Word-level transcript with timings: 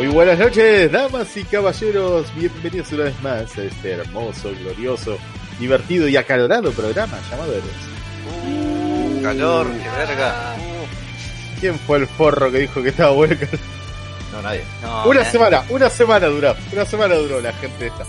Muy 0.00 0.08
buenas 0.08 0.38
noches, 0.38 0.90
damas 0.90 1.36
y 1.36 1.44
caballeros. 1.44 2.34
Bienvenidos 2.34 2.90
una 2.92 3.04
vez 3.04 3.22
más 3.22 3.58
a 3.58 3.64
este 3.64 3.90
hermoso, 3.90 4.50
glorioso, 4.58 5.18
divertido 5.58 6.08
y 6.08 6.16
acalorado 6.16 6.72
programa 6.72 7.18
llamado 7.30 7.52
Héroes. 7.52 7.74
Uh, 8.48 9.22
calor, 9.22 9.66
qué 9.66 9.90
verga. 9.90 10.56
¿Quién 11.60 11.78
fue 11.80 11.98
el 11.98 12.06
forro 12.06 12.50
que 12.50 12.60
dijo 12.60 12.82
que 12.82 12.88
estaba 12.88 13.10
bueno? 13.10 13.36
No, 14.32 14.40
nadie. 14.40 14.64
No, 14.80 15.06
una 15.06 15.22
semana, 15.22 15.64
una 15.68 15.90
semana 15.90 16.28
duró. 16.28 16.56
Una 16.72 16.86
semana 16.86 17.14
duró 17.16 17.38
la 17.42 17.52
gente 17.52 17.88
esta. 17.88 18.06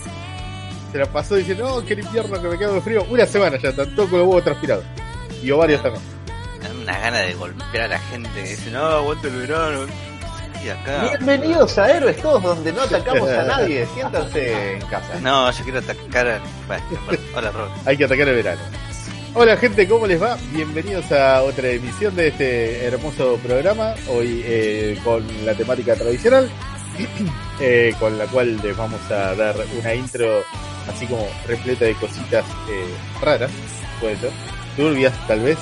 Se 0.92 0.98
la 0.98 1.04
pasó 1.04 1.34
diciendo, 1.34 1.68
no, 1.68 1.84
que 1.84 1.92
invierno 1.92 2.40
que 2.40 2.48
me 2.48 2.58
quedo 2.58 2.72
de 2.72 2.80
frío. 2.80 3.04
Una 3.10 3.26
semana 3.26 3.58
ya, 3.58 3.70
tanto 3.70 4.08
con 4.08 4.18
los 4.18 4.28
huevos 4.28 4.44
transpirados. 4.44 4.86
Y 5.42 5.50
ovarios 5.50 5.82
también. 5.82 6.02
Una 6.84 6.98
gana 6.98 7.18
de 7.18 7.34
golpear 7.34 7.84
a 7.84 7.88
la 7.88 7.98
gente 7.98 8.30
que 8.32 8.48
dice, 8.48 8.70
no, 8.70 8.82
aguanto 8.82 9.28
el 9.28 9.36
verano. 9.36 10.11
Acá. 10.70 11.08
Bienvenidos 11.10 11.76
a 11.78 11.90
Héroes 11.90 12.16
Todos, 12.22 12.42
donde 12.42 12.72
no 12.72 12.82
atacamos 12.82 13.28
a 13.28 13.42
nadie. 13.44 13.86
Siéntanse 13.94 14.74
en 14.74 14.80
casa. 14.82 15.20
No, 15.20 15.50
yo 15.50 15.64
quiero 15.64 15.78
atacar 15.80 16.28
a... 16.28 16.40
Bueno, 16.66 17.22
hola, 17.34 17.50
Rob. 17.50 17.68
Hay 17.84 17.96
que 17.96 18.04
atacar 18.04 18.28
el 18.28 18.36
verano. 18.36 18.62
Hola 19.34 19.56
gente, 19.56 19.88
¿cómo 19.88 20.06
les 20.06 20.22
va? 20.22 20.36
Bienvenidos 20.52 21.10
a 21.10 21.42
otra 21.42 21.68
emisión 21.70 22.14
de 22.14 22.28
este 22.28 22.84
hermoso 22.84 23.38
programa, 23.42 23.94
hoy 24.08 24.42
eh, 24.44 24.98
con 25.02 25.24
la 25.46 25.54
temática 25.54 25.94
tradicional, 25.94 26.50
eh, 27.60 27.94
con 27.98 28.18
la 28.18 28.26
cual 28.26 28.58
les 28.62 28.76
vamos 28.76 29.00
a 29.10 29.34
dar 29.34 29.56
una 29.80 29.94
intro 29.94 30.42
así 30.86 31.06
como 31.06 31.26
repleta 31.46 31.86
de 31.86 31.94
cositas 31.94 32.44
eh, 32.68 32.84
raras, 33.22 33.50
puede 34.00 34.18
ser, 34.18 34.30
turbias 34.76 35.14
tal 35.26 35.40
vez, 35.40 35.56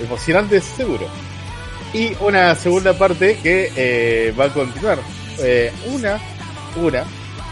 emocionantes 0.00 0.64
seguro. 0.64 1.06
Y 1.94 2.12
una 2.20 2.54
segunda 2.56 2.92
parte 2.92 3.38
que 3.40 3.70
eh, 3.76 4.34
va 4.38 4.46
a 4.46 4.52
continuar. 4.52 4.98
Eh, 5.38 5.72
una, 5.86 6.20
una 6.76 7.04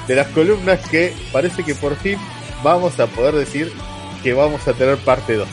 de 0.07 0.15
las 0.17 0.27
columnas 0.29 0.81
que 0.89 1.15
parece 1.33 1.63
que 1.65 1.75
por 1.75 1.97
fin 1.97 2.19
vamos 2.63 2.99
a 2.99 3.07
poder 3.07 3.35
decir 3.35 3.73
que 4.23 4.33
vamos 4.33 4.67
a 4.67 4.73
tener 4.73 4.99
parte 4.99 5.35
2. 5.35 5.49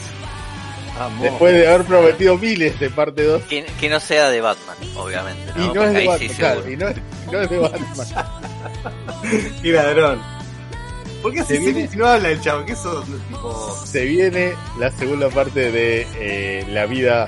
Después 1.21 1.53
de 1.53 1.67
haber 1.67 1.85
prometido 1.85 2.37
miles 2.37 2.77
de 2.79 2.89
parte 2.89 3.23
2. 3.23 3.43
Que, 3.43 3.63
que, 3.79 3.89
no 3.89 3.99
sea 3.99 4.29
de 4.29 4.41
Batman, 4.41 4.75
obviamente. 4.97 5.53
¿no? 5.55 5.65
Y 5.65 5.73
no 5.73 5.83
es 5.83 5.93
de 5.93 6.07
Batman, 6.07 6.29
sí 6.29 6.35
claro, 6.35 6.69
y 6.69 6.75
no, 6.75 6.85
no, 7.31 7.41
es 7.41 7.49
de 7.49 7.57
Batman. 7.57 8.07
Qué 9.61 9.71
ladrón. 9.71 10.21
¿Por 11.21 11.33
qué 11.33 11.43
se 11.43 11.57
viene, 11.57 11.87
si 11.87 11.97
no 11.97 12.07
habla 12.07 12.29
el 12.29 12.41
chavo? 12.41 12.65
¿Qué 12.65 12.71
eso 12.71 13.03
tipo... 13.03 13.85
Se 13.85 14.05
viene 14.05 14.53
la 14.79 14.89
segunda 14.91 15.29
parte 15.29 15.69
de 15.71 16.07
eh, 16.15 16.65
la 16.69 16.85
vida 16.85 17.27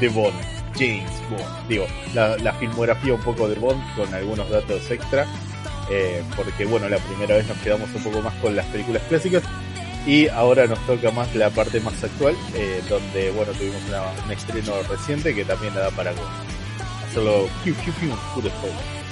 de 0.00 0.08
Bond. 0.08 0.51
James 0.74 1.10
Bond. 1.30 1.68
Digo, 1.68 1.86
la, 2.14 2.36
la, 2.38 2.52
filmografía 2.54 3.14
un 3.14 3.20
poco 3.20 3.48
de 3.48 3.54
Bond 3.56 3.82
con 3.96 4.12
algunos 4.14 4.48
datos 4.50 4.90
extra. 4.90 5.26
Eh, 5.90 6.22
porque 6.36 6.64
bueno, 6.64 6.88
la 6.88 6.98
primera 6.98 7.36
vez 7.36 7.46
nos 7.46 7.58
quedamos 7.58 7.90
un 7.94 8.02
poco 8.02 8.22
más 8.22 8.34
con 8.34 8.54
las 8.54 8.64
películas 8.66 9.02
clásicas 9.08 9.42
y 10.06 10.28
ahora 10.28 10.66
nos 10.66 10.78
toca 10.86 11.10
más 11.10 11.34
la 11.34 11.50
parte 11.50 11.80
más 11.80 12.02
actual, 12.02 12.34
eh, 12.54 12.82
donde 12.88 13.30
bueno 13.32 13.52
tuvimos 13.52 13.82
una, 13.88 14.02
un 14.24 14.32
estreno 14.32 14.72
reciente 14.88 15.34
que 15.34 15.44
también 15.44 15.74
la 15.74 15.82
da 15.82 15.90
para 15.90 16.12
hacerlo 17.08 17.48
piu, 17.62 17.74
piu, 17.74 17.92
piu, 17.94 18.10
puro 18.34 18.48
spoiler. 18.48 19.02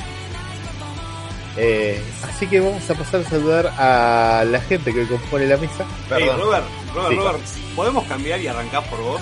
Eh, 1.56 2.00
así 2.22 2.46
que 2.46 2.60
vamos 2.60 2.88
a 2.88 2.94
pasar 2.94 3.20
a 3.20 3.24
saludar 3.24 3.66
a 3.76 4.44
la 4.48 4.60
gente 4.60 4.94
que 4.94 5.06
compone 5.06 5.46
la 5.46 5.56
mesa. 5.56 5.84
Hey, 6.08 6.28
Robert, 6.36 6.64
Robert, 6.94 7.10
sí. 7.10 7.16
Robert, 7.16 7.40
¿podemos 7.76 8.04
cambiar 8.06 8.40
y 8.40 8.46
arrancar 8.46 8.88
por 8.88 9.00
vos? 9.00 9.20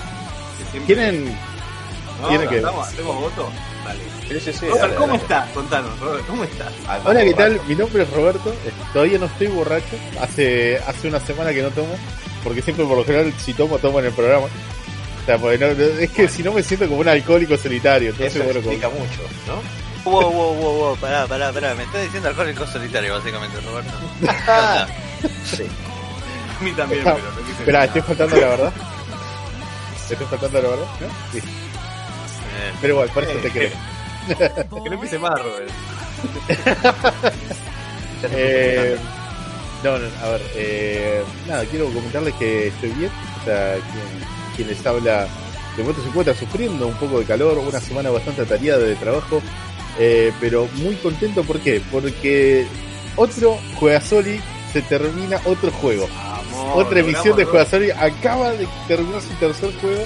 Siempre... 0.71 0.95
¿Tienen, 0.95 1.37
no, 2.21 2.27
¿tienen 2.29 2.49
que... 2.49 2.57
¿Hacemos 2.57 3.15
voto? 3.15 3.49
Vale. 3.83 3.99
Sí, 4.27 4.39
sí, 4.39 4.53
sí, 4.53 4.65
Robert, 4.67 4.81
dale, 4.81 4.95
¿cómo 4.95 5.07
dale. 5.13 5.21
estás? 5.23 5.49
Contanos, 5.49 5.99
Robert, 5.99 6.27
¿cómo 6.27 6.43
estás? 6.43 6.73
Hola, 7.05 7.23
¿qué 7.23 7.33
tal? 7.33 7.61
Mi 7.67 7.75
nombre 7.75 8.03
es 8.03 8.09
Roberto. 8.11 8.53
Todavía 8.93 9.17
no 9.17 9.25
estoy 9.25 9.47
borracho. 9.47 9.95
Hace, 10.21 10.77
hace 10.85 11.07
una 11.07 11.19
semana 11.19 11.51
que 11.51 11.61
no 11.63 11.69
tomo. 11.69 11.95
Porque 12.43 12.61
siempre, 12.61 12.85
por 12.85 12.97
lo 12.97 13.03
general, 13.05 13.33
si 13.37 13.53
tomo, 13.53 13.77
tomo 13.79 13.99
en 13.99 14.05
el 14.05 14.11
programa. 14.13 14.45
O 14.45 15.25
sea, 15.25 15.37
porque 15.37 15.57
no, 15.57 15.65
es 15.67 16.09
que 16.11 16.27
si 16.27 16.43
no 16.43 16.53
me 16.53 16.63
siento 16.63 16.87
como 16.87 17.01
un 17.01 17.07
alcohólico 17.07 17.57
solitario. 17.57 18.11
Entonces, 18.11 18.35
Eso 18.35 18.43
bueno, 18.43 18.59
explica 18.59 18.87
como... 18.87 18.99
mucho, 18.99 19.21
¿no? 19.47 20.11
Wow, 20.11 20.31
wow, 20.31 20.53
wow, 20.55 20.73
wow, 20.73 20.97
pará, 20.97 21.27
pará, 21.27 21.51
pará. 21.51 21.75
Me 21.75 21.83
estás 21.83 22.03
diciendo 22.03 22.29
alcohólico 22.29 22.65
solitario, 22.67 23.15
básicamente, 23.15 23.57
Roberto. 23.61 23.91
sí. 25.43 25.63
A 26.59 26.63
mí 26.63 26.71
también, 26.73 26.99
Está... 26.99 27.15
pero 27.15 27.27
Espera, 27.59 27.85
estoy 27.85 28.01
faltando 28.01 28.35
la 28.37 28.47
verdad. 28.47 28.73
Estoy 30.09 30.27
faltando 30.27 30.61
la 30.61 30.69
verdad, 30.69 30.85
¿no? 31.01 31.07
Sí. 31.31 31.41
Pero 32.81 32.93
igual, 32.93 33.09
por 33.09 33.23
eso 33.23 33.33
te 33.39 33.49
creo. 33.49 33.71
que 34.83 34.89
no 34.89 34.95
empiece 34.95 35.19
más, 35.19 35.39
Robert. 35.41 35.71
Eh, 38.31 38.97
no, 39.81 39.97
no, 39.97 40.05
a 40.21 40.31
ver, 40.31 40.41
eh, 40.53 41.23
nada, 41.47 41.63
quiero 41.63 41.85
comentarles 41.85 42.33
que 42.33 42.67
estoy 42.67 42.89
bien. 42.89 43.09
O 43.39 43.45
sea, 43.45 43.75
quien, 43.75 44.57
quien 44.57 44.67
les 44.67 44.85
habla 44.85 45.25
de 45.79 45.83
momento 45.83 46.01
se 46.01 46.09
encuentra 46.09 46.33
sufriendo 46.33 46.87
un 46.87 46.93
poco 46.95 47.19
de 47.19 47.25
calor, 47.25 47.57
una 47.57 47.79
semana 47.79 48.09
bastante 48.09 48.41
atareada 48.41 48.83
de 48.83 48.95
trabajo, 48.95 49.41
eh, 49.97 50.33
pero 50.41 50.67
muy 50.75 50.95
contento, 50.95 51.43
¿por 51.43 51.59
qué? 51.61 51.81
Porque 51.89 52.67
otro 53.15 53.57
Juegasoli 53.75 54.41
se 54.73 54.81
termina 54.81 55.39
otro 55.45 55.71
juego. 55.71 56.07
Otra 56.73 56.99
emisión 56.99 57.37
de 57.37 57.45
Juegasoli 57.45 57.91
acaba 57.91 58.51
de 58.51 58.67
terminar 58.87 59.21
su 59.21 59.33
tercer 59.35 59.73
juego. 59.79 60.03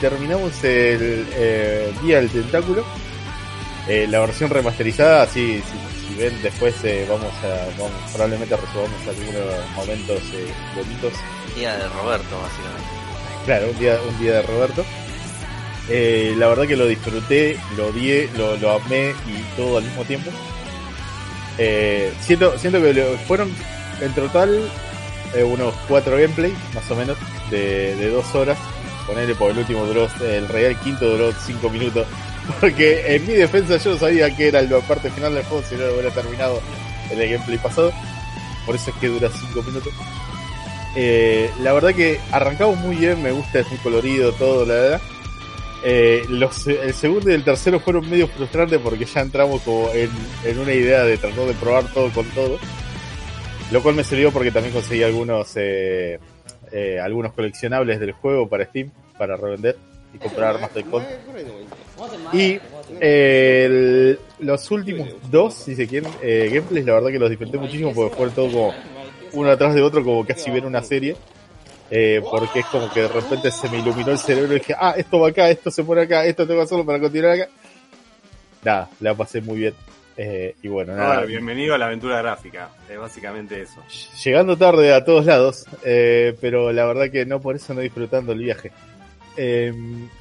Terminamos 0.00 0.52
el 0.62 1.26
eh, 1.32 1.92
Día 2.02 2.20
del 2.20 2.30
Tentáculo. 2.30 2.84
Eh, 3.88 4.06
la 4.08 4.20
versión 4.20 4.48
remasterizada, 4.50 5.22
así, 5.22 5.60
si, 5.60 6.06
si 6.08 6.14
ven 6.14 6.40
después 6.42 6.74
eh, 6.84 7.06
vamos 7.08 7.32
a, 7.42 7.66
vamos, 7.80 7.96
probablemente 8.12 8.54
resolvamos 8.56 9.00
algunos 9.08 9.74
momentos 9.74 10.22
bonitos. 10.76 11.12
día 11.56 11.76
de 11.76 11.88
Roberto, 11.88 12.40
básicamente. 12.40 12.88
Claro, 13.46 13.70
un 13.70 13.78
día, 13.78 13.98
un 14.08 14.18
día 14.20 14.32
de 14.34 14.42
Roberto. 14.42 14.84
La 16.38 16.48
verdad 16.48 16.66
que 16.66 16.76
lo 16.76 16.86
disfruté, 16.86 17.58
lo 17.76 17.86
odié, 17.88 18.28
lo, 18.36 18.56
lo 18.58 18.72
amé 18.72 19.14
y 19.26 19.56
todo 19.56 19.78
al 19.78 19.84
mismo 19.84 20.04
tiempo. 20.04 20.30
Siento, 22.20 22.56
siento 22.58 22.80
que 22.82 22.92
lo- 22.92 23.16
fueron 23.26 23.50
en 24.02 24.12
total 24.14 24.70
unos 25.44 25.74
cuatro 25.88 26.12
gameplay, 26.18 26.52
más 26.74 26.88
o 26.90 26.94
menos, 26.94 27.16
de, 27.50 27.96
de 27.96 28.10
dos 28.10 28.34
horas. 28.34 28.58
Ponerle 29.08 29.34
por 29.34 29.50
el 29.50 29.58
último 29.58 29.86
duró, 29.86 30.06
el 30.20 30.46
real 30.48 30.78
quinto 30.80 31.06
duró 31.06 31.32
cinco 31.32 31.70
minutos. 31.70 32.06
Porque 32.60 33.16
en 33.16 33.26
mi 33.26 33.32
defensa 33.32 33.78
yo 33.78 33.98
sabía 33.98 34.34
que 34.36 34.48
era 34.48 34.62
la 34.62 34.78
parte 34.80 35.10
final 35.10 35.34
del 35.34 35.44
juego, 35.44 35.64
si 35.66 35.74
no 35.74 35.86
lo 35.86 35.94
hubiera 35.94 36.10
terminado 36.10 36.60
en 37.10 37.20
el 37.20 37.30
gameplay 37.30 37.58
pasado. 37.58 37.92
Por 38.66 38.76
eso 38.76 38.90
es 38.90 38.96
que 38.96 39.08
dura 39.08 39.30
cinco 39.30 39.62
minutos. 39.62 39.92
Eh, 40.94 41.50
la 41.62 41.72
verdad 41.72 41.94
que 41.94 42.20
arrancamos 42.30 42.78
muy 42.78 42.96
bien, 42.96 43.22
me 43.22 43.32
gusta, 43.32 43.60
es 43.60 43.68
muy 43.68 43.78
colorido 43.78 44.32
todo, 44.32 44.66
la 44.66 44.74
verdad. 44.74 45.00
Eh, 45.84 46.24
los, 46.28 46.66
el 46.66 46.92
segundo 46.92 47.30
y 47.30 47.34
el 47.34 47.44
tercero 47.44 47.80
fueron 47.80 48.08
medio 48.10 48.26
frustrantes 48.28 48.80
porque 48.80 49.04
ya 49.04 49.20
entramos 49.20 49.62
como 49.62 49.88
en, 49.92 50.10
en 50.44 50.58
una 50.58 50.72
idea 50.72 51.04
de 51.04 51.16
tratar 51.16 51.46
de 51.46 51.54
probar 51.54 51.92
todo 51.94 52.10
con 52.10 52.26
todo. 52.30 52.58
Lo 53.70 53.82
cual 53.82 53.94
me 53.94 54.04
sirvió 54.04 54.32
porque 54.32 54.50
también 54.50 54.72
conseguí 54.72 55.02
algunos 55.02 55.52
eh, 55.56 56.18
eh, 56.72 56.98
algunos 57.00 57.32
coleccionables 57.32 58.00
del 58.00 58.12
juego 58.12 58.48
para 58.48 58.64
Steam 58.66 58.90
para 59.16 59.36
revender 59.36 59.76
y 60.14 60.18
comprar 60.18 60.54
armas 60.54 60.72
de 60.74 60.84
con. 60.84 61.06
Y 62.32 62.60
eh, 63.00 63.64
el- 63.66 64.18
los 64.40 64.70
últimos 64.70 65.08
dos, 65.30 65.54
si 65.54 65.74
se 65.74 65.86
quieren, 65.88 66.12
eh, 66.22 66.50
gameplays, 66.52 66.86
la 66.86 66.94
verdad 66.94 67.10
que 67.10 67.18
los 67.18 67.30
disfruté 67.30 67.58
muchísimo 67.58 67.94
porque 67.94 68.14
fueron 68.16 68.34
todo 68.34 68.50
como 68.50 68.76
uno 69.32 69.50
atrás 69.50 69.74
de 69.74 69.82
otro, 69.82 70.02
como 70.04 70.24
casi 70.26 70.50
ver 70.50 70.64
una 70.66 70.82
serie. 70.82 71.16
Eh, 71.90 72.22
porque 72.28 72.60
es 72.60 72.66
como 72.66 72.92
que 72.92 73.00
de 73.00 73.08
repente 73.08 73.50
se 73.50 73.66
me 73.68 73.78
iluminó 73.78 74.10
el 74.12 74.18
cerebro 74.18 74.54
y 74.54 74.58
dije, 74.58 74.74
ah, 74.78 74.92
esto 74.96 75.20
va 75.20 75.28
acá, 75.28 75.48
esto 75.48 75.70
se 75.70 75.82
pone 75.84 76.02
acá, 76.02 76.24
esto 76.26 76.46
tengo 76.46 76.60
que 76.60 76.64
hacerlo 76.64 76.84
para 76.84 77.00
continuar 77.00 77.32
acá. 77.32 77.48
Nada, 78.62 78.90
la 79.00 79.14
pasé 79.14 79.40
muy 79.40 79.58
bien. 79.60 79.74
Eh, 80.20 80.56
y 80.64 80.66
bueno, 80.66 80.96
nada, 80.96 81.24
bienvenido 81.24 81.76
a 81.76 81.78
la 81.78 81.86
aventura 81.86 82.20
gráfica. 82.20 82.70
Es 82.90 82.98
básicamente 82.98 83.62
eso. 83.62 83.80
llegando 84.24 84.56
tarde 84.56 84.92
a 84.92 85.04
todos 85.04 85.24
lados, 85.24 85.64
eh, 85.84 86.36
pero 86.40 86.72
la 86.72 86.86
verdad 86.86 87.08
que 87.08 87.24
no 87.24 87.40
por 87.40 87.54
eso 87.54 87.72
no 87.72 87.80
disfrutando 87.80 88.32
el 88.32 88.40
viaje. 88.40 88.72
Eh, 89.36 89.72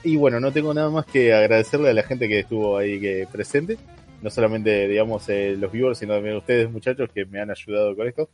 y 0.03 0.15
bueno, 0.15 0.39
no 0.39 0.51
tengo 0.51 0.71
nada 0.75 0.91
más 0.91 1.07
que 1.07 1.33
agradecerle 1.33 1.89
a 1.89 1.93
la 1.93 2.03
gente 2.03 2.27
que 2.27 2.41
estuvo 2.41 2.77
ahí 2.77 2.99
que 2.99 3.27
presente, 3.31 3.79
no 4.21 4.29
solamente 4.29 4.87
digamos 4.87 5.27
eh, 5.29 5.55
los 5.57 5.71
viewers, 5.71 5.97
sino 5.97 6.13
también 6.13 6.35
ustedes 6.35 6.69
muchachos 6.69 7.09
que 7.11 7.25
me 7.25 7.41
han 7.41 7.49
ayudado 7.49 7.95
con 7.95 8.07
esto. 8.07 8.29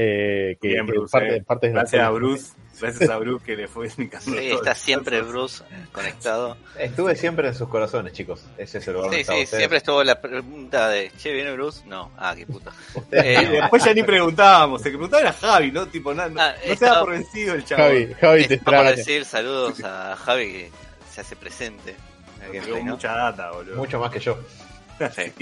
Eh, 0.00 0.56
que, 0.62 0.68
Bien, 0.68 0.86
Bruce, 0.86 1.10
parte, 1.10 1.36
eh. 1.38 1.42
parte 1.42 1.66
de 1.66 1.72
la- 1.74 1.80
Gracias 1.80 2.02
a 2.04 2.10
Bruce. 2.10 2.52
Gracias 2.80 3.10
a 3.10 3.16
Bruce 3.18 3.44
que 3.44 3.56
le 3.56 3.66
fue 3.66 3.88
indicando. 3.88 4.30
Sí, 4.38 4.50
está 4.52 4.72
siempre 4.76 5.20
Bruce 5.22 5.64
conectado. 5.90 6.56
Estuve 6.78 7.16
siempre 7.16 7.48
en 7.48 7.54
sus 7.56 7.68
corazones, 7.68 8.12
chicos. 8.12 8.44
Ese 8.56 8.78
es 8.78 8.86
el 8.86 8.94
lugar 8.94 9.12
Sí, 9.12 9.24
sí, 9.24 9.46
siempre 9.46 9.78
estuvo 9.78 10.04
la 10.04 10.20
pregunta 10.20 10.88
de, 10.88 11.10
che, 11.18 11.32
¿viene 11.32 11.50
Bruce? 11.54 11.82
No, 11.86 12.12
ah, 12.16 12.32
qué 12.36 12.46
puta. 12.46 12.70
Eh, 13.10 13.48
después 13.60 13.84
ya 13.84 13.92
ni 13.92 14.04
preguntábamos. 14.04 14.78
El 14.86 14.92
que 14.92 14.98
preguntaba 14.98 15.20
era 15.22 15.32
Javi, 15.32 15.72
¿no? 15.72 15.88
Tipo, 15.88 16.14
na- 16.14 16.28
no, 16.28 16.40
Ah, 16.40 16.52
no 16.56 16.62
se 16.62 16.72
estaba- 16.74 16.94
da 16.94 17.00
por 17.00 17.10
vencido 17.10 17.54
el 17.56 17.64
chavo. 17.64 17.82
Javi, 17.82 18.14
Javi 18.20 18.46
te 18.46 18.54
extraña. 18.54 18.90
decir 18.92 19.24
saludos 19.24 19.82
a 19.82 20.14
Javi 20.14 20.44
que 20.52 20.70
se 21.12 21.20
hace 21.22 21.34
presente. 21.34 21.96
gameplay, 22.52 22.84
¿no? 22.84 22.92
mucha 22.92 23.12
data, 23.12 23.50
boludo. 23.50 23.74
Mucho 23.76 23.98
más 23.98 24.12
que 24.12 24.20
yo. 24.20 24.38
Sí. 25.14 25.32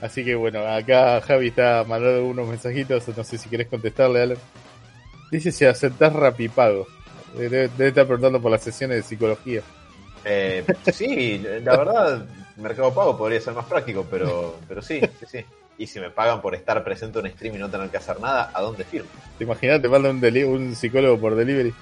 Así 0.00 0.24
que 0.24 0.34
bueno, 0.34 0.60
acá 0.66 1.20
Javi 1.20 1.48
está 1.48 1.84
mandando 1.86 2.24
unos 2.24 2.48
mensajitos, 2.48 3.08
no 3.16 3.24
sé 3.24 3.36
si 3.38 3.48
querés 3.48 3.66
contestarle, 3.68 4.22
Alan. 4.22 4.38
Dice 5.30 5.50
si 5.52 5.64
aceptás 5.64 6.12
rapipago. 6.12 6.86
Debe, 7.34 7.68
debe 7.76 7.88
estar 7.88 8.06
preguntando 8.06 8.40
por 8.40 8.50
las 8.50 8.62
sesiones 8.62 8.98
de 8.98 9.02
psicología. 9.02 9.60
Eh, 10.24 10.64
sí, 10.92 11.38
la 11.62 11.76
verdad, 11.76 12.26
Mercado 12.56 12.94
Pago 12.94 13.18
podría 13.18 13.40
ser 13.40 13.54
más 13.54 13.66
práctico, 13.66 14.06
pero, 14.10 14.56
pero 14.68 14.80
sí, 14.82 15.00
sí, 15.20 15.26
sí. 15.30 15.44
Y 15.76 15.86
si 15.86 16.00
me 16.00 16.10
pagan 16.10 16.40
por 16.40 16.54
estar 16.54 16.82
presente 16.82 17.18
en 17.20 17.30
stream 17.32 17.56
y 17.56 17.58
no 17.58 17.70
tener 17.70 17.88
que 17.90 17.98
hacer 17.98 18.18
nada, 18.20 18.50
¿a 18.54 18.60
dónde 18.62 18.84
firmo? 18.84 19.08
¿Te 19.36 19.44
imaginas? 19.44 19.80
Te 19.82 19.88
manda 19.88 20.10
un, 20.10 20.20
deli- 20.20 20.44
un 20.44 20.74
psicólogo 20.74 21.20
por 21.20 21.34
delivery. 21.36 21.72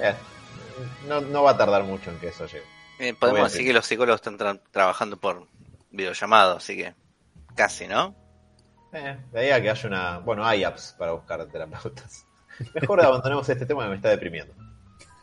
Eh, 0.00 0.14
no, 1.08 1.20
no 1.20 1.42
va 1.42 1.52
a 1.52 1.56
tardar 1.56 1.82
mucho 1.84 2.10
en 2.10 2.18
que 2.18 2.28
eso 2.28 2.46
llegue. 2.46 2.62
Eh, 3.00 3.14
podemos 3.18 3.44
decir. 3.44 3.58
decir 3.60 3.66
que 3.66 3.72
los 3.72 3.86
psicólogos 3.86 4.20
están 4.20 4.38
tra- 4.38 4.60
trabajando 4.70 5.16
por 5.16 5.46
videollamado, 5.90 6.58
así 6.58 6.76
que 6.76 6.92
casi, 7.60 7.86
¿no? 7.86 8.14
Eh, 8.94 9.18
de 9.32 9.38
ahí 9.38 9.50
a 9.50 9.60
que 9.60 9.68
haya 9.68 9.86
una. 9.86 10.18
Bueno, 10.20 10.46
hay 10.46 10.64
apps 10.64 10.96
para 10.98 11.12
buscar 11.12 11.44
terapeutas. 11.44 12.26
Mejor 12.74 13.04
abandonemos 13.04 13.46
este 13.50 13.66
tema 13.66 13.84
que 13.84 13.90
me 13.90 13.96
está 13.96 14.08
deprimiendo. 14.08 14.54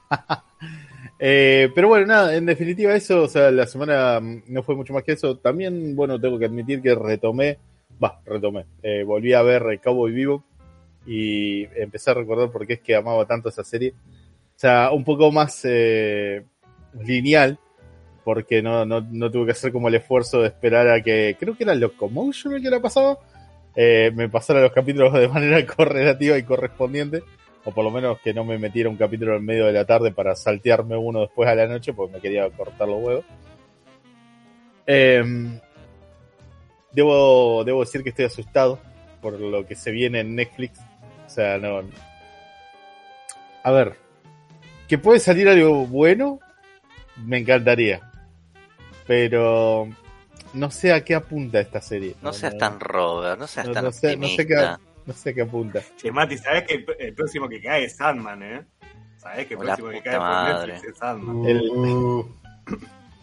Eh, 1.19 1.71
pero 1.73 1.87
bueno, 1.87 2.05
nada, 2.05 2.35
en 2.35 2.45
definitiva 2.45 2.93
eso, 2.93 3.23
o 3.23 3.27
sea, 3.27 3.49
la 3.49 3.65
semana 3.65 4.19
no 4.21 4.61
fue 4.61 4.75
mucho 4.75 4.93
más 4.93 5.01
que 5.01 5.13
eso. 5.13 5.35
También, 5.37 5.95
bueno, 5.95 6.21
tengo 6.21 6.37
que 6.37 6.45
admitir 6.45 6.79
que 6.79 6.93
retomé, 6.93 7.57
va, 8.03 8.21
retomé, 8.23 8.67
eh, 8.83 9.01
volví 9.03 9.33
a 9.33 9.41
ver 9.41 9.79
Cowboy 9.81 10.11
Vivo 10.11 10.43
y 11.07 11.63
empecé 11.81 12.11
a 12.11 12.13
recordar 12.13 12.51
por 12.51 12.67
qué 12.67 12.73
es 12.73 12.81
que 12.81 12.95
amaba 12.95 13.25
tanto 13.25 13.49
esa 13.49 13.63
serie. 13.63 13.95
O 14.55 14.59
sea, 14.59 14.91
un 14.91 15.03
poco 15.03 15.31
más 15.31 15.61
eh, 15.63 16.45
lineal, 17.03 17.57
porque 18.27 18.61
no, 18.61 18.85
no, 18.85 18.99
no 19.09 19.31
tuve 19.31 19.45
que 19.45 19.51
hacer 19.53 19.71
como 19.71 19.87
el 19.87 19.95
esfuerzo 19.95 20.41
de 20.41 20.47
esperar 20.47 20.89
a 20.89 21.01
que, 21.01 21.37
creo 21.39 21.55
que 21.55 21.63
era 21.63 21.73
Locomotion 21.73 22.55
el 22.55 22.61
que 22.61 22.69
la 22.69 22.81
pasaba, 22.81 23.17
eh, 23.73 24.11
me 24.13 24.27
pasara 24.27 24.59
los 24.59 24.73
capítulos 24.73 25.13
de 25.13 25.29
manera 25.29 25.65
correlativa 25.77 26.37
y 26.37 26.43
correspondiente 26.43 27.23
o 27.63 27.71
por 27.71 27.85
lo 27.85 27.89
menos 27.89 28.19
que 28.19 28.33
no 28.33 28.43
me 28.43 28.57
metiera 28.59 28.89
un 28.89 28.97
capítulo 28.97 29.37
en 29.37 29.45
medio 29.45 29.65
de 29.65 29.71
la 29.71 29.85
tarde 29.85 30.11
para 30.11 30.35
saltearme 30.35 30.97
uno 30.97 31.21
después 31.21 31.47
a 31.47 31.55
la 31.55 31.67
noche, 31.67 31.93
porque 31.93 32.15
me 32.15 32.19
quería 32.19 32.49
cortar 32.49 32.89
los 32.89 33.01
huevos. 33.01 33.25
Em, 34.85 35.57
debo, 36.91 37.63
debo 37.63 37.79
decir 37.79 38.03
que 38.03 38.09
estoy 38.09 38.25
asustado 38.25 38.77
por 39.21 39.39
lo 39.39 39.65
que 39.65 39.75
se 39.75 39.91
viene 39.91 40.19
en 40.19 40.35
Netflix. 40.35 40.81
O 41.25 41.29
sea, 41.29 41.57
no. 41.59 41.81
A 43.63 43.71
ver, 43.71 43.93
que 44.89 44.97
puede 44.97 45.21
salir 45.21 45.47
algo 45.47 45.87
bueno, 45.87 46.41
me 47.25 47.37
encantaría. 47.37 48.01
Pero 49.07 49.87
no 50.53 50.69
sé 50.71 50.91
a 50.93 51.03
qué 51.03 51.15
apunta 51.15 51.59
esta 51.59 51.81
serie. 51.81 52.15
No 52.21 52.33
seas 52.33 52.57
tan 52.57 52.79
Robert, 52.79 53.39
no 53.39 53.47
seas 53.47 53.67
no- 53.67 53.73
tan 53.73 53.85
no 53.85 53.91
sé- 53.91 54.17
no 54.17 54.27
sé 54.27 54.45
qué- 54.45 54.53
optimista. 54.55 54.79
no 55.05 55.13
sé 55.13 55.29
a 55.29 55.33
qué 55.33 55.41
apunta. 55.41 55.81
Che, 55.95 56.11
Mati, 56.11 56.37
¿sabés 56.37 56.63
que 56.63 56.85
el, 56.99 57.13
próximo 57.13 57.47
que 57.47 57.61
cae 57.61 57.85
es 57.85 57.95
Sandman, 57.95 58.43
eh? 58.43 58.65
¿Sabés 59.17 59.47
que 59.47 59.53
el 59.55 59.59
próximo 59.61 59.89
que 59.89 60.01
cae 60.01 60.17
por. 60.17 60.67
Netflix 60.67 60.83
es 60.93 60.97
Sandman? 60.97 61.45
El- 61.45 61.71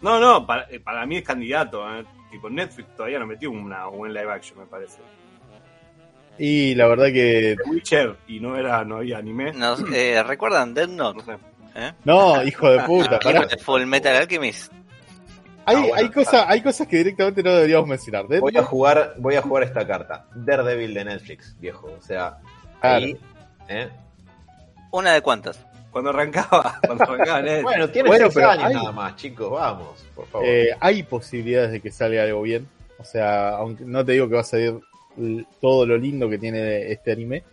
No, 0.03 0.21
no, 0.21 0.47
para, 0.47 0.67
eh, 0.71 0.81
para 0.81 1.07
mí 1.07 1.17
es 1.19 1.23
candidato, 1.25 1.83
eh. 1.99 2.05
Tipo, 2.31 2.51
Netflix 2.51 2.95
todavía 2.97 3.19
no 3.19 3.27
metió 3.27 3.51
una 3.51 3.87
buen 3.87 4.13
live 4.13 4.31
action, 4.33 4.59
me 4.59 4.67
parece. 4.67 4.99
y 6.39 6.75
la 6.75 6.89
verdad 6.89 7.07
que. 7.07 7.57
The 7.63 7.71
Witcher, 7.71 8.17
y 8.27 8.41
no 8.41 8.57
era, 8.57 8.85
no 8.85 8.97
había 8.97 9.19
anime. 9.19 9.53
Nos, 9.53 9.81
eh, 9.93 10.21
¿Recuerdan 10.23 10.75
Dead 10.75 10.89
Note? 10.89 11.19
No 11.19 11.25
sé. 11.25 11.39
¿Eh? 11.77 11.93
No, 12.05 12.43
hijo 12.43 12.69
de 12.71 12.81
puta, 12.81 13.19
pará. 13.23 13.47
Full 13.63 13.85
Metal 13.87 14.17
Alchemist. 14.17 14.73
Hay, 15.67 15.77
Ah, 15.77 15.81
bueno. 15.81 15.95
hay, 15.97 16.09
cosas, 16.11 16.45
hay 16.49 16.61
cosas 16.63 16.87
que 16.87 16.97
directamente 16.99 17.43
no 17.43 17.55
deberíamos 17.55 17.89
mencionar. 17.89 18.27
Voy 18.27 18.57
a 18.57 18.63
jugar, 18.63 19.15
voy 19.19 19.35
a 19.37 19.43
jugar 19.43 19.63
esta 19.65 19.87
carta. 19.87 20.27
Daredevil 20.35 20.93
de 20.95 21.05
Netflix, 21.05 21.57
viejo. 21.59 21.91
O 21.99 22.03
sea, 22.03 22.39
ahí. 22.81 23.19
¿eh? 23.69 23.89
¿Una 24.91 25.13
de 25.15 25.23
cuántas? 25.23 25.59
Cuando 25.91 26.11
arrancaba, 26.11 26.79
cuando 26.85 27.05
arrancaba 27.05 27.41
Netflix. 27.43 27.63
Bueno, 27.63 27.89
tiene 27.91 28.09
Bueno, 28.09 28.31
seis 28.31 28.45
años 28.47 28.65
hay- 28.65 28.75
nada 28.75 28.93
más, 28.93 29.17
chicos. 29.17 29.51
Vamos, 29.51 30.05
por 30.15 30.27
favor. 30.27 30.47
eh, 30.49 30.69
hay 30.81 31.03
posibilidades 31.05 31.71
de 31.73 31.81
que 31.81 31.91
salga 31.91 32.23
algo 32.25 32.43
bien. 32.43 32.69
O 32.99 33.05
sea, 33.05 33.51
aunque 33.51 33.85
no 33.85 34.05
te 34.05 34.13
digo 34.13 34.29
que 34.29 34.35
va 34.35 34.41
a 34.43 34.45
salir 34.45 34.79
todo 35.61 35.87
lo 35.87 35.97
lindo 35.97 36.29
que 36.29 36.39
tiene 36.39 36.91
este 36.93 37.13
anime. 37.13 37.45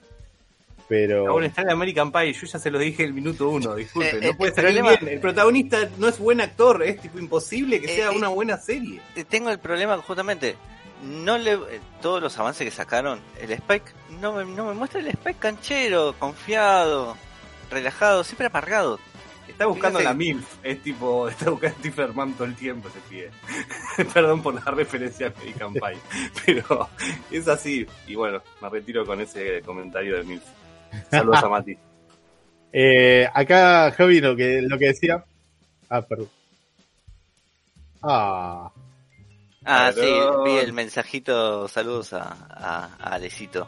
Pero. 0.92 1.30
Aún 1.30 1.46
está 1.46 1.62
en 1.62 1.70
American 1.70 2.12
Pie, 2.12 2.34
yo 2.34 2.46
ya 2.46 2.60
se 2.60 2.70
lo 2.70 2.78
dije 2.78 3.06
el 3.06 3.14
minuto 3.14 3.48
uno, 3.48 3.76
disculpen. 3.76 4.22
Eh, 4.22 4.28
no 4.28 4.36
puede 4.38 4.50
el 4.50 4.56
salir 4.58 4.80
problema- 4.82 5.00
bien. 5.00 5.14
El 5.14 5.20
protagonista 5.22 5.90
no 5.98 6.10
es 6.10 6.20
buen 6.20 6.42
actor, 6.42 6.84
es 6.84 7.00
tipo 7.00 7.18
imposible 7.18 7.80
que 7.80 7.94
Eh, 7.94 7.96
sea 7.96 8.08
eh, 8.12 8.18
una 8.18 8.28
buena 8.28 8.58
serie. 8.58 9.00
Eh, 9.16 9.24
Tengo 9.24 9.50
el 9.52 9.60
problema 9.60 9.96
justamente. 10.00 10.58
No 11.02 11.38
le, 11.38 11.54
eh, 11.54 11.60
todos 12.02 12.22
los 12.22 12.38
avances 12.38 12.66
que 12.66 12.72
sacaron, 12.72 13.22
el 13.40 13.52
Spike 13.54 13.86
no 14.20 14.34
me, 14.34 14.44
no 14.44 14.66
me 14.66 14.74
muestra 14.74 15.00
el 15.00 15.08
Spike 15.08 15.40
canchero, 15.40 16.14
confiado, 16.20 17.16
relajado, 17.72 18.26
siempre 18.26 18.48
amargado. 18.48 19.00
Está 19.48 19.68
buscando 19.68 20.00
Fíjate- 20.00 20.04
la 20.04 20.14
MILF, 20.14 20.46
es 20.62 20.84
tipo, 20.84 21.28
está 21.30 21.50
buscando 21.52 22.04
a 22.04 22.08
Mann 22.14 22.34
todo 22.34 22.44
el 22.46 22.56
tiempo 22.56 22.90
ese 22.90 23.00
pibe. 23.10 23.32
Perdón 24.14 24.44
por 24.44 24.54
la 24.56 24.72
referencia 24.72 25.28
a 25.28 25.30
American 25.40 25.72
Pie, 25.74 25.98
pero 26.46 26.90
es 27.32 27.48
así. 27.48 27.88
Y 28.08 28.16
bueno, 28.16 28.42
me 28.62 28.68
retiro 28.70 29.06
con 29.06 29.22
ese 29.22 29.62
comentario 29.66 30.18
de 30.18 30.24
MILF. 30.24 30.44
Saludos 31.10 31.44
a 31.44 31.50
Mati. 31.50 31.78
Eh, 32.74 33.28
acá, 33.34 33.92
Javi, 33.92 34.22
lo 34.22 34.36
que, 34.36 34.62
lo 34.62 34.78
que 34.78 34.88
decía. 34.88 35.24
Ah, 35.90 36.02
perdón. 36.02 36.30
Ah, 38.02 38.72
Ah, 39.64 39.92
Perdón. 39.94 40.46
sí, 40.46 40.52
vi 40.52 40.58
el 40.58 40.74
mensajito, 40.74 41.68
saludos 41.68 42.14
a, 42.14 42.24
a, 42.50 42.86
a 43.00 43.14
Alecito, 43.14 43.68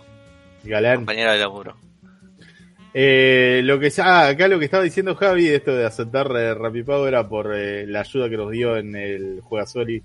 galán. 0.63 0.95
compañero 0.97 1.31
de 1.33 1.37
laburo. 1.37 1.75
Eh, 2.95 3.61
lo 3.63 3.79
que 3.79 3.91
ah, 3.99 4.27
acá 4.29 4.47
lo 4.47 4.57
que 4.57 4.65
estaba 4.65 4.83
diciendo 4.83 5.15
Javi, 5.15 5.49
esto 5.49 5.75
de 5.75 5.85
aceptar 5.85 6.27
eh, 6.35 6.55
Rapipago 6.55 7.07
era 7.07 7.27
por 7.29 7.53
eh, 7.55 7.85
la 7.85 7.99
ayuda 8.01 8.27
que 8.27 8.37
nos 8.37 8.49
dio 8.49 8.75
en 8.77 8.95
el 8.95 9.41
Juegasoli, 9.41 10.01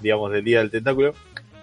digamos, 0.00 0.32
del 0.32 0.42
Día 0.44 0.58
del 0.58 0.70
Tentáculo. 0.72 1.14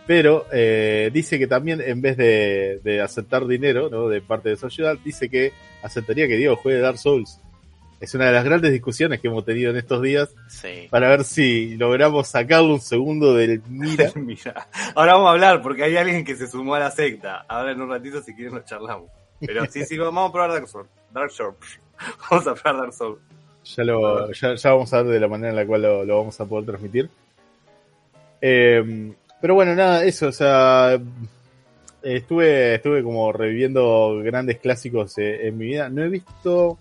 Pero 0.08 0.46
eh, 0.52 1.10
dice 1.12 1.40
que 1.40 1.48
también 1.48 1.82
en 1.82 2.02
vez 2.02 2.16
de, 2.18 2.80
de 2.84 3.02
aceptar 3.02 3.48
dinero 3.48 3.90
¿no? 3.90 4.08
de 4.08 4.22
parte 4.22 4.50
de 4.50 4.58
ayuda, 4.62 4.96
dice 5.04 5.30
que 5.30 5.52
aceptaría 5.82 6.28
que 6.28 6.38
Diego 6.38 6.56
juegue 6.56 6.80
Dark 6.80 6.98
Souls. 7.00 7.40
Es 8.00 8.14
una 8.14 8.26
de 8.26 8.34
las 8.34 8.44
grandes 8.44 8.72
discusiones 8.72 9.20
que 9.20 9.30
hemos 9.30 9.46
tenido 9.46 9.72
en 9.72 9.78
estos 9.78 10.02
días 10.02 10.30
Sí. 10.50 10.88
para 10.92 11.10
ver 11.10 11.24
si 11.24 11.76
logramos 11.78 12.28
sacarle 12.28 12.74
un 12.74 12.82
segundo 12.82 13.34
del 13.34 13.62
mira. 13.68 14.12
Mira, 14.16 14.68
ahora 14.94 15.14
vamos 15.14 15.30
a 15.30 15.32
hablar 15.32 15.62
porque 15.62 15.84
hay 15.84 15.96
alguien 15.98 16.24
que 16.24 16.36
se 16.36 16.46
sumó 16.48 16.76
a 16.76 16.80
la 16.80 16.92
secta. 16.92 17.46
Ahora 17.48 17.72
en 17.72 17.82
un 17.82 17.90
ratito, 17.90 18.22
si 18.22 18.36
quieren, 18.36 18.54
nos 18.54 18.66
charlamos. 18.66 19.10
Pero 19.40 19.66
sí, 19.66 19.86
sí, 19.86 19.98
vamos 19.98 20.30
a 20.30 20.32
probar 20.32 20.52
Dark 20.52 20.68
Souls. 20.68 20.90
Dark 21.12 21.32
Souls. 21.32 21.56
Vamos 22.30 22.46
a 22.48 22.54
probar 22.54 22.82
Dark 22.82 22.94
Souls. 22.94 23.20
Ya, 23.76 23.84
lo, 23.86 24.32
ya, 24.34 24.54
ya 24.56 24.70
vamos 24.72 24.94
a 24.94 25.02
ver 25.02 25.14
de 25.14 25.20
la 25.22 25.28
manera 25.28 25.50
en 25.50 25.56
la 25.56 25.66
cual 25.66 25.82
lo, 25.82 26.04
lo 26.06 26.18
vamos 26.18 26.40
a 26.40 26.46
poder 26.46 26.66
transmitir. 26.66 27.10
Eh, 28.42 29.14
pero 29.46 29.54
bueno, 29.54 29.76
nada, 29.76 30.04
eso, 30.04 30.30
o 30.30 30.32
sea, 30.32 31.00
estuve, 32.02 32.74
estuve 32.74 33.04
como 33.04 33.32
reviviendo 33.32 34.20
grandes 34.24 34.58
clásicos 34.58 35.16
eh, 35.20 35.46
en 35.48 35.56
mi 35.56 35.66
vida. 35.66 35.88
No 35.88 36.04
he 36.04 36.10
visto... 36.10 36.80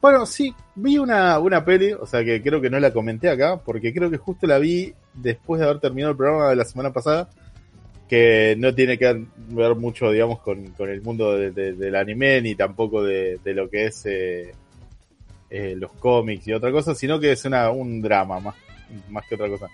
Bueno, 0.00 0.24
sí, 0.24 0.54
vi 0.76 0.96
una, 0.98 1.40
una 1.40 1.64
peli, 1.64 1.92
o 1.92 2.06
sea 2.06 2.22
que 2.24 2.40
creo 2.40 2.60
que 2.60 2.70
no 2.70 2.78
la 2.78 2.92
comenté 2.92 3.28
acá, 3.28 3.56
porque 3.56 3.92
creo 3.92 4.08
que 4.12 4.16
justo 4.16 4.46
la 4.46 4.58
vi 4.58 4.94
después 5.12 5.58
de 5.58 5.64
haber 5.66 5.80
terminado 5.80 6.12
el 6.12 6.16
programa 6.16 6.50
de 6.50 6.54
la 6.54 6.64
semana 6.64 6.92
pasada, 6.92 7.28
que 8.08 8.54
no 8.60 8.72
tiene 8.72 8.96
que 8.96 9.24
ver 9.48 9.74
mucho, 9.74 10.12
digamos, 10.12 10.38
con, 10.38 10.64
con 10.74 10.88
el 10.88 11.02
mundo 11.02 11.36
de- 11.36 11.50
de- 11.50 11.72
del 11.72 11.96
anime, 11.96 12.40
ni 12.42 12.54
tampoco 12.54 13.02
de, 13.02 13.40
de 13.42 13.54
lo 13.54 13.68
que 13.68 13.86
es... 13.86 14.06
eh, 14.06 14.52
eh, 15.50 15.74
los 15.76 15.90
cómics 15.94 16.46
y 16.46 16.52
otra 16.52 16.70
cosa, 16.70 16.94
sino 16.94 17.18
que 17.18 17.32
es 17.32 17.44
una, 17.44 17.70
un 17.72 18.00
drama 18.00 18.38
más, 18.38 18.54
más 19.10 19.26
que 19.26 19.34
otra 19.34 19.48
cosa. 19.48 19.66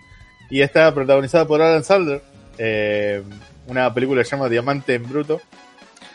Y 0.50 0.60
está 0.62 0.92
protagonizada 0.94 1.46
por 1.46 1.60
Alan 1.60 1.84
Sandler, 1.84 2.22
eh, 2.56 3.22
una 3.66 3.92
película 3.92 4.22
que 4.22 4.24
se 4.28 4.36
llama 4.36 4.48
Diamante 4.48 4.94
en 4.94 5.08
Bruto. 5.08 5.40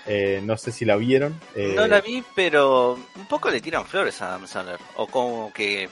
Eh, 0.05 0.41
no 0.43 0.57
sé 0.57 0.71
si 0.71 0.83
la 0.85 0.95
vieron. 0.97 1.39
eh, 1.55 1.73
No 1.75 1.87
la 1.87 2.01
vi, 2.01 2.23
pero 2.35 2.93
un 3.15 3.25
poco 3.27 3.49
le 3.49 3.61
tiran 3.61 3.85
flores 3.85 4.21
a 4.21 4.29
Adam 4.29 4.47
Sandler. 4.47 4.79
O 4.95 5.07
como 5.07 5.53
que 5.53 5.87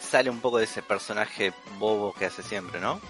sale 0.00 0.30
un 0.30 0.40
poco 0.40 0.58
de 0.58 0.64
ese 0.64 0.82
personaje 0.82 1.52
bobo 1.78 2.12
que 2.14 2.26
hace 2.26 2.42
siempre, 2.42 2.80
¿no? 2.80 3.00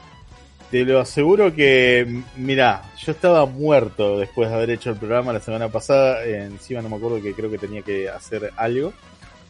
Te 0.70 0.84
lo 0.84 1.00
aseguro 1.00 1.54
que, 1.54 2.22
mira, 2.36 2.82
yo 2.98 3.12
estaba 3.12 3.44
muerto 3.44 4.18
después 4.18 4.48
de 4.48 4.54
haber 4.56 4.70
hecho 4.70 4.88
el 4.90 4.96
programa 4.96 5.32
la 5.34 5.40
semana 5.40 5.68
pasada. 5.68 6.24
eh, 6.24 6.44
encima 6.44 6.80
no 6.80 6.88
me 6.88 6.96
acuerdo 6.96 7.20
que 7.20 7.34
creo 7.34 7.50
que 7.50 7.58
tenía 7.58 7.82
que 7.82 8.08
hacer 8.08 8.52
algo. 8.56 8.94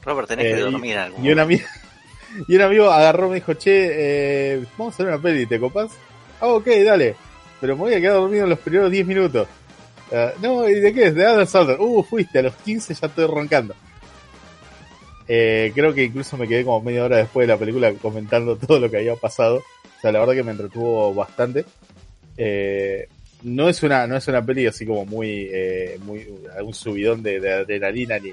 Robert, 0.04 0.26
tenés 0.28 0.46
Eh, 0.46 0.50
que 0.54 0.58
y- 0.58 0.62
dormir 0.72 0.98
algún 0.98 1.24
Y 1.24 1.30
un 1.30 1.38
amigo, 1.38 1.64
y 2.48 2.56
un 2.56 2.62
amigo 2.62 2.90
agarró 2.90 3.28
me 3.28 3.36
dijo, 3.36 3.54
che, 3.54 4.54
eh, 4.54 4.64
vamos 4.76 4.92
a 4.92 4.94
hacer 4.94 5.06
una 5.06 5.20
peli, 5.20 5.46
¿te 5.46 5.58
copás? 5.58 5.90
Ah, 6.40 6.48
ok, 6.48 6.66
dale. 6.84 7.14
Pero 7.60 7.76
me 7.76 7.82
voy 7.82 7.94
a 7.94 8.00
quedar 8.00 8.14
dormido 8.14 8.44
en 8.44 8.50
los 8.50 8.58
primeros 8.58 8.90
10 8.90 9.06
minutos. 9.06 9.48
Ah, 10.12 10.32
no, 10.40 10.68
¿y 10.68 10.74
de 10.74 10.92
qué 10.92 11.06
es? 11.06 11.14
De 11.14 11.24
Adam 11.24 11.46
Sandler. 11.46 11.80
Uh, 11.80 12.02
fuiste, 12.02 12.40
a 12.40 12.42
los 12.42 12.54
15 12.56 12.94
ya 12.94 13.06
estoy 13.06 13.26
roncando. 13.26 13.74
Eh, 15.28 15.70
creo 15.74 15.94
que 15.94 16.04
incluso 16.04 16.36
me 16.36 16.48
quedé 16.48 16.64
como 16.64 16.82
media 16.82 17.04
hora 17.04 17.18
después 17.18 17.46
de 17.46 17.52
la 17.52 17.58
película 17.58 17.92
comentando 17.94 18.56
todo 18.66 18.80
lo 18.80 18.90
que 18.90 18.98
había 18.98 19.16
pasado. 19.16 19.62
sea, 20.00 20.12
la 20.12 20.20
verdad 20.20 20.34
que 20.34 20.42
me 20.42 20.50
entretuvo 20.52 21.14
bastante. 21.14 21.64
Eh, 22.36 23.08
no 23.42 23.68
es 23.68 23.82
una, 23.82 24.06
no 24.06 24.16
es 24.16 24.26
una 24.28 24.44
peli 24.44 24.66
así 24.66 24.84
como 24.84 25.04
muy, 25.04 25.48
eh, 25.52 25.98
muy, 26.04 26.28
un 26.62 26.74
subidón 26.74 27.22
de, 27.22 27.40
de 27.40 27.52
adrenalina 27.52 28.18
ni, 28.18 28.32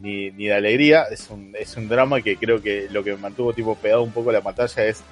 ni, 0.00 0.30
ni 0.32 0.46
de 0.46 0.54
alegría. 0.54 1.04
Es 1.10 1.30
un, 1.30 1.54
es 1.58 1.76
un 1.76 1.88
drama 1.88 2.20
que 2.20 2.36
creo 2.36 2.60
que 2.60 2.88
lo 2.90 3.04
que 3.04 3.12
me 3.12 3.18
mantuvo 3.18 3.52
tipo 3.52 3.74
pegado 3.76 4.02
un 4.02 4.12
poco 4.12 4.30
a 4.30 4.32
la 4.32 4.40
pantalla 4.40 4.84
es, 4.84 5.02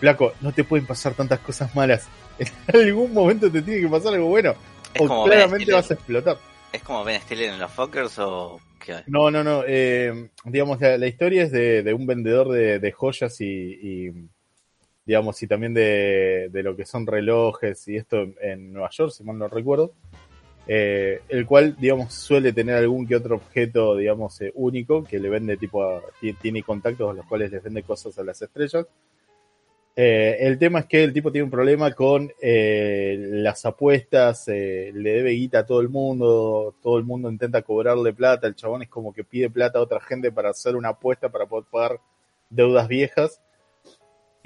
flaco, 0.00 0.32
no 0.40 0.52
te 0.52 0.64
pueden 0.64 0.86
pasar 0.86 1.14
tantas 1.14 1.40
cosas 1.40 1.74
malas. 1.74 2.08
En 2.68 2.80
algún 2.80 3.14
momento 3.14 3.50
te 3.50 3.62
tiene 3.62 3.80
que 3.80 3.88
pasar 3.88 4.12
algo 4.14 4.28
bueno. 4.28 4.54
Es 4.92 5.00
O 5.02 5.08
como 5.08 5.24
claramente 5.24 5.72
vas 5.72 5.90
a 5.90 5.94
explotar. 5.94 6.36
¿Es 6.72 6.82
como 6.82 7.04
Ben 7.04 7.20
Stiller 7.22 7.50
en 7.50 7.58
los 7.58 7.70
Fockers 7.70 8.18
o 8.18 8.60
qué? 8.78 9.02
No, 9.06 9.30
no, 9.30 9.42
no. 9.42 9.62
eh, 9.66 10.28
digamos, 10.44 10.80
la, 10.80 10.98
la 10.98 11.06
historia 11.06 11.44
es 11.44 11.52
de, 11.52 11.82
de 11.82 11.94
un 11.94 12.06
vendedor 12.06 12.50
de, 12.50 12.78
de 12.78 12.92
joyas 12.92 13.40
y, 13.40 13.46
y, 13.46 14.12
digamos, 15.06 15.42
y 15.42 15.46
también 15.46 15.72
de, 15.72 16.50
de 16.52 16.62
lo 16.62 16.76
que 16.76 16.84
son 16.84 17.06
relojes 17.06 17.88
y 17.88 17.96
esto 17.96 18.26
en 18.42 18.72
Nueva 18.72 18.90
York, 18.90 19.12
si 19.12 19.24
mal 19.24 19.38
no 19.38 19.48
recuerdo. 19.48 19.92
Eh, 20.66 21.20
el 21.28 21.46
cual, 21.46 21.76
digamos, 21.78 22.12
suele 22.12 22.52
tener 22.52 22.76
algún 22.76 23.06
que 23.06 23.16
otro 23.16 23.36
objeto, 23.36 23.96
digamos, 23.96 24.40
eh, 24.40 24.52
único 24.54 25.04
que 25.04 25.18
le 25.20 25.28
vende 25.28 25.56
tipo, 25.56 25.82
a- 25.84 26.02
ti- 26.20 26.32
tiene 26.34 26.62
contactos 26.62 27.10
a 27.10 27.14
los 27.14 27.26
cuales 27.26 27.52
les 27.52 27.62
vende 27.62 27.82
cosas 27.82 28.18
a 28.18 28.24
las 28.24 28.40
estrellas. 28.42 28.86
Eh, 29.98 30.36
el 30.40 30.58
tema 30.58 30.80
es 30.80 30.86
que 30.86 31.02
el 31.04 31.12
tipo 31.12 31.32
tiene 31.32 31.44
un 31.44 31.50
problema 31.50 31.90
con 31.92 32.30
las 32.42 33.64
apuestas, 33.64 34.46
le 34.48 34.92
debe 34.92 35.30
guita 35.30 35.60
a 35.60 35.66
todo 35.66 35.80
el 35.80 35.88
mundo, 35.88 36.74
todo 36.82 36.98
el 36.98 37.04
mundo 37.04 37.30
intenta 37.30 37.62
cobrarle 37.62 38.12
plata, 38.12 38.46
el 38.46 38.54
chabón 38.54 38.82
es 38.82 38.88
como 38.90 39.12
que 39.14 39.24
pide 39.24 39.48
plata 39.48 39.78
a 39.78 39.82
otra 39.82 40.00
gente 40.00 40.30
para 40.30 40.50
hacer 40.50 40.76
una 40.76 40.90
apuesta 40.90 41.30
para 41.30 41.46
poder 41.46 41.64
pagar 41.70 42.00
deudas 42.50 42.88
viejas 42.88 43.40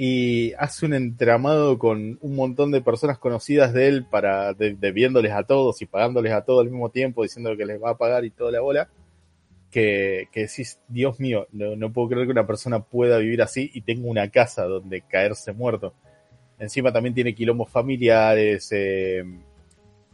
y 0.03 0.55
hace 0.55 0.87
un 0.87 0.95
entramado 0.95 1.79
con 1.79 2.17
un 2.23 2.35
montón 2.35 2.71
de 2.71 2.81
personas 2.81 3.19
conocidas 3.19 3.75
de 3.75 3.87
él 3.87 4.07
para 4.07 4.55
de- 4.55 4.75
debiéndoles 4.75 5.31
a 5.33 5.43
todos 5.43 5.83
y 5.83 5.85
pagándoles 5.87 6.33
a 6.33 6.41
todos 6.43 6.63
al 6.65 6.71
mismo 6.71 6.89
tiempo, 6.89 7.23
diciendo 7.23 7.55
que 7.55 7.67
les 7.67 7.83
va 7.83 7.91
a 7.91 7.99
pagar 7.99 8.25
y 8.25 8.31
toda 8.31 8.51
la 8.51 8.61
bola. 8.63 8.89
Que, 9.71 10.29
que 10.33 10.41
decís, 10.47 10.81
Dios 10.89 11.21
mío, 11.21 11.47
no, 11.53 11.77
no 11.77 11.93
puedo 11.93 12.09
creer 12.09 12.25
que 12.27 12.33
una 12.33 12.47
persona 12.47 12.81
pueda 12.81 13.19
vivir 13.19 13.43
así 13.43 13.71
y 13.75 13.83
tenga 13.83 14.09
una 14.09 14.31
casa 14.31 14.65
donde 14.65 15.03
caerse 15.03 15.53
muerto. 15.53 15.93
Encima 16.59 16.91
también 16.91 17.15
tiene 17.15 17.35
quilombos 17.35 17.69
familiares, 17.69 18.71
eh, 18.73 19.23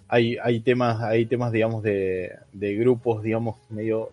hay, 0.09 0.37
hay 0.43 0.59
temas, 0.61 1.00
hay 1.00 1.26
temas, 1.26 1.52
digamos, 1.52 1.85
de, 1.85 2.33
de 2.52 2.75
grupos, 2.75 3.23
digamos, 3.23 3.55
medio, 3.71 4.11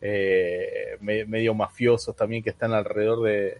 eh, 0.00 0.96
me- 1.00 1.24
medio 1.24 1.54
mafiosos 1.54 2.14
también 2.14 2.44
que 2.44 2.50
están 2.50 2.72
alrededor 2.72 3.24
de, 3.24 3.58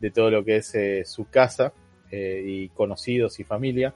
de 0.00 0.10
todo 0.10 0.30
lo 0.30 0.44
que 0.44 0.56
es 0.56 0.74
eh, 0.74 1.04
su 1.04 1.28
casa 1.28 1.72
eh, 2.10 2.42
y 2.44 2.68
conocidos 2.70 3.40
y 3.40 3.44
familia, 3.44 3.94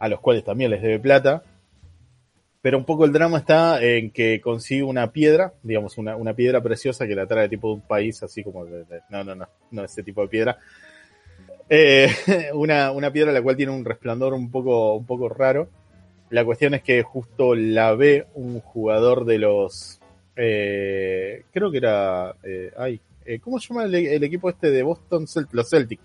a 0.00 0.08
los 0.08 0.20
cuales 0.20 0.44
también 0.44 0.70
les 0.70 0.82
debe 0.82 0.98
plata. 0.98 1.42
Pero 2.60 2.76
un 2.76 2.84
poco 2.84 3.04
el 3.04 3.12
drama 3.12 3.38
está 3.38 3.82
en 3.82 4.10
que 4.10 4.40
consigue 4.40 4.82
una 4.82 5.12
piedra, 5.12 5.54
digamos, 5.62 5.96
una, 5.96 6.16
una 6.16 6.34
piedra 6.34 6.60
preciosa 6.60 7.06
que 7.06 7.14
la 7.14 7.26
trae 7.26 7.48
tipo 7.48 7.68
de 7.68 7.74
un 7.74 7.80
país 7.82 8.22
así 8.22 8.42
como 8.42 8.64
de, 8.64 8.84
no, 9.10 9.22
no, 9.22 9.34
no, 9.34 9.48
no 9.70 9.84
ese 9.84 10.02
tipo 10.02 10.22
de 10.22 10.28
piedra. 10.28 10.58
Eh, 11.70 12.08
una, 12.54 12.90
una 12.90 13.12
piedra 13.12 13.32
la 13.32 13.42
cual 13.42 13.56
tiene 13.56 13.72
un 13.72 13.84
resplandor 13.84 14.34
un 14.34 14.50
poco, 14.50 14.94
un 14.94 15.06
poco 15.06 15.28
raro. 15.28 15.68
La 16.30 16.44
cuestión 16.44 16.74
es 16.74 16.82
que 16.82 17.02
justo 17.02 17.54
la 17.54 17.94
ve 17.94 18.26
un 18.34 18.60
jugador 18.60 19.24
de 19.24 19.38
los, 19.38 20.00
eh, 20.36 21.44
creo 21.52 21.70
que 21.70 21.78
era, 21.78 22.34
eh, 22.42 22.70
ay, 22.76 23.00
eh, 23.28 23.40
¿cómo 23.40 23.60
se 23.60 23.68
llama 23.68 23.84
el, 23.84 24.24
equipo 24.24 24.48
este 24.48 24.70
de 24.70 24.82
Boston? 24.82 25.26
Los 25.52 25.68
Celtic. 25.68 26.00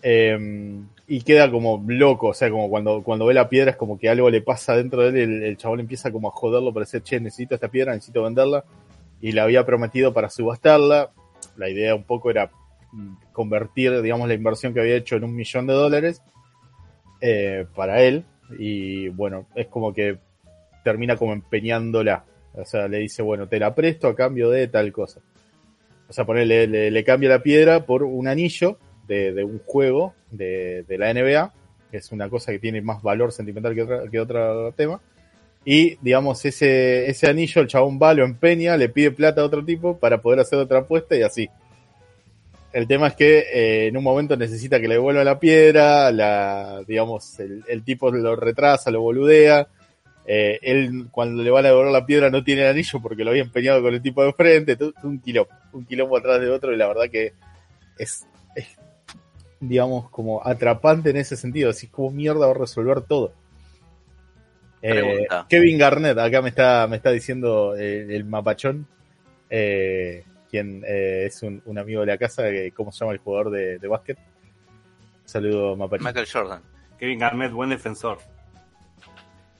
Eh, 0.00 0.80
y 1.06 1.20
queda 1.20 1.50
como 1.50 1.84
loco, 1.86 2.28
o 2.28 2.34
sea, 2.34 2.50
como 2.50 2.70
cuando, 2.70 3.02
cuando 3.02 3.26
ve 3.26 3.34
la 3.34 3.50
piedra 3.50 3.72
es 3.72 3.76
como 3.76 3.98
que 3.98 4.08
algo 4.08 4.30
le 4.30 4.40
pasa 4.40 4.74
dentro 4.74 5.02
de 5.02 5.08
él, 5.08 5.16
el, 5.16 5.42
el 5.42 5.56
chabón 5.58 5.80
empieza 5.80 6.10
como 6.10 6.28
a 6.28 6.30
joderlo 6.30 6.72
para 6.72 6.84
decir, 6.84 7.02
che, 7.02 7.20
necesito 7.20 7.54
esta 7.54 7.68
piedra, 7.68 7.92
necesito 7.92 8.22
venderla, 8.22 8.64
y 9.20 9.32
la 9.32 9.42
había 9.42 9.66
prometido 9.66 10.14
para 10.14 10.30
subastarla, 10.30 11.10
la 11.56 11.68
idea 11.68 11.94
un 11.94 12.04
poco 12.04 12.30
era 12.30 12.50
mm, 12.92 13.14
convertir, 13.32 14.00
digamos, 14.00 14.28
la 14.28 14.34
inversión 14.34 14.72
que 14.72 14.80
había 14.80 14.96
hecho 14.96 15.16
en 15.16 15.24
un 15.24 15.34
millón 15.34 15.66
de 15.66 15.74
dólares 15.74 16.22
eh, 17.20 17.66
para 17.74 18.02
él, 18.02 18.24
y 18.58 19.08
bueno, 19.08 19.46
es 19.54 19.66
como 19.66 19.92
que 19.92 20.18
termina 20.84 21.16
como 21.16 21.34
empeñándola, 21.34 22.24
o 22.54 22.64
sea, 22.64 22.88
le 22.88 22.98
dice, 22.98 23.22
bueno, 23.22 23.46
te 23.46 23.58
la 23.58 23.74
presto 23.74 24.08
a 24.08 24.14
cambio 24.14 24.48
de 24.48 24.68
tal 24.68 24.90
cosa. 24.90 25.20
O 26.08 26.12
sea, 26.12 26.24
ponerle, 26.24 26.90
le, 26.90 27.04
cambia 27.04 27.28
la 27.28 27.42
piedra 27.42 27.84
por 27.84 28.02
un 28.02 28.28
anillo 28.28 28.78
de, 29.06 29.32
de 29.32 29.44
un 29.44 29.60
juego 29.64 30.14
de, 30.30 30.84
de 30.84 30.98
la 30.98 31.12
NBA, 31.12 31.52
que 31.90 31.96
es 31.98 32.12
una 32.12 32.30
cosa 32.30 32.52
que 32.52 32.58
tiene 32.58 32.80
más 32.80 33.02
valor 33.02 33.30
sentimental 33.32 33.74
que, 33.74 33.82
otra, 33.82 34.08
que 34.10 34.20
otro 34.20 34.72
tema. 34.72 35.00
Y, 35.64 35.96
digamos, 36.00 36.42
ese, 36.46 37.10
ese 37.10 37.28
anillo, 37.28 37.60
el 37.60 37.68
chabón 37.68 37.98
va, 38.00 38.14
lo 38.14 38.24
empeña, 38.24 38.76
le 38.76 38.88
pide 38.88 39.10
plata 39.10 39.42
a 39.42 39.44
otro 39.44 39.62
tipo 39.64 39.98
para 39.98 40.22
poder 40.22 40.40
hacer 40.40 40.58
otra 40.58 40.78
apuesta 40.78 41.14
y 41.14 41.22
así. 41.22 41.50
El 42.72 42.86
tema 42.86 43.08
es 43.08 43.14
que 43.14 43.38
eh, 43.52 43.86
en 43.88 43.96
un 43.96 44.04
momento 44.04 44.36
necesita 44.36 44.80
que 44.80 44.88
le 44.88 44.94
devuelva 44.94 45.24
la 45.24 45.38
piedra, 45.38 46.10
la, 46.10 46.82
digamos, 46.86 47.38
el, 47.40 47.64
el 47.68 47.82
tipo 47.82 48.10
lo 48.10 48.36
retrasa, 48.36 48.90
lo 48.90 49.02
boludea. 49.02 49.68
Eh, 50.30 50.58
él, 50.60 51.08
cuando 51.10 51.42
le 51.42 51.50
van 51.50 51.64
a 51.64 51.68
devolver 51.68 51.90
la 51.90 52.04
piedra, 52.04 52.28
no 52.28 52.44
tiene 52.44 52.60
el 52.60 52.68
anillo 52.68 53.00
porque 53.00 53.24
lo 53.24 53.30
había 53.30 53.42
empeñado 53.42 53.80
con 53.80 53.94
el 53.94 54.02
tipo 54.02 54.22
de 54.22 54.34
frente. 54.34 54.76
Un 55.02 55.20
quilombo, 55.20 55.50
un 55.72 55.86
quilombo 55.86 56.18
atrás 56.18 56.38
de 56.38 56.50
otro, 56.50 56.70
y 56.70 56.76
la 56.76 56.86
verdad 56.86 57.08
que 57.10 57.32
es, 57.96 58.26
es 58.54 58.66
digamos, 59.58 60.10
como 60.10 60.46
atrapante 60.46 61.08
en 61.08 61.16
ese 61.16 61.34
sentido. 61.34 61.70
Así 61.70 61.86
como 61.86 62.10
mierda 62.10 62.46
va 62.46 62.52
a 62.52 62.58
resolver 62.58 63.00
todo. 63.00 63.32
Eh. 64.82 65.26
Kevin 65.48 65.78
Garnett, 65.78 66.18
acá 66.18 66.42
me 66.42 66.50
está, 66.50 66.86
me 66.86 66.96
está 66.96 67.10
diciendo 67.10 67.74
eh, 67.74 68.06
el 68.10 68.26
mapachón, 68.26 68.86
eh, 69.48 70.24
quien 70.50 70.84
eh, 70.86 71.24
es 71.26 71.42
un, 71.42 71.62
un 71.64 71.78
amigo 71.78 72.02
de 72.02 72.06
la 72.06 72.18
casa, 72.18 72.42
que, 72.44 72.70
¿cómo 72.72 72.92
se 72.92 73.00
llama 73.00 73.12
el 73.14 73.18
jugador 73.18 73.50
de, 73.50 73.78
de 73.78 73.88
básquet? 73.88 74.18
Saludo, 75.24 75.74
mapachón. 75.74 76.06
Michael 76.06 76.28
Jordan. 76.30 76.62
Kevin 76.98 77.18
Garnett, 77.18 77.50
buen 77.50 77.70
defensor. 77.70 78.18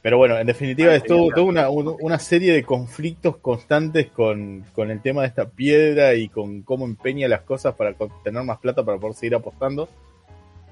Pero 0.09 0.17
bueno, 0.17 0.39
en 0.39 0.47
definitiva 0.47 0.95
es 0.95 1.05
todo, 1.05 1.19
genial. 1.29 1.35
toda 1.35 1.47
una, 1.49 1.69
un- 1.69 1.97
una 2.01 2.19
serie 2.19 2.55
de 2.55 2.63
conflictos 2.63 3.37
constantes 3.37 4.07
con, 4.07 4.65
con 4.75 4.91
el 4.91 5.03
tema 5.03 5.21
de 5.21 5.27
esta 5.29 5.45
piedra 5.51 6.15
y 6.15 6.31
con 6.31 6.63
cómo 6.63 6.87
empeña 6.87 7.29
las 7.29 7.43
cosas 7.43 7.75
para 7.75 7.93
tener 8.25 8.43
más 8.43 8.57
plata 8.59 8.83
para 8.85 8.97
poder 8.97 9.15
seguir 9.17 9.35
apostando. 9.35 9.87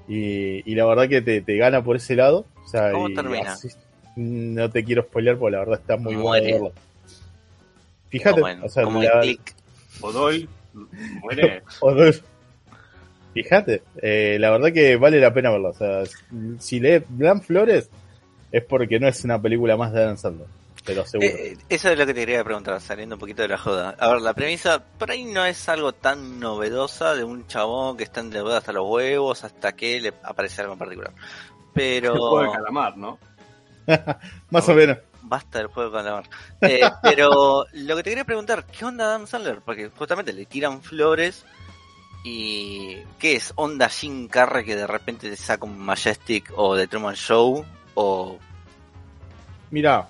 Y, 0.07 0.67
y 0.67 0.73
la 0.73 0.85
verdad 0.87 1.07
que 1.07 1.21
te, 1.21 1.41
te 1.41 1.55
gana 1.55 1.83
por 1.83 1.97
ese 1.97 2.15
lado. 2.15 2.45
O 2.65 2.67
sea, 2.67 2.91
¿Cómo 2.91 3.09
y 3.09 3.13
termina? 3.13 3.53
así- 3.53 3.69
no 4.15 4.71
te 4.71 4.83
quiero 4.83 5.03
spoilear 5.03 5.37
porque 5.37 5.51
la 5.51 5.59
verdad 5.59 5.79
está 5.81 5.97
muy 5.97 6.15
bueno 6.15 6.29
Muere. 6.29 6.51
verlo. 6.53 6.71
Fíjate, 8.09 8.41
como 8.41 8.47
en, 8.47 8.63
o 8.63 8.69
sea, 8.69 8.83
como 8.85 9.03
la-. 9.03 9.21
Godoy 9.99 10.49
muere. 11.21 11.61
Fíjate, 13.35 13.83
eh, 14.01 14.37
la 14.39 14.49
verdad 14.49 14.73
que 14.73 14.95
vale 14.95 15.19
la 15.19 15.31
pena 15.31 15.51
verlo. 15.51 15.69
O 15.69 15.73
sea, 15.73 16.01
si 16.57 16.79
lees 16.79 17.03
Blanc 17.07 17.43
Flores 17.43 17.87
es 18.51 18.63
porque 18.63 18.99
no 18.99 19.07
es 19.07 19.23
una 19.23 19.41
película 19.41 19.75
más 19.77 19.91
de 19.93 20.03
Adam 20.03 20.17
Sandler, 20.17 20.47
te 20.83 20.95
lo 20.95 21.01
aseguro. 21.01 21.29
Eh, 21.29 21.53
eh, 21.53 21.57
eso 21.69 21.89
es 21.89 21.97
lo 21.97 22.05
que 22.05 22.13
te 22.13 22.19
quería 22.21 22.43
preguntar, 22.43 22.79
saliendo 22.81 23.15
un 23.15 23.19
poquito 23.19 23.41
de 23.41 23.49
la 23.49 23.57
joda. 23.57 23.95
A 23.99 24.09
ver, 24.09 24.21
la 24.21 24.33
premisa 24.33 24.83
por 24.97 25.11
ahí 25.11 25.25
no 25.25 25.45
es 25.45 25.67
algo 25.69 25.93
tan 25.93 26.39
novedosa 26.39 27.15
de 27.15 27.23
un 27.23 27.47
chabón 27.47 27.97
que 27.97 28.03
está 28.03 28.21
endeudado 28.21 28.57
hasta 28.57 28.71
los 28.71 28.87
huevos 28.87 29.43
hasta 29.43 29.73
que 29.73 29.99
le 29.99 30.13
aparece 30.23 30.61
algo 30.61 30.73
en 30.73 30.79
particular. 30.79 31.13
El 31.75 32.09
juego 32.09 32.39
de 32.41 32.47
Pero 32.47 32.53
calamar, 32.53 32.97
¿no? 32.97 33.19
Más 34.49 34.67
o 34.67 34.73
menos. 34.73 34.97
basta 35.21 35.59
del 35.59 35.67
juego 35.67 35.91
de 35.91 35.97
calamar. 35.97 36.29
Eh, 36.61 36.81
pero 37.03 37.65
lo 37.71 37.95
que 37.95 38.03
te 38.03 38.09
quería 38.09 38.25
preguntar, 38.25 38.65
¿qué 38.65 38.85
onda 38.85 39.05
Adam 39.05 39.27
Sandler? 39.27 39.61
Porque 39.61 39.89
justamente 39.89 40.33
le 40.33 40.45
tiran 40.45 40.81
flores 40.81 41.45
y 42.23 42.97
¿qué 43.19 43.35
es? 43.35 43.53
¿Onda 43.55 43.89
Jim 43.89 44.27
Carrey 44.27 44.65
que 44.65 44.75
de 44.75 44.87
repente 44.87 45.29
te 45.29 45.35
saca 45.35 45.65
un 45.65 45.77
Majestic 45.77 46.51
o 46.55 46.75
The 46.75 46.87
Truman 46.87 47.15
Show? 47.15 47.65
O 47.99 48.37
Mira, 49.71 50.07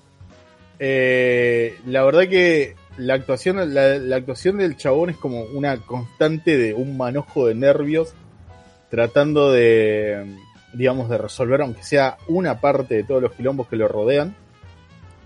eh, 0.78 1.80
la 1.86 2.04
verdad 2.04 2.28
que 2.28 2.76
la 2.98 3.14
actuación, 3.14 3.74
la 3.74 4.16
actuación 4.16 4.58
del 4.58 4.76
chabón 4.76 5.10
es 5.10 5.18
como 5.18 5.44
una 5.46 5.78
constante 5.78 6.58
de 6.58 6.74
un 6.74 6.98
manojo 6.98 7.48
de 7.48 7.56
nervios, 7.56 8.14
tratando 8.90 9.52
de, 9.52 10.36
digamos, 10.74 11.10
de 11.10 11.18
resolver, 11.18 11.62
aunque 11.62 11.84
sea 11.84 12.18
una 12.28 12.60
parte 12.60 12.96
de 12.96 13.04
todos 13.04 13.22
los 13.22 13.32
quilombos 13.32 13.68
que 13.68 13.78
lo 13.78 13.88
rodean. 13.88 14.36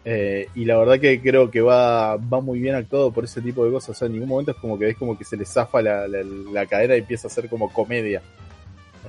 Eh, 0.05 0.47
y 0.55 0.65
la 0.65 0.77
verdad 0.77 0.99
que 0.99 1.19
creo 1.21 1.51
que 1.51 1.61
va, 1.61 2.15
va 2.17 2.41
muy 2.41 2.59
bien 2.59 2.75
actuado 2.75 3.11
por 3.11 3.23
ese 3.23 3.41
tipo 3.41 3.65
de 3.65 3.71
cosas. 3.71 3.89
O 3.89 3.93
sea, 3.93 4.05
en 4.05 4.13
ningún 4.13 4.29
momento 4.29 4.51
es 4.51 4.57
como 4.57 4.77
que 4.77 4.85
ves 4.85 4.97
como 4.97 5.17
que 5.17 5.25
se 5.25 5.35
le 5.35 5.45
zafa 5.45 5.81
la, 5.81 6.07
la, 6.07 6.23
la 6.23 6.65
cadera 6.67 6.95
y 6.95 6.99
empieza 6.99 7.27
a 7.27 7.31
ser 7.31 7.49
como 7.49 7.71
comedia. 7.71 8.21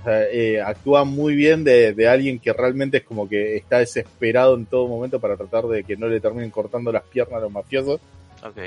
O 0.03 0.05
sea, 0.05 0.25
eh, 0.31 0.61
actúa 0.61 1.05
muy 1.05 1.35
bien 1.37 1.63
de, 1.65 1.93
de 1.95 2.09
alguien 2.09 2.39
que 2.41 2.53
realmente 2.53 2.99
es 2.99 3.03
como 3.05 3.29
que 3.29 3.57
está 3.57 3.79
desesperado 3.79 4.57
en 4.57 4.67
todo 4.67 4.89
momento 4.89 5.21
para 5.21 5.37
tratar 5.37 5.65
de 5.69 5.85
que 5.85 5.97
no 5.97 6.09
le 6.09 6.21
terminen 6.21 6.51
cortando 6.51 6.91
las 6.93 7.05
piernas 7.05 7.39
a 7.39 7.41
los 7.43 7.53
mafiosos. 7.53 8.01
ok. 8.45 8.59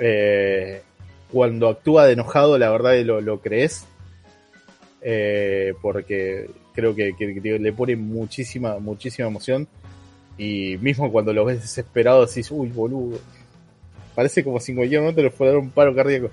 Eh, 0.00 0.82
cuando 1.30 1.68
actúa 1.68 2.06
de 2.06 2.14
enojado, 2.14 2.58
la 2.58 2.70
verdad 2.70 2.98
lo, 3.04 3.20
lo 3.20 3.40
crees. 3.40 3.84
eh, 5.00 5.74
porque 5.82 6.48
creo 6.74 6.94
que, 6.94 7.12
que- 7.16 7.40
que 7.40 7.58
le 7.58 7.72
pone 7.72 7.96
muchísima, 7.96 8.78
muchísima 8.78 9.28
emoción. 9.28 9.66
Y 10.38 10.76
mismo 10.80 11.10
cuando 11.12 11.32
lo 11.32 11.44
ves 11.44 11.60
desesperado, 11.62 12.24
decís, 12.26 12.50
uy, 12.50 12.68
boludo. 12.68 13.18
Parece 14.14 14.42
como 14.44 14.60
si 14.60 14.72
en 14.72 14.76
cualquier 14.76 15.00
momento 15.00 15.22
le 15.22 15.30
fuera 15.30 15.52
a 15.52 15.54
dar 15.54 15.62
un 15.62 15.70
paro 15.70 15.94
cardíaco. 15.94 16.30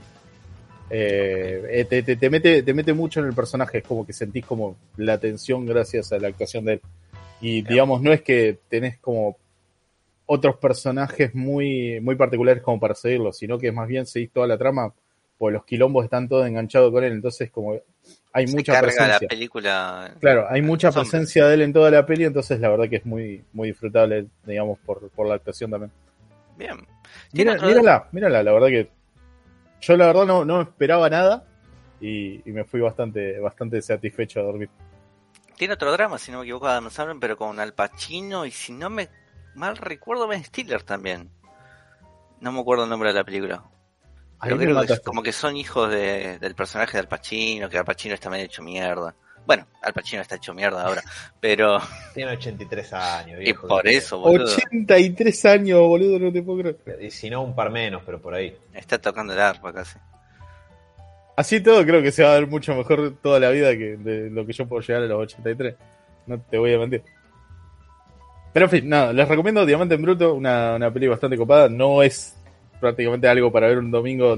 Eh, 0.89 1.63
eh, 1.69 1.85
te, 1.85 2.03
te- 2.03 2.15
te 2.15 2.29
mete, 2.29 2.63
te 2.63 2.73
mete 2.73 2.93
mucho 2.93 3.19
en 3.19 3.27
el 3.27 3.33
personaje, 3.33 3.79
es 3.79 3.83
como 3.83 4.05
que 4.05 4.13
sentís 4.13 4.45
como 4.45 4.75
la 4.97 5.17
tensión 5.19 5.65
gracias 5.65 6.11
a 6.11 6.17
la 6.19 6.29
actuación 6.29 6.65
de 6.65 6.73
él. 6.73 6.81
Y 7.41 7.61
digamos, 7.61 8.01
no 8.01 8.11
es 8.11 8.21
que 8.21 8.57
tenés 8.69 8.97
como 8.97 9.37
otros 10.25 10.57
personajes 10.57 11.33
muy, 11.33 11.99
muy 12.01 12.15
particulares 12.15 12.61
como 12.61 12.79
para 12.79 12.95
seguirlo, 12.95 13.31
sino 13.33 13.57
que 13.57 13.71
más 13.71 13.87
bien 13.87 14.05
seguís 14.05 14.31
toda 14.31 14.45
la 14.47 14.57
trama, 14.57 14.93
pues 15.37 15.53
los 15.53 15.63
quilombos 15.65 16.03
están 16.03 16.27
todos 16.27 16.45
enganchados 16.47 16.91
con 16.91 17.03
él, 17.03 17.13
entonces 17.13 17.49
como 17.49 17.79
hay 18.33 18.47
Se 18.47 18.55
mucha 18.55 18.73
carga 18.73 18.87
presencia. 18.87 19.19
la 19.21 19.27
película. 19.27 20.15
Claro, 20.19 20.45
hay 20.49 20.61
mucha 20.61 20.91
presencia 20.91 21.47
de 21.47 21.53
él 21.55 21.61
en 21.61 21.73
toda 21.73 21.89
la 21.91 22.05
peli, 22.05 22.25
entonces 22.25 22.59
la 22.59 22.69
verdad 22.69 22.89
que 22.89 22.97
es 22.97 23.05
muy, 23.05 23.41
muy 23.53 23.69
disfrutable, 23.69 24.25
digamos, 24.45 24.77
por, 24.79 25.09
por 25.11 25.27
la 25.27 25.35
actuación 25.35 25.71
también. 25.71 25.91
Bien. 26.57 26.75
¿Tiene 27.31 27.51
Mira, 27.51 27.53
otro- 27.53 27.67
mírala, 27.69 28.07
mírala, 28.11 28.43
la 28.43 28.51
verdad 28.51 28.67
que 28.67 28.89
yo 29.81 29.97
la 29.97 30.07
verdad 30.07 30.25
no, 30.25 30.45
no 30.45 30.61
esperaba 30.61 31.09
nada 31.09 31.43
y, 32.01 32.47
y 32.49 32.53
me 32.53 32.63
fui 32.63 32.79
bastante, 32.81 33.39
bastante 33.39 33.81
satisfecho 33.81 34.39
a 34.39 34.43
dormir. 34.43 34.69
Tiene 35.57 35.73
otro 35.73 35.91
drama, 35.91 36.17
si 36.17 36.31
no 36.31 36.39
me 36.39 36.43
equivoco, 36.45 36.67
Adam 36.67 36.89
Sandler, 36.89 37.17
pero 37.19 37.35
con 37.37 37.59
Al 37.59 37.73
Pacino 37.73 38.45
y 38.45 38.51
si 38.51 38.71
no 38.71 38.89
me 38.89 39.09
mal 39.55 39.75
recuerdo, 39.77 40.27
Ben 40.27 40.43
Stiller 40.43 40.83
también. 40.83 41.29
No 42.39 42.51
me 42.53 42.61
acuerdo 42.61 42.85
el 42.85 42.89
nombre 42.89 43.09
de 43.09 43.15
la 43.15 43.23
película. 43.25 43.63
Creo 44.39 44.57
que 44.57 44.63
como 45.03 45.21
que 45.21 45.33
son 45.33 45.57
hijos 45.57 45.89
de- 45.89 46.39
del 46.39 46.55
personaje 46.55 46.93
de 46.93 46.99
Al 46.99 47.07
Pacino, 47.09 47.67
que 47.69 47.77
Al 47.77 47.83
Pacino 47.83 48.13
está 48.13 48.29
medio 48.29 48.45
hecho 48.45 48.63
mierda. 48.63 49.13
Bueno, 49.49 49.65
Al 49.81 49.93
Pacino 49.93 50.21
está 50.21 50.35
hecho 50.35 50.53
mierda 50.53 50.83
ahora, 50.85 51.01
pero... 51.39 51.79
Tiene 52.13 52.33
83 52.33 52.93
años. 52.93 53.39
Y 53.41 53.45
viejo, 53.45 53.67
por 53.67 53.81
que- 53.81 53.97
eso, 53.97 54.19
boludo, 54.19 54.43
83 54.45 55.45
años, 55.45 55.79
boludo, 55.79 56.19
no 56.19 56.31
te 56.31 56.43
puedo 56.43 56.59
creer. 56.59 57.01
Y 57.03 57.09
si 57.09 57.31
no, 57.31 57.41
un 57.41 57.55
par 57.55 57.71
menos, 57.71 58.03
pero 58.05 58.21
por 58.21 58.35
ahí. 58.35 58.55
está 58.75 58.99
tocando 58.99 59.33
el 59.33 59.39
arpa 59.39 59.73
casi. 59.73 59.97
Así 61.35 61.61
todo 61.61 61.83
creo 61.83 62.03
que 62.03 62.11
se 62.11 62.21
va 62.21 62.33
a 62.33 62.39
ver 62.39 62.45
mucho 62.45 62.75
mejor 62.75 63.15
toda 63.23 63.39
la 63.39 63.49
vida 63.49 63.71
que 63.71 63.97
de 63.97 64.29
lo 64.29 64.45
que 64.45 64.53
yo 64.53 64.67
puedo 64.67 64.83
llegar 64.83 65.01
a 65.01 65.07
los 65.07 65.17
83. 65.33 65.73
No 66.27 66.39
te 66.39 66.59
voy 66.59 66.71
a 66.75 66.77
mentir. 66.77 67.01
Pero 68.53 68.65
en 68.67 68.69
fin, 68.69 68.87
nada, 68.87 69.11
les 69.13 69.27
recomiendo 69.27 69.65
Diamante 69.65 69.95
en 69.95 70.01
Bruto, 70.03 70.35
una, 70.35 70.75
una 70.75 70.93
peli 70.93 71.07
bastante 71.07 71.37
copada. 71.37 71.69
No 71.69 72.03
es 72.03 72.35
prácticamente 72.79 73.27
algo 73.27 73.51
para 73.51 73.65
ver 73.67 73.79
un 73.79 73.89
domingo 73.89 74.37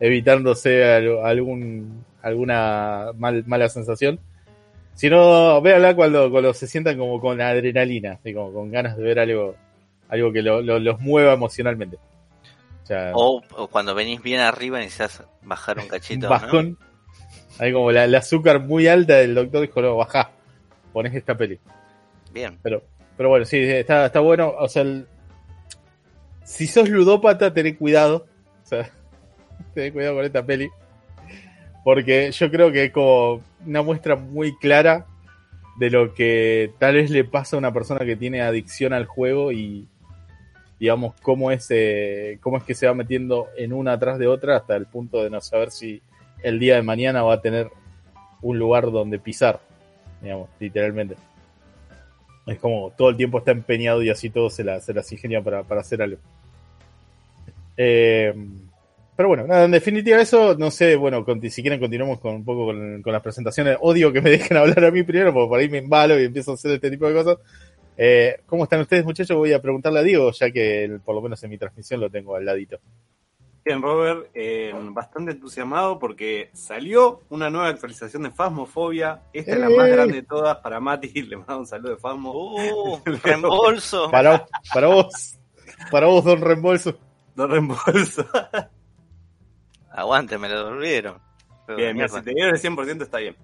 evitándose 0.00 0.84
al- 0.84 1.24
algún 1.24 2.04
alguna 2.20 3.06
mal- 3.16 3.44
mala 3.46 3.68
sensación. 3.70 4.20
Sino, 4.94 5.60
véanla 5.60 5.94
cuando, 5.96 6.30
cuando 6.30 6.54
se 6.54 6.66
sientan 6.66 6.96
como 6.98 7.20
con 7.20 7.40
adrenalina, 7.40 8.12
así 8.12 8.32
como 8.32 8.52
con 8.52 8.70
ganas 8.70 8.96
de 8.96 9.02
ver 9.02 9.18
algo, 9.18 9.56
algo 10.08 10.32
que 10.32 10.42
lo- 10.42 10.60
lo- 10.62 10.78
los 10.78 11.00
mueva 11.00 11.32
emocionalmente. 11.32 11.96
O 12.82 12.86
sea, 12.86 13.12
O, 13.14 13.42
o 13.56 13.66
cuando 13.68 13.94
venís 13.94 14.22
bien 14.22 14.40
arriba 14.40 14.78
necesitas 14.78 15.24
bajar 15.42 15.78
un 15.78 15.88
cachito. 15.88 16.28
un 16.52 16.70
¿no? 16.70 16.76
Hay 17.58 17.72
como 17.72 17.90
la, 17.92 18.04
azúcar 18.18 18.60
muy 18.60 18.86
alta 18.88 19.14
del 19.16 19.34
doctor 19.34 19.62
dijo, 19.62 19.80
no, 19.82 19.96
bajá, 19.96 20.30
pones 20.92 21.14
esta 21.14 21.36
peli. 21.36 21.58
Bien. 22.32 22.58
Pero, 22.62 22.82
pero 23.16 23.28
bueno, 23.28 23.44
sí, 23.44 23.58
está, 23.58 24.06
está 24.06 24.20
bueno. 24.20 24.54
O 24.58 24.68
sea, 24.68 24.82
el- 24.82 25.06
si 26.44 26.66
sos 26.66 26.88
ludópata, 26.88 27.52
tené 27.54 27.76
cuidado. 27.76 28.26
O 28.64 28.66
sea, 28.66 28.90
tené 29.74 29.92
cuidado 29.92 30.16
con 30.16 30.24
esta 30.24 30.44
peli. 30.44 30.68
Porque 31.84 32.32
yo 32.32 32.50
creo 32.50 32.72
que 32.72 32.86
es 32.86 32.92
como 32.92 33.42
una 33.64 33.82
muestra 33.82 34.16
muy 34.16 34.56
clara 34.56 35.06
de 35.76 35.90
lo 35.90 36.14
que 36.14 36.72
tal 36.78 36.94
vez 36.94 37.10
le 37.10 37.24
pasa 37.24 37.56
a 37.56 37.58
una 37.58 37.72
persona 37.72 38.04
que 38.04 38.16
tiene 38.16 38.40
adicción 38.40 38.92
al 38.92 39.06
juego 39.06 39.52
y 39.52 39.86
digamos 40.78 41.14
cómo 41.20 41.50
es 41.50 41.66
eh, 41.70 42.38
cómo 42.40 42.58
es 42.58 42.64
que 42.64 42.74
se 42.74 42.86
va 42.86 42.94
metiendo 42.94 43.48
en 43.56 43.72
una 43.72 43.92
atrás 43.92 44.18
de 44.18 44.26
otra 44.26 44.56
hasta 44.56 44.76
el 44.76 44.86
punto 44.86 45.22
de 45.22 45.30
no 45.30 45.40
saber 45.40 45.70
si 45.70 46.00
el 46.42 46.58
día 46.58 46.76
de 46.76 46.82
mañana 46.82 47.22
va 47.22 47.34
a 47.34 47.40
tener 47.40 47.70
un 48.42 48.58
lugar 48.58 48.90
donde 48.90 49.18
pisar, 49.18 49.60
digamos, 50.20 50.48
literalmente. 50.60 51.16
Es 52.46 52.58
como 52.58 52.92
todo 52.96 53.08
el 53.08 53.16
tiempo 53.16 53.38
está 53.38 53.52
empeñado 53.52 54.02
y 54.02 54.10
así 54.10 54.28
todo 54.28 54.50
se, 54.50 54.62
la, 54.62 54.80
se 54.80 54.92
las 54.92 55.10
ingenia 55.10 55.42
para, 55.42 55.62
para 55.62 55.80
hacer 55.80 56.02
algo. 56.02 56.18
Eh, 57.78 58.34
pero 59.16 59.28
bueno, 59.28 59.46
nada, 59.46 59.64
en 59.64 59.70
definitiva 59.70 60.20
eso, 60.20 60.54
no 60.56 60.70
sé, 60.70 60.96
bueno, 60.96 61.24
si 61.50 61.62
quieren 61.62 61.78
continuamos 61.80 62.20
con 62.20 62.34
un 62.34 62.44
poco 62.44 62.66
con, 62.66 63.02
con 63.02 63.12
las 63.12 63.22
presentaciones. 63.22 63.78
Odio 63.80 64.12
que 64.12 64.20
me 64.20 64.30
dejen 64.38 64.56
hablar 64.56 64.84
a 64.84 64.90
mí 64.90 65.02
primero, 65.02 65.32
porque 65.32 65.48
por 65.48 65.58
ahí 65.60 65.68
me 65.68 65.78
embalo 65.78 66.18
y 66.20 66.24
empiezo 66.24 66.52
a 66.52 66.54
hacer 66.54 66.72
este 66.72 66.90
tipo 66.90 67.06
de 67.08 67.14
cosas. 67.14 67.38
Eh, 67.96 68.40
¿Cómo 68.46 68.64
están 68.64 68.80
ustedes, 68.80 69.04
muchachos? 69.04 69.36
Voy 69.36 69.52
a 69.52 69.62
preguntarle 69.62 70.00
a 70.00 70.02
Diego, 70.02 70.30
ya 70.32 70.50
que 70.50 70.84
el- 70.84 71.00
por 71.00 71.14
lo 71.14 71.22
menos 71.22 71.42
en 71.44 71.50
mi 71.50 71.58
transmisión 71.58 72.00
lo 72.00 72.10
tengo 72.10 72.34
al 72.34 72.44
ladito. 72.44 72.78
Bien, 73.64 73.80
Robert, 73.80 74.26
eh, 74.34 74.74
bastante 74.90 75.30
entusiasmado 75.32 75.98
porque 75.98 76.50
salió 76.52 77.22
una 77.30 77.48
nueva 77.48 77.68
actualización 77.68 78.24
de 78.24 78.30
Phasmophobia. 78.30 79.22
Esta 79.32 79.52
es 79.52 79.58
la 79.58 79.70
¡Eh! 79.70 79.76
más 79.76 79.88
grande 79.88 80.14
de 80.16 80.22
todas 80.24 80.58
para 80.58 80.80
Mati. 80.80 81.08
Le 81.22 81.36
mando 81.38 81.60
un 81.60 81.66
saludo 81.66 81.92
de 81.92 81.96
Phasmo. 81.96 82.32
Uh, 82.56 83.00
reembolso. 83.24 84.10
Para, 84.10 84.44
para 84.74 84.88
vos, 84.88 85.38
para 85.90 86.06
vos, 86.08 86.24
don 86.24 86.42
Reembolso. 86.42 86.98
No 87.36 87.46
reembolso. 87.46 88.26
Aguante, 89.94 90.38
me 90.38 90.48
lo 90.48 90.64
devolvieron. 90.64 91.20
Bien, 91.76 91.94
mira, 91.94 92.08
si 92.08 92.22
te 92.24 92.34
dieron 92.34 92.54
el 92.54 92.60
100% 92.60 93.02
está 93.04 93.18
bien. 93.18 93.36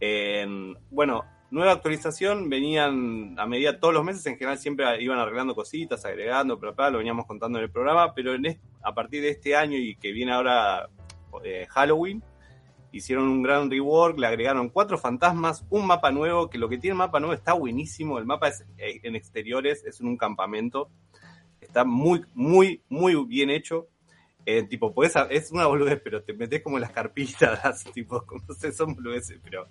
Eh, 0.00 0.74
bueno, 0.90 1.24
nueva 1.50 1.72
actualización, 1.72 2.48
venían 2.48 3.38
a 3.38 3.46
medida 3.46 3.78
todos 3.78 3.92
los 3.94 4.04
meses, 4.04 4.24
en 4.26 4.36
general 4.36 4.58
siempre 4.58 5.00
iban 5.02 5.18
arreglando 5.18 5.54
cositas, 5.54 6.04
agregando, 6.04 6.58
lo 6.60 6.98
veníamos 6.98 7.26
contando 7.26 7.58
en 7.58 7.64
el 7.64 7.70
programa, 7.70 8.14
pero 8.14 8.34
en 8.34 8.46
est- 8.46 8.60
a 8.82 8.94
partir 8.94 9.22
de 9.22 9.30
este 9.30 9.54
año 9.56 9.76
y 9.76 9.96
que 9.96 10.12
viene 10.12 10.32
ahora 10.32 10.88
eh, 11.44 11.66
Halloween, 11.70 12.22
hicieron 12.92 13.28
un 13.28 13.42
gran 13.42 13.70
rework, 13.70 14.18
le 14.18 14.26
agregaron 14.26 14.68
cuatro 14.68 14.98
fantasmas, 14.98 15.64
un 15.70 15.86
mapa 15.86 16.10
nuevo, 16.10 16.48
que 16.50 16.58
lo 16.58 16.68
que 16.68 16.78
tiene 16.78 16.92
el 16.92 16.98
mapa 16.98 17.20
nuevo 17.20 17.34
está 17.34 17.52
buenísimo, 17.52 18.18
el 18.18 18.26
mapa 18.26 18.48
es 18.48 18.64
eh, 18.78 19.00
en 19.02 19.14
exteriores, 19.14 19.84
es 19.84 20.00
en 20.00 20.08
un 20.08 20.16
campamento, 20.16 20.88
está 21.60 21.84
muy, 21.84 22.24
muy, 22.34 22.82
muy 22.88 23.14
bien 23.26 23.50
hecho. 23.50 23.86
Eh, 24.52 24.64
tipo, 24.64 24.92
a- 25.14 25.28
es 25.30 25.52
una 25.52 25.66
boludez, 25.66 26.00
pero 26.02 26.22
te 26.24 26.32
metes 26.32 26.60
como 26.62 26.76
las 26.80 26.90
carpitas, 26.90 27.84
tipo, 27.94 28.24
no 28.48 28.54
sé, 28.54 28.72
son 28.72 28.94
boludeces, 28.96 29.38
pero 29.44 29.68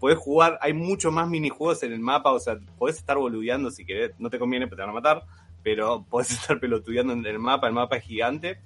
podés 0.00 0.16
jugar, 0.16 0.58
hay 0.62 0.72
mucho 0.72 1.10
más 1.10 1.28
minijuegos 1.28 1.82
en 1.82 1.92
el 1.92 2.00
mapa, 2.00 2.32
o 2.32 2.38
sea, 2.40 2.56
podés 2.78 2.96
estar 2.96 3.18
boludeando 3.18 3.70
si 3.70 3.84
querés, 3.84 4.12
no 4.18 4.30
te 4.30 4.38
conviene, 4.38 4.66
pero 4.66 4.76
te 4.76 4.82
van 4.82 4.90
a 4.90 4.94
matar, 4.94 5.24
pero 5.62 6.04
podés 6.10 6.30
estar 6.30 6.58
pelotudeando 6.58 7.12
en 7.12 7.26
el 7.26 7.38
mapa, 7.38 7.66
el 7.66 7.74
mapa 7.74 7.96
es 7.98 8.04
gigante. 8.04 8.58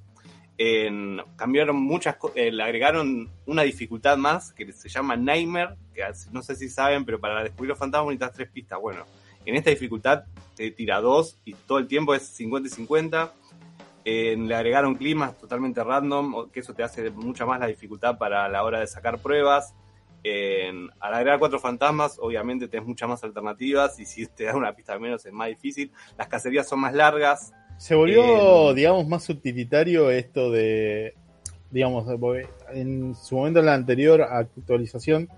En- 0.59 1.21
cambiaron 1.37 1.77
muchas 1.77 2.17
cosas, 2.17 2.37
le 2.37 2.63
agregaron 2.63 3.29
una 3.47 3.63
dificultad 3.63 4.17
más 4.17 4.53
que 4.53 4.73
se 4.73 4.89
llama 4.89 5.17
Nightmare, 5.17 5.75
que 5.95 6.03
no 6.33 6.43
sé 6.43 6.55
si 6.55 6.69
saben, 6.69 7.05
pero 7.05 7.19
para 7.19 7.43
descubrir 7.43 7.71
los 7.71 7.79
fantasmas 7.79 8.07
necesitas 8.15 8.37
tres 8.37 8.51
pistas. 8.51 8.81
Bueno, 8.81 9.05
en 9.45 9.55
esta 9.57 9.71
dificultad 9.71 10.25
te 10.55 10.71
tira 10.71 11.01
dos 11.01 11.39
y 11.45 11.55
todo 11.55 11.79
el 11.79 11.87
tiempo 11.89 12.15
es 12.15 12.23
50 12.23 12.69
y 12.69 12.71
50. 12.71 13.33
Eh, 14.09 14.37
le 14.39 14.55
agregaron 14.55 14.95
climas 14.95 15.37
totalmente 15.37 15.83
random, 15.83 16.49
que 16.53 16.61
eso 16.61 16.73
te 16.73 16.85
hace 16.85 17.11
mucha 17.11 17.45
más 17.45 17.59
la 17.59 17.67
dificultad 17.67 18.17
para 18.17 18.49
la 18.49 18.63
hora 18.63 18.79
de 18.79 18.87
sacar 18.87 19.19
pruebas. 19.19 19.75
Al 21.01 21.15
agregar 21.15 21.41
cuatro 21.41 21.59
fantasmas, 21.59 22.17
obviamente 22.21 22.69
tenés 22.69 22.87
muchas 22.87 23.09
más 23.09 23.25
alternativas 23.25 23.99
y 23.99 24.07
si 24.07 24.27
te 24.29 24.45
da 24.45 24.57
una 24.57 24.73
pista 24.75 24.97
menos 24.99 25.27
es 25.27 25.33
más 25.33 25.49
difícil. 25.49 25.91
Las 26.17 26.29
cacerías 26.29 26.69
son 26.69 26.81
más 26.81 26.95
largas. 26.95 27.53
Se 27.79 27.97
volvió, 27.97 28.71
Eh, 28.71 28.75
digamos, 28.75 29.09
más 29.09 29.29
utilitario 29.29 30.09
esto 30.11 30.53
de, 30.53 31.15
digamos, 31.71 32.07
en 32.73 33.15
su 33.17 33.37
momento 33.37 33.59
en 33.59 33.67
la 33.67 33.75
anterior 33.75 34.23
actualización, 34.23 35.29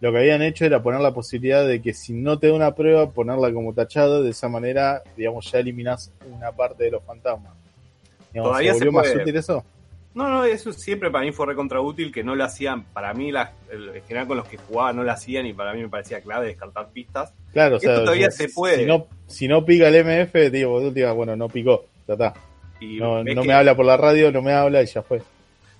lo 0.00 0.12
que 0.12 0.18
habían 0.18 0.42
hecho 0.42 0.64
era 0.64 0.80
poner 0.80 1.00
la 1.00 1.12
posibilidad 1.12 1.66
de 1.66 1.82
que 1.82 1.92
si 1.92 2.12
no 2.12 2.38
te 2.38 2.48
da 2.48 2.54
una 2.54 2.74
prueba, 2.74 3.10
ponerla 3.10 3.52
como 3.52 3.74
tachada, 3.74 4.20
de 4.20 4.30
esa 4.30 4.48
manera, 4.48 5.02
digamos, 5.16 5.50
ya 5.50 5.58
eliminas 5.58 6.12
una 6.28 6.50
parte 6.52 6.84
de 6.84 6.92
los 6.92 7.04
fantasmas. 7.04 7.61
Digamos, 8.32 8.50
Todavía 8.50 8.72
¿Se 8.72 8.78
se 8.78 8.84
volvió 8.86 8.98
más 9.00 9.08
puede. 9.10 9.22
útil 9.22 9.36
eso? 9.36 9.64
No, 10.14 10.28
no, 10.28 10.44
eso 10.44 10.72
siempre 10.74 11.10
para 11.10 11.24
mí 11.24 11.32
fue 11.32 11.46
recontra 11.46 11.80
útil, 11.80 12.12
que 12.12 12.22
no 12.22 12.34
lo 12.34 12.44
hacían, 12.44 12.84
para 12.84 13.14
mí, 13.14 13.32
la, 13.32 13.52
el- 13.70 14.02
general 14.02 14.26
con 14.28 14.36
los 14.36 14.46
que 14.46 14.58
jugaba 14.58 14.92
no 14.92 15.04
lo 15.04 15.10
hacían 15.10 15.46
y 15.46 15.54
para 15.54 15.72
mí 15.72 15.80
me 15.80 15.88
parecía 15.88 16.20
clave 16.20 16.48
descartar 16.48 16.90
pistas. 16.90 17.32
Claro, 17.52 17.76
o 17.76 17.80
sea, 17.80 17.94
todavía 17.96 18.30
si- 18.30 18.44
se 18.46 18.48
puede. 18.50 18.76
Si 18.80 18.84
no, 18.86 19.06
si 19.26 19.48
no 19.48 19.64
pica 19.64 19.88
el 19.88 19.94
MF, 20.04 20.50
digo, 20.50 20.80
bueno, 21.14 21.34
no 21.34 21.48
picó, 21.48 21.86
ya 22.06 22.12
está. 22.14 22.34
Y 22.78 22.98
No, 22.98 23.24
ves 23.24 23.34
no 23.34 23.42
que- 23.42 23.48
me 23.48 23.54
habla 23.54 23.74
por 23.74 23.86
la 23.86 23.96
radio, 23.96 24.30
no 24.30 24.42
me 24.42 24.52
habla 24.52 24.82
y 24.82 24.86
ya 24.86 25.02
fue. 25.02 25.22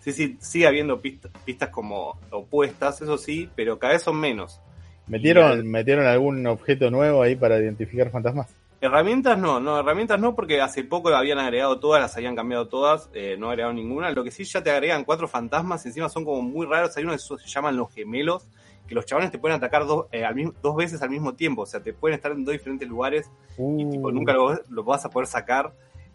Sí, 0.01 0.13
sí, 0.13 0.37
sigue 0.41 0.67
habiendo 0.67 1.01
pistas, 1.01 1.31
pistas 1.45 1.69
como 1.69 2.19
opuestas, 2.31 3.03
eso 3.03 3.19
sí, 3.19 3.51
pero 3.55 3.79
cada 3.79 3.93
vez 3.93 4.03
son 4.03 4.19
menos. 4.19 4.61
¿Metieron, 5.09 5.61
Y- 5.61 5.69
¿Metieron 5.69 6.07
algún 6.07 6.47
objeto 6.47 6.91
nuevo 6.91 7.23
ahí 7.23 7.37
para 7.37 7.59
identificar 7.59 8.11
fantasmas? 8.11 8.49
Herramientas 8.83 9.39
no, 9.39 9.61
no, 9.61 9.79
herramientas 9.79 10.19
no, 10.19 10.35
porque 10.35 10.61
hace 10.61 10.83
poco 10.83 11.09
habían 11.11 11.39
agregado 11.39 11.79
todas, 11.79 12.03
las 12.03 12.17
habían 12.17 12.35
cambiado 12.35 12.67
todas, 12.67 13.09
eh, 13.15 13.37
no 13.39 13.49
agregaron 13.49 13.77
ninguna. 13.77 14.11
Lo 14.11 14.25
que 14.25 14.33
sí 14.33 14.43
ya 14.43 14.61
te 14.61 14.73
agregan 14.73 15.05
cuatro 15.05 15.29
fantasmas, 15.29 15.87
encima 15.87 16.09
son 16.09 16.25
como 16.25 16.43
muy 16.43 16.67
raros. 16.67 16.97
Hay 16.97 17.05
uno 17.05 17.13
que 17.13 17.19
se 17.21 17.37
llaman 17.49 17.77
los 17.77 17.93
gemelos, 17.95 18.49
que 18.89 18.97
los 18.97 19.07
chavales 19.07 19.31
te 19.31 19.39
pueden 19.39 19.57
atacar 19.57 19.87
dos, 19.87 20.07
eh, 20.11 20.25
al 20.25 20.35
mismo- 20.35 20.55
dos 20.61 20.75
veces 20.75 21.01
al 21.01 21.11
mismo 21.11 21.35
tiempo. 21.35 21.63
O 21.63 21.67
sea, 21.67 21.81
te 21.81 21.93
pueden 21.93 22.17
estar 22.17 22.33
en 22.33 22.45
dos 22.45 22.53
diferentes 22.53 22.89
lugares 22.89 23.31
y 23.57 23.89
tipo, 23.89 24.09
Uh, 24.09 24.11
nunca 24.11 24.33
lo, 24.33 24.59
lo 24.69 24.83
vas 24.83 25.05
a 25.05 25.11
poder 25.11 25.29
sacar. 25.29 25.73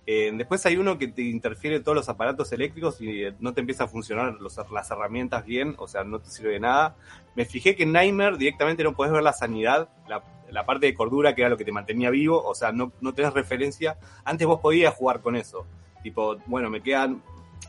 Eh, 0.09 0.31
después 0.33 0.65
hay 0.65 0.77
uno 0.77 0.97
que 0.97 1.09
te 1.09 1.21
interfiere 1.21 1.81
todos 1.81 1.93
los 1.95 2.07
aparatos 2.07 2.51
eléctricos 2.53 3.01
y 3.01 3.25
eh, 3.25 3.33
no 3.41 3.53
te 3.53 3.59
empieza 3.59 3.83
a 3.83 3.87
funcionar 3.89 4.35
los- 4.39 4.57
las 4.71 4.89
herramientas 4.89 5.45
bien, 5.45 5.75
o 5.77 5.87
sea, 5.87 6.05
no 6.05 6.19
te 6.19 6.29
sirve 6.29 6.53
de 6.53 6.61
nada. 6.61 6.95
Me 7.35 7.43
fijé 7.43 7.75
que 7.75 7.83
en 7.83 7.91
Nightmare 7.91 8.37
directamente 8.37 8.83
no 8.85 8.93
podés 8.95 9.11
ver 9.11 9.21
la 9.21 9.33
sanidad, 9.33 9.89
la, 10.07 10.23
la 10.49 10.65
parte 10.65 10.85
de 10.85 10.93
cordura 10.93 11.35
que 11.35 11.41
era 11.41 11.49
lo 11.49 11.57
que 11.57 11.65
te 11.65 11.73
mantenía 11.73 12.09
vivo, 12.09 12.41
o 12.41 12.55
sea, 12.55 12.71
no, 12.71 12.93
no 13.01 13.13
tenés 13.13 13.33
referencia. 13.33 13.97
Antes 14.23 14.47
vos 14.47 14.61
podías 14.61 14.93
jugar 14.93 15.19
con 15.19 15.35
eso. 15.35 15.65
Tipo, 16.01 16.37
bueno, 16.45 16.69
me 16.69 16.79
quedan 16.81 17.21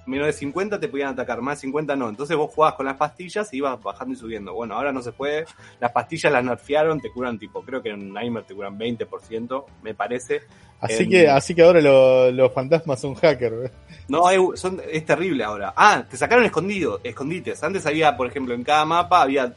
menos 0.06 0.26
de 0.26 0.32
50 0.32 0.80
te 0.80 0.88
podían 0.88 1.08
atacar, 1.10 1.40
más 1.42 1.58
de 1.58 1.62
50 1.62 1.96
no. 1.96 2.08
Entonces 2.08 2.36
vos 2.36 2.50
jugabas 2.54 2.76
con 2.76 2.86
las 2.86 2.96
pastillas 2.96 3.52
y 3.52 3.58
ibas 3.58 3.80
bajando 3.82 4.14
y 4.14 4.16
subiendo. 4.16 4.54
Bueno, 4.54 4.74
ahora 4.74 4.92
no 4.92 5.02
se 5.02 5.12
puede. 5.12 5.44
Las 5.80 5.92
pastillas 5.92 6.32
las 6.32 6.44
nerfearon, 6.44 7.00
te 7.00 7.10
curan 7.10 7.38
tipo, 7.38 7.62
creo 7.62 7.82
que 7.82 7.90
en 7.90 8.12
Nightmare 8.12 8.46
te 8.46 8.54
curan 8.54 8.78
20%, 8.78 9.64
me 9.82 9.94
parece. 9.94 10.42
así, 10.80 11.08
que, 11.08 11.28
así 11.28 11.54
que 11.54 11.62
ahora 11.62 11.80
lo- 11.80 12.30
los 12.30 12.52
fantasmas 12.52 13.00
son 13.00 13.14
hackers. 13.14 13.70
No, 14.08 14.30
es, 14.30 14.60
son, 14.60 14.80
es 14.90 15.04
terrible 15.04 15.44
ahora. 15.44 15.74
Ah, 15.76 16.04
te 16.08 16.16
sacaron 16.16 16.44
escondido, 16.44 17.00
escondites. 17.04 17.62
Antes 17.62 17.84
había, 17.86 18.16
por 18.16 18.26
ejemplo, 18.26 18.54
en 18.54 18.64
cada 18.64 18.84
mapa 18.84 19.20
había 19.22 19.52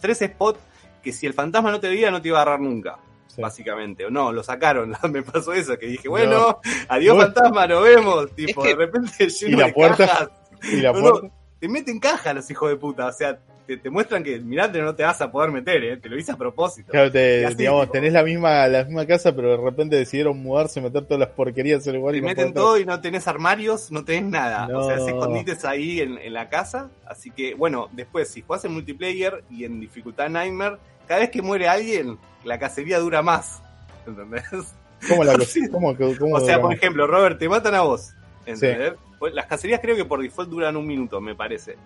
tres 0.00 0.18
spots 0.18 0.60
que 1.02 1.12
si 1.12 1.24
el 1.26 1.32
fantasma 1.34 1.70
no 1.70 1.80
te 1.80 1.88
veía 1.88 2.10
no 2.10 2.20
te 2.20 2.28
iba 2.28 2.38
a 2.38 2.42
agarrar 2.42 2.60
nunca, 2.60 2.98
Sí. 3.36 3.42
básicamente. 3.42 4.04
O 4.06 4.10
no, 4.10 4.32
lo 4.32 4.42
sacaron. 4.42 4.94
Me 5.10 5.22
pasó 5.22 5.52
eso, 5.52 5.78
que 5.78 5.86
dije, 5.86 6.08
bueno, 6.08 6.32
No. 6.32 6.60
adiós 6.88 7.16
No. 7.16 7.22
fantasma, 7.22 7.66
nos 7.68 7.84
vemos. 7.84 8.30
Tipo, 8.34 8.62
que- 8.62 8.70
de 8.70 8.74
repente 8.74 9.28
lleno 9.28 9.58
la 9.58 9.66
de 9.66 9.72
puerta? 9.72 10.06
cajas. 10.06 10.30
Y 10.72 10.76
la 10.80 10.92
puerta. 10.92 11.28
te 11.60 11.68
meten 11.68 12.00
caja 12.00 12.32
los 12.34 12.50
hijos 12.50 12.68
de 12.70 12.76
puta. 12.76 13.06
O 13.06 13.12
sea, 13.12 13.38
te, 13.66 13.76
te 13.78 13.90
muestran 13.90 14.22
que 14.22 14.38
mirate 14.38 14.80
no 14.80 14.94
te 14.94 15.02
vas 15.02 15.20
a 15.20 15.30
poder 15.32 15.50
meter, 15.50 15.82
¿eh? 15.82 15.96
Te 15.96 16.08
lo 16.08 16.16
hice 16.16 16.30
a 16.30 16.36
propósito. 16.36 16.92
Claro, 16.92 17.10
te- 17.10 17.40
Y 17.40 17.44
así, 17.44 17.56
digamos, 17.56 17.82
tipo, 17.82 17.92
tenés 17.92 18.12
la 18.12 18.22
misma, 18.22 18.68
la 18.68 18.84
misma 18.84 19.04
casa, 19.06 19.34
pero 19.34 19.50
de 19.50 19.56
repente 19.56 19.96
decidieron 19.96 20.38
mudarse, 20.40 20.80
meter 20.80 21.04
todas 21.04 21.18
las 21.20 21.30
porquerías 21.30 21.84
en 21.86 21.94
el 21.96 22.00
lugar 22.00 22.12
Te 22.12 22.18
y 22.18 22.20
no 22.20 22.26
meten 22.28 22.54
todo 22.54 22.78
y 22.78 22.84
no 22.84 23.00
tenés 23.00 23.26
armarios, 23.26 23.90
no 23.90 24.04
tenés 24.04 24.30
nada. 24.30 24.68
O 24.76 24.86
sea, 24.86 25.00
se 25.00 25.10
escondites 25.10 25.64
ahí 25.64 26.00
en, 26.00 26.16
en 26.18 26.32
la 26.32 26.48
casa. 26.48 26.90
Así 27.06 27.30
que, 27.32 27.54
bueno, 27.54 27.88
después, 27.92 28.28
si 28.28 28.42
jugás 28.42 28.64
en 28.64 28.72
multiplayer 28.72 29.42
y 29.50 29.64
en 29.64 29.80
dificultad 29.80 30.28
Nightmare, 30.28 30.76
cada 31.08 31.20
vez 31.20 31.30
que 31.30 31.42
muere 31.42 31.66
alguien, 31.68 32.18
la 32.46 32.58
cacería 32.58 32.98
dura 32.98 33.22
más. 33.22 33.60
¿Entendés? 34.06 34.44
¿Cómo 35.08 35.24
la? 35.24 35.34
¿Cómo, 35.70 35.96
cómo 35.96 36.36
O 36.36 36.40
sea, 36.40 36.60
por 36.60 36.72
ejemplo, 36.72 37.06
Robert, 37.06 37.38
te 37.38 37.48
matan 37.48 37.74
a 37.74 37.82
vos. 37.82 38.10
¿Entendés? 38.46 38.94
Pues 39.18 39.34
Las 39.34 39.46
cacerías 39.46 39.80
creo 39.80 39.96
que 39.96 40.04
por 40.04 40.20
default 40.22 40.48
duran 40.50 40.76
un 40.76 40.86
minuto, 40.86 41.20
me 41.20 41.34
parece. 41.34 41.76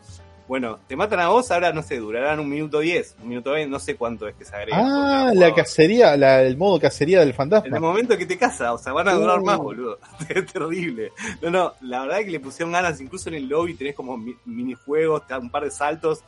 Bueno, 0.48 0.80
te 0.88 0.96
matan 0.96 1.20
a 1.20 1.28
vos, 1.28 1.48
ahora 1.52 1.72
no 1.72 1.80
sé, 1.80 1.98
durarán 1.98 2.40
un 2.40 2.48
minuto 2.48 2.80
diez, 2.80 3.14
un 3.22 3.28
minuto 3.28 3.52
veinte, 3.52 3.70
no 3.70 3.78
sé 3.78 3.94
cuánto 3.94 4.26
es 4.26 4.34
que 4.34 4.44
se 4.44 4.56
agrega. 4.56 4.78
Ah, 4.80 5.30
la 5.32 5.54
cacería, 5.54 6.16
la, 6.16 6.42
el 6.42 6.56
modo 6.56 6.80
cacería 6.80 7.20
del 7.20 7.28
En 7.28 7.30
el 7.30 7.36
fantasma. 7.36 7.78
momento 7.78 8.18
que 8.18 8.26
te 8.26 8.36
casa, 8.36 8.72
o 8.72 8.78
sea, 8.78 8.92
van 8.92 9.06
a 9.06 9.12
durar 9.14 9.38
Uh. 9.38 9.44
más, 9.44 9.58
boludo. 9.58 9.98
Es 10.28 10.46
terrible. 10.52 11.12
No, 11.40 11.50
no, 11.50 11.72
la 11.82 12.00
verdad 12.02 12.18
es 12.18 12.24
que 12.24 12.30
le 12.32 12.40
pusieron 12.40 12.72
ganas, 12.72 13.00
incluso 13.00 13.28
en 13.28 13.36
el 13.36 13.48
lobby 13.48 13.74
tenés 13.74 13.94
como 13.94 14.16
mi- 14.18 14.34
minijuegos, 14.44 15.24
te 15.24 15.34
dan 15.34 15.42
un 15.42 15.50
par 15.50 15.62
de 15.62 15.70
saltos, 15.70 16.24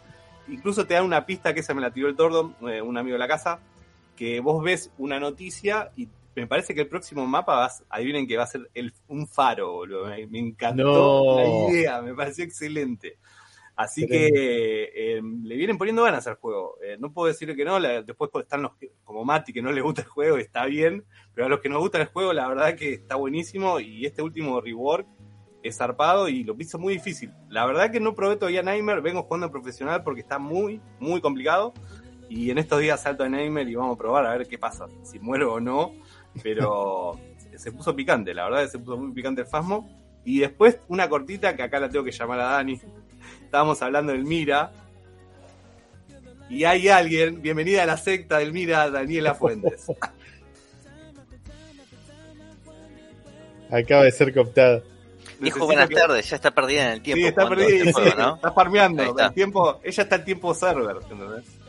incluso 0.47 0.87
te 0.87 0.95
dan 0.95 1.05
una 1.05 1.27
pista 1.27 1.53
que 1.53 1.59
esa 1.61 1.75
me 1.75 1.81
la 1.81 1.91
tiró 1.91 2.07
el 2.09 2.15
tordo, 2.15 2.53
eh, 2.69 2.81
un 2.81 2.97
amigo 2.97 3.15
de 3.15 3.19
la 3.19 3.29
casa, 3.29 3.59
que 4.23 4.39
vos 4.39 4.63
ves 4.63 4.93
una 4.99 5.19
noticia 5.19 5.91
y 5.97 6.09
me 6.37 6.47
parece 6.47 6.77
que 6.77 6.83
el 6.83 6.87
próximo 6.89 7.27
mapa, 7.27 7.57
vas, 7.57 7.83
adivinen 7.91 8.25
que 8.29 8.37
va 8.37 8.45
a 8.45 8.47
ser 8.47 8.71
el, 8.73 8.93
un 9.09 9.27
faro, 9.27 9.73
boludo. 9.73 10.07
Me, 10.07 10.29
me 10.29 10.39
encantó 10.39 10.85
No. 10.85 11.37
la 11.37 11.73
idea, 11.73 12.01
me 12.03 12.15
pareció 12.15 12.45
excelente. 12.45 13.19
Así 13.75 14.07
que 14.07 14.29
eh, 14.95 15.21
le 15.43 15.57
vienen 15.57 15.77
poniendo 15.77 16.05
ganas 16.05 16.25
al 16.29 16.37
juego. 16.37 16.77
Eh, 16.85 16.97
no 17.01 17.13
puedo 17.13 17.27
decir 17.27 17.53
que 17.57 17.65
no, 17.65 17.81
la- 17.81 18.03
después 18.03 18.31
están 18.41 18.63
los 18.63 18.77
que, 18.77 18.93
como 19.03 19.25
Mati, 19.25 19.53
que 19.53 19.61
no 19.61 19.73
le 19.73 19.81
gusta 19.81 20.03
el 20.03 20.09
juego, 20.09 20.37
está 20.37 20.67
bien, 20.67 21.05
pero 21.35 21.47
a 21.47 21.51
los 21.51 21.59
que 21.59 21.69
nos 21.69 21.81
gusta 21.81 22.01
el 22.01 22.07
juego, 22.07 22.33
la 22.33 22.47
verdad 22.47 22.77
que 22.77 22.93
está 22.93 23.17
buenísimo 23.17 23.81
y 23.81 24.07
este 24.07 24.23
último 24.23 24.61
rework 24.61 25.05
es 25.65 25.79
zarpado 25.79 26.29
y 26.29 26.45
lo 26.45 26.55
hizo 26.61 26.79
muy 26.79 26.95
difícil. 26.95 27.33
La 27.49 27.67
verdad 27.67 27.91
que 27.91 27.99
no 28.01 28.15
probé 28.15 28.37
todavía 28.37 28.63
Nightmare, 28.63 29.01
vengo 29.01 29.25
jugando 29.25 29.47
en 29.47 29.53
profesional 29.53 30.05
porque 30.05 30.21
está 30.21 30.39
muy, 30.39 30.81
muy 31.01 31.21
complicado 31.21 31.73
y 32.29 32.51
en 32.51 32.59
estos 32.59 32.81
días 32.81 33.03
salto 33.03 33.25
a 33.25 33.29
Nightmare 33.29 33.71
y 33.71 33.75
vamos 33.75 33.97
a 33.97 33.99
probar 33.99 34.27
a 34.27 34.37
ver 34.37 34.47
qué 34.49 34.59
pasa, 34.59 34.87
si 35.03 35.19
muero 35.19 35.55
o 35.55 35.61
no, 35.61 35.93
pero 36.43 37.19
se 37.57 37.73
puso 37.73 37.95
picante, 37.95 38.33
la 38.35 38.45
verdad 38.45 38.63
que 38.63 38.69
se 38.71 38.79
puso 38.79 38.97
muy 38.97 39.13
picante 39.13 39.43
el 39.43 39.47
Fasmo. 39.47 39.89
Y 40.25 40.39
después 40.39 40.79
una 40.89 41.09
cortita 41.09 41.57
que 41.57 41.65
acá 41.65 41.81
la 41.81 41.89
tengo 41.89 42.05
que 42.05 42.13
llamar 42.13 42.39
a 42.39 42.45
Dani. 42.45 42.81
Estábamos 43.43 43.83
hablando 43.83 44.13
del 44.13 44.25
Mira. 44.25 44.71
Y 46.49 46.63
hay 46.65 46.89
alguien, 46.89 47.43
bienvenida 47.43 47.83
a 47.83 47.87
la 47.87 47.97
secta 47.97 48.39
del 48.39 48.53
Mira, 48.53 48.89
Daniela 48.89 49.35
Fuentes. 49.35 49.87
Acaba 53.71 54.05
de 54.05 54.13
ser 54.13 54.33
cooptada. 54.35 54.83
Dijo 55.41 55.65
buenas 55.65 55.89
que- 55.89 55.95
tardes, 55.97 56.29
ya 56.29 56.37
está 56.37 56.53
perdida 56.53 56.85
en 56.87 56.93
el 56.93 57.03
tiempo. 57.03 57.21
Sí, 57.23 57.27
está 57.27 57.49
perdida, 57.49 57.91
este 57.91 58.11
sí, 58.11 58.17
¿no? 58.17 58.35
está 58.37 58.53
farmeando. 58.53 59.19
El 59.19 59.33
tiempo, 59.33 59.81
ella 59.83 60.03
está 60.05 60.17
en 60.17 60.25
tiempo 60.25 60.55
server, 60.55 60.97
¿entendés? 61.03 61.62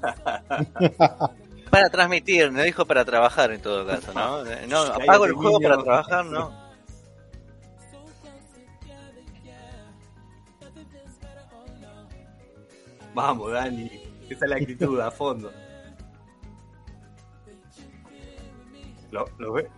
Para 1.70 1.88
transmitir, 1.88 2.50
no 2.52 2.62
dijo 2.62 2.84
para 2.84 3.04
trabajar 3.04 3.52
en 3.52 3.62
todo 3.62 3.86
caso, 3.86 4.12
¿no? 4.12 4.42
No, 4.68 4.78
apago 4.82 5.24
el 5.26 5.32
juego 5.34 5.60
para 5.60 5.78
trabajar, 5.82 6.24
¿no? 6.26 6.52
Vamos, 13.14 13.52
Dani. 13.52 13.90
Esa 14.28 14.44
es 14.44 14.50
la 14.50 14.56
actitud 14.56 15.00
a 15.00 15.10
fondo. 15.10 15.52
Lo- 19.10 19.28
Los 19.38 19.54
ve- 19.54 19.70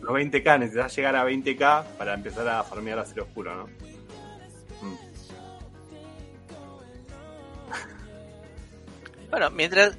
los 0.00 0.12
20k, 0.14 0.58
necesitas 0.58 0.94
llegar 0.96 1.16
a 1.16 1.24
20k 1.24 1.84
para 1.98 2.14
empezar 2.14 2.48
a 2.48 2.62
farmear 2.64 2.98
a 2.98 3.04
cero 3.04 3.24
oscuro, 3.28 3.54
¿no? 3.54 3.68
Bueno, 9.30 9.50
mientras, 9.50 9.96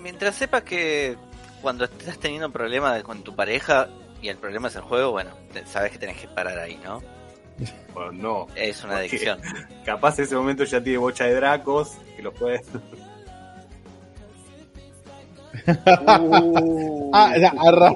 mientras 0.00 0.34
sepas 0.34 0.62
que 0.62 1.16
cuando 1.60 1.84
estás 1.84 2.18
teniendo 2.18 2.50
problemas 2.50 3.02
con 3.02 3.22
tu 3.22 3.34
pareja 3.36 3.88
y 4.20 4.28
el 4.28 4.36
problema 4.36 4.68
es 4.68 4.76
el 4.76 4.82
juego, 4.82 5.10
bueno, 5.12 5.30
te- 5.52 5.66
sabes 5.66 5.92
que 5.92 5.98
tenés 5.98 6.16
que 6.18 6.28
parar 6.28 6.58
ahí, 6.58 6.78
¿no? 6.84 7.02
Bueno, 7.94 8.12
no. 8.12 8.46
Es 8.56 8.82
una 8.84 8.96
adicción. 8.96 9.38
Capaz 9.84 10.18
en 10.18 10.24
ese 10.24 10.34
momento 10.34 10.64
ya 10.64 10.82
tiene 10.82 10.98
bocha 10.98 11.24
de 11.26 11.34
dracos 11.34 11.98
que 12.16 12.22
los 12.22 12.32
puedes. 12.34 12.66
Uh. 16.18 17.10
Ah, 17.14 17.34
ya, 17.38 17.52
arra- 17.58 17.92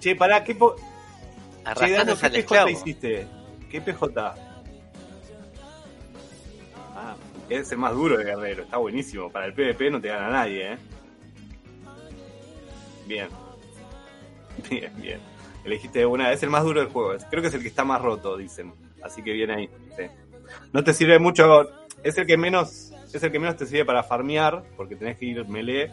Che, 0.00 0.14
pará, 0.14 0.44
¿qué, 0.44 0.54
po- 0.54 0.76
Che, 1.74 1.90
Dano, 1.92 2.16
¿qué 2.16 2.26
al 2.26 2.32
PJ 2.32 2.70
hiciste? 2.70 3.26
¿Qué 3.70 3.80
PJ? 3.80 4.34
Es 7.48 7.72
el 7.72 7.78
más 7.78 7.94
duro 7.94 8.18
de 8.18 8.24
Guerrero, 8.24 8.62
está 8.64 8.76
buenísimo. 8.76 9.30
Para 9.30 9.46
el 9.46 9.54
PvP 9.54 9.90
no 9.90 10.00
te 10.00 10.08
gana 10.08 10.30
nadie, 10.30 10.72
¿eh? 10.72 10.78
Bien. 13.06 13.28
Bien, 14.68 14.92
bien. 15.00 15.20
Elegiste 15.64 16.04
una, 16.04 16.32
es 16.32 16.42
el 16.42 16.50
más 16.50 16.64
duro 16.64 16.80
del 16.80 16.88
juego. 16.88 17.16
Creo 17.30 17.42
que 17.42 17.48
es 17.48 17.54
el 17.54 17.62
que 17.62 17.68
está 17.68 17.84
más 17.84 18.02
roto, 18.02 18.36
dicen. 18.36 18.72
Así 19.02 19.22
que 19.22 19.32
viene 19.32 19.54
ahí. 19.54 19.70
No 20.72 20.82
te 20.82 20.92
sirve 20.92 21.18
mucho, 21.20 21.70
es 22.02 22.18
el 22.18 22.26
que 22.26 22.36
menos, 22.36 22.92
es 23.12 23.22
el 23.22 23.30
que 23.30 23.38
menos 23.38 23.56
te 23.56 23.66
sirve 23.66 23.84
para 23.84 24.02
farmear, 24.02 24.64
porque 24.76 24.96
tenés 24.96 25.16
que 25.16 25.26
ir 25.26 25.46
melee, 25.46 25.92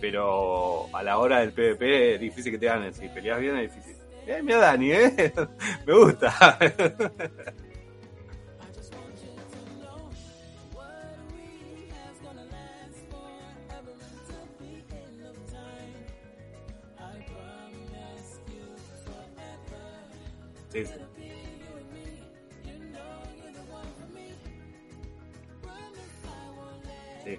pero 0.00 0.94
a 0.94 1.02
la 1.02 1.18
hora 1.18 1.40
del 1.40 1.52
PvP 1.52 2.14
es 2.14 2.20
difícil 2.20 2.52
que 2.52 2.58
te 2.58 2.66
ganen. 2.66 2.92
Si 2.92 3.08
peleas 3.08 3.40
bien 3.40 3.56
es 3.56 3.72
difícil. 3.74 3.96
Eh, 4.26 4.42
mira 4.42 4.58
Dani, 4.58 4.92
¿eh? 4.92 5.32
Me 5.86 5.94
gusta. 5.94 6.58
Sí, 20.72 20.84
sí. 20.84 20.92
Sí. 27.24 27.38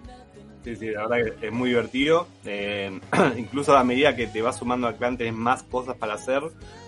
La 0.64 1.08
verdad 1.08 1.40
que 1.40 1.48
es 1.48 1.54
muy 1.54 1.70
divertido. 1.70 2.28
Eh, 2.46 3.00
incluso 3.38 3.76
a 3.76 3.84
medida 3.84 4.16
que 4.16 4.28
te 4.28 4.42
vas 4.42 4.58
sumando 4.58 4.88
al 4.88 4.96
clan 4.96 5.18
tenés 5.18 5.34
más 5.34 5.64
cosas 5.64 5.98
para 5.98 6.14
hacer. 6.14 6.44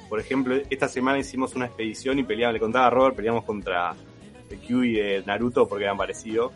Por 0.10 0.19
ejemplo, 0.19 0.56
esta 0.69 0.88
semana 0.88 1.17
hicimos 1.17 1.56
una 1.56 1.65
expedición 1.65 2.19
y 2.19 2.23
peleamos, 2.23 2.53
le 2.53 2.60
contaba 2.60 2.88
a 2.88 2.89
Robert, 2.91 3.15
peleamos 3.15 3.45
contra 3.45 3.95
el 4.49 4.60
Q 4.60 4.84
y 4.84 5.23
Naruto 5.25 5.67
porque 5.67 5.86
eran 5.86 5.97
parecidos. 5.97 6.51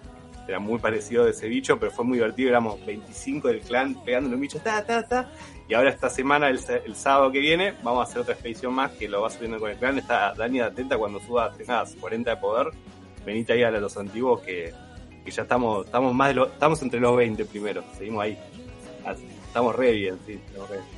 Era 0.47 0.59
muy 0.59 0.79
parecido 0.79 1.25
de 1.25 1.31
ese 1.31 1.47
bicho, 1.47 1.77
pero 1.79 1.91
fue 1.91 2.05
muy 2.05 2.17
divertido, 2.17 2.49
éramos 2.49 2.83
25 2.85 3.47
del 3.49 3.61
clan 3.61 3.95
pegándole 4.03 4.35
un 4.35 4.41
bicho, 4.41 4.59
ta, 4.59 4.85
ta, 4.85 5.07
ta, 5.07 5.29
y 5.67 5.73
ahora 5.73 5.89
esta 5.89 6.09
semana, 6.09 6.49
el, 6.49 6.59
el, 6.85 6.95
sábado 6.95 7.31
que 7.31 7.39
viene, 7.39 7.73
vamos 7.83 8.07
a 8.07 8.09
hacer 8.09 8.21
otra 8.21 8.33
expedición 8.33 8.73
más 8.73 8.91
que 8.91 9.09
lo 9.09 9.21
va 9.21 9.29
subiendo 9.29 9.59
con 9.59 9.69
el 9.69 9.77
clan, 9.77 9.97
está 9.97 10.33
Dani 10.33 10.61
atenta 10.61 10.97
cuando 10.97 11.19
suba, 11.19 11.51
tengas 11.53 11.95
40 11.95 12.29
de 12.29 12.37
poder, 12.37 12.67
venite 13.25 13.53
ahí 13.53 13.63
a 13.63 13.71
los 13.71 13.97
antiguos 13.97 14.41
que, 14.41 14.73
que 15.25 15.31
ya 15.31 15.43
estamos, 15.43 15.85
estamos 15.85 16.13
más 16.13 16.29
de 16.29 16.33
lo, 16.35 16.47
estamos 16.47 16.81
entre 16.81 16.99
los 16.99 17.15
20 17.17 17.45
primero, 17.45 17.83
seguimos 17.97 18.23
ahí, 18.23 18.37
estamos 19.47 19.75
re 19.75 19.91
bien, 19.91 20.17
sí, 20.25 20.33
estamos 20.33 20.69
re 20.69 20.77
bien. 20.77 20.97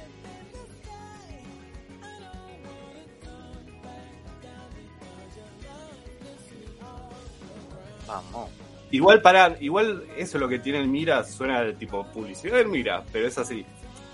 Vamos. 8.10 8.59
Igual 8.92 9.22
para, 9.22 9.56
igual 9.60 10.04
eso 10.18 10.38
es 10.38 10.42
lo 10.42 10.48
que 10.48 10.60
tiene 10.60 10.80
el 10.80 10.88
Mira, 10.88 11.24
suena 11.24 11.62
de 11.62 11.74
tipo 11.74 12.06
publicidad 12.12 12.58
del 12.58 12.70
Mira, 12.70 13.04
pero 13.12 13.28
es 13.28 13.38
así. 13.38 13.66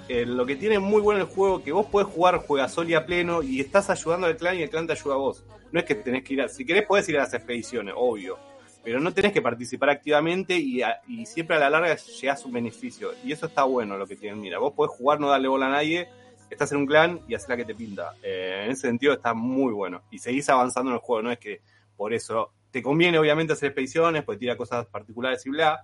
Eh, 0.08 0.26
lo 0.26 0.46
que 0.46 0.56
tiene 0.56 0.80
muy 0.80 1.02
bueno 1.02 1.22
el 1.22 1.28
juego 1.28 1.64
que 1.64 1.72
vos 1.72 1.88
podés 1.88 2.08
jugar 2.08 2.38
juega 2.46 2.70
sol 2.70 2.88
y 2.90 2.94
a 2.94 3.06
pleno 3.06 3.42
y 3.42 3.60
estás 3.60 3.90
ayudando 3.90 4.28
al 4.28 4.38
clan 4.38 4.58
y 4.58 4.62
el 4.62 4.70
clan 4.70 4.86
te 4.86 4.94
ayuda 4.94 5.16
a 5.16 5.18
vos. 5.18 5.44
No 5.72 5.80
es 5.80 5.86
que 5.86 5.96
tenés 5.96 6.24
que 6.24 6.34
ir 6.34 6.42
a, 6.42 6.50
si 6.50 6.66
querés 6.66 6.86
podés 6.86 7.08
ir 7.10 7.18
a 7.18 7.22
las 7.22 7.34
expediciones, 7.34 7.96
obvio, 7.98 8.38
pero 8.84 9.00
no 9.00 9.14
tenés 9.14 9.32
que 9.32 9.42
participar 9.42 9.90
activamente 9.90 10.58
y, 10.58 10.82
a, 10.84 11.02
y 11.08 11.26
siempre 11.26 11.56
a 11.56 11.60
la 11.60 11.70
larga 11.70 11.96
llegás 11.96 12.46
un 12.46 12.52
beneficio. 12.52 13.14
Y 13.24 13.32
eso 13.32 13.48
está 13.48 13.64
bueno 13.64 13.98
lo 13.98 14.06
que 14.06 14.16
tiene 14.16 14.36
el 14.36 14.42
Mira. 14.42 14.60
Vos 14.60 14.74
podés 14.74 14.92
jugar, 14.96 15.20
no 15.20 15.30
darle 15.30 15.48
bola 15.48 15.68
a 15.68 15.70
nadie, 15.70 16.08
estás 16.50 16.72
en 16.72 16.80
un 16.80 16.86
clan 16.86 17.22
y 17.28 17.34
hacer 17.34 17.50
la 17.50 17.58
que 17.58 17.66
te 17.66 17.74
pinta. 17.74 18.14
Eh, 18.22 18.64
en 18.66 18.72
ese 18.72 18.82
sentido 18.82 19.14
está 19.14 19.34
muy 19.34 19.74
bueno. 19.74 20.04
Y 20.12 20.20
seguís 20.20 20.48
avanzando 20.50 20.92
en 20.92 20.96
el 20.96 21.02
juego, 21.02 21.24
no 21.24 21.32
es 21.32 21.40
que 21.40 21.62
por 21.98 22.14
eso 22.14 22.52
te 22.76 22.84
conviene 22.84 23.18
obviamente 23.18 23.54
hacer 23.54 23.68
expediciones, 23.68 24.26
pues 24.26 24.38
tira 24.38 24.58
cosas 24.58 24.86
particulares 24.88 25.46
y 25.46 25.50
bla, 25.50 25.82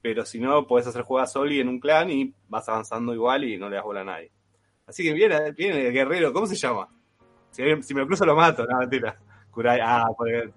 pero 0.00 0.24
si 0.24 0.40
no, 0.40 0.66
podés 0.66 0.86
hacer 0.86 1.02
juegos 1.02 1.30
soli 1.30 1.60
en 1.60 1.68
un 1.68 1.78
clan 1.78 2.08
y 2.08 2.32
vas 2.48 2.66
avanzando 2.70 3.12
igual 3.12 3.44
y 3.44 3.58
no 3.58 3.68
le 3.68 3.76
das 3.76 3.84
bola 3.84 4.00
a 4.00 4.04
nadie. 4.04 4.32
Así 4.86 5.02
que 5.02 5.12
viene, 5.12 5.36
el 5.36 5.92
guerrero, 5.92 6.32
¿cómo 6.32 6.46
se 6.46 6.56
llama? 6.56 6.88
Si, 7.50 7.62
me 7.62 8.00
lo 8.00 8.06
cruzo 8.06 8.24
lo 8.24 8.34
mato, 8.34 8.64
no, 8.64 8.78
mentira. 8.78 9.14
Kurai, 9.50 9.78
ah, 9.82 10.06
por 10.16 10.30
el, 10.30 10.50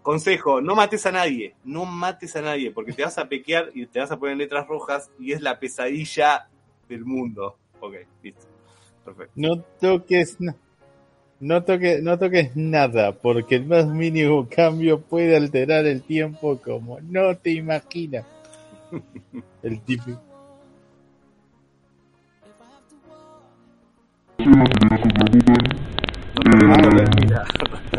Consejo, 0.00 0.62
no 0.62 0.74
mates 0.74 1.04
a 1.04 1.12
nadie, 1.12 1.54
no 1.62 1.84
mates 1.84 2.36
a 2.36 2.40
nadie, 2.40 2.70
porque 2.70 2.94
te 2.94 3.04
vas 3.04 3.18
a 3.18 3.28
pequear 3.28 3.68
y 3.74 3.84
te 3.84 4.00
vas 4.00 4.10
a 4.10 4.18
poner 4.18 4.38
letras 4.38 4.66
rojas 4.66 5.10
y 5.18 5.32
es 5.32 5.42
la 5.42 5.60
pesadilla 5.60 6.48
del 6.88 7.04
mundo. 7.04 7.58
Ok, 7.80 7.96
listo. 8.22 8.46
Perfecto. 9.04 9.32
No 9.36 9.60
toques 9.78 10.40
nada. 10.40 10.56
Toque, 11.64 12.00
no 12.02 12.18
toques 12.18 12.56
nada, 12.56 13.12
porque 13.12 13.56
el 13.56 13.66
más 13.66 13.86
mínimo 13.86 14.48
cambio 14.48 15.00
puede 15.00 15.36
alterar 15.36 15.86
el 15.86 16.02
tiempo 16.02 16.58
como 16.58 16.98
no 17.00 17.36
te 17.36 17.50
imaginas. 17.50 18.24
El 19.62 19.80
típico. 19.82 20.20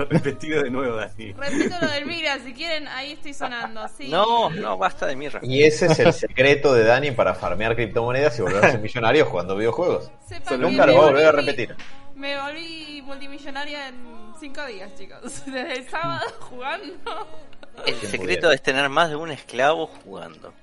Repetido 0.10 0.64
de 0.64 0.70
nuevo, 0.70 0.96
Dani. 0.96 1.34
Repito 1.34 1.76
lo 1.82 1.92
del 1.92 2.06
Mira, 2.06 2.40
si 2.40 2.54
quieren, 2.54 2.88
ahí 2.88 3.12
estoy 3.12 3.34
sonando. 3.34 3.82
Sí. 3.98 4.08
No, 4.10 4.50
no, 4.50 4.78
basta 4.78 5.06
de 5.06 5.16
mierda. 5.16 5.40
Y 5.44 5.64
ese 5.64 5.88
es 5.88 6.00
el 6.00 6.14
secreto 6.14 6.74
de 6.74 6.86
Dani 6.86 7.12
para 7.12 7.36
farmear 7.36 7.76
criptomonedas 7.76 8.40
y 8.40 8.42
volverse 8.42 8.78
millonario 8.78 9.26
jugando 9.26 9.56
videojuegos. 9.56 10.12
Sepan 10.26 10.62
Nunca 10.62 10.86
lo 10.86 10.98
va 10.98 11.04
a 11.04 11.06
volver 11.12 11.26
a 11.26 11.32
repetir. 11.32 11.76
Me 12.20 12.40
volví 12.40 13.02
multimillonaria 13.06 13.88
en 13.88 13.96
5 14.40 14.66
días, 14.66 14.94
chicos. 14.96 15.22
Desde 15.46 15.74
el 15.78 15.90
sábado 15.90 16.26
jugando. 16.42 17.28
El 17.86 17.96
secreto 17.96 18.52
es 18.52 18.62
tener 18.62 18.90
más 18.90 19.10
de 19.10 19.16
un 19.16 19.32
esclavo 19.32 19.88
jugando. 19.88 20.54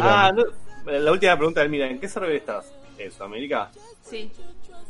Ah, 0.00 0.32
no, 0.34 0.44
la 0.90 1.12
última 1.12 1.36
pregunta 1.36 1.60
del 1.60 1.68
Mira, 1.68 1.86
¿en 1.88 2.00
qué 2.00 2.08
server 2.08 2.30
estás? 2.32 2.72
¿En 2.96 3.12
Sudamérica? 3.12 3.70
Sí, 4.02 4.32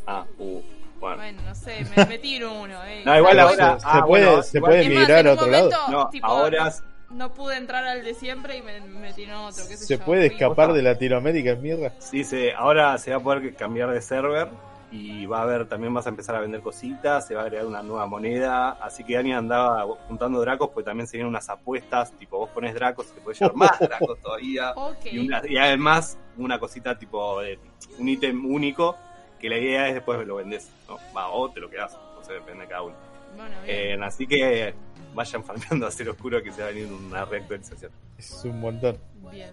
Ah, 0.07 0.25
uh, 0.39 0.63
bueno. 1.01 1.17
bueno, 1.17 1.43
no 1.43 1.55
sé, 1.57 1.85
me 1.97 2.05
metí 2.07 2.37
en 2.37 2.45
uno. 2.45 2.85
Eh. 2.85 3.03
No, 3.05 3.17
igual 3.19 3.41
ahora- 3.41 3.81
se, 3.81 3.87
ah, 3.87 3.95
se 3.95 4.03
puede, 4.07 4.25
bueno, 4.27 4.43
se 4.45 4.59
igual- 4.59 4.71
puede 4.73 4.89
migrar 4.89 5.27
a 5.27 5.33
otro 5.33 5.47
lado. 5.49 5.71
No, 5.91 6.09
tipo, 6.11 6.27
ahora 6.29 6.73
No 7.11 7.35
pude 7.35 7.57
entrar 7.57 7.85
al 7.85 8.05
de 8.05 8.15
siempre 8.15 8.57
y 8.59 8.63
me 8.63 8.81
metí 8.83 9.25
en 9.25 9.33
otro. 9.33 9.65
¿qué 9.69 9.77
sé 9.77 9.85
¿Se 9.87 9.99
yo. 9.99 10.05
puede 10.05 10.27
escapar 10.27 10.73
de 10.73 10.83
Latinoamérica 10.83 11.57
mierda? 11.57 11.93
sí, 11.99 12.23
se, 12.23 12.53
ahora 12.55 12.97
se 12.99 13.11
va 13.11 13.17
a 13.17 13.21
poder 13.21 13.53
cambiar 13.57 13.91
de 13.91 14.01
server 14.01 14.49
y 14.91 15.27
va 15.27 15.41
a 15.41 15.43
haber, 15.43 15.67
también 15.69 15.93
vas 15.93 16.07
a 16.07 16.11
empezar 16.11 16.37
a 16.37 16.41
vender 16.41 16.61
cositas, 16.61 17.27
se 17.27 17.35
va 17.35 17.43
a 17.43 17.45
agregar 17.45 17.67
una 17.67 17.83
nueva 17.83 18.07
moneda, 18.07 18.71
así 18.81 19.03
que 19.05 19.15
Dani 19.15 19.33
andaba 19.33 19.85
juntando 20.07 20.41
dracos, 20.41 20.71
pues 20.73 20.87
también 20.87 21.07
se 21.07 21.17
vienen 21.17 21.29
unas 21.29 21.49
apuestas, 21.49 22.13
tipo 22.13 22.39
vos 22.39 22.51
pones 22.51 22.73
dracos 22.75 23.09
y 23.11 23.15
te 23.15 23.21
puedes 23.21 23.41
llevar 23.41 23.57
más 23.57 23.79
dracos 23.81 24.21
todavía. 24.21 24.73
Ok. 24.77 25.07
Y, 25.11 25.19
una- 25.27 25.43
y 25.47 25.57
además 25.59 26.17
una 26.37 26.59
cosita 26.61 26.97
tipo 26.99 27.41
de 27.41 27.59
un 27.99 28.09
ítem 28.09 28.45
único 28.47 28.97
que 29.41 29.49
la 29.51 29.59
idea 29.59 29.89
es 29.89 29.95
después 29.95 30.25
lo 30.27 30.37
vendes, 30.37 30.71
¿no? 30.89 30.99
Va, 31.17 31.29
o 31.31 31.51
te 31.51 31.61
lo 31.61 31.69
quedas, 31.69 31.99
no 32.15 32.23
sé, 32.25 32.35
depende 32.35 32.63
de 32.63 32.69
cada 32.69 32.83
uno. 32.83 32.95
Bueno, 33.37 33.55
bien. 33.65 34.01
Eh, 34.01 34.05
así 34.05 34.27
que 34.27 34.73
vayan 35.15 35.43
farmeando 35.45 35.87
a 35.87 35.91
Cero 35.91 36.13
Oscuro 36.13 36.43
que 36.43 36.53
se 36.53 36.63
va 36.63 36.69
a 36.69 36.71
venir 36.71 36.91
una 36.91 37.25
reactualización. 37.25 37.91
Es 38.17 38.45
un 38.45 38.61
montón. 38.61 38.97
Bien. 39.31 39.53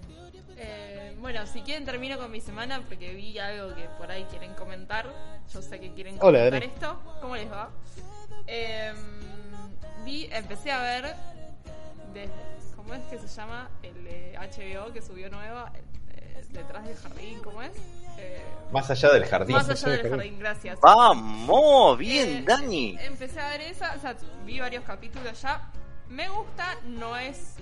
Eh, 0.56 0.92
bueno, 1.23 1.47
si 1.47 1.62
quieren 1.62 1.86
termino 1.86 2.17
con 2.17 2.29
mi 2.29 2.41
semana 2.41 2.81
porque 2.81 3.13
vi 3.13 3.39
algo 3.39 3.73
que 3.73 3.83
por 3.97 4.12
ahí 4.12 4.25
quieren 4.25 4.53
comentar. 4.55 5.05
Yo 5.53 5.62
sé 5.62 5.79
que 5.79 5.93
quieren 5.93 6.17
Hola, 6.19 6.39
comentar 6.39 6.63
esto. 6.63 6.99
¿Cómo 7.21 7.36
les 7.38 7.49
va? 7.49 7.69
Eh, 8.45 8.93
vi, 10.03 10.27
empecé 10.33 10.71
a 10.73 10.81
ver 10.81 11.15
de, 12.13 12.29
¿cómo 12.75 12.93
es 12.93 13.01
que 13.05 13.17
se 13.17 13.27
llama? 13.29 13.69
El 13.81 14.03
de 14.03 14.38
HBO 14.38 14.91
que 14.91 15.01
subió 15.01 15.29
nueva, 15.29 15.71
eh, 16.12 16.43
detrás 16.49 16.86
del 16.86 16.97
jardín, 16.97 17.39
¿cómo 17.41 17.62
es? 17.62 17.71
Eh, 18.17 18.43
Más 18.73 18.89
allá 18.91 19.13
del 19.13 19.25
jardín. 19.25 19.55
más 19.55 19.69
allá 19.69 19.89
del 19.91 20.01
del 20.01 20.12
jardín. 20.12 20.17
jardín, 20.17 20.39
gracias. 20.39 20.79
Vamos, 20.81 21.97
bien, 21.97 22.27
Eh, 22.39 22.43
Dani. 22.45 22.97
Empecé 22.99 23.39
a 23.39 23.49
ver 23.51 23.62
esa, 23.62 23.93
o 23.95 23.99
sea, 24.01 24.13
vi 24.45 24.59
varios 24.59 24.83
capítulos 24.83 25.41
ya. 25.41 25.71
Me 26.09 26.27
gusta, 26.27 26.75
no 26.86 27.15
es. 27.15 27.55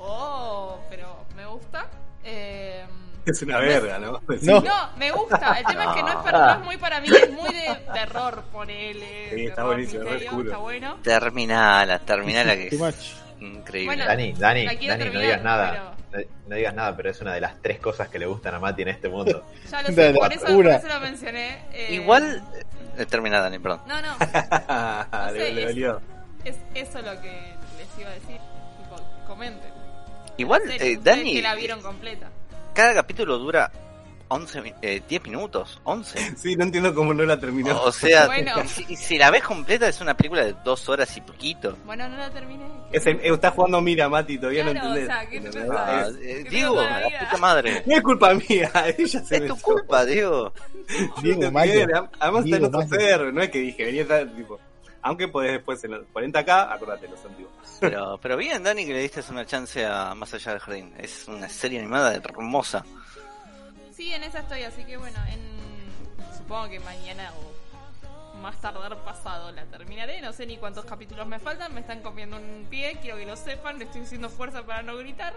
Oh, 0.00 0.80
pero 0.90 1.24
me 1.36 1.46
gusta. 1.46 1.86
Eh, 2.24 2.84
Es 3.26 3.42
una 3.42 3.58
verga, 3.58 3.98
¿no? 3.98 4.20
No. 4.42 4.60
no, 4.60 4.90
me 4.96 5.10
gusta. 5.10 5.58
El 5.58 5.66
tema 5.66 5.84
es 5.84 5.90
que 5.96 6.02
no 6.02 6.08
es, 6.08 6.16
para, 6.16 6.38
no 6.38 6.52
es 6.60 6.64
muy 6.66 6.76
para 6.78 7.00
mí, 7.00 7.08
es 7.08 7.30
muy 7.32 7.52
de 7.54 7.74
terror, 7.92 8.42
ponele. 8.52 9.30
Sí, 9.34 9.42
está 9.46 9.54
terror, 9.56 9.66
buenísimo, 9.74 10.04
misterio, 10.04 10.40
está 10.42 10.56
bueno. 10.58 10.96
Terminala, 11.02 11.98
terminala 12.00 12.54
que 12.56 12.68
es 12.68 12.78
much. 12.78 12.94
increíble. 13.40 13.86
Bueno, 13.94 14.04
Dani, 14.06 14.32
Dani, 14.32 14.64
Dani, 14.86 15.04
no 15.10 15.20
digas 15.20 15.42
nada. 15.42 15.94
No, 16.12 16.18
no 16.48 16.56
digas 16.56 16.74
nada, 16.74 16.96
pero 16.96 17.10
es 17.10 17.20
una 17.20 17.32
de 17.34 17.40
las 17.40 17.62
tres 17.62 17.78
cosas 17.78 18.08
que 18.08 18.18
le 18.18 18.26
gustan 18.26 18.54
a 18.54 18.58
Mati 18.58 18.82
en 18.82 18.88
este 18.88 19.08
mundo. 19.08 19.44
Ya 19.70 19.82
lo 19.82 19.88
sé, 19.88 20.12
por 20.12 20.32
eso, 20.32 20.46
por 20.46 20.66
eso 20.66 20.88
lo 20.88 21.00
mencioné. 21.00 21.58
eh, 21.72 21.94
Igual, 21.94 22.42
eh, 22.98 23.06
termina 23.06 23.40
Dani, 23.40 23.58
perdón. 23.60 23.80
No, 23.86 24.00
no, 24.02 24.16
le, 25.32 25.38
sé, 25.40 25.52
le 25.52 25.70
es- 26.44 26.58
eso 26.74 27.00
lo 27.02 27.20
que 27.20 27.54
les 27.78 27.98
iba 27.98 28.10
a 28.10 28.14
decir. 28.14 28.38
Tipo, 28.78 28.96
comenten. 29.26 29.70
Igual, 30.40 30.62
eh, 30.68 30.98
Dani, 31.02 31.34
que 31.34 31.42
la 31.42 31.54
vieron 31.54 31.80
completa. 31.82 32.30
cada 32.74 32.94
capítulo 32.94 33.38
dura 33.38 33.70
11, 34.32 34.60
mi- 34.62 34.72
eh, 34.80 35.02
10 35.08 35.22
minutos, 35.24 35.80
11. 35.84 36.18
Sí, 36.36 36.54
no 36.54 36.62
entiendo 36.64 36.94
cómo 36.94 37.12
no 37.12 37.24
la 37.24 37.38
terminó. 37.40 37.82
O 37.82 37.90
sea, 37.90 38.26
Bueno. 38.26 38.52
si, 38.66 38.94
si 38.96 39.18
la 39.18 39.30
ves 39.30 39.42
completa 39.42 39.88
es 39.88 40.00
una 40.00 40.14
película 40.16 40.44
de 40.44 40.54
dos 40.64 40.88
horas 40.88 41.16
y 41.16 41.20
poquito. 41.20 41.76
Bueno, 41.84 42.08
no 42.08 42.16
la 42.16 42.30
terminé. 42.30 42.64
Es 42.92 43.04
el- 43.06 43.16
eh, 43.16 43.34
está 43.34 43.50
jugando 43.50 43.80
Mira, 43.80 44.08
Mati, 44.08 44.38
todavía 44.38 44.62
Claro, 44.62 44.88
no 44.88 44.96
entendés. 44.96 45.48
o 45.48 45.52
sea. 45.52 45.66
Ah, 45.76 46.06
Es- 46.08 46.16
eh, 46.16 46.44
¿Qué 46.44 46.50
Diego, 46.50 46.80
la 46.82 47.02
puta 47.20 47.36
madre. 47.38 47.82
No 47.86 47.96
es 47.96 48.02
culpa 48.02 48.34
mía, 48.34 48.70
ella 48.96 49.20
se 49.24 49.36
Es 49.36 49.46
tu 49.46 49.56
culpa, 49.60 50.04
Diego. 50.04 50.52
Diego 51.22 51.44
entiende, 51.46 51.94
Además 52.20 52.44
está 52.44 52.56
en 52.56 52.62
Diego 52.62 52.66
otro 52.66 52.82
server, 52.88 53.34
no 53.34 53.42
es 53.42 53.50
que 53.50 53.58
dije, 53.58 53.84
venía 53.84 54.06
tal, 54.06 54.32
tipo. 54.34 54.60
Aunque 55.02 55.28
podés 55.28 55.52
después 55.52 55.82
en 55.84 55.92
los 55.92 56.02
40k, 56.12 56.72
acordate 56.72 57.08
los 57.08 57.24
antiguos. 57.24 57.52
Pero, 57.80 58.18
pero 58.20 58.36
bien, 58.36 58.62
Dani, 58.62 58.84
que 58.84 58.92
le 58.92 59.00
diste 59.00 59.22
una 59.30 59.46
chance 59.46 59.84
a 59.86 60.14
Más 60.14 60.32
allá 60.34 60.52
del 60.52 60.60
jardín. 60.60 60.94
Es 60.98 61.26
una 61.28 61.48
serie 61.48 61.78
animada 61.78 62.14
hermosa. 62.14 62.84
Sí, 63.94 64.12
en 64.12 64.24
esa 64.24 64.40
estoy, 64.40 64.62
así 64.62 64.84
que 64.84 64.96
bueno, 64.96 65.18
en 65.30 65.40
supongo 66.36 66.68
que 66.70 66.80
mañana 66.80 67.32
o 67.38 67.50
más 68.40 68.60
tardar 68.60 68.96
pasado 69.04 69.52
la 69.52 69.64
terminaré. 69.64 70.20
No 70.20 70.32
sé 70.32 70.46
ni 70.46 70.56
cuántos 70.56 70.84
capítulos 70.84 71.26
me 71.26 71.38
faltan, 71.38 71.72
me 71.74 71.80
están 71.80 72.00
comiendo 72.00 72.36
un 72.36 72.66
pie, 72.68 72.98
quiero 73.00 73.18
que 73.18 73.26
lo 73.26 73.36
sepan, 73.36 73.78
le 73.78 73.84
estoy 73.84 74.02
haciendo 74.02 74.28
fuerza 74.28 74.62
para 74.62 74.82
no 74.82 74.96
gritar. 74.96 75.34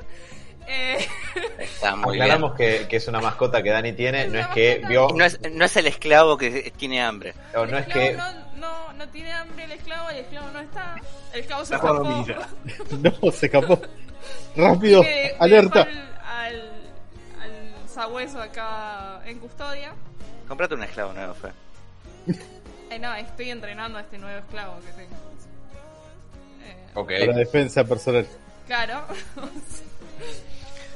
Eh, 0.67 1.05
Está 1.59 1.95
muy 1.95 2.13
bien. 2.13 2.23
Aclaramos 2.23 2.55
que, 2.55 2.87
que 2.87 2.95
es 2.95 3.07
una 3.07 3.19
mascota 3.19 3.61
que 3.61 3.69
Dani 3.69 3.93
tiene, 3.93 4.23
Es 4.23 4.31
no 4.31 4.39
es 4.39 4.47
que 4.47 4.81
vio, 4.87 5.09
No 5.13 5.25
es, 5.25 5.39
no 5.51 5.65
es 5.65 5.77
el 5.77 5.87
esclavo 5.87 6.37
que 6.37 6.71
tiene 6.77 7.01
hambre. 7.01 7.33
no 7.53 7.77
es 7.77 7.85
que 7.87 8.13
no, 8.13 8.23
no, 8.63 8.93
no 8.93 9.09
tiene 9.09 9.31
hambre 9.31 9.63
el 9.65 9.71
esclavo, 9.73 10.09
el 10.09 10.17
esclavo 10.17 10.47
no 10.51 10.59
está. 10.59 10.95
El 11.33 11.39
esclavo 11.41 11.65
se 11.65 11.75
escapó. 11.75 12.25
No, 13.23 13.31
se 13.31 13.45
escapó. 13.47 13.81
Rápido, 14.55 15.03
alerta. 15.39 15.81
Al, 15.81 15.89
al, 16.25 16.61
al 17.41 17.89
sabueso 17.89 18.41
acá 18.41 19.21
en 19.25 19.39
custodia. 19.39 19.93
Comprate 20.47 20.75
un 20.75 20.83
esclavo 20.83 21.13
nuevo, 21.13 21.33
Fe. 21.33 21.49
Eh, 22.89 22.99
no, 22.99 23.13
estoy 23.15 23.49
entrenando 23.49 23.97
a 23.97 24.01
este 24.01 24.17
nuevo 24.17 24.39
esclavo 24.39 24.79
que 24.81 24.91
tengo. 24.93 25.15
Eh, 26.65 26.87
Ok. 26.95 27.11
Para 27.19 27.37
defensa 27.37 27.83
personal. 27.83 28.27
Claro. 28.67 29.03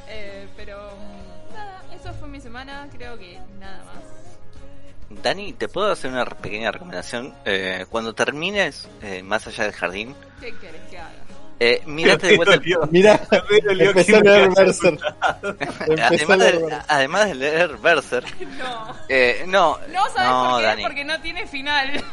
Eh, 0.10 0.48
pero 0.56 0.78
mm, 0.96 1.54
nada, 1.54 1.84
eso 1.94 2.14
fue 2.14 2.30
mi 2.30 2.40
semana, 2.40 2.88
creo 2.96 3.18
que 3.18 3.42
nada 3.60 3.84
más. 3.84 4.04
Dani, 5.10 5.54
¿te 5.54 5.68
puedo 5.70 5.92
hacer 5.92 6.12
una 6.12 6.26
pequeña 6.26 6.72
recomendación? 6.72 7.34
Eh, 7.46 7.86
cuando 7.90 8.14
termines 8.14 8.88
eh, 9.02 9.24
Más 9.24 9.48
allá 9.48 9.64
del 9.64 9.74
jardín, 9.74 10.16
¿Qué 10.42 10.54
querés 10.58 10.82
que 10.90 10.98
haga? 10.98 11.12
eh, 11.60 11.82
mirate 11.86 12.28
de 12.28 12.36
vuelta 12.36 12.54
el- 12.56 12.78
Mira, 12.92 13.20
empezó 13.80 14.12
que 14.12 14.18
a 14.18 14.22
leer 14.22 14.50
Berserk. 14.56 15.00
Además, 16.04 16.40
de, 16.40 16.78
además 16.88 17.26
de 17.30 17.36
leer 17.36 17.78
Berserk, 17.78 18.40
No. 18.60 18.96
eh, 19.10 19.44
no, 19.48 19.78
No, 19.92 20.10
¿sabes 20.14 20.30
no, 20.30 20.50
por 20.52 20.60
qué? 20.60 20.66
Dani, 20.68 20.84
Porque 20.84 21.06
no 21.06 21.22
tiene 21.22 21.48
final. 21.48 22.04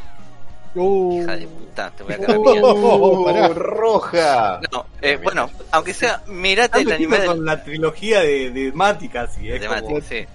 Uh. 0.77 1.23
hija 1.23 1.37
de 1.37 1.47
puta, 1.47 1.91
te 1.91 2.03
voy 2.03 2.15
a 2.15 2.19
cagar 2.19 2.37
a 2.37 2.43
piña. 2.43 2.61
Oh, 2.65 3.25
pará. 3.25 3.49
Uh, 3.51 3.55
roja. 3.55 4.61
No, 4.73 4.87
eh, 5.03 5.19
bueno, 5.23 5.51
aunque 5.73 5.95
sea, 5.95 6.23
mirate 6.27 6.81
el 6.81 6.91
anime 6.93 7.11
metido 7.11 7.31
del, 7.33 7.37
con 7.39 7.45
la 7.47 7.63
trilogía 7.63 8.21
de, 8.21 8.51
de 8.51 8.73
Mati 8.73 9.09
casi, 9.09 9.51
¿eh? 9.51 9.59
de 9.61 9.67
Como- 9.69 9.91
Mati, 9.91 10.01
sí. 10.09 10.27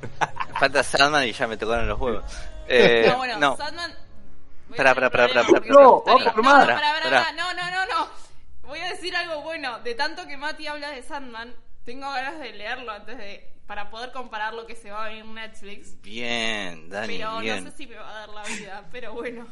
Falta 0.60 0.82
Sandman 0.84 1.26
y 1.26 1.32
ya 1.32 1.46
me 1.48 1.56
tocaron 1.56 1.88
los 1.88 1.98
huevos. 1.98 2.22
Eh, 2.68 3.06
no, 3.08 3.16
bueno, 3.16 3.38
no, 3.38 3.56
Sandman. 3.56 3.92
pará, 4.76 4.94
pará, 4.94 5.10
Pará. 5.10 5.32
pará, 5.34 5.60
No, 5.68 7.52
no, 7.54 7.70
no, 7.70 7.86
no. 7.86 8.08
Voy 8.62 8.78
a 8.78 8.90
decir 8.90 9.16
algo 9.16 9.42
bueno. 9.42 9.80
De 9.80 9.94
tanto 9.96 10.26
que 10.26 10.36
Mati 10.36 10.66
habla 10.68 10.90
de 10.90 11.02
Sandman, 11.02 11.52
tengo 11.84 12.08
ganas 12.12 12.38
de 12.38 12.52
leerlo 12.52 12.92
antes 12.92 13.18
de. 13.18 13.52
para 13.66 13.90
poder 13.90 14.12
comparar 14.12 14.52
lo 14.54 14.66
que 14.66 14.76
se 14.76 14.90
va 14.90 15.06
a 15.06 15.08
ver 15.08 15.18
en 15.18 15.34
Netflix. 15.34 16.00
bien, 16.02 16.88
Dani, 16.88 17.18
Pero 17.18 17.38
bien. 17.40 17.64
no 17.64 17.70
sé 17.70 17.76
si 17.76 17.86
me 17.86 17.96
va 17.96 18.08
a 18.10 18.14
dar 18.20 18.28
la 18.28 18.42
vida, 18.44 18.84
pero 18.92 19.12
bueno. 19.14 19.46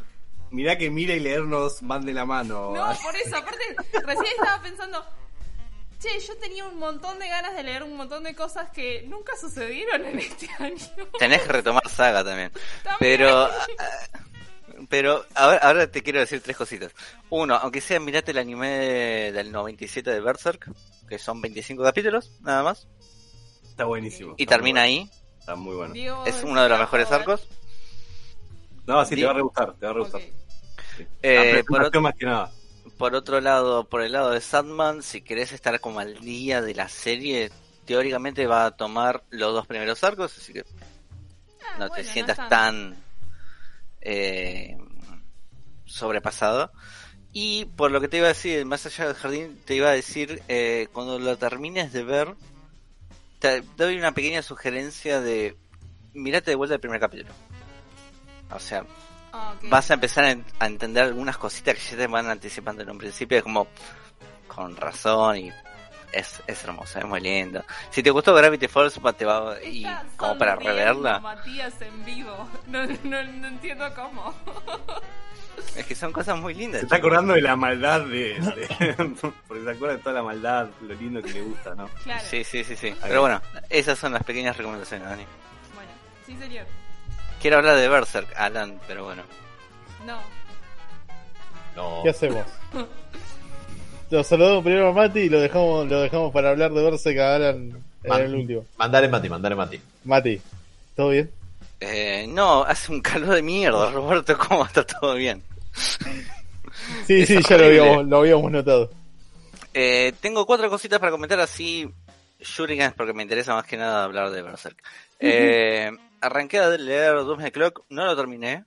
Mirá 0.51 0.79
que 0.79 0.91
mira 0.91 1.15
y 1.15 1.21
leernos 1.21 1.79
van 1.83 2.05
de 2.07 2.13
la 2.15 2.25
mano. 2.25 2.73
No, 2.75 2.87
por 3.03 3.17
eso, 3.17 3.37
aparte, 3.37 3.77
recién 4.05 4.27
estaba 4.39 4.63
pensando. 4.63 5.05
Che, 5.99 6.21
yo 6.21 6.37
tenía 6.37 6.65
un 6.67 6.79
montón 6.79 7.19
de 7.19 7.29
ganas 7.29 7.57
de 7.57 7.63
leer 7.65 7.83
un 7.83 7.97
montón 7.97 8.23
de 8.23 8.35
cosas 8.35 8.71
que 8.71 9.03
nunca 9.09 9.33
sucedieron 9.37 10.05
en 10.05 10.19
este 10.21 10.49
año. 10.59 10.77
Tenés 11.19 11.43
que 11.43 11.53
retomar 11.53 11.89
saga 11.89 12.23
también. 12.23 12.53
También. 12.85 12.99
Pero, 13.01 13.47
ah, 13.47 13.67
pero 14.89 15.25
ahora, 15.35 15.59
ahora 15.59 15.91
te 15.91 16.03
quiero 16.03 16.21
decir 16.21 16.41
tres 16.41 16.57
cositas. 16.57 16.93
Uno, 17.31 17.57
aunque 17.57 17.81
sea, 17.81 17.99
mirate 17.99 18.31
el 18.31 18.39
anime 18.39 19.33
del 19.33 19.51
97 19.51 20.09
de 20.11 20.21
Berserk, 20.21 20.71
que 21.09 21.19
son 21.19 21.41
25 21.41 21.83
capítulos, 21.83 22.31
nada 22.43 22.63
más, 22.63 22.87
Está 23.79 23.85
buenísimo. 23.85 24.35
y 24.37 24.43
está 24.43 24.57
termina 24.57 24.83
ahí. 24.83 25.09
Está 25.39 25.57
muy 25.57 25.77
bueno. 25.77 26.25
Es 26.27 26.43
uno 26.45 26.63
de 26.63 26.69
los 26.69 26.79
mejores 26.79 27.11
arcos. 27.11 27.49
No, 28.87 29.05
sí, 29.05 29.17
te 29.17 29.25
va 29.25 29.31
a 29.31 29.35
re 29.35 29.43
gustar, 29.43 29.75
te 29.75 29.87
va 29.87 29.91
a 29.91 29.95
re 29.95 30.01
gustar. 30.01 30.21
Ok. 30.21 30.27
Sí. 30.97 31.07
Eh, 31.23 31.65
por, 31.67 31.77
presentación 31.77 32.03
más 32.03 32.15
que 32.15 32.27
nada. 32.27 32.53
Por 32.99 33.15
otro 33.15 33.41
lado, 33.41 33.89
por 33.89 34.03
el 34.03 34.13
lado 34.13 34.31
de 34.31 34.41
Sandman, 34.41 35.03
si 35.03 35.23
querés 35.23 35.53
estar 35.53 35.81
como 35.81 36.01
al 36.01 36.21
día 36.21 36.61
de 36.61 36.75
la 36.75 36.89
serie, 36.89 37.51
teóricamente 37.87 38.47
va 38.47 38.67
a 38.67 38.77
tomar 38.77 39.23
los 39.31 39.55
dos 39.55 39.67
primeros 39.67 40.05
arcos, 40.05 40.37
así 40.37 40.53
que 40.53 40.65
Ah, 41.69 41.79
no 41.79 41.91
te 41.91 42.05
sientas 42.05 42.49
tan 42.49 42.97
eh, 44.01 44.77
sobrepasado. 45.87 46.73
Y 47.33 47.67
por 47.67 47.91
lo 47.91 48.01
que 48.01 48.09
te 48.09 48.19
iba 48.19 48.27
a 48.27 48.31
decir, 48.31 48.65
más 48.65 48.87
allá 48.87 49.07
del 49.07 49.15
jardín, 49.15 49.61
te 49.65 49.75
iba 49.75 49.89
a 49.89 49.93
decir, 49.93 50.43
eh, 50.49 50.89
cuando 50.93 51.19
lo 51.19 51.37
termines 51.37 51.93
de 51.93 52.03
ver, 52.03 52.35
te 53.39 53.63
doy 53.77 53.99
una 53.99 54.13
pequeña 54.13 54.43
sugerencia 54.43 55.21
de, 55.21 55.57
mirate 56.15 56.51
de 56.51 56.57
vuelta 56.57 56.75
el 56.75 56.81
primer 56.81 57.01
capítulo. 57.01 57.33
O 58.51 58.59
sea, 58.59 58.85
Ah, 59.33 59.55
ok. 59.57 59.69
vas 59.71 59.91
a 59.91 59.95
empezar 59.95 60.25
a, 60.25 60.31
en- 60.31 60.45
a 60.59 60.67
entender 60.67 61.05
algunas 61.05 61.37
cositas 61.37 61.75
que 61.77 61.81
ya 61.93 61.97
te 61.97 62.07
van 62.07 62.29
anticipando 62.31 62.83
en 62.83 62.91
un 62.91 62.99
principio, 62.99 63.39
es 63.39 63.43
como, 63.45 63.69
con 64.47 64.77
razón 64.77 65.37
y 65.37 65.53
es, 66.13 66.43
es 66.47 66.65
hermoso, 66.65 66.99
es 66.99 67.05
muy 67.05 67.21
lindo. 67.21 67.63
Si 67.91 68.03
te 68.03 68.11
gustó 68.11 68.35
Gravity 68.35 68.67
Falls, 68.69 68.99
te 69.17 69.25
va, 69.27 69.63
y 69.63 69.85
como 70.17 70.39
para 70.39 70.57
reverla. 70.57 71.21
Matías 71.21 71.75
en 71.83 72.05
vivo. 72.05 72.49
No, 72.67 72.85
no, 72.87 73.23
no 73.25 73.49
entiendo 73.49 73.93
cómo. 73.95 74.35
Es 75.77 75.85
que 75.87 75.95
son 75.95 76.13
cosas 76.13 76.39
muy 76.39 76.55
lindas. 76.55 76.81
Se 76.81 76.87
está 76.87 76.97
acordando 76.97 77.35
de 77.35 77.41
la 77.43 77.57
maldad 77.57 78.01
de. 78.03 78.41
de- 78.41 79.05
porque 79.49 79.65
se 79.65 79.71
acuerda 79.71 79.97
de 79.97 80.03
toda 80.03 80.15
la 80.17 80.23
maldad, 80.23 80.69
lo 80.83 80.95
lindo 80.95 81.21
que 81.23 81.33
le 81.33 81.43
gusta, 81.43 81.75
¿no? 81.75 81.89
Claro. 82.05 82.23
Sí, 82.29 82.43
sí, 82.45 82.65
sí, 82.65 82.75
sí. 82.77 82.95
Pero 83.03 83.21
bueno, 83.21 83.41
esas 83.69 83.99
son 83.99 84.13
las 84.13 84.23
pequeñas 84.25 84.57
recomendaciones, 84.57 85.09
Dani. 85.09 85.25
Bueno, 85.75 85.91
sí, 86.27 86.37
señor. 86.39 86.67
Quiero 87.41 87.59
hablar 87.59 87.77
de 87.77 87.89
Berserk, 87.89 88.29
Alan, 88.37 88.81
pero 88.87 89.05
bueno. 89.05 89.23
No. 90.05 90.19
No. 91.77 92.03
¿Qué 92.03 92.11
hacemos? 92.11 92.45
Lo 94.11 94.25
saludamos 94.25 94.65
primero 94.65 94.89
a 94.89 94.93
Mati 94.93 95.21
y 95.21 95.29
lo 95.29 95.41
dejamos, 95.41 95.87
lo 95.87 96.01
dejamos 96.01 96.33
para 96.33 96.51
hablar 96.51 96.73
de 96.73 96.83
verse 96.83 97.13
que 97.15 97.21
Alan 97.21 97.83
en 98.03 98.13
el 98.13 98.35
último. 98.35 98.65
Mandale 98.77 99.09
Mati, 99.09 99.29
mandale 99.29 99.55
Mati. 99.55 99.81
Mati, 100.05 100.41
¿todo 100.97 101.11
bien? 101.11 101.31
Eh, 101.81 102.27
no, 102.29 102.65
hace 102.65 102.91
un 102.91 103.01
calor 103.01 103.35
de 103.35 103.43
mierda, 103.43 103.91
Roberto, 103.91 104.37
¿cómo 104.39 104.65
está 104.65 104.85
todo 104.85 105.15
bien? 105.15 105.43
Sí, 107.07 107.21
Es 107.23 107.29
sí, 107.29 107.39
ya 107.49 107.59
lo 107.59 107.67
habíamos, 107.67 108.07
lo 108.07 108.19
habíamos 108.19 108.51
notado. 108.51 108.91
Eh, 109.75 110.13
tengo 110.21 110.45
cuatro 110.47 110.69
cositas 110.71 110.99
para 110.99 111.13
comentar 111.13 111.39
así, 111.39 111.89
Shurikens, 112.41 112.95
porque 112.95 113.13
me 113.13 113.23
interesa 113.23 113.55
más 113.55 113.67
que 113.67 113.77
nada 113.77 114.05
hablar 114.05 114.31
de 114.31 114.43
Berserk. 114.43 114.83
Eh, 115.21 115.93
arranqué 116.21 116.59
a 116.59 116.69
leer 116.71 117.15
Doom 117.17 117.43
the 117.43 117.53
Clock, 117.53 117.85
no 117.91 118.05
lo 118.07 118.17
terminé. 118.17 118.65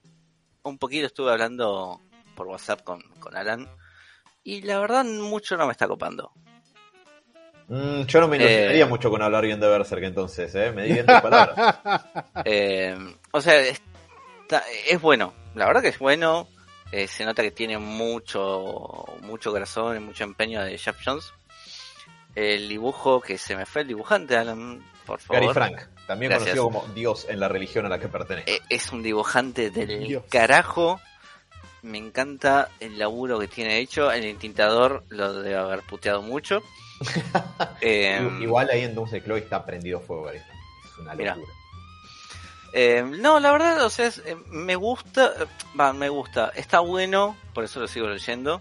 Un 0.62 0.78
poquito 0.78 1.06
estuve 1.06 1.32
hablando 1.32 2.00
por 2.36 2.46
WhatsApp 2.46 2.82
con, 2.82 3.02
con 3.18 3.36
Alan. 3.36 3.68
Y 4.44 4.62
la 4.62 4.78
verdad, 4.80 5.04
mucho 5.04 5.56
no 5.56 5.66
me 5.66 5.72
está 5.72 5.86
copando. 5.88 6.32
Mm, 7.68 8.02
yo 8.02 8.20
no 8.20 8.28
me 8.28 8.36
Eh. 8.36 8.40
ilusionaría 8.42 8.86
mucho 8.86 9.10
con 9.10 9.22
hablar 9.22 9.44
bien 9.44 9.60
de 9.60 9.68
Berserk 9.68 10.02
entonces, 10.02 10.54
¿eh? 10.54 10.72
Me 10.72 10.82
di 10.84 10.92
bien 10.94 11.06
tus 11.06 11.20
palabras. 11.20 11.76
Eh, 12.44 12.96
o 13.32 13.40
sea, 13.40 13.60
está- 13.60 14.64
es 14.88 15.00
bueno. 15.00 15.32
La 15.54 15.66
verdad 15.66 15.82
que 15.82 15.88
es 15.88 15.98
bueno. 15.98 16.48
Eh, 16.90 17.06
se 17.08 17.24
nota 17.24 17.42
que 17.42 17.50
tiene 17.52 17.78
mucho, 17.78 19.06
mucho 19.22 19.50
corazón 19.50 19.96
y 19.96 20.00
mucho 20.00 20.24
empeño 20.24 20.62
de 20.62 20.76
Jeff 20.76 20.96
Jones. 21.04 21.32
El 22.34 22.68
dibujo, 22.68 23.20
que 23.20 23.38
se 23.38 23.56
me 23.56 23.64
fue 23.66 23.82
el 23.82 23.88
dibujante, 23.88 24.36
Alan, 24.36 24.82
por 25.06 25.20
favor. 25.20 25.42
Gary 25.42 25.54
Frank, 25.54 25.88
también 26.06 26.30
Gracias. 26.30 26.56
conocido 26.56 26.80
como 26.82 26.94
Dios 26.94 27.26
en 27.28 27.40
la 27.40 27.48
religión 27.48 27.86
a 27.86 27.88
la 27.88 27.98
que 27.98 28.08
pertenece. 28.08 28.54
Eh, 28.56 28.60
es 28.68 28.90
un 28.92 29.02
dibujante 29.02 29.70
del 29.70 30.06
Dios. 30.06 30.24
carajo. 30.30 31.00
Me 31.82 31.98
encanta 31.98 32.68
el 32.80 32.98
laburo 32.98 33.38
que 33.40 33.48
tiene 33.48 33.78
hecho. 33.78 34.10
El 34.12 34.24
intintador 34.26 35.04
lo 35.08 35.32
debe 35.42 35.56
haber 35.56 35.82
puteado 35.82 36.22
mucho. 36.22 36.60
Eh, 37.80 38.20
Igual 38.40 38.70
ahí 38.70 38.82
en 38.82 38.94
Doomsday 38.94 39.20
Clock 39.22 39.38
está 39.38 39.64
prendido 39.64 39.98
fuego. 40.00 40.30
Es 40.30 40.42
una 40.98 41.14
Mira. 41.14 41.34
locura. 41.34 41.52
eh, 42.74 43.04
no, 43.18 43.40
la 43.40 43.50
verdad, 43.52 43.84
o 43.84 43.90
sea, 43.90 44.06
es- 44.06 44.22
eh, 44.24 44.36
me 44.50 44.76
gusta. 44.76 45.32
eh, 45.40 45.46
Va, 45.78 45.92
me 45.92 46.08
gusta. 46.08 46.52
Está 46.54 46.78
bueno, 46.80 47.36
por 47.54 47.64
eso 47.64 47.80
lo 47.80 47.88
sigo 47.88 48.06
leyendo. 48.08 48.60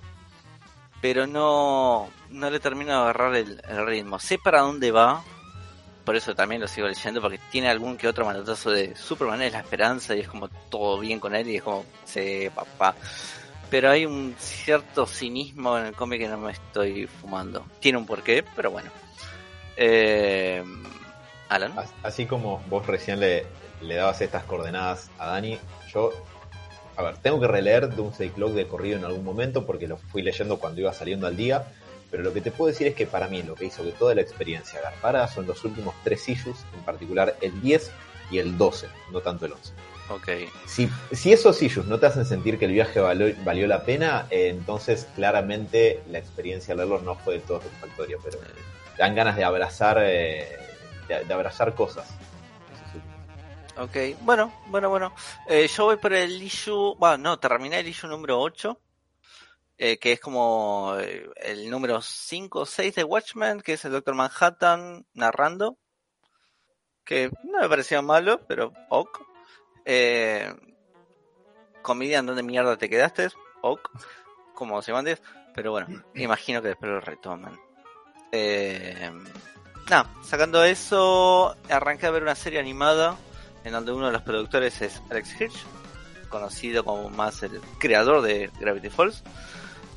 Pero 1.01 1.27
no, 1.27 2.10
no 2.30 2.49
le 2.49 2.60
termino 2.60 2.91
de 2.91 2.97
agarrar 2.97 3.36
el, 3.36 3.62
el 3.67 3.86
ritmo. 3.86 4.19
Sé 4.19 4.38
para 4.38 4.62
dónde 4.62 4.91
va. 4.91 5.23
Por 6.06 6.16
eso 6.16 6.34
también 6.34 6.60
lo 6.62 6.68
sigo 6.68 6.88
leyendo, 6.88 7.22
porque 7.22 7.40
tiene 7.52 7.70
algún 7.70 7.96
que 7.98 8.08
otro 8.08 8.26
manotazo 8.26 8.72
de 8.72 8.96
Superman 8.96 9.42
es 9.44 9.54
la 9.54 9.60
esperanza 9.60 10.16
y 10.16 10.22
es 10.22 10.28
como 10.28 10.48
todo 10.70 11.00
bien 11.00 11.20
con 11.20 11.36
él 11.36 11.48
y 11.48 11.58
es 11.58 11.64
como, 11.64 11.86
sí, 12.06 12.50
papá. 12.54 12.96
Pero 13.70 13.90
hay 13.92 14.06
un 14.06 14.36
cierto 14.38 15.06
cinismo 15.06 15.78
en 15.78 15.86
el 15.88 15.94
cómic 15.94 16.20
que 16.22 16.28
no 16.28 16.38
me 16.38 16.52
estoy 16.52 17.08
fumando. 17.08 17.66
Tiene 17.80 17.98
un 18.00 18.06
porqué, 18.06 18.44
pero 18.56 18.72
bueno. 18.72 18.90
Eh, 19.78 20.64
Alan. 21.50 21.78
As- 21.78 21.94
Así 22.04 22.26
como 22.26 22.62
vos 22.70 22.86
recién 22.88 23.20
le, 23.20 23.46
le 23.82 23.96
dabas 23.96 24.22
estas 24.22 24.44
coordenadas 24.44 25.10
a 25.20 25.28
Dani, 25.28 25.58
yo, 25.94 26.12
a 26.98 27.04
ver, 27.04 27.18
tengo 27.18 27.40
que 27.40 27.48
releer 27.48 27.96
Doomsday 27.96 28.30
Clock 28.32 28.52
de 28.54 28.68
corrido 28.68 28.98
en 28.98 29.06
algún 29.06 29.24
momento 29.24 29.66
porque 29.66 29.88
lo 29.88 29.98
fui 29.98 30.22
leyendo 30.22 30.60
cuando 30.60 30.82
iba 30.82 30.94
saliendo 30.94 31.28
al 31.28 31.38
día, 31.38 31.66
pero 32.12 32.24
lo 32.24 32.34
que 32.34 32.41
te 32.41 32.51
puedo 32.51 32.70
decir 32.70 32.88
es 32.88 32.93
que 32.93 33.07
para 33.07 33.30
mí 33.30 33.41
lo 33.41 33.55
que 33.55 33.66
hizo 33.66 33.84
que 33.84 33.93
toda 33.93 34.14
la 34.14 34.22
experiencia 34.22 34.80
agarrara 34.80 35.28
son 35.30 35.47
los 35.47 35.64
últimos 35.64 35.95
tres 36.03 36.28
issues, 36.28 36.57
en 36.76 36.84
particular 36.84 37.38
el 37.41 37.59
10 37.62 37.91
y 38.30 38.39
el 38.39 38.57
12, 38.57 38.88
no 39.12 39.22
tanto 39.22 39.45
el 39.45 39.53
11. 39.53 39.74
Ok. 40.09 40.30
Si, 40.68 40.89
si 41.14 41.32
esos 41.32 41.62
issues 41.62 41.86
no 41.86 41.97
te 41.97 42.07
hacen 42.07 42.26
sentir 42.26 42.59
que 42.59 42.66
el 42.66 42.74
viaje 42.74 42.99
valió, 42.99 43.34
valió 43.45 43.66
la 43.66 43.86
pena, 43.86 44.28
eh, 44.30 44.49
entonces 44.49 45.07
claramente 45.16 46.03
la 46.12 46.18
experiencia 46.18 46.74
al 46.74 46.80
leerlo 46.80 46.99
no 46.99 47.16
fue 47.16 47.36
del 47.36 47.43
todo 47.43 47.62
satisfactoria, 47.62 48.18
pero 48.22 48.38
te 48.38 49.01
dan 49.01 49.16
ganas 49.16 49.38
de 49.38 49.45
abrazar, 49.45 49.99
eh, 50.01 50.57
de, 51.07 51.24
de 51.24 51.34
abrazar 51.34 51.74
cosas. 51.76 52.07
Ok, 53.78 53.95
bueno, 54.22 54.53
bueno, 54.68 54.89
bueno. 54.89 55.14
Eh, 55.47 55.68
yo 55.68 55.86
voy 55.86 55.95
por 55.95 56.12
el 56.12 56.43
issue, 56.43 56.95
bueno, 56.99 57.18
no, 57.18 57.39
terminé 57.39 57.80
el 57.80 57.88
issue 57.88 58.09
número 58.09 58.39
8, 58.39 58.78
eh, 59.84 59.97
que 59.97 60.11
es 60.11 60.19
como 60.19 60.95
eh, 60.99 61.27
el 61.38 61.67
número 61.67 62.03
5 62.03 62.59
o 62.59 62.65
6 62.67 62.93
de 62.93 63.03
Watchmen, 63.03 63.61
que 63.61 63.73
es 63.73 63.84
el 63.84 63.91
Doctor 63.91 64.13
Manhattan 64.13 65.07
narrando, 65.15 65.79
que 67.03 67.32
no 67.45 67.61
me 67.61 67.67
pareció 67.67 68.03
malo, 68.03 68.45
pero 68.47 68.71
ok. 68.89 69.21
Eh, 69.84 70.53
Comedian, 71.82 72.27
¿dónde 72.27 72.43
mierda 72.43 72.77
te 72.77 72.91
quedaste? 72.91 73.29
Ok. 73.61 73.89
Como 74.53 74.84
se 74.84 74.91
antes. 74.91 75.19
Pero 75.55 75.71
bueno, 75.71 76.03
imagino 76.13 76.61
que 76.61 76.67
después 76.67 76.91
lo 76.91 77.01
retoman. 77.01 77.59
Eh, 78.32 79.09
nada, 79.89 80.13
sacando 80.23 80.63
eso, 80.63 81.55
arranqué 81.71 82.05
a 82.05 82.11
ver 82.11 82.21
una 82.21 82.36
serie 82.36 82.59
animada 82.59 83.17
en 83.63 83.71
donde 83.71 83.93
uno 83.93 84.05
de 84.05 84.13
los 84.13 84.21
productores 84.21 84.79
es 84.84 85.01
Alex 85.09 85.41
Hirsch, 85.41 85.65
conocido 86.29 86.86
como 86.86 87.09
más 87.09 87.41
el 87.41 87.59
creador 87.79 88.21
de 88.21 88.51
Gravity 88.59 88.91
Falls, 88.91 89.23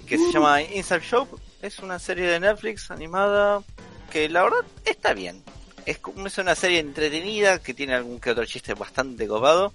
que 0.06 0.18
se 0.18 0.32
llama 0.32 0.62
Inside 0.62 1.00
Show. 1.02 1.26
Es 1.62 1.78
una 1.78 1.98
serie 1.98 2.26
de 2.26 2.40
Netflix 2.40 2.90
animada 2.90 3.62
que 4.10 4.28
la 4.28 4.42
verdad 4.44 4.60
está 4.84 5.14
bien. 5.14 5.42
Es, 5.86 5.98
es 6.24 6.38
una 6.38 6.54
serie 6.54 6.78
entretenida 6.78 7.58
que 7.60 7.74
tiene 7.74 7.94
algún 7.94 8.20
que 8.20 8.30
otro 8.30 8.44
chiste 8.46 8.74
bastante 8.74 9.26
copado. 9.26 9.72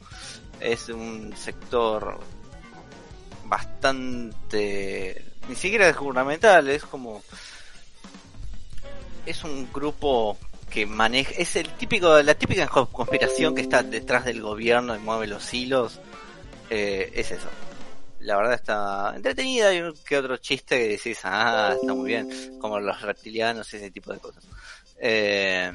Es 0.60 0.90
un 0.90 1.34
sector 1.38 2.20
bastante 3.46 5.24
ni 5.48 5.56
siquiera 5.56 5.90
es 5.90 5.98
gubernamental, 5.98 6.68
es 6.70 6.84
como 6.84 7.24
es 9.26 9.44
un 9.44 9.72
grupo 9.74 10.38
que 10.70 10.86
maneja 10.86 11.32
es 11.38 11.56
el 11.56 11.68
típico 11.74 12.22
la 12.22 12.36
típica 12.36 12.68
co- 12.68 12.86
conspiración 12.88 13.56
que 13.56 13.62
está 13.62 13.82
detrás 13.82 14.26
del 14.26 14.42
gobierno 14.42 14.96
y 14.96 15.00
mueve 15.00 15.26
los 15.28 15.52
hilos. 15.54 16.00
Eh, 16.70 17.12
es 17.16 17.32
eso. 17.32 17.48
La 18.22 18.36
verdad 18.36 18.54
está 18.54 19.14
entretenida 19.16 19.74
y 19.74 19.94
que 20.06 20.18
otro 20.18 20.38
chiste 20.38 20.78
que 20.78 20.88
decís, 20.90 21.20
ah, 21.24 21.76
está 21.80 21.94
muy 21.94 22.08
bien, 22.08 22.60
como 22.60 22.80
los 22.80 23.02
reptilianos 23.02 23.74
y 23.74 23.78
ese 23.78 23.92
tipo 23.92 24.12
de 24.12 24.20
cosas. 24.20 24.46
Eh, 25.00 25.72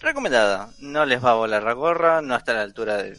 recomendada, 0.00 0.70
no 0.78 1.04
les 1.04 1.22
va 1.24 1.32
a 1.32 1.34
volar 1.34 1.62
la 1.62 1.72
gorra, 1.72 2.22
no 2.22 2.36
está 2.36 2.52
a 2.52 2.56
la 2.56 2.62
altura 2.62 2.96
de... 2.98 3.18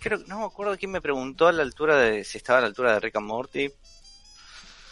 Creo 0.00 0.18
no 0.26 0.40
me 0.40 0.44
acuerdo 0.46 0.76
quién 0.78 0.90
me 0.90 1.00
preguntó 1.00 1.46
a 1.46 1.52
la 1.52 1.62
altura 1.62 1.96
de 1.96 2.24
si 2.24 2.38
estaba 2.38 2.58
a 2.58 2.62
la 2.62 2.68
altura 2.68 2.94
de 2.94 3.00
Rick 3.00 3.16
and 3.16 3.26
Morty, 3.26 3.70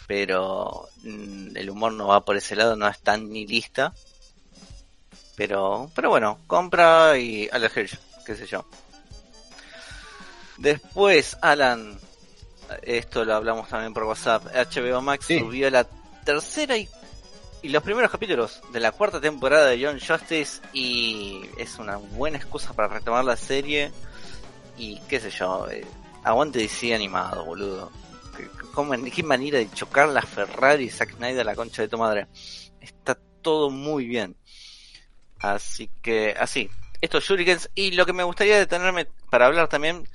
pero 0.07 0.87
mm, 1.03 1.57
el 1.57 1.69
humor 1.69 1.93
no 1.93 2.07
va 2.07 2.23
por 2.23 2.37
ese 2.37 2.55
lado, 2.55 2.75
no 2.75 2.87
es 2.87 2.99
tan 2.99 3.29
ni 3.29 3.45
lista. 3.45 3.93
Pero, 5.35 5.89
pero 5.95 6.09
bueno, 6.09 6.39
compra 6.47 7.17
y 7.17 7.47
Alex 7.51 7.77
Hirsch, 7.77 7.99
qué 8.25 8.35
sé 8.35 8.45
yo. 8.45 8.65
Después, 10.57 11.37
Alan, 11.41 11.97
esto 12.81 13.25
lo 13.25 13.35
hablamos 13.35 13.67
también 13.69 13.93
por 13.93 14.03
WhatsApp, 14.03 14.45
HBO 14.53 15.01
Max 15.01 15.25
Sí. 15.25 15.39
subió 15.39 15.69
la 15.69 15.85
tercera 16.23 16.77
y, 16.77 16.87
y 17.61 17.69
los 17.69 17.81
primeros 17.83 18.11
capítulos 18.11 18.61
de 18.71 18.79
la 18.79 18.91
cuarta 18.91 19.19
temporada 19.19 19.67
de 19.67 19.83
John 19.83 19.99
Justice 19.99 20.61
y 20.73 21.41
es 21.57 21.77
una 21.79 21.97
buena 21.97 22.37
excusa 22.37 22.73
para 22.73 22.87
retomar 22.87 23.25
la 23.25 23.35
serie 23.35 23.91
y 24.77 24.99
qué 25.09 25.19
sé 25.19 25.29
yo, 25.31 25.67
eh, 25.69 25.85
aguante 26.23 26.59
DC 26.59 26.93
animado, 26.93 27.43
boludo. 27.45 27.91
¿Qué- 28.37 28.47
cómo- 28.73 28.93
¿Qué 29.13 29.23
manera 29.23 29.57
de 29.59 29.69
chocar 29.71 30.07
la 30.09 30.21
Ferrari 30.21 30.85
y 30.85 30.89
Zack 30.89 31.15
Snyder 31.15 31.45
la 31.45 31.55
concha 31.55 31.81
de 31.81 31.87
tu 31.89 31.97
madre? 31.97 32.27
Está 32.79 33.17
todo 33.41 33.69
muy 33.69 34.05
bien. 34.05 34.35
Así 35.39 35.89
que, 36.01 36.35
así, 36.39 36.69
estos 37.01 37.23
Shurikens. 37.23 37.69
Y 37.75 37.91
lo 37.91 38.05
que 38.05 38.13
me 38.13 38.23
gustaría 38.23 38.57
detenerme 38.57 39.07
para 39.29 39.45
hablar 39.45 39.67
también, 39.69 40.07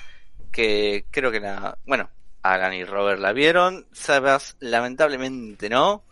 que 0.52 1.05
creo 1.11 1.30
que 1.30 1.40
la. 1.40 1.76
Bueno, 1.86 2.09
Alan 2.45 2.74
y 2.74 2.84
Robert 2.84 3.20
la 3.20 3.32
vieron. 3.32 3.86
Sebas, 3.92 4.57
lamentablemente 4.61 5.68
no. 5.70 6.03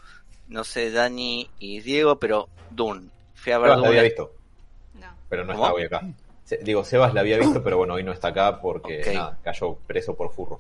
No 0.49 0.65
sé, 0.65 0.91
Dani 0.91 1.49
y 1.59 1.81
Diego, 1.81 2.19
pero 2.19 2.49
Dune. 2.71 3.09
Fui 3.35 3.53
a 3.53 3.59
ver 3.59 3.69
Sebas 3.69 3.81
la 3.83 3.89
había 3.89 4.01
Dune. 4.01 4.09
visto, 4.09 4.33
No. 4.95 5.07
pero 5.29 5.45
no 5.45 5.53
¿Cómo? 5.53 5.65
está 5.67 5.75
hoy 5.75 5.83
acá. 5.85 6.03
Se- 6.45 6.57
digo, 6.59 6.85
Sebas 6.85 7.13
la 7.15 7.21
había 7.21 7.39
visto, 7.39 7.63
pero 7.63 7.77
bueno, 7.77 7.95
hoy 7.95 8.03
no 8.03 8.13
está 8.13 8.29
acá 8.29 8.61
porque 8.61 9.03
nada, 9.15 9.39
cayó 9.45 9.75
preso 9.87 10.15
por 10.15 10.33
furro. 10.33 10.59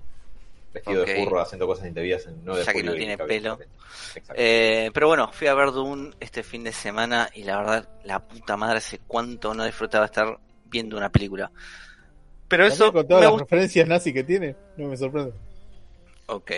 Vestido 0.74 1.04
de 1.04 1.16
furro 1.22 1.40
haciendo 1.40 1.66
cosas 1.66 1.86
indebidas 1.86 2.24
en 2.26 2.40
9 2.44 2.60
de 2.60 2.66
Ya 2.66 2.72
que 2.72 2.82
no 2.82 2.94
tiene 2.94 3.18
pelo. 3.18 3.58
Exacto. 4.14 4.34
Eh, 4.36 4.90
pero 4.94 5.08
bueno, 5.08 5.30
fui 5.32 5.46
a 5.46 5.54
ver 5.54 5.70
Dune 5.72 6.12
este 6.20 6.42
fin 6.42 6.64
de 6.64 6.72
semana 6.72 7.28
y 7.34 7.44
la 7.44 7.58
verdad, 7.58 7.88
la 8.04 8.20
puta 8.20 8.56
madre, 8.56 8.78
hace 8.78 8.98
cuánto 9.06 9.52
no 9.54 9.64
disfrutaba 9.64 10.04
estar 10.06 10.38
viendo 10.66 10.96
una 10.96 11.10
película. 11.10 11.50
Pero 12.48 12.66
eso 12.66 12.92
con 12.92 13.06
todas 13.08 13.24
las 13.24 13.40
referencias 13.40 13.86
nazi 13.88 14.12
que 14.12 14.24
tiene, 14.24 14.54
no 14.76 14.88
me 14.88 14.96
sorprende. 14.96 15.32
Ok. 16.32 16.50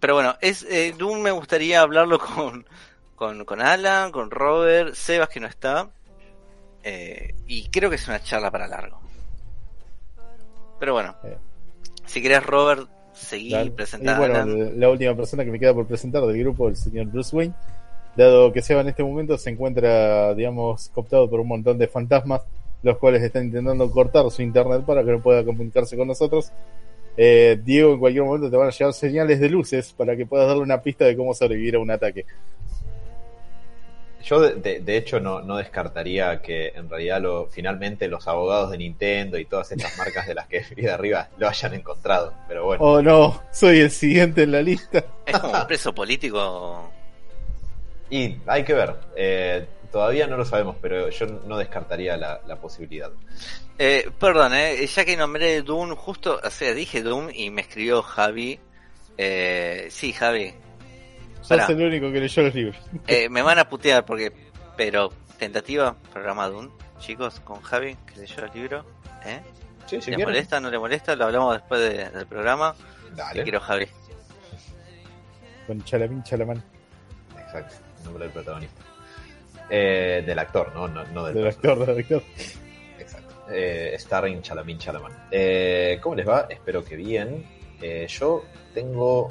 Pero 0.00 0.14
bueno, 0.14 0.34
es 0.40 0.64
eh, 0.64 0.92
Dune 0.96 1.22
me 1.22 1.30
gustaría 1.30 1.80
hablarlo 1.80 2.18
con, 2.18 2.66
con, 3.14 3.44
con 3.44 3.60
Alan, 3.60 4.10
con 4.10 4.30
Robert, 4.30 4.94
Sebas 4.94 5.28
que 5.28 5.40
no 5.40 5.46
está. 5.46 5.88
Eh, 6.82 7.34
y 7.46 7.68
creo 7.68 7.88
que 7.88 7.96
es 7.96 8.06
una 8.08 8.20
charla 8.22 8.50
para 8.50 8.66
largo. 8.66 9.00
Pero 10.80 10.92
bueno, 10.94 11.14
Eh. 11.24 11.36
si 12.04 12.20
querés 12.20 12.44
Robert, 12.44 12.88
Y 13.32 13.54
a 13.54 13.62
bueno, 14.18 14.34
Alan. 14.34 14.80
la 14.80 14.90
última 14.90 15.14
persona 15.14 15.44
que 15.44 15.50
me 15.52 15.60
queda 15.60 15.72
por 15.72 15.86
presentar 15.86 16.22
del 16.26 16.36
grupo, 16.38 16.68
el 16.68 16.76
señor 16.76 17.06
Bruce 17.06 17.34
Wayne, 17.34 17.54
dado 18.16 18.52
que 18.52 18.60
Seba 18.62 18.80
en 18.80 18.88
este 18.88 19.04
momento 19.04 19.38
se 19.38 19.50
encuentra, 19.50 20.34
digamos, 20.34 20.88
cooptado 20.88 21.30
por 21.30 21.38
un 21.40 21.46
montón 21.48 21.78
de 21.78 21.86
fantasmas, 21.86 22.42
los 22.82 22.98
cuales 22.98 23.22
están 23.22 23.44
intentando 23.44 23.88
cortar 23.90 24.28
su 24.30 24.42
internet 24.42 24.82
para 24.84 25.04
que 25.04 25.12
no 25.12 25.22
pueda 25.22 25.44
comunicarse 25.44 25.96
con 25.96 26.08
nosotros. 26.08 26.50
Eh, 27.16 27.60
Diego, 27.62 27.92
en 27.94 27.98
cualquier 28.00 28.24
momento 28.24 28.50
te 28.50 28.56
van 28.56 28.68
a 28.68 28.70
llegar 28.70 28.92
señales 28.92 29.38
de 29.40 29.48
luces 29.48 29.92
para 29.92 30.16
que 30.16 30.26
puedas 30.26 30.46
darle 30.48 30.62
una 30.62 30.82
pista 30.82 31.04
de 31.04 31.16
cómo 31.16 31.32
sobrevivir 31.34 31.76
a 31.76 31.78
un 31.78 31.90
ataque. 31.90 32.26
Yo, 34.24 34.40
de, 34.40 34.54
de- 34.54 34.80
de 34.80 34.96
hecho, 34.96 35.20
no, 35.20 35.42
no 35.42 35.56
descartaría 35.58 36.40
que 36.40 36.68
en 36.68 36.88
realidad 36.88 37.20
lo, 37.20 37.46
finalmente 37.50 38.08
los 38.08 38.26
abogados 38.26 38.70
de 38.70 38.78
Nintendo 38.78 39.38
y 39.38 39.44
todas 39.44 39.70
estas 39.70 39.98
marcas 39.98 40.26
de 40.26 40.34
las 40.34 40.46
que 40.48 40.64
vi 40.74 40.82
de 40.82 40.90
arriba 40.90 41.28
lo 41.36 41.46
hayan 41.46 41.74
encontrado. 41.74 42.32
Pero 42.48 42.64
bueno, 42.64 42.82
Oh 42.82 43.02
no, 43.02 43.42
soy 43.52 43.80
el 43.80 43.90
siguiente 43.90 44.44
en 44.44 44.52
la 44.52 44.62
lista. 44.62 45.04
Es 45.26 45.38
como 45.38 45.52
un 45.60 45.66
preso 45.66 45.94
político. 45.94 46.90
y 48.08 48.36
hay 48.46 48.64
que 48.64 48.72
ver. 48.72 48.94
Eh, 49.14 49.66
todavía 49.94 50.26
no 50.26 50.36
lo 50.36 50.44
sabemos, 50.44 50.74
pero 50.82 51.08
yo 51.08 51.24
no 51.46 51.56
descartaría 51.56 52.16
la, 52.16 52.40
la 52.48 52.56
posibilidad. 52.56 53.12
Eh, 53.78 54.10
perdón, 54.18 54.52
eh, 54.54 54.84
ya 54.88 55.04
que 55.04 55.16
nombré 55.16 55.62
Dune, 55.62 55.94
justo, 55.94 56.40
o 56.42 56.50
sea, 56.50 56.74
dije 56.74 57.00
Dune 57.00 57.32
y 57.32 57.50
me 57.52 57.60
escribió 57.60 58.02
Javi. 58.02 58.58
Eh, 59.16 59.86
sí, 59.90 60.12
Javi, 60.12 60.52
Sos 61.42 61.48
Pará. 61.60 61.66
el 61.68 61.80
único 61.80 62.10
que 62.10 62.18
leyó 62.18 62.42
los 62.42 62.54
libros. 62.56 62.76
Eh, 63.06 63.28
me 63.28 63.40
van 63.42 63.60
a 63.60 63.68
putear 63.68 64.04
porque, 64.04 64.32
pero 64.76 65.12
tentativa, 65.38 65.94
programa 66.12 66.48
Dune, 66.48 66.70
chicos, 66.98 67.38
con 67.38 67.62
Javi, 67.62 67.96
que 68.12 68.18
leyó 68.20 68.44
el 68.44 68.50
libro. 68.52 68.84
¿Eh? 69.24 69.40
Sí, 69.86 70.00
si 70.02 70.10
¿Le 70.10 70.16
quieren. 70.16 70.24
molesta? 70.34 70.58
¿No 70.60 70.70
le 70.72 70.78
molesta? 70.80 71.14
Lo 71.14 71.26
hablamos 71.26 71.54
después 71.54 71.80
de- 71.80 72.10
del 72.10 72.26
programa. 72.26 72.74
Te 73.10 73.14
Dale. 73.14 73.42
quiero, 73.44 73.60
Javi. 73.60 73.86
Con 75.68 75.84
Chalamín 75.84 76.22
Chalamán. 76.24 76.60
Exacto, 77.38 77.76
el 78.00 78.04
nombre 78.06 78.24
del 78.24 78.32
protagonista. 78.32 78.82
Eh, 79.70 80.22
del 80.26 80.38
actor, 80.38 80.72
¿no? 80.74 80.88
No, 80.88 81.04
no 81.04 81.24
del 81.24 81.46
actor, 81.46 81.86
del 81.86 81.98
actor. 81.98 82.22
Exacto. 82.98 83.34
Eh, 83.50 83.96
starring 83.98 84.42
Chalamin 84.42 84.78
Chalaman. 84.78 85.26
Eh, 85.30 85.98
¿Cómo 86.02 86.14
les 86.14 86.28
va? 86.28 86.46
Espero 86.48 86.84
que 86.84 86.96
bien. 86.96 87.44
Eh, 87.80 88.06
yo 88.08 88.44
tengo 88.72 89.28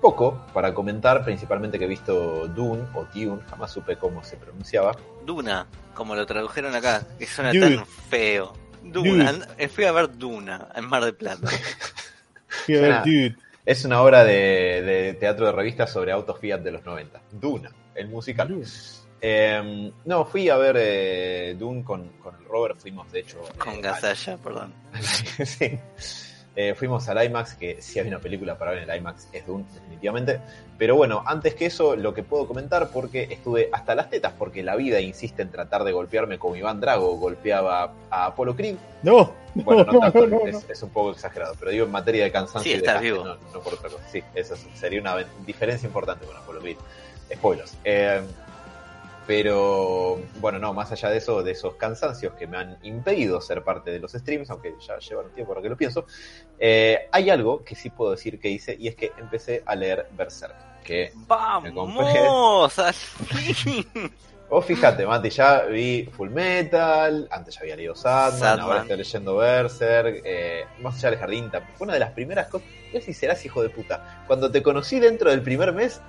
poco 0.00 0.46
para 0.52 0.74
comentar, 0.74 1.24
principalmente 1.24 1.78
que 1.78 1.84
he 1.84 1.88
visto 1.88 2.48
Dune 2.48 2.82
o 2.94 3.04
Dune, 3.14 3.40
jamás 3.48 3.70
supe 3.70 3.96
cómo 3.96 4.22
se 4.22 4.36
pronunciaba. 4.36 4.96
Duna, 5.24 5.66
como 5.94 6.14
lo 6.14 6.26
tradujeron 6.26 6.74
acá, 6.74 7.06
que 7.18 7.26
suena 7.26 7.52
Dude. 7.52 7.76
tan 7.76 7.86
feo. 7.86 8.52
Duna, 8.82 9.32
eh, 9.56 9.68
fui 9.68 9.84
a 9.84 9.92
ver 9.92 10.16
Duna 10.18 10.68
en 10.74 10.88
Mar 10.88 11.04
del 11.04 11.14
Plata. 11.14 11.48
Fui 12.66 12.76
a 12.76 12.80
ver. 12.80 13.02
Dude. 13.04 13.36
Es 13.64 13.84
una 13.84 14.02
obra 14.02 14.24
de, 14.24 14.82
de 14.82 15.14
teatro 15.14 15.46
de 15.46 15.52
revista 15.52 15.86
sobre 15.86 16.10
autos 16.12 16.38
Fiat 16.38 16.60
de 16.60 16.72
los 16.72 16.84
90. 16.84 17.20
Duna, 17.30 17.70
el 17.94 18.08
musical. 18.08 18.48
Dude. 18.48 18.66
Eh, 19.24 19.92
no, 20.04 20.24
fui 20.24 20.48
a 20.48 20.56
ver 20.56 20.76
eh, 20.80 21.54
Dune 21.56 21.84
con, 21.84 22.08
con 22.22 22.34
el 22.34 22.44
Robert, 22.44 22.80
fuimos 22.80 23.10
de 23.12 23.20
hecho... 23.20 23.40
Con 23.56 23.74
eh, 23.74 23.80
Gasalla, 23.80 24.36
perdón. 24.38 24.74
sí. 25.44 25.78
Eh, 26.54 26.74
fuimos 26.74 27.08
al 27.08 27.24
IMAX, 27.24 27.54
que 27.54 27.80
si 27.80 27.98
hay 27.98 28.08
una 28.08 28.18
película 28.18 28.58
para 28.58 28.72
ver 28.72 28.82
en 28.82 28.90
el 28.90 28.96
IMAX 28.98 29.28
es 29.32 29.46
Dune, 29.46 29.64
definitivamente. 29.72 30.38
Pero 30.76 30.96
bueno, 30.96 31.22
antes 31.24 31.54
que 31.54 31.64
eso, 31.66 31.96
lo 31.96 32.12
que 32.12 32.24
puedo 32.24 32.46
comentar, 32.46 32.90
porque 32.90 33.22
estuve 33.30 33.70
hasta 33.72 33.94
las 33.94 34.10
tetas, 34.10 34.34
porque 34.38 34.62
la 34.62 34.76
vida 34.76 35.00
insiste 35.00 35.40
en 35.40 35.50
tratar 35.50 35.84
de 35.84 35.92
golpearme 35.92 36.38
como 36.38 36.56
Iván 36.56 36.80
Drago 36.80 37.16
golpeaba 37.16 37.94
a 38.10 38.26
Apolo 38.26 38.54
Creed. 38.54 38.74
No, 39.02 39.32
Bueno, 39.54 39.84
no 39.84 39.92
no, 39.92 40.00
tanto, 40.00 40.26
no, 40.26 40.38
no, 40.40 40.46
es, 40.46 40.68
es 40.68 40.82
un 40.82 40.90
poco 40.90 41.12
exagerado, 41.12 41.54
pero 41.58 41.70
digo 41.70 41.86
en 41.86 41.92
materia 41.92 42.24
de 42.24 42.32
cansancio 42.32 42.70
Sí, 42.72 42.76
estás 42.76 43.00
vivo. 43.00 43.24
no, 43.24 43.36
no 43.36 43.60
por 43.60 43.72
otra 43.74 43.88
cosa. 43.88 44.04
Sí, 44.10 44.22
eso 44.34 44.52
es- 44.54 44.66
sería 44.74 45.00
una 45.00 45.16
diferencia 45.46 45.86
importante 45.86 46.26
con 46.26 46.36
Apolo 46.36 46.60
Creed. 46.60 46.76
Spoilers. 47.34 47.78
Eh, 47.84 48.20
pero 49.26 50.20
bueno, 50.40 50.58
no, 50.58 50.74
más 50.74 50.90
allá 50.92 51.10
de 51.10 51.18
eso, 51.18 51.42
de 51.42 51.52
esos 51.52 51.74
cansancios 51.76 52.34
que 52.34 52.46
me 52.46 52.56
han 52.56 52.78
impedido 52.82 53.40
ser 53.40 53.62
parte 53.62 53.90
de 53.90 53.98
los 53.98 54.12
streams, 54.12 54.50
aunque 54.50 54.74
ya 54.86 54.98
llevan 54.98 55.26
un 55.26 55.32
tiempo 55.32 55.60
que 55.62 55.68
lo 55.68 55.76
pienso, 55.76 56.06
eh, 56.58 57.08
hay 57.12 57.30
algo 57.30 57.64
que 57.64 57.74
sí 57.74 57.90
puedo 57.90 58.12
decir 58.12 58.40
que 58.40 58.48
hice 58.48 58.76
y 58.78 58.88
es 58.88 58.96
que 58.96 59.12
empecé 59.18 59.62
a 59.66 59.74
leer 59.74 60.08
Berserk. 60.16 60.82
Que 60.82 61.12
¡Vamos! 61.14 62.78
¡Al 62.78 62.94
fin! 62.94 63.86
Vos 64.52 64.66
fíjate, 64.66 65.06
Mati, 65.06 65.30
ya 65.30 65.62
vi 65.62 66.04
Full 66.12 66.28
Metal, 66.28 67.26
antes 67.30 67.54
ya 67.54 67.60
había 67.62 67.76
leído 67.76 67.94
Sandman, 67.94 68.38
Sandman. 68.38 68.60
ahora 68.60 68.82
estoy 68.82 68.96
leyendo 68.98 69.36
Berserk, 69.36 70.20
eh, 70.26 70.66
más 70.80 70.96
allá 70.96 71.10
del 71.10 71.18
jardín, 71.20 71.50
fue 71.50 71.86
una 71.86 71.94
de 71.94 72.00
las 72.00 72.10
primeras 72.10 72.48
cosas. 72.48 72.68
Yo 72.92 73.00
si 73.00 73.14
serás 73.14 73.42
hijo 73.46 73.62
de 73.62 73.70
puta. 73.70 74.24
Cuando 74.26 74.50
te 74.50 74.62
conocí 74.62 75.00
dentro 75.00 75.30
del 75.30 75.40
primer 75.40 75.72
mes, 75.72 76.02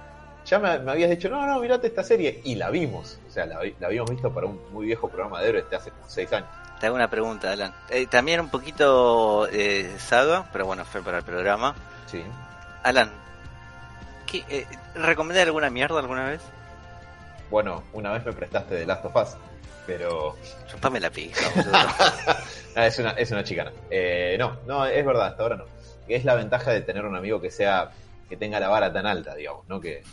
ya 0.46 0.60
me, 0.60 0.80
me 0.80 0.92
habías 0.92 1.10
dicho, 1.10 1.30
no, 1.30 1.46
no, 1.46 1.60
mirate 1.60 1.88
esta 1.88 2.04
serie, 2.04 2.42
y 2.44 2.56
la 2.56 2.70
vimos. 2.70 3.20
O 3.28 3.32
sea, 3.32 3.46
la, 3.46 3.60
la 3.80 3.88
habíamos 3.88 4.12
visto 4.12 4.34
para 4.34 4.48
un 4.48 4.60
muy 4.72 4.86
viejo 4.88 5.08
programa 5.08 5.42
de 5.42 5.50
héroes 5.50 5.70
de 5.70 5.76
hace 5.76 5.92
como 5.92 6.10
seis 6.10 6.32
años. 6.34 6.50
Te 6.80 6.88
hago 6.88 6.96
una 6.96 7.10
pregunta, 7.10 7.52
Alan. 7.52 7.74
Eh, 7.90 8.08
también 8.08 8.42
un 8.42 8.50
poquito 8.50 9.48
eh, 9.48 9.90
saga, 10.00 10.50
pero 10.52 10.66
bueno, 10.66 10.84
fue 10.84 11.02
para 11.02 11.20
el 11.20 11.24
programa. 11.24 11.76
Sí. 12.08 12.22
Alan, 12.84 13.10
¿qué, 14.26 14.44
eh, 14.50 14.68
¿recomendé 14.96 15.42
alguna 15.42 15.70
mierda 15.70 16.00
alguna 16.00 16.26
vez? 16.26 16.42
Bueno, 17.50 17.84
una 17.94 18.12
vez 18.12 18.26
me 18.26 18.34
prestaste 18.34 18.76
de 18.76 18.86
Last 18.86 19.06
of 19.06 19.16
Us, 19.16 19.38
pero 19.86 20.36
Chupame 20.68 21.00
la 21.00 21.10
pija, 21.10 21.46
es 22.76 23.00
una, 23.00 23.12
es 23.12 23.32
una 23.32 23.44
chicana. 23.44 23.72
Eh, 23.90 24.36
no, 24.40 24.58
no, 24.66 24.86
es 24.86 25.06
verdad, 25.06 25.28
hasta 25.28 25.44
ahora 25.44 25.56
no. 25.58 25.66
Es 26.08 26.26
la 26.26 26.36
ventaja 26.36 26.72
de 26.72 26.82
tener 26.82 27.06
un 27.06 27.16
amigo 27.16 27.40
que 27.40 27.52
sea, 27.52 27.92
que 28.28 28.36
tenga 28.36 28.60
la 28.60 28.70
vara 28.70 28.92
tan 28.92 29.06
alta, 29.06 29.36
digamos, 29.36 29.68
¿no? 29.70 29.80
Que 29.80 30.04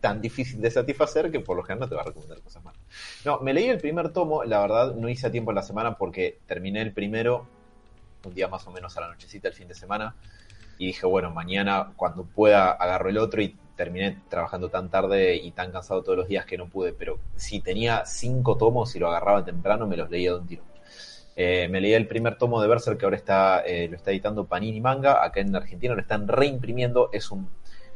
tan 0.00 0.20
difícil 0.20 0.60
de 0.60 0.70
satisfacer 0.70 1.30
que 1.30 1.40
por 1.40 1.56
lo 1.56 1.62
general 1.62 1.80
no 1.80 1.88
te 1.88 1.94
va 1.94 2.02
a 2.02 2.04
recomendar 2.06 2.40
cosas 2.40 2.64
malas. 2.64 2.80
No, 3.24 3.40
me 3.40 3.52
leí 3.52 3.68
el 3.68 3.78
primer 3.78 4.12
tomo, 4.12 4.44
la 4.44 4.60
verdad 4.60 4.94
no 4.94 5.08
hice 5.08 5.26
a 5.26 5.30
tiempo 5.30 5.50
en 5.50 5.56
la 5.56 5.62
semana 5.62 5.96
porque 5.96 6.38
terminé 6.46 6.82
el 6.82 6.92
primero 6.92 7.46
un 8.24 8.34
día 8.34 8.48
más 8.48 8.66
o 8.66 8.70
menos 8.70 8.96
a 8.96 9.00
la 9.00 9.08
nochecita 9.08 9.48
el 9.48 9.54
fin 9.54 9.68
de 9.68 9.74
semana 9.74 10.14
y 10.78 10.86
dije, 10.86 11.06
bueno, 11.06 11.30
mañana 11.30 11.92
cuando 11.96 12.24
pueda 12.24 12.72
agarro 12.72 13.10
el 13.10 13.18
otro 13.18 13.42
y 13.42 13.56
terminé 13.76 14.18
trabajando 14.28 14.68
tan 14.68 14.90
tarde 14.90 15.36
y 15.36 15.52
tan 15.52 15.72
cansado 15.72 16.02
todos 16.02 16.18
los 16.18 16.28
días 16.28 16.44
que 16.44 16.58
no 16.58 16.68
pude, 16.68 16.92
pero 16.92 17.18
si 17.36 17.60
tenía 17.60 18.04
cinco 18.04 18.56
tomos 18.56 18.94
y 18.94 18.98
lo 18.98 19.08
agarraba 19.08 19.44
temprano 19.44 19.86
me 19.86 19.96
los 19.96 20.10
leía 20.10 20.32
de 20.32 20.38
un 20.38 20.46
tiro. 20.46 20.62
Eh, 21.36 21.68
me 21.68 21.80
leí 21.80 21.94
el 21.94 22.06
primer 22.06 22.36
tomo 22.36 22.60
de 22.60 22.68
Berserk 22.68 22.98
que 22.98 23.06
ahora 23.06 23.16
está, 23.16 23.60
eh, 23.60 23.88
lo 23.88 23.96
está 23.96 24.10
editando 24.10 24.44
Panini 24.44 24.80
Manga, 24.80 25.24
acá 25.24 25.40
en 25.40 25.54
Argentina 25.54 25.94
lo 25.94 26.00
están 26.00 26.28
reimprimiendo, 26.28 27.08
es 27.12 27.30
un, 27.30 27.48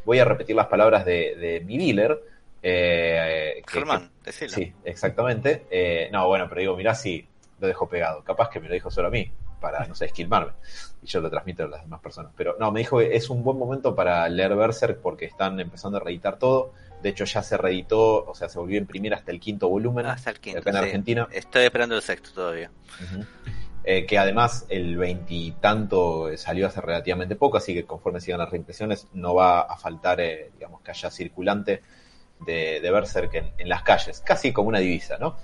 voy 0.04 0.18
a 0.18 0.24
repetir 0.24 0.54
las 0.56 0.66
palabras 0.66 1.04
de, 1.04 1.34
de 1.36 1.60
mi 1.64 1.78
dealer, 1.78 2.20
eh, 2.62 3.62
que- 3.66 3.72
Germán, 3.72 4.10
decilo. 4.24 4.50
Sí, 4.52 4.72
exactamente. 4.84 5.66
Eh, 5.70 6.08
no, 6.12 6.26
bueno, 6.28 6.46
pero 6.48 6.60
digo, 6.60 6.76
mirá 6.76 6.94
si 6.94 7.26
lo 7.60 7.66
dejo 7.66 7.88
pegado. 7.88 8.22
Capaz 8.24 8.48
que 8.50 8.60
me 8.60 8.68
lo 8.68 8.74
dijo 8.74 8.90
solo 8.90 9.08
a 9.08 9.10
mí, 9.10 9.30
para, 9.60 9.86
no 9.86 9.94
sé, 9.94 10.06
esquilmarme. 10.06 10.52
Y 11.02 11.06
yo 11.06 11.20
lo 11.20 11.30
transmito 11.30 11.64
a 11.64 11.68
las 11.68 11.82
demás 11.82 12.00
personas. 12.00 12.32
Pero 12.36 12.56
no, 12.58 12.70
me 12.72 12.80
dijo 12.80 12.98
que 12.98 13.14
es 13.16 13.28
un 13.30 13.42
buen 13.44 13.58
momento 13.58 13.94
para 13.94 14.28
leer 14.28 14.54
Berserk 14.56 15.00
porque 15.00 15.26
están 15.26 15.60
empezando 15.60 15.98
a 15.98 16.00
reeditar 16.00 16.38
todo. 16.38 16.72
De 17.02 17.10
hecho, 17.10 17.24
ya 17.26 17.42
se 17.42 17.58
reeditó, 17.58 18.24
o 18.24 18.34
sea, 18.34 18.48
se 18.48 18.58
volvió 18.58 18.78
a 18.78 18.80
imprimir 18.80 19.12
hasta 19.12 19.30
el 19.30 19.38
quinto 19.38 19.68
volumen. 19.68 20.06
Hasta 20.06 20.30
el 20.30 20.40
quinto. 20.40 20.60
acá 20.60 20.70
en 20.70 20.76
sí. 20.76 20.82
Argentina. 20.84 21.28
Estoy 21.32 21.64
esperando 21.64 21.94
el 21.96 22.02
sexto 22.02 22.30
todavía. 22.32 22.70
Ujú. 23.02 23.24
Eh, 23.86 24.06
que 24.06 24.16
además 24.16 24.64
el 24.70 24.96
veintitanto 24.96 26.30
eh, 26.30 26.38
salió 26.38 26.66
hace 26.66 26.80
relativamente 26.80 27.36
poco, 27.36 27.58
así 27.58 27.74
que 27.74 27.84
conforme 27.84 28.18
sigan 28.18 28.38
las 28.38 28.50
reimpresiones 28.50 29.08
no 29.12 29.34
va 29.34 29.60
a 29.60 29.76
faltar, 29.76 30.22
eh, 30.22 30.52
digamos, 30.54 30.80
que 30.80 30.90
haya 30.90 31.10
circulante 31.10 31.82
de, 32.46 32.80
de 32.80 32.90
Berserk 32.90 33.34
en, 33.58 33.68
las 33.68 33.82
calles, 33.82 34.22
casi 34.24 34.54
como 34.54 34.68
una 34.68 34.78
divisa, 34.78 35.18
¿no? 35.18 35.36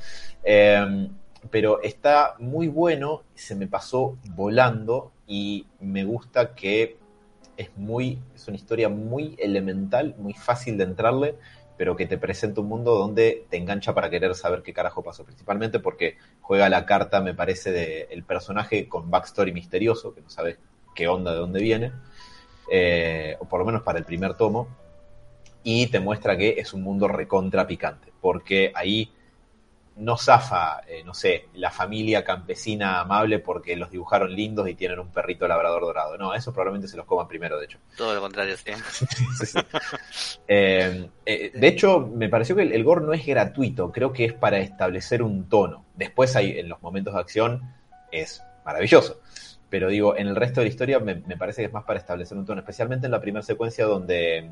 Eh, 0.43 1.09
pero 1.51 1.83
está 1.83 2.35
muy 2.39 2.69
bueno, 2.69 3.23
se 3.35 3.55
me 3.55 3.67
pasó 3.67 4.19
volando 4.35 5.13
y 5.27 5.67
me 5.81 6.05
gusta 6.05 6.55
que 6.55 6.99
es 7.57 7.71
muy, 7.77 8.19
es 8.35 8.49
una 8.49 8.57
historia 8.57 8.89
muy 8.89 9.37
elemental, 9.39 10.15
muy 10.19 10.35
fácil 10.35 10.77
de 10.77 10.85
entrarle, 10.85 11.35
pero 11.81 11.97
que 11.97 12.05
te 12.05 12.19
presenta 12.19 12.61
un 12.61 12.69
mundo 12.69 12.95
donde 12.95 13.47
te 13.49 13.57
engancha 13.57 13.95
para 13.95 14.11
querer 14.11 14.35
saber 14.35 14.63
qué 14.63 14.75
carajo 14.75 15.03
pasó, 15.03 15.25
principalmente 15.25 15.79
porque 15.79 16.19
juega 16.43 16.69
la 16.69 16.85
carta, 16.85 17.23
me 17.23 17.33
parece, 17.33 17.73
de 17.73 18.07
el 18.11 18.23
personaje 18.23 18.87
con 18.87 19.11
backstory 19.11 19.51
misterioso, 19.51 20.15
que 20.15 20.21
no 20.21 20.29
sabes 20.29 20.59
qué 20.95 21.09
onda, 21.09 21.33
de 21.33 21.39
dónde 21.39 21.63
viene, 21.63 21.93
eh, 22.71 23.35
o 23.41 23.47
por 23.47 23.61
lo 23.61 23.65
menos 23.65 23.81
para 23.81 23.99
el 23.99 24.05
primer 24.05 24.35
tomo, 24.35 24.69
y 25.63 25.87
te 25.87 26.01
muestra 26.01 26.37
que 26.37 26.57
es 26.59 26.75
un 26.75 26.83
mundo 26.83 27.09
recontra 27.09 27.67
picante, 27.67 28.13
porque 28.21 28.73
ahí 28.75 29.11
no 29.97 30.17
zafa, 30.17 30.81
eh, 30.87 31.03
no 31.05 31.13
sé, 31.13 31.49
la 31.55 31.71
familia 31.71 32.25
campesina 32.25 33.01
amable 33.01 33.39
porque 33.39 33.77
los 33.77 33.91
dibujaron 33.91 34.35
lindos 34.35 34.69
y 34.69 34.75
tienen 34.75 34.99
un 34.99 35.09
perrito 35.09 35.47
labrador 35.47 35.83
dorado. 35.83 36.17
No, 36.17 36.35
eso 36.35 36.53
probablemente 36.53 36.89
se 36.89 36.97
los 36.97 37.07
coman 37.07 37.29
primero, 37.29 37.59
de 37.59 37.67
hecho. 37.67 37.79
Todo 37.97 38.15
lo 38.15 38.21
contrario, 38.21 38.57
sí. 38.65 38.73
Sí, 39.39 39.47
sí. 39.47 39.59
Eh, 40.49 41.09
eh, 41.27 41.53
de 41.55 41.69
hecho, 41.69 42.01
me 42.01 42.29
pareció 42.29 42.57
que 42.57 42.63
el, 42.63 42.73
el 42.73 42.85
gore 42.85 43.05
no 43.05 43.13
es 43.13 43.27
gratuito, 43.27 43.93
creo 43.93 44.13
que 44.13 44.25
es 44.25 44.33
para 44.33 44.59
establecer 44.59 45.23
un 45.23 45.49
tono. 45.49 45.85
Después 45.95 46.35
hay, 46.37 46.59
en 46.59 46.69
los 46.69 46.81
momentos 46.83 47.15
de 47.15 47.21
acción, 47.21 47.75
es 48.11 48.43
maravilloso. 48.65 49.21
Pero 49.69 49.89
digo, 49.89 50.17
en 50.17 50.27
el 50.27 50.35
resto 50.35 50.61
de 50.61 50.67
la 50.67 50.71
historia 50.71 50.99
me, 50.99 51.17
me 51.17 51.37
parece 51.37 51.63
que 51.63 51.67
es 51.67 51.73
más 51.73 51.85
para 51.85 52.01
establecer 52.01 52.37
un 52.37 52.45
tono, 52.45 52.61
especialmente 52.61 53.07
en 53.07 53.13
la 53.13 53.21
primera 53.21 53.43
secuencia 53.43 53.85
donde 53.85 54.51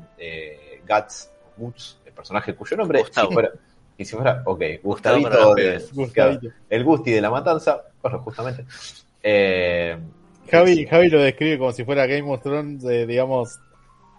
Guts, 0.87 1.31
Guts, 1.57 1.99
el 2.05 2.13
personaje 2.13 2.55
cuyo 2.55 2.77
nombre, 2.77 2.99
Gustavo. 2.99 3.27
si 3.27 3.33
fuera, 3.33 3.51
y 3.99 4.05
si 4.05 4.15
fuera, 4.15 4.41
ok, 4.45 4.61
Gustavo 4.81 5.19
Gustavito, 5.19 5.55
de- 5.55 6.09
claro, 6.13 6.39
el 6.69 6.83
Gusti 6.83 7.11
de 7.11 7.21
la 7.21 7.29
matanza, 7.29 7.83
bueno, 8.01 8.19
justamente. 8.19 8.65
Eh, 9.21 9.97
Javi, 10.49 10.85
Javi 10.87 11.09
lo 11.09 11.19
describe 11.21 11.59
como 11.59 11.71
si 11.73 11.83
fuera 11.83 12.07
Game 12.07 12.31
of 12.31 12.41
Thrones, 12.41 12.83
eh, 12.85 13.05
digamos, 13.05 13.59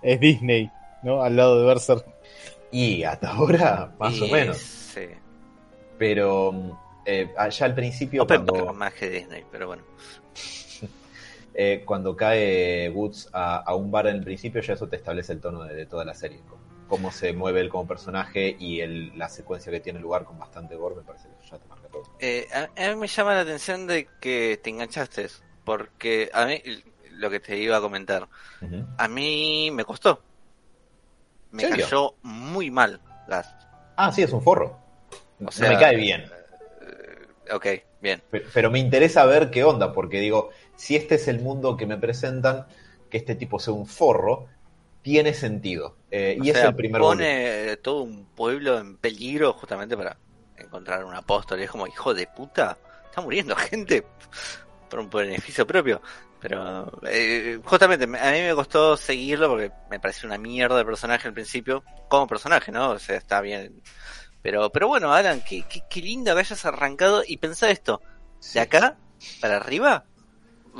es 0.03 0.21
Disney, 0.21 0.71
¿no? 1.03 1.23
Al 1.23 1.35
lado 1.35 1.59
de 1.61 1.67
Berserk. 1.67 2.05
y 2.71 3.03
hasta 3.03 3.31
ahora, 3.33 3.93
más 3.99 4.15
Y 4.17 4.23
o 4.23 4.29
menos. 4.33 4.59
Sí. 4.59 5.07
Pero 5.99 6.79
eh, 7.07 7.33
allá 7.37 7.67
al 7.67 7.75
principio, 7.75 8.23
Open 8.23 8.45
cuando, 8.47 8.73
más 8.75 8.93
que 8.95 9.09
Disney, 9.11 9.45
pero 9.51 9.67
bueno. 9.67 9.83
eh, 11.55 11.83
cuando 11.85 12.15
cae 12.17 12.91
Woods 12.91 13.29
a, 13.33 13.57
a 13.57 13.75
un 13.75 13.91
bar 13.91 14.07
en 14.07 14.17
el 14.17 14.23
principio, 14.25 14.61
ya 14.61 14.75
eso 14.75 14.87
te 14.89 14.97
establece 14.97 15.33
el 15.33 15.41
tono 15.41 15.65
de, 15.65 15.75
de 15.75 15.87
toda 15.87 16.05
la 16.05 16.15
serie. 16.15 16.41
Cómo- 16.49 16.60
Cómo 16.91 17.11
se 17.13 17.33
mueve 17.33 17.61
él 17.61 17.71
como 17.71 17.87
personaje 17.87 18.57
y 18.59 18.81
el- 18.81 19.17
la 19.17 19.29
secuencia 19.29 19.73
que 19.73 19.81
tiene 19.81 20.01
lugar 20.01 20.25
con 20.25 20.39
bastante 20.39 20.75
gore, 20.77 20.97
me 20.97 21.03
parece 21.03 21.29
que 21.29 21.49
ya 21.49 21.57
te 21.59 21.69
marca 21.69 21.89
todo. 21.89 22.03
Eh, 22.19 22.47
a, 22.53 22.69
a 22.85 22.89
mí 22.91 22.97
me 22.97 23.07
llama 23.07 23.35
la 23.35 23.41
atención 23.41 23.87
de 23.87 24.09
que 24.21 24.61
te 24.63 24.71
enganchaste, 24.71 25.29
porque 25.65 26.31
a 26.35 26.45
mí, 26.47 26.61
lo 27.13 27.31
que 27.31 27.41
te 27.41 27.57
iba 27.57 27.77
a 27.77 27.81
comentar, 27.81 28.29
a 28.99 29.09
mí 29.09 29.71
me 29.73 29.85
costó. 29.85 30.21
Me 31.53 31.63
¿Serio? 31.63 31.87
cayó 31.87 32.15
muy 32.23 32.71
mal 32.71 33.01
Gast. 33.29 33.55
Ah, 33.97 34.13
sí, 34.13 34.23
es 34.23 34.33
un 34.33 34.43
forro. 34.43 34.77
O 35.45 35.51
sea, 35.53 35.69
no 35.69 35.75
me 35.75 35.81
cae 35.81 35.97
bien. 35.97 36.25
Eh, 36.83 37.53
ok, 37.55 37.67
bien. 38.01 38.23
Pe- 38.31 38.45
Pero 38.55 38.71
me 38.71 38.79
interesa 38.79 39.25
ver 39.27 39.51
qué 39.51 39.65
onda, 39.65 39.93
porque 39.93 40.21
digo, 40.21 40.51
si 40.77 40.97
este 40.97 41.17
es 41.17 41.29
el 41.29 41.41
mundo 41.41 41.77
que 41.77 41.87
me 41.87 41.97
presentan, 41.99 42.67
que 43.11 43.19
este 43.19 43.35
tipo 43.35 43.59
sea 43.59 43.75
un 43.75 43.87
forro, 43.87 44.47
tiene 45.03 45.33
sentido. 45.35 45.97
Eh, 46.11 46.39
y 46.43 46.51
es 46.51 46.57
sea, 46.57 46.69
el 46.69 46.75
primer 46.75 47.01
volumen. 47.01 47.27
pone 47.27 47.77
todo 47.79 48.03
un 48.03 48.27
pueblo 48.27 48.79
en 48.79 48.97
peligro 48.97 49.53
justamente 49.53 49.97
para 49.97 50.17
encontrar 50.57 51.05
un 51.05 51.15
apóstol. 51.15 51.61
Y 51.61 51.65
es 51.65 51.71
como, 51.71 51.87
hijo 51.87 52.13
de 52.15 52.27
puta, 52.27 52.77
está 53.07 53.21
muriendo 53.21 53.55
gente 53.57 54.05
por 54.89 55.01
un 55.01 55.11
beneficio 55.11 55.67
propio. 55.67 56.01
Pero 56.41 56.91
eh, 57.07 57.61
justamente 57.65 58.07
me- 58.07 58.19
a 58.19 58.33
mí 58.33 58.41
me 58.41 58.55
costó 58.55 58.97
seguirlo 58.97 59.49
porque 59.49 59.71
me 59.91 60.01
pareció 60.01 60.27
una 60.27 60.39
mierda 60.39 60.77
de 60.79 60.85
personaje 60.85 61.29
al 61.29 61.35
principio, 61.35 61.85
como 62.09 62.27
personaje, 62.27 62.73
¿no? 62.73 62.91
O 62.93 62.99
sea, 62.99 63.17
está 63.17 63.41
bien. 63.43 63.83
Pero, 64.43 64.71
pero 64.71 64.89
bueno, 64.89 65.13
Alan, 65.13 65.43
qué, 65.47 65.65
qué, 65.69 65.83
qué 65.91 66.01
lindo 66.01 66.33
que 66.35 66.41
hayas 66.41 66.65
arrancado 66.65 67.23
y 67.27 67.37
pensá 67.37 67.71
esto, 67.71 68.01
Sí. 68.39 68.55
de 68.55 68.61
acá 68.61 68.97
para 69.43 69.57
arriba 69.59 70.07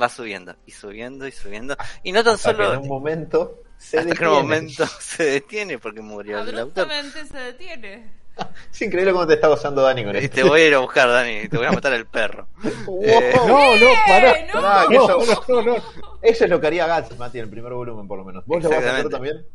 va 0.01 0.09
subiendo 0.09 0.55
y 0.65 0.71
subiendo 0.71 1.27
y 1.27 1.31
subiendo. 1.31 1.77
Y 2.01 2.11
no 2.11 2.23
tan 2.23 2.33
Hasta 2.33 2.51
que 2.51 2.63
solo 2.63 2.73
en 2.73 2.79
un 2.81 2.87
momento 2.87 3.61
se 3.81 3.97
hasta 3.97 4.09
detiene. 4.09 4.31
momento 4.33 4.85
se 4.99 5.23
detiene 5.23 5.79
porque 5.79 6.01
murió 6.01 6.39
el 6.39 6.59
autor. 6.59 6.83
Abruptamente 6.91 7.25
se 7.25 7.37
detiene. 7.37 8.21
Es 8.73 8.81
increíble 8.81 9.11
cómo 9.11 9.27
te 9.27 9.33
está 9.33 9.49
gozando 9.49 9.81
Dani 9.81 10.05
con 10.05 10.15
Y 10.15 10.19
esto. 10.19 10.35
te 10.35 10.43
voy 10.43 10.61
a 10.61 10.67
ir 10.67 10.73
a 10.73 10.79
buscar, 10.79 11.09
Dani, 11.09 11.49
te 11.49 11.57
voy 11.57 11.65
a 11.65 11.71
matar 11.73 11.91
al 11.93 12.07
perro. 12.07 12.47
Wow. 12.85 13.03
Eh, 13.03 13.33
No, 13.45 13.75
no, 13.75 13.87
pará. 14.07 14.31
¡Eh, 14.31 14.47
no! 14.53 14.61
Pará, 14.61 14.87
que 14.87 14.95
No, 14.95 15.03
eso, 15.03 15.43
no, 15.49 15.61
no, 15.61 15.73
no. 15.73 15.83
eso 16.21 16.43
es 16.45 16.49
lo 16.49 16.61
que 16.61 16.67
haría 16.67 16.87
Gats, 16.87 17.17
Mati, 17.17 17.39
en 17.39 17.43
el 17.45 17.49
primer 17.49 17.73
volumen, 17.73 18.07
por 18.07 18.17
lo 18.17 18.23
menos. 18.23 18.45
¿Vos 18.45 18.63
lo 18.63 18.69
vas 18.69 18.83
a 18.85 18.93
hacer 18.97 19.09
también? 19.09 19.45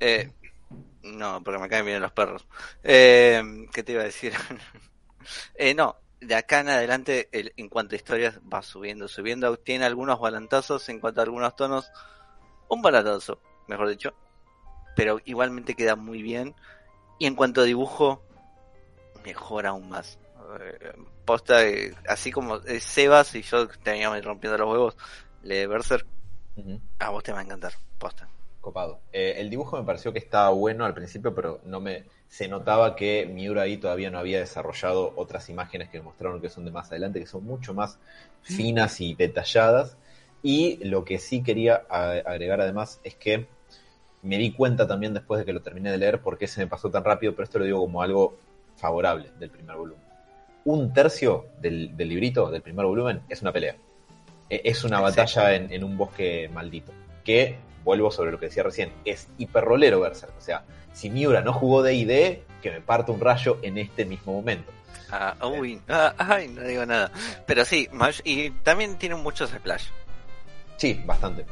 Eh, 0.00 0.30
no, 1.02 1.42
porque 1.42 1.58
me 1.60 1.68
caen 1.68 1.86
bien 1.86 2.00
los 2.02 2.12
perros. 2.12 2.46
Eh, 2.84 3.42
¿Qué 3.72 3.82
te 3.82 3.92
iba 3.92 4.02
a 4.02 4.04
decir? 4.04 4.34
eh, 5.54 5.74
no, 5.74 5.96
de 6.20 6.34
acá 6.34 6.60
en 6.60 6.68
adelante, 6.68 7.28
el- 7.32 7.52
en 7.56 7.68
cuanto 7.70 7.94
a 7.94 7.96
historias, 7.96 8.38
va 8.40 8.62
subiendo, 8.62 9.08
subiendo. 9.08 9.56
Tiene 9.56 9.86
algunos 9.86 10.20
balantazos 10.20 10.88
en 10.90 11.00
cuanto 11.00 11.20
a 11.20 11.24
algunos 11.24 11.56
tonos. 11.56 11.90
Un 12.68 12.82
balantazo, 12.82 13.40
mejor 13.70 13.88
dicho. 13.88 14.12
Pero 14.96 15.20
igualmente 15.24 15.74
queda 15.74 15.96
muy 15.96 16.22
bien. 16.22 16.54
Y 17.18 17.26
en 17.26 17.34
cuanto 17.34 17.62
a 17.62 17.64
dibujo, 17.64 18.22
mejora 19.24 19.70
aún 19.70 19.88
más. 19.88 20.18
Eh, 20.60 20.92
posta, 21.24 21.66
eh, 21.66 21.94
así 22.08 22.32
como 22.32 22.56
eh, 22.56 22.80
Sebas 22.80 23.34
y 23.34 23.42
yo 23.42 23.68
teníamos 23.82 24.24
rompiendo 24.24 24.58
los 24.58 24.68
huevos, 24.68 24.96
le 25.42 25.66
Berserk, 25.66 26.06
Ujú. 26.56 26.80
a 26.98 27.10
vos 27.10 27.22
te 27.22 27.32
va 27.32 27.38
a 27.38 27.42
encantar, 27.42 27.72
posta. 27.98 28.28
Copado. 28.60 29.00
Eh, 29.12 29.34
el 29.38 29.48
dibujo 29.48 29.78
me 29.78 29.84
pareció 29.84 30.12
que 30.12 30.18
estaba 30.18 30.50
bueno 30.50 30.84
al 30.84 30.92
principio, 30.92 31.34
pero 31.34 31.60
no 31.64 31.80
me 31.80 32.04
se 32.28 32.46
notaba 32.46 32.94
que 32.94 33.26
Miura 33.26 33.62
ahí 33.62 33.76
todavía 33.78 34.10
no 34.10 34.18
había 34.18 34.38
desarrollado 34.38 35.12
otras 35.16 35.48
imágenes 35.48 35.88
que 35.88 36.00
mostraron 36.00 36.40
que 36.40 36.48
son 36.48 36.64
de 36.64 36.70
más 36.70 36.90
adelante, 36.90 37.20
que 37.20 37.26
son 37.26 37.44
mucho 37.44 37.74
más 37.74 37.98
finas 38.42 39.00
y 39.00 39.14
detalladas. 39.14 39.96
Y 40.42 40.82
lo 40.84 41.04
que 41.04 41.18
sí 41.18 41.42
quería 41.42 41.86
agregar 41.88 42.60
además 42.60 43.00
es 43.02 43.14
que 43.16 43.48
me 44.22 44.36
di 44.38 44.52
cuenta 44.52 44.86
también 44.86 45.14
después 45.14 45.38
de 45.38 45.44
que 45.46 45.52
lo 45.52 45.60
terminé 45.62 45.90
de 45.90 45.98
leer 45.98 46.20
por 46.20 46.36
qué 46.38 46.46
se 46.46 46.60
me 46.60 46.66
pasó 46.66 46.90
tan 46.90 47.04
rápido, 47.04 47.32
pero 47.32 47.44
esto 47.44 47.58
lo 47.58 47.64
digo 47.64 47.80
como 47.80 48.02
algo 48.02 48.36
favorable 48.76 49.30
del 49.38 49.50
primer 49.50 49.76
volumen. 49.76 50.02
Un 50.64 50.92
tercio 50.92 51.46
del, 51.60 51.96
del 51.96 52.08
librito, 52.08 52.50
del 52.50 52.62
primer 52.62 52.84
volumen, 52.86 53.22
es 53.28 53.40
una 53.42 53.52
pelea. 53.52 53.76
E- 54.48 54.60
Es 54.64 54.84
una 54.84 55.00
batalla 55.00 55.54
en, 55.54 55.72
en 55.72 55.84
un 55.84 55.96
bosque 55.96 56.50
maldito. 56.52 56.92
Que, 57.24 57.56
vuelvo 57.84 58.10
sobre 58.10 58.30
lo 58.30 58.38
que 58.38 58.46
decía 58.46 58.62
recién, 58.62 58.92
es 59.04 59.28
hiperrolero 59.38 60.00
Berserk. 60.00 60.36
O 60.36 60.40
sea, 60.40 60.64
si 60.92 61.08
Miura 61.08 61.40
no 61.40 61.52
jugó 61.54 61.82
D&D, 61.82 62.42
que 62.60 62.70
me 62.70 62.80
parta 62.82 63.12
un 63.12 63.20
rayo 63.20 63.58
en 63.62 63.78
este 63.78 64.04
mismo 64.04 64.32
momento. 64.34 64.70
Ah, 65.10 65.34
uy, 65.46 65.80
ah, 65.88 66.14
ay, 66.18 66.48
no 66.48 66.62
digo 66.62 66.84
nada. 66.86 67.10
Pero 67.46 67.64
sí, 67.64 67.88
y 68.24 68.50
también 68.50 68.96
tiene 68.98 69.14
muchos 69.14 69.50
splash. 69.50 69.86
Sí, 70.76 71.00
bastante. 71.04 71.44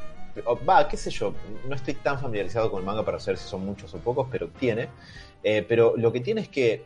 Va, 0.68 0.88
qué 0.88 0.96
sé 0.96 1.10
yo, 1.10 1.34
no 1.66 1.74
estoy 1.74 1.94
tan 1.94 2.20
familiarizado 2.20 2.70
con 2.70 2.80
el 2.80 2.86
manga 2.86 3.04
para 3.04 3.18
saber 3.18 3.38
si 3.38 3.48
son 3.48 3.64
muchos 3.64 3.92
o 3.94 3.98
pocos, 3.98 4.28
pero 4.30 4.48
tiene. 4.48 4.88
Eh, 5.42 5.64
pero 5.66 5.94
lo 5.96 6.12
que 6.12 6.20
tiene 6.20 6.42
es 6.42 6.48
que 6.48 6.84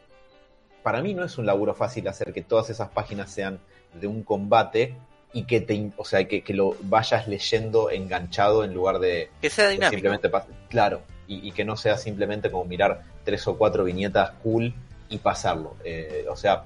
para 0.82 1.02
mí 1.02 1.14
no 1.14 1.24
es 1.24 1.38
un 1.38 1.46
laburo 1.46 1.74
fácil 1.74 2.08
hacer 2.08 2.32
que 2.32 2.42
todas 2.42 2.70
esas 2.70 2.90
páginas 2.90 3.30
sean 3.30 3.60
de 3.94 4.06
un 4.06 4.22
combate 4.22 4.94
y 5.32 5.44
que 5.44 5.60
te, 5.60 5.90
o 5.96 6.04
sea, 6.04 6.26
que, 6.26 6.42
que 6.42 6.54
lo 6.54 6.76
vayas 6.82 7.28
leyendo 7.28 7.90
enganchado 7.90 8.64
en 8.64 8.74
lugar 8.74 8.98
de, 8.98 9.30
Que 9.40 9.48
sea 9.48 9.68
dinámico. 9.68 9.92
simplemente 9.92 10.30
claro, 10.68 11.02
y, 11.26 11.48
y 11.48 11.52
que 11.52 11.64
no 11.64 11.76
sea 11.76 11.96
simplemente 11.96 12.50
como 12.50 12.64
mirar 12.64 13.02
tres 13.24 13.46
o 13.48 13.56
cuatro 13.56 13.84
viñetas 13.84 14.32
cool 14.42 14.74
y 15.08 15.18
pasarlo. 15.18 15.76
Eh, 15.84 16.26
o 16.28 16.36
sea, 16.36 16.64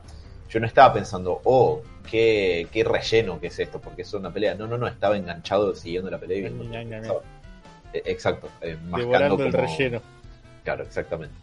yo 0.48 0.60
no 0.60 0.66
estaba 0.66 0.92
pensando, 0.92 1.40
oh, 1.44 1.82
qué, 2.06 2.66
qué 2.72 2.84
relleno 2.84 3.38
que 3.40 3.48
es 3.48 3.58
esto, 3.58 3.80
porque 3.80 4.02
es 4.02 4.14
una 4.14 4.32
pelea. 4.32 4.54
No, 4.54 4.66
no, 4.66 4.78
no, 4.78 4.86
estaba 4.86 5.16
enganchado 5.16 5.74
siguiendo 5.74 6.10
la 6.10 6.18
pelea 6.18 6.38
y 6.38 6.40
viendo. 6.42 7.22
Eh, 7.92 8.02
Exacto, 8.06 8.48
eh, 8.60 8.76
mascando 8.84 8.98
Devorando 8.98 9.44
el 9.44 9.52
como- 9.52 9.66
relleno. 9.66 10.02
Claro, 10.64 10.82
exactamente. 10.84 11.34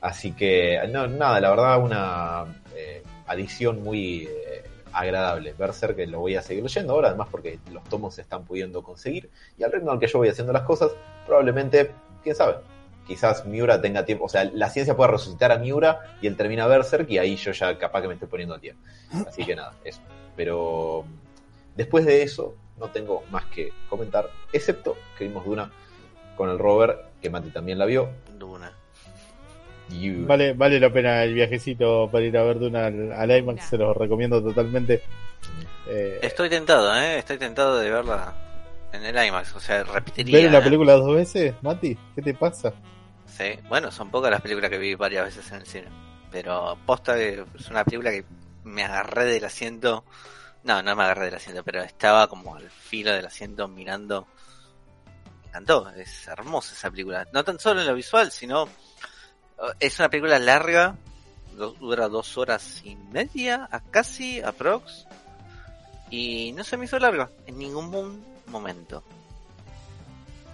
Así 0.00 0.32
que, 0.32 0.80
no, 0.90 1.06
nada, 1.06 1.40
la 1.40 1.50
verdad, 1.50 1.82
una 1.82 2.44
eh, 2.76 3.02
adición 3.26 3.82
muy 3.82 4.24
eh, 4.30 4.62
agradable. 4.92 5.54
Berserk, 5.58 5.96
que 5.96 6.06
lo 6.06 6.20
voy 6.20 6.36
a 6.36 6.42
seguir 6.42 6.62
leyendo 6.62 6.92
ahora, 6.92 7.08
además 7.08 7.28
porque 7.30 7.58
los 7.72 7.82
tomos 7.84 8.14
se 8.14 8.22
están 8.22 8.44
pudiendo 8.44 8.82
conseguir. 8.82 9.28
Y 9.58 9.64
al 9.64 9.72
ritmo 9.72 9.90
al 9.90 9.98
que 9.98 10.06
yo 10.06 10.18
voy 10.18 10.28
haciendo 10.28 10.52
las 10.52 10.62
cosas, 10.62 10.90
probablemente, 11.26 11.90
quién 12.22 12.34
sabe, 12.36 12.56
quizás 13.08 13.44
Miura 13.46 13.80
tenga 13.80 14.04
tiempo, 14.04 14.26
o 14.26 14.28
sea, 14.28 14.44
la 14.44 14.70
ciencia 14.70 14.94
pueda 14.96 15.10
resucitar 15.10 15.50
a 15.50 15.58
Miura 15.58 16.00
y 16.22 16.28
él 16.28 16.36
termina 16.36 16.66
Berserk 16.68 17.10
y 17.10 17.18
ahí 17.18 17.34
yo 17.34 17.50
ya 17.50 17.76
capaz 17.76 18.02
que 18.02 18.08
me 18.08 18.14
estoy 18.14 18.28
poniendo 18.28 18.54
a 18.54 18.60
tiempo. 18.60 18.80
Así 19.26 19.44
que 19.44 19.56
nada, 19.56 19.72
eso. 19.82 20.00
Pero 20.36 21.04
después 21.74 22.04
de 22.06 22.22
eso, 22.22 22.54
no 22.78 22.86
tengo 22.90 23.24
más 23.32 23.46
que 23.46 23.72
comentar, 23.88 24.28
excepto 24.52 24.96
que 25.16 25.24
vimos 25.24 25.44
Duna 25.44 25.72
con 26.36 26.48
el 26.50 26.58
Robert, 26.58 27.00
que 27.20 27.30
Mati 27.30 27.50
también 27.50 27.78
la 27.78 27.86
vio. 27.86 28.08
Duna. 28.38 28.72
You- 29.90 30.26
Vale, 30.26 30.52
vale 30.52 30.78
la 30.78 30.92
pena 30.92 31.24
el 31.24 31.32
viajecito 31.34 32.08
para 32.12 32.22
ir 32.24 32.36
a 32.36 32.42
ver 32.42 32.58
Duna 32.58 32.86
al, 32.86 33.10
al 33.10 33.30
IMAX, 33.38 33.64
se 33.70 33.78
los 33.78 33.96
recomiendo 33.96 34.42
totalmente. 34.42 35.02
Eh, 35.88 36.18
Estoy 36.22 36.50
tentado, 36.50 36.94
¿eh? 36.94 37.18
Estoy 37.18 37.38
tentado 37.38 37.78
de 37.78 37.90
verla 37.90 38.34
en 38.92 39.02
el 39.04 39.26
IMAX. 39.26 39.56
O 39.56 39.60
sea, 39.60 39.82
repetiría. 39.84 40.38
¿Ver 40.40 40.48
una 40.50 40.58
¿eh? 40.58 40.62
película 40.62 40.92
dos 40.92 41.14
veces, 41.16 41.54
Mati? 41.62 41.96
¿Qué 42.14 42.20
te 42.20 42.34
pasa? 42.34 42.74
Sí, 43.38 43.58
bueno, 43.68 43.90
son 43.92 44.10
pocas 44.10 44.30
las 44.32 44.40
películas 44.42 44.68
que 44.68 44.78
vi 44.78 44.94
varias 44.96 45.24
veces 45.26 45.48
en 45.52 45.58
el 45.60 45.66
cine. 45.66 45.88
Pero 46.30 46.76
posta 46.84 47.14
que 47.14 47.44
es 47.58 47.68
una 47.70 47.84
película 47.84 48.10
que 48.10 48.24
me 48.64 48.82
agarré 48.84 49.24
del 49.26 49.44
asiento. 49.44 50.04
No, 50.64 50.82
no 50.82 50.96
me 50.96 51.04
agarré 51.04 51.26
del 51.26 51.36
asiento, 51.36 51.62
pero 51.62 51.80
estaba 51.82 52.26
como 52.28 52.56
al 52.56 52.68
filo 52.68 53.12
del 53.12 53.24
asiento 53.26 53.68
mirando. 53.68 54.26
Me 55.44 55.48
encantó, 55.50 55.88
es 55.90 56.26
hermosa 56.28 56.74
esa 56.74 56.90
película. 56.90 57.26
No 57.32 57.44
tan 57.44 57.58
solo 57.60 57.80
en 57.80 57.86
lo 57.86 57.94
visual, 57.94 58.30
sino. 58.32 58.68
Es 59.80 59.98
una 60.00 60.08
película 60.10 60.38
larga, 60.38 60.96
dura 61.80 62.08
dos 62.08 62.36
horas 62.36 62.80
y 62.84 62.96
media, 62.96 63.68
a 63.70 63.80
casi, 63.80 64.40
aprox. 64.42 65.06
Y 66.10 66.52
no 66.52 66.64
se 66.64 66.76
me 66.76 66.84
hizo 66.86 66.98
larga 66.98 67.30
en 67.46 67.58
ningún 67.58 67.88
mo- 67.90 68.18
momento. 68.46 69.02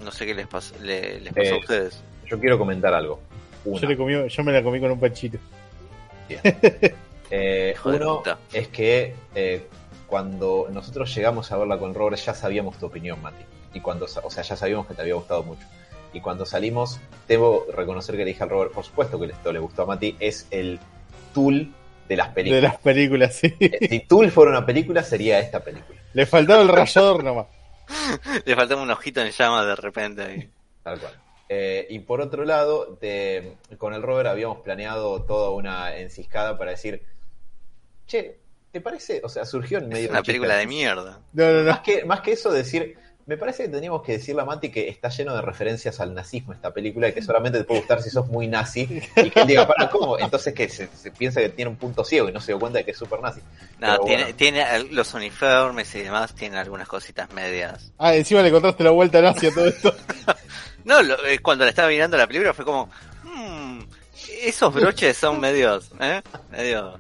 No 0.01 0.11
sé 0.11 0.27
qué 0.27 0.35
les 0.35 0.47
pasó, 0.49 0.75
le- 0.81 1.21
les 1.21 1.33
pasó 1.33 1.55
a 1.55 1.57
Eh, 1.57 1.61
ustedes. 1.61 2.03
Yo 2.27 2.39
quiero 2.41 2.59
comentar 2.59 2.93
algo. 2.95 3.21
Una. 3.65 3.81
Yo, 3.81 3.89
le 3.89 3.97
comí, 3.97 4.29
yo 4.29 4.45
me 4.45 4.53
la 4.53 4.63
comí 4.63 4.81
con 4.81 4.91
un 4.91 5.01
panchito. 5.01 5.39
Eh, 7.31 7.75
de 7.83 7.91
uno 7.97 8.23
es 8.53 8.69
que 8.69 9.15
eh, 9.35 9.67
cuando 10.07 10.69
nosotros 10.71 11.13
llegamos 11.15 11.51
a 11.51 11.57
verla 11.57 11.79
con 11.79 11.95
Robert 11.95 12.17
ya 12.19 12.35
sabíamos 12.35 12.79
tu 12.79 12.87
opinión, 12.87 13.21
Mati. 13.23 13.43
Y 13.73 13.81
cuando, 13.81 14.07
sa- 14.07 14.21
o 14.23 14.31
sea, 14.31 14.45
ya 14.45 14.55
sabíamos 14.57 14.87
que 14.87 14.95
te 14.95 15.01
había 15.03 15.15
gustado 15.15 15.43
mucho. 15.43 15.67
Y 16.13 16.21
cuando 16.21 16.45
salimos, 16.47 17.01
debo 17.27 17.67
reconocer 17.75 18.15
que 18.15 18.25
le 18.25 18.31
dije 18.33 18.43
al 18.45 18.51
Robert, 18.51 18.73
por 18.73 18.85
supuesto 18.85 19.19
que 19.19 19.27
esto 19.27 19.53
le 19.53 19.59
gustó 19.59 19.83
a 19.83 19.87
Mati, 19.87 20.15
es 20.21 20.47
el 20.51 20.79
Tool 21.33 21.73
de 22.09 22.17
las 22.17 22.29
De 22.29 22.35
películas. 22.35 22.63
las 22.63 22.77
películas, 22.77 23.35
sí. 23.35 23.53
Eh, 23.59 23.89
Si 23.89 24.01
Tool 24.01 24.31
fuera 24.31 24.51
una 24.53 24.65
película, 24.65 25.03
sería 25.03 25.41
esta 25.41 25.61
película. 25.61 25.99
Le 26.13 26.27
faltaba 26.27 26.63
el 26.63 26.69
rayador 26.69 27.25
nomás. 27.25 27.47
Le 28.45 28.55
faltaba 28.55 28.83
un 28.83 28.91
ojito 28.91 29.21
en 29.23 29.31
llamas 29.33 29.67
de 29.67 29.75
repente. 29.77 30.23
ahí. 30.23 30.51
Tal 30.85 31.01
cual. 31.01 31.15
Eh, 31.49 31.87
y 31.91 31.99
por 32.01 32.21
otro 32.21 32.45
lado, 32.45 32.97
de- 33.01 33.57
con 33.79 33.93
el 33.95 34.03
Robert 34.03 34.29
habíamos 34.29 34.59
planeado 34.61 35.23
toda 35.23 35.51
una 35.51 35.97
enciscada 35.97 36.57
para 36.59 36.71
decir, 36.73 37.03
che, 38.07 38.39
¿te 38.73 38.81
parece? 38.81 39.21
O 39.25 39.29
sea, 39.29 39.45
surgió 39.45 39.79
en 39.79 39.89
medio 39.89 40.05
Es 40.07 40.11
una 40.11 40.23
película 40.23 40.57
de 40.57 40.67
mierda. 40.67 41.21
No, 41.33 41.51
no, 41.53 41.65
Más 41.65 41.77
no. 41.79 41.83
que, 41.83 42.05
más 42.05 42.21
que 42.23 42.33
eso, 42.33 42.51
decir, 42.51 42.97
me 43.27 43.37
parece 43.39 43.65
que 43.65 43.69
teníamos 43.71 44.03
que 44.03 44.13
decirle 44.13 44.43
a 44.43 44.45
Mati 44.45 44.71
que 44.71 44.89
está 44.89 45.09
lleno 45.09 45.35
de 45.35 45.41
referencias 45.43 45.99
al 46.01 46.13
nazismo 46.15 46.53
esta 46.53 46.73
película 46.75 47.09
y 47.09 47.13
que 47.15 47.23
solamente 47.23 47.59
te 47.59 47.65
puede 47.65 47.81
gustar 47.81 48.03
si 48.03 48.11
sos 48.11 48.27
muy 48.29 48.49
nazi 48.49 48.83
y 49.17 49.31
que 49.31 49.41
él 49.41 49.47
diga, 49.47 49.67
para, 49.67 49.89
¿cómo? 49.89 50.19
Entonces 50.19 50.53
que 50.53 50.69
se, 50.69 50.89
se 50.89 51.11
piensa 51.11 51.41
que 51.41 51.49
tiene 51.51 51.71
un 51.71 51.77
punto 51.77 52.05
ciego 52.05 52.29
y 52.29 52.33
no 52.33 52.41
se 52.41 52.53
dio 52.53 52.59
cuenta 52.59 52.79
de 52.81 52.85
que 52.85 52.91
es 52.91 52.99
súper 52.99 53.21
nazi. 53.21 53.41
No, 53.81 53.87
Pero 53.93 53.99
tiene, 54.05 54.23
bueno. 54.25 54.37
tiene 54.37 54.85
los 54.91 55.15
uniformes 55.15 55.95
y 55.95 56.01
demás, 56.01 56.35
tiene 56.35 56.59
algunas 56.59 56.87
cositas 56.89 57.33
medias. 57.33 57.93
Ah, 57.99 58.15
encima 58.15 58.43
le 58.43 58.49
encontraste 58.49 58.85
la 58.85 58.91
vuelta 58.91 59.21
nazi 59.23 59.47
a 59.47 59.55
todo 59.55 59.67
esto. 59.69 59.95
No, 60.85 61.03
lo- 61.03 61.25
eh, 61.27 61.39
cuando 61.39 61.65
la 61.65 61.71
estaba 61.71 61.89
mirando 61.89 62.17
la 62.17 62.27
película 62.27 62.53
fue 62.53 62.65
como, 62.65 62.89
"Hmm, 63.23 63.81
esos 64.43 64.73
broches 64.75 65.17
son 65.17 65.41
medios, 65.41 65.91
¿eh? 66.01 66.21
Medio 66.51 66.99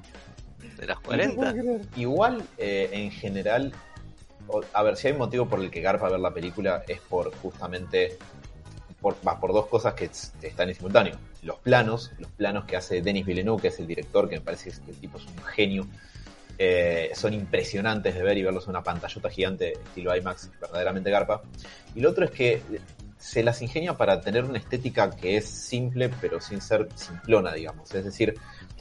de 0.79 0.87
los 0.87 1.01
40. 1.01 1.55
Igual, 1.97 2.43
eh, 2.59 2.89
en 2.93 3.11
general, 3.11 3.73
o- 4.49 4.63
a 4.73 4.83
ver, 4.83 4.97
si 4.97 5.07
hay 5.09 5.13
un 5.13 5.19
motivo 5.21 5.47
por 5.47 5.61
el 5.61 5.71
que 5.71 5.81
garpa 5.81 6.09
ver 6.09 6.21
la 6.21 6.33
película 6.33 6.83
es 6.89 7.01
por 7.01 7.35
justamente, 7.37 8.17
por, 9.01 9.17
va, 9.27 9.39
por 9.39 9.53
dos 9.53 9.67
cosas 9.67 9.95
que 9.95 10.11
están 10.43 10.69
en 10.71 10.75
simultáneo. 10.75 11.19
Los 11.43 11.59
planos, 11.59 12.11
los 12.19 12.31
planos 12.31 12.65
que 12.65 12.77
hace 12.77 13.03
Denis 13.03 13.27
Villeneuve, 13.27 13.61
que 13.63 13.69
es 13.69 13.79
el 13.79 13.87
director, 13.87 14.29
que 14.29 14.37
me 14.37 14.41
parece 14.41 14.71
que 14.71 14.91
el 14.93 14.97
tipo 14.97 15.19
es 15.19 15.27
un 15.27 15.43
genio, 15.45 15.87
eh, 16.57 17.11
son 17.15 17.35
impresionantes 17.35 18.15
de 18.15 18.23
ver 18.23 18.39
y 18.39 18.43
verlos 18.43 18.65
en 18.65 18.71
una 18.71 18.83
pantallota 18.83 19.29
gigante 19.29 19.73
estilo 19.73 20.17
IMAX, 20.17 20.51
verdaderamente 20.61 21.11
garpa. 21.11 21.43
Y 21.95 22.01
lo 22.01 22.11
otro 22.11 22.25
es 22.25 22.31
que 22.31 22.63
se 23.25 23.43
las 23.43 23.63
ingenia 23.63 23.97
para 23.97 24.21
tener 24.21 24.45
una 24.45 24.59
estética 24.59 25.11
que 25.11 25.39
es 25.39 25.47
simple, 25.47 26.11
pero 26.21 26.43
sin 26.43 26.61
ser 26.61 26.89
simplona, 26.95 27.55
digamos. 27.55 27.93
Es 27.95 28.05
decir, 28.05 28.35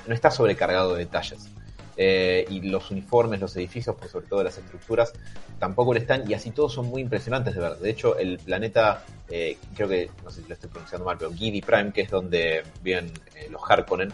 no 0.05 0.13
está 0.13 0.31
sobrecargado 0.31 0.95
de 0.95 1.05
detalles. 1.05 1.47
Eh, 1.95 2.45
y 2.49 2.59
los 2.59 2.91
uniformes, 2.91 3.39
los 3.39 3.55
edificios, 3.55 3.95
por 3.95 4.09
sobre 4.09 4.27
todo 4.27 4.43
las 4.43 4.57
estructuras, 4.57 5.13
tampoco 5.59 5.93
lo 5.93 5.99
están, 5.99 6.29
y 6.29 6.33
así 6.33 6.51
todos 6.51 6.73
son 6.73 6.87
muy 6.87 7.01
impresionantes 7.01 7.55
de 7.55 7.61
ver. 7.61 7.77
De 7.77 7.89
hecho, 7.89 8.17
el 8.17 8.37
planeta, 8.37 9.05
eh, 9.29 9.57
creo 9.75 9.87
que, 9.87 10.11
no 10.25 10.29
sé 10.29 10.41
si 10.41 10.47
lo 10.49 10.55
estoy 10.55 10.69
pronunciando 10.69 11.05
mal, 11.05 11.17
pero 11.17 11.31
Gidi 11.31 11.61
Prime, 11.61 11.93
que 11.93 12.01
es 12.01 12.09
donde 12.09 12.63
viven 12.81 13.13
eh, 13.35 13.47
los 13.49 13.61
Harkonnen, 13.65 14.11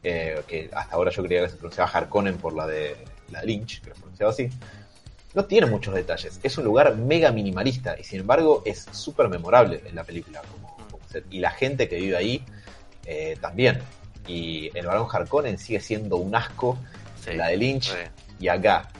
que 0.00 0.70
hasta 0.72 0.94
ahora 0.94 1.10
yo 1.10 1.24
creía 1.24 1.42
que 1.42 1.50
se 1.50 1.56
pronunciaba 1.56 1.90
Harkonnen 1.90 2.38
por 2.38 2.54
la 2.54 2.64
de 2.64 2.96
la 3.32 3.42
Lynch, 3.42 3.82
que 3.82 3.90
lo 3.90 3.96
pronunciaba 3.96 4.30
así, 4.30 4.48
no 5.34 5.44
tiene 5.44 5.66
muchos 5.66 5.94
detalles. 5.94 6.40
Es 6.42 6.58
un 6.58 6.64
lugar 6.64 6.94
mega 6.96 7.30
minimalista, 7.32 7.96
y 7.98 8.04
sin 8.04 8.20
embargo 8.20 8.62
es 8.64 8.86
súper 8.92 9.28
memorable 9.28 9.82
en 9.86 9.94
la 9.94 10.04
película. 10.04 10.40
como- 10.42 10.68
y 11.30 11.40
la 11.40 11.50
gente 11.50 11.88
que 11.88 11.96
vive 11.96 12.16
ahí 12.16 12.44
eh, 13.06 13.36
también. 13.40 13.80
Y 14.26 14.70
el 14.76 14.86
varón 14.86 15.06
Harkonnen 15.10 15.56
sigue 15.58 15.80
siendo 15.80 16.16
un 16.18 16.34
asco 16.34 16.78
Sí, 17.24 17.32
la 17.32 17.48
de 17.48 17.56
Lynch 17.56 17.92
re. 17.94 18.10
y 18.38 18.48
acá. 18.48 18.90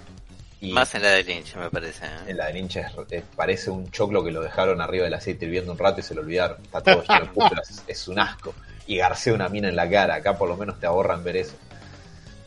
Y 0.61 0.72
Más 0.72 0.95
en 0.95 1.03
la 1.03 1.11
de 1.11 1.22
Lynch, 1.24 1.55
me 1.57 1.68
parece. 1.70 2.07
¿eh? 2.07 2.09
en 2.29 2.37
la 2.39 2.47
de 2.47 2.55
Lynch 2.55 2.76
es- 2.76 2.87
eh, 3.11 3.22
parece 3.37 3.70
un 3.70 3.91
choclo 3.91 4.24
que 4.24 4.31
lo 4.31 4.41
dejaron 4.41 4.81
arriba 4.81 5.05
del 5.05 5.14
aceite 5.14 5.45
hirviendo 5.45 5.72
un 5.72 5.79
rato 5.79 6.01
y 6.01 6.03
se 6.03 6.14
lo 6.14 6.22
olvidaron. 6.22 6.57
Está 6.62 6.81
todo 6.83 7.03
lleno 7.03 7.26
de 7.26 7.61
es, 7.62 7.83
es 7.87 8.09
un 8.09 8.18
asco. 8.18 8.55
Y 8.87 8.97
garcea 8.97 9.35
una 9.35 9.49
mina 9.51 9.68
en 9.68 9.76
la 9.76 9.89
cara. 9.91 10.14
Acá 10.14 10.37
por 10.39 10.49
lo 10.49 10.57
menos 10.57 10.81
te 10.81 10.87
ahorran 10.87 11.22
ver 11.22 11.37
eso. 11.37 11.55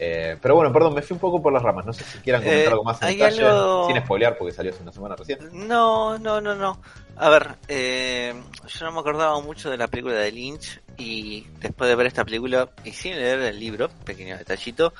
Eh, 0.03 0.35
pero 0.41 0.55
bueno, 0.55 0.73
perdón, 0.73 0.95
me 0.95 1.03
fui 1.03 1.13
un 1.13 1.19
poco 1.19 1.39
por 1.39 1.53
las 1.53 1.61
ramas. 1.61 1.85
No 1.85 1.93
sé 1.93 2.03
si 2.03 2.17
quieran 2.17 2.41
comentar 2.41 2.65
Eh, 2.69 2.71
algo 2.71 2.83
más 2.83 2.99
en 3.03 3.09
detalle, 3.09 3.45
algo- 3.45 3.85
sin 3.85 4.01
spoilear 4.03 4.35
porque 4.35 4.51
salió 4.51 4.71
hace 4.71 4.81
una 4.81 4.91
semana 4.91 5.15
recién. 5.15 5.37
No, 5.51 6.17
no, 6.17 6.41
no, 6.41 6.55
no. 6.55 6.81
A 7.17 7.29
ver, 7.29 7.55
eh, 7.67 8.33
yo 8.67 8.85
no 8.85 8.91
me 8.93 8.99
acordaba 9.01 9.39
mucho 9.41 9.69
de 9.69 9.77
la 9.77 9.87
película 9.87 10.15
de 10.15 10.31
Lynch 10.31 10.81
Y 10.97 11.45
después 11.59 11.87
de 11.87 11.95
ver 11.95 12.07
esta 12.07 12.25
película 12.25 12.69
y 12.83 12.91
sin 12.93 13.15
leer 13.15 13.41
el 13.41 13.59
libro, 13.59 13.89
pequeño 14.03 14.37
detallito, 14.37 14.91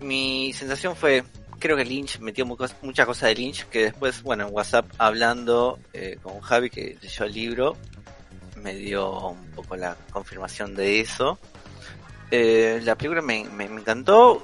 mi 0.00 0.52
sensación 0.52 0.94
fue, 0.96 1.24
creo 1.58 1.76
que 1.76 1.84
Lynch 1.84 2.18
metió 2.20 2.46
mu- 2.46 2.56
muchas 2.82 3.06
cosas 3.06 3.28
de 3.30 3.34
Lynch 3.34 3.64
que 3.66 3.84
después, 3.84 4.22
bueno, 4.22 4.46
en 4.46 4.54
WhatsApp 4.54 4.86
hablando 4.98 5.78
eh, 5.92 6.18
con 6.22 6.40
Javi 6.40 6.70
que 6.70 6.96
leyó 7.00 7.24
el 7.24 7.32
libro, 7.32 7.76
me 8.62 8.74
dio 8.74 9.28
un 9.30 9.46
poco 9.52 9.76
la 9.76 9.96
confirmación 10.12 10.74
de 10.74 11.00
eso. 11.00 11.38
Eh, 12.30 12.80
la 12.82 12.96
película 12.96 13.22
me, 13.22 13.44
me- 13.44 13.64
encantó. 13.64 14.42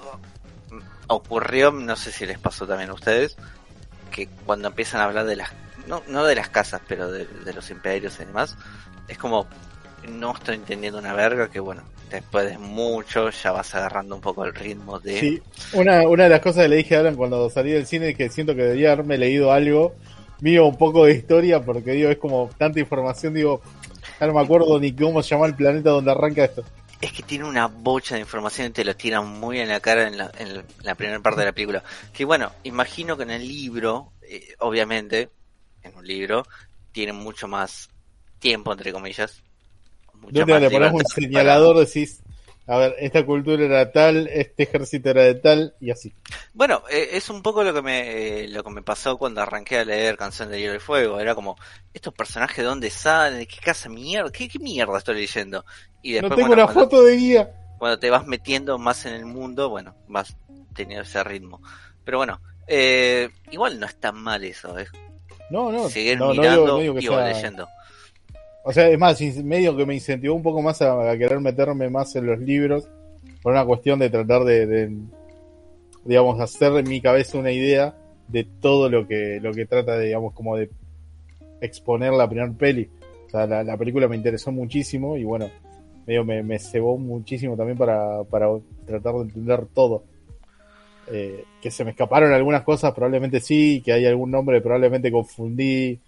Ocurrió, 1.09 1.71
no 1.73 1.97
sé 1.97 2.11
si 2.13 2.25
les 2.27 2.39
pasó 2.39 2.67
también 2.67 2.91
a 2.91 2.95
ustedes, 2.95 3.37
que 4.11 4.29
cuando 4.47 4.69
empiezan 4.69 5.01
a 5.01 5.05
hablar 5.05 5.27
de 5.27 5.37
las, 5.37 5.51
no, 5.87 6.03
no 6.09 6.25
de 6.25 6.35
las 6.35 6.49
casas, 6.49 6.81
pero 6.89 7.11
de, 7.11 7.27
de 7.27 7.53
los 7.53 7.71
imperios 7.71 8.19
y 8.21 8.25
demás, 8.25 8.57
es 9.09 9.19
como, 9.19 9.47
no 10.09 10.33
estoy 10.35 10.55
entendiendo 10.55 10.99
una 10.99 11.13
verga, 11.13 11.51
que 11.51 11.61
bueno, 11.61 11.83
después 12.11 12.47
de 12.49 12.57
mucho 12.57 13.29
ya 13.31 13.53
vas 13.53 13.75
agarrando 13.75 14.15
un 14.15 14.23
poco 14.23 14.45
el 14.45 14.55
ritmo 14.55 15.01
de... 15.01 15.19
Sí, 15.21 15.43
una, 15.75 16.09
una 16.09 16.25
de 16.25 16.31
las 16.31 16.41
cosas 16.41 16.63
que 16.63 16.69
le 16.69 16.77
dije 16.77 16.97
a 16.97 17.01
Alan 17.01 17.17
cuando 17.17 17.51
salí 17.51 17.73
del 17.73 17.87
cine 17.87 18.11
es 18.11 18.17
que 18.17 18.31
siento 18.31 18.55
que 18.55 18.63
debería 18.63 18.93
haberme 18.93 19.19
leído 19.19 19.53
algo 19.53 19.95
mío, 20.41 20.67
un 20.67 20.79
poco 20.79 21.05
de 21.05 21.13
historia, 21.15 21.61
porque 21.63 21.93
digo, 21.93 22.11
es 22.11 22.19
como 22.19 22.49
tanta 22.57 22.81
información, 22.81 23.35
digo, 23.35 23.61
ya 24.19 24.27
no 24.27 24.33
me 24.35 24.41
acuerdo 24.41 24.79
ni 24.81 24.93
cómo 24.95 25.23
se 25.23 25.31
llama 25.31 25.47
el 25.47 25.55
planeta 25.55 25.91
donde 25.91 26.11
arranca 26.11 26.45
esto. 26.45 26.65
Es 27.03 27.13
que 27.13 27.23
tiene 27.23 27.45
una 27.45 27.67
bocha 27.67 28.15
de 28.15 28.23
información 28.23 28.69
y 28.69 28.71
te 28.71 28.85
lo 28.85 28.97
tiran 28.97 29.27
muy 29.27 29.59
en 29.59 29.69
la 29.69 29.81
cara 29.81 30.07
en 30.07 30.17
la, 30.17 30.31
en 30.39 30.65
la 30.83 30.95
primera 30.95 31.21
parte 31.21 31.41
de 31.41 31.47
la 31.47 31.53
película. 31.53 31.83
Que 32.15 32.25
bueno, 32.25 32.53
imagino 32.63 33.17
que 33.17 33.25
en 33.25 33.31
el 33.31 33.47
libro, 33.47 34.13
eh, 34.23 34.55
obviamente, 34.61 35.29
en 35.83 35.95
un 35.97 36.07
libro, 36.07 36.47
tienen 36.93 37.17
mucho 37.17 37.49
más 37.49 37.91
tiempo, 38.39 38.73
entre 38.73 38.93
comillas. 38.93 39.43
¿Dónde 40.15 40.47
más 40.47 40.63
le 40.63 40.71
pones 40.71 40.93
un 40.93 40.99
libertad 40.99 41.15
señalador? 41.15 41.79
Decís, 41.79 42.22
a 42.67 42.77
ver, 42.79 42.95
esta 42.99 43.25
cultura 43.27 43.65
era 43.65 43.91
tal, 43.93 44.29
este 44.29 44.63
ejército 44.65 45.11
era 45.11 45.23
de 45.23 45.35
tal, 45.35 45.75
y 45.81 45.91
así. 45.91 46.15
Bueno, 46.55 46.83
eh, 46.91 47.11
es 47.13 47.29
un 47.31 47.43
poco 47.43 47.65
lo 47.65 47.75
que 47.75 47.83
me 47.83 48.43
eh, 48.45 48.49
lo 48.49 48.63
que 48.63 48.71
me 48.71 48.83
pasó 48.83 49.19
cuando 49.19 49.41
arranqué 49.43 49.79
a 49.79 49.85
leer 49.85 50.17
Canción 50.17 50.49
de 50.51 50.61
Hielo 50.61 50.75
y 50.77 50.79
Fuego. 50.81 51.19
Era 51.21 51.35
como, 51.35 51.57
¿estos 51.93 52.15
personajes 52.15 52.59
de 52.59 52.63
dónde 52.65 52.91
salen? 52.91 53.39
¿De 53.41 53.47
qué 53.47 53.59
casa 53.61 53.89
mierda? 53.89 54.31
¿Qué, 54.31 54.49
qué 54.49 54.59
mierda 54.59 54.97
estoy 54.99 55.17
leyendo? 55.17 55.65
Y 56.03 56.13
No 56.13 56.21
después, 56.21 56.37
tengo 56.37 56.49
bueno, 56.49 56.65
una 56.65 56.73
cuando- 56.73 56.91
foto 56.91 57.05
de 57.05 57.17
guía. 57.17 57.51
cuando 57.79 57.99
te 57.99 58.11
vas 58.11 58.27
metiendo 58.27 58.79
más 58.79 59.05
en 59.07 59.15
el 59.15 59.27
mundo, 59.27 59.69
bueno, 59.69 59.95
vas 60.09 60.37
teniendo 60.75 61.03
ese 61.03 61.23
ritmo. 61.25 61.61
Pero 62.05 62.19
bueno, 62.19 62.41
eh, 62.67 63.29
igual 63.51 63.79
no 63.81 63.87
es 63.87 63.97
tan 63.97 64.17
mal 64.17 64.43
eso, 64.45 64.79
es 64.79 64.89
No, 65.51 65.71
no, 65.73 65.89
seguir 65.89 66.19
no, 66.19 66.29
no 66.33 66.41
mirando 66.43 66.67
no 66.67 66.79
digo 66.79 66.99
y 66.99 67.03
sea- 67.03 67.27
leyendo. 67.29 67.69
O 68.65 68.73
sea, 68.73 68.89
es 68.89 68.99
más, 68.99 69.21
medio 69.43 69.77
que 69.77 69.87
me 69.87 69.95
incentivó 69.95 70.35
un 70.35 70.43
poco 70.43 70.63
más 70.63 70.81
a, 70.83 71.17
querer 71.19 71.41
meterme 71.41 71.89
más 71.91 72.15
en 72.17 72.27
los 72.27 72.39
libros 72.39 72.89
por 73.43 73.53
una 73.53 73.65
cuestión 73.65 73.99
de 73.99 74.09
tratar 74.09 74.45
de, 74.45 74.67
de, 74.67 74.97
digamos, 76.05 76.41
hacer 76.41 76.73
en 76.75 76.89
mi 76.89 77.01
cabeza 77.01 77.39
una 77.39 77.51
idea 77.51 77.97
de 78.29 78.45
todo 78.61 78.89
lo 78.89 79.07
que, 79.07 79.41
lo 79.43 79.53
que 79.53 79.67
trata 79.67 79.99
de, 79.99 80.07
digamos, 80.07 80.33
como 80.33 80.57
de 80.57 80.71
exponer 81.61 82.13
la 82.13 82.29
primera 82.29 82.53
peli. 82.53 82.89
O 83.27 83.31
sea, 83.31 83.47
la, 83.47 83.65
la 83.65 83.77
película 83.77 84.07
me 84.07 84.17
interesó 84.17 84.53
muchísimo 84.53 85.17
y 85.17 85.25
bueno, 85.25 85.51
medio 86.07 86.25
me, 86.25 86.43
me 86.43 86.59
cebó 86.59 86.97
muchísimo 86.99 87.57
también 87.57 87.79
para, 87.79 88.23
para 88.25 88.49
tratar 88.87 89.15
de 89.15 89.23
entender 89.23 89.67
todo. 89.75 90.05
Eh, 91.11 91.45
que 91.61 91.71
se 91.71 91.85
me 91.85 91.91
escaparon 91.91 92.33
algunas 92.33 92.63
cosas, 92.63 92.93
probablemente 92.95 93.41
sí, 93.41 93.83
que 93.85 93.93
hay 93.93 94.07
algún 94.07 94.31
nombre, 94.31 94.61
probablemente 94.61 95.11
confundí, 95.11 95.99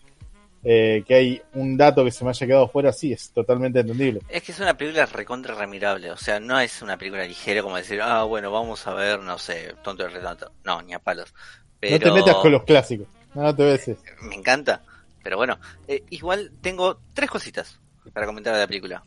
eh, 0.64 1.04
que 1.06 1.14
hay 1.14 1.42
un 1.52 1.76
dato 1.76 2.04
que 2.04 2.10
se 2.10 2.24
me 2.24 2.30
haya 2.30 2.46
quedado 2.46 2.68
fuera, 2.68 2.92
sí, 2.92 3.12
es 3.12 3.30
totalmente 3.30 3.80
entendible. 3.80 4.20
Es 4.28 4.42
que 4.42 4.52
es 4.52 4.60
una 4.60 4.76
película 4.76 5.06
recontra 5.06 5.54
remirable, 5.54 6.10
o 6.10 6.16
sea, 6.16 6.40
no 6.40 6.58
es 6.58 6.82
una 6.82 6.96
película 6.96 7.24
ligera 7.24 7.62
como 7.62 7.76
decir, 7.76 8.00
ah, 8.00 8.24
bueno, 8.24 8.50
vamos 8.50 8.86
a 8.86 8.94
ver, 8.94 9.20
no 9.20 9.38
sé, 9.38 9.74
tonto 9.82 10.04
de 10.04 10.08
retrato. 10.08 10.52
No, 10.64 10.80
ni 10.82 10.94
a 10.94 10.98
palos. 10.98 11.34
Pero... 11.78 11.98
No 11.98 12.04
te 12.14 12.20
metas 12.20 12.36
con 12.36 12.52
los 12.52 12.64
clásicos, 12.64 13.06
no 13.34 13.54
te 13.54 13.64
beses. 13.64 13.98
me 14.22 14.34
encanta. 14.34 14.82
Pero 15.22 15.38
bueno, 15.38 15.58
eh, 15.88 16.02
igual 16.10 16.52
tengo 16.60 17.00
tres 17.14 17.30
cositas 17.30 17.80
para 18.12 18.26
comentar 18.26 18.52
de 18.54 18.60
la 18.60 18.66
película. 18.66 19.02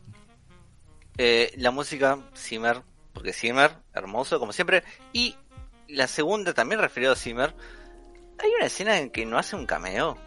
Eh, 1.16 1.52
la 1.56 1.70
música, 1.70 2.18
Zimmer, 2.36 2.82
porque 3.12 3.32
Zimmer, 3.32 3.72
hermoso 3.94 4.38
como 4.38 4.52
siempre. 4.52 4.82
Y 5.12 5.36
la 5.88 6.06
segunda, 6.06 6.54
también 6.54 6.80
referido 6.80 7.12
a 7.12 7.16
Zimmer, 7.16 7.54
hay 8.38 8.50
una 8.56 8.66
escena 8.66 8.98
en 8.98 9.10
que 9.10 9.26
no 9.26 9.38
hace 9.38 9.56
un 9.56 9.66
cameo. 9.66 10.18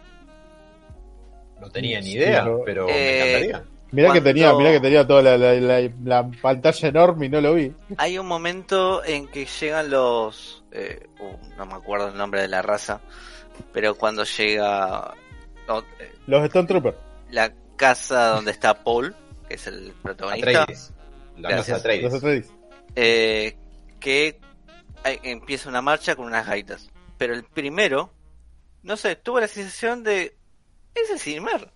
No 1.62 1.70
tenía 1.70 2.00
ni 2.00 2.06
Sí, 2.08 2.12
idea, 2.14 2.44
pero- 2.64 2.88
Eh, 2.88 2.92
me 2.92 3.16
encantaría. 3.48 3.64
Mirá 3.92 4.12
que 4.14 4.20
tenía, 4.22 4.52
mirá 4.54 4.72
que 4.72 4.80
tenía 4.80 5.06
toda 5.06 5.22
la, 5.22 5.36
la- 5.38 5.54
la- 5.54 5.90
la 6.04 6.30
pantalla 6.42 6.88
enorme 6.88 7.26
y 7.26 7.28
no 7.28 7.40
lo 7.40 7.54
vi. 7.54 7.72
Hay 7.98 8.18
un 8.18 8.26
momento 8.26 9.04
en 9.04 9.28
que 9.28 9.44
llegan 9.46 9.90
los... 9.90 10.64
eh, 10.72 11.06
uh, 11.20 11.56
no 11.58 11.66
me 11.66 11.74
acuerdo 11.74 12.08
el 12.08 12.16
nombre 12.16 12.40
de 12.40 12.48
la 12.48 12.62
raza, 12.62 13.00
pero 13.72 13.94
cuando 13.94 14.24
llega 14.24 15.14
no, 15.68 15.80
eh, 16.00 16.10
Los 16.26 16.42
Stone 16.44 16.66
Troopers. 16.66 16.96
la 17.30 17.52
casa 17.76 18.28
donde 18.30 18.50
está 18.50 18.74
Paul, 18.82 19.14
que 19.48 19.54
es 19.54 19.66
el 19.66 19.92
protagonista. 20.02 20.62
Atreides. 20.62 20.92
La 21.36 21.48
Gracias. 21.50 21.66
casa 21.66 21.76
Atreides. 21.80 22.04
Los 22.04 22.14
Atreides. 22.14 22.50
eh, 22.96 23.56
que 24.00 24.40
hay- 25.04 25.20
empieza 25.22 25.68
una 25.68 25.82
marcha 25.82 26.16
con 26.16 26.26
unas 26.26 26.46
gaitas. 26.46 26.90
Pero 27.18 27.34
el 27.34 27.44
primero, 27.44 28.10
no 28.82 28.96
sé, 28.96 29.16
tuvo 29.16 29.38
la 29.38 29.48
sensación 29.48 30.02
de. 30.02 30.34
Es 30.94 31.22
Zimmer. 31.22 31.70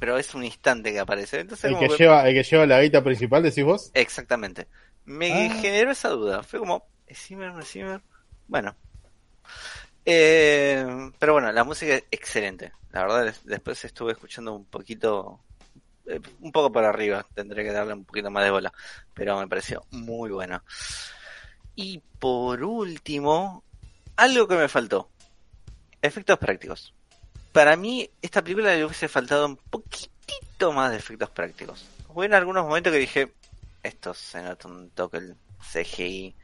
Pero 0.00 0.16
es 0.18 0.34
un 0.34 0.44
instante 0.44 0.92
que 0.92 1.00
aparece. 1.00 1.40
Entonces, 1.40 1.70
El 1.72 1.78
que 1.78 1.88
que- 1.88 1.96
lleva, 1.96 2.28
el 2.28 2.34
que 2.34 2.42
lleva 2.44 2.66
la 2.66 2.80
guita 2.82 3.02
principal, 3.02 3.42
decís 3.42 3.64
vos. 3.64 3.90
Exactamente. 3.94 4.68
Me 5.04 5.48
Ah. 5.50 5.54
generó 5.60 5.90
esa 5.90 6.10
duda. 6.10 6.42
Fue 6.42 6.58
como, 6.60 6.86
¿es 7.06 7.18
Zimmer 7.18 7.52
no 7.52 7.60
es 7.60 7.68
Zimmer? 7.68 8.00
Bueno. 8.46 8.76
Eh, 10.04 10.86
pero 11.18 11.34
bueno, 11.34 11.50
la 11.52 11.64
música 11.64 11.94
es 11.94 12.04
excelente. 12.10 12.72
La 12.92 13.02
verdad, 13.02 13.24
des- 13.24 13.44
después 13.44 13.84
estuve 13.84 14.12
escuchando 14.12 14.54
un 14.54 14.64
poquito, 14.66 15.40
eh, 16.06 16.20
un 16.40 16.52
poco 16.52 16.72
por 16.72 16.84
arriba. 16.84 17.26
Tendré 17.34 17.64
que 17.64 17.72
darle 17.72 17.94
un 17.94 18.04
poquito 18.04 18.30
más 18.30 18.44
de 18.44 18.50
bola. 18.50 18.72
Pero 19.14 19.38
me 19.38 19.48
pareció 19.48 19.84
muy 19.90 20.30
buena. 20.30 20.62
Y 21.74 21.98
por 22.18 22.62
último, 22.64 23.64
algo 24.16 24.46
que 24.48 24.56
me 24.56 24.68
faltó. 24.68 25.10
Efectos 26.00 26.38
prácticos. 26.38 26.94
Para 27.58 27.74
mí, 27.76 28.08
esta 28.22 28.40
película 28.40 28.72
le 28.72 28.84
hubiese 28.84 29.08
faltado 29.08 29.44
un 29.46 29.56
poquitito 29.56 30.70
más 30.72 30.92
de 30.92 30.96
efectos 30.96 31.28
prácticos. 31.30 31.84
Hubo 32.08 32.22
en 32.22 32.32
algunos 32.32 32.64
momentos 32.64 32.92
que 32.92 33.00
dije, 33.00 33.32
esto 33.82 34.14
se 34.14 34.40
nota 34.40 34.68
un 34.68 34.90
toque 34.90 35.16
el 35.16 35.34
CGI, 35.72 36.36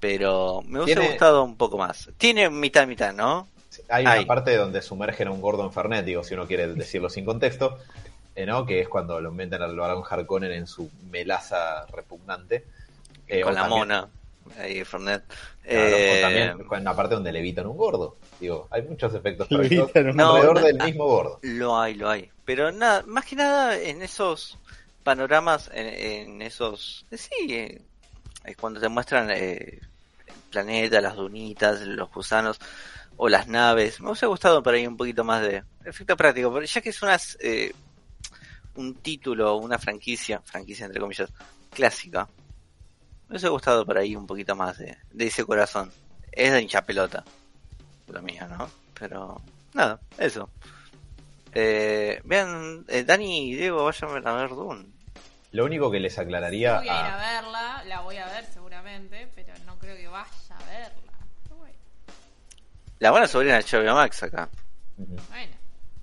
pero 0.00 0.62
me 0.64 0.80
hubiese 0.80 0.98
Tiene- 1.00 1.10
gustado 1.10 1.44
un 1.44 1.58
poco 1.58 1.76
más. 1.76 2.08
Tiene 2.16 2.48
mitad 2.48 2.86
mitad, 2.86 3.12
¿no? 3.12 3.46
Hay 3.90 4.06
una 4.06 4.24
parte 4.24 4.56
donde 4.56 4.80
sumergen 4.80 5.28
a 5.28 5.32
un 5.32 5.42
gordo 5.42 5.64
en 5.64 5.70
Fernet, 5.74 6.02
digo, 6.06 6.24
si 6.24 6.32
uno 6.32 6.46
quiere 6.46 6.66
decirlo 6.68 7.10
sin 7.10 7.26
contexto, 7.26 7.78
eh, 8.34 8.46
¿no? 8.46 8.64
Que 8.64 8.80
es 8.80 8.88
cuando 8.88 9.20
lo 9.20 9.32
meten 9.32 9.60
al 9.60 9.76
Barón 9.76 10.02
Harkonnen 10.08 10.52
en 10.52 10.66
su 10.66 10.90
melaza 11.10 11.84
repugnante. 11.92 12.64
Eh, 13.28 13.42
Con 13.42 13.52
la 13.54 13.60
también- 13.60 13.80
mona. 13.80 14.08
Ahí, 14.58 14.84
Fernet. 14.84 15.22
claro, 15.26 15.96
o 15.96 15.98
Eh, 15.98 16.18
también 16.22 16.58
con 16.68 16.80
una 16.80 16.94
parte 16.94 17.14
donde 17.14 17.32
levitan 17.32 17.66
un 17.66 17.76
gordo. 17.76 18.16
Digo, 18.40 18.68
hay 18.70 18.82
muchos 18.82 19.12
efectos 19.14 19.48
prácticos 19.48 19.90
un 19.94 20.16
gordo. 20.16 20.24
alrededor 20.24 20.54
No, 20.60 20.66
del 20.66 20.76
no, 20.78 20.84
mismo 20.84 21.04
gordo. 21.06 21.38
Lo 21.42 21.78
hay, 21.80 21.94
lo 21.94 22.08
hay. 22.10 22.30
Pero 22.44 22.70
nada, 22.72 23.02
más 23.06 23.24
que 23.24 23.36
nada 23.36 23.76
en 23.78 24.02
esos 24.02 24.58
panoramas, 25.02 25.70
en, 25.74 25.86
en 25.86 26.42
esos... 26.42 27.04
eh, 27.10 27.16
Sí, 27.18 27.30
eh, 27.54 27.82
eh, 28.44 28.54
cuando 28.60 28.80
te 28.80 28.88
muestran 28.88 29.30
eh, 29.30 29.80
el 30.26 30.34
planeta, 30.50 31.00
las 31.00 31.16
dunitas, 31.16 31.80
los 31.80 32.10
gusanos 32.12 32.58
o 33.16 33.28
las 33.28 33.48
naves. 33.48 34.00
Me 34.00 34.08
hubiese 34.10 34.26
gustado 34.26 34.62
por 34.62 34.74
ahí 34.74 34.86
un 34.86 34.96
poquito 34.96 35.24
más 35.24 35.42
de 35.42 35.62
efecto 35.84 36.16
práctico, 36.16 36.52
pero 36.52 36.64
ya 36.66 36.80
que 36.80 36.90
es 36.90 37.02
unas, 37.02 37.36
eh, 37.40 37.72
un 38.76 38.94
título, 38.96 39.56
una 39.56 39.78
franquicia, 39.78 40.40
franquicia 40.44 40.86
entre 40.86 41.00
comillas, 41.00 41.30
clásica. 41.72 42.28
Me 43.34 43.38
hubiese 43.38 43.48
gustado 43.48 43.84
por 43.84 43.98
ahí 43.98 44.14
un 44.14 44.28
poquito 44.28 44.54
más 44.54 44.78
de, 44.78 44.96
de 45.10 45.26
ese 45.26 45.44
corazón. 45.44 45.90
Es 46.30 46.52
de 46.52 46.62
hincha 46.62 46.82
pelota, 46.86 47.24
lo 48.06 48.22
mío, 48.22 48.46
¿no? 48.46 48.70
Pero 48.96 49.40
nada, 49.72 49.98
eso. 50.18 50.48
Eh, 51.52 52.20
vean, 52.22 52.84
eh, 52.86 53.02
Dani 53.02 53.50
y 53.50 53.54
Diego, 53.56 53.84
vayan 53.86 54.24
a 54.24 54.32
ver 54.34 54.50
Dune. 54.50 54.86
Lo 55.50 55.64
único 55.64 55.90
que 55.90 55.98
les 55.98 56.16
aclararía 56.16 56.78
Voy 56.78 56.82
a 56.82 56.84
ir 56.84 56.90
a- 56.92 57.14
a 57.14 57.16
verla, 57.40 57.84
la 57.88 58.00
voy 58.02 58.18
a 58.18 58.26
ver 58.26 58.44
seguramente, 58.54 59.28
pero 59.34 59.52
no 59.66 59.80
creo 59.80 59.96
que 59.96 60.06
vaya 60.06 60.28
a 60.50 60.64
verla. 60.70 61.12
Pero 61.42 61.56
bueno, 61.56 61.74
La 63.00 63.10
van 63.10 63.24
a 63.24 63.26
subir 63.26 63.48
en 63.48 63.56
HBO 63.56 63.94
Max 63.96 64.22
acá. 64.22 64.48
Ujú. 64.96 65.16
bueno. 65.30 65.52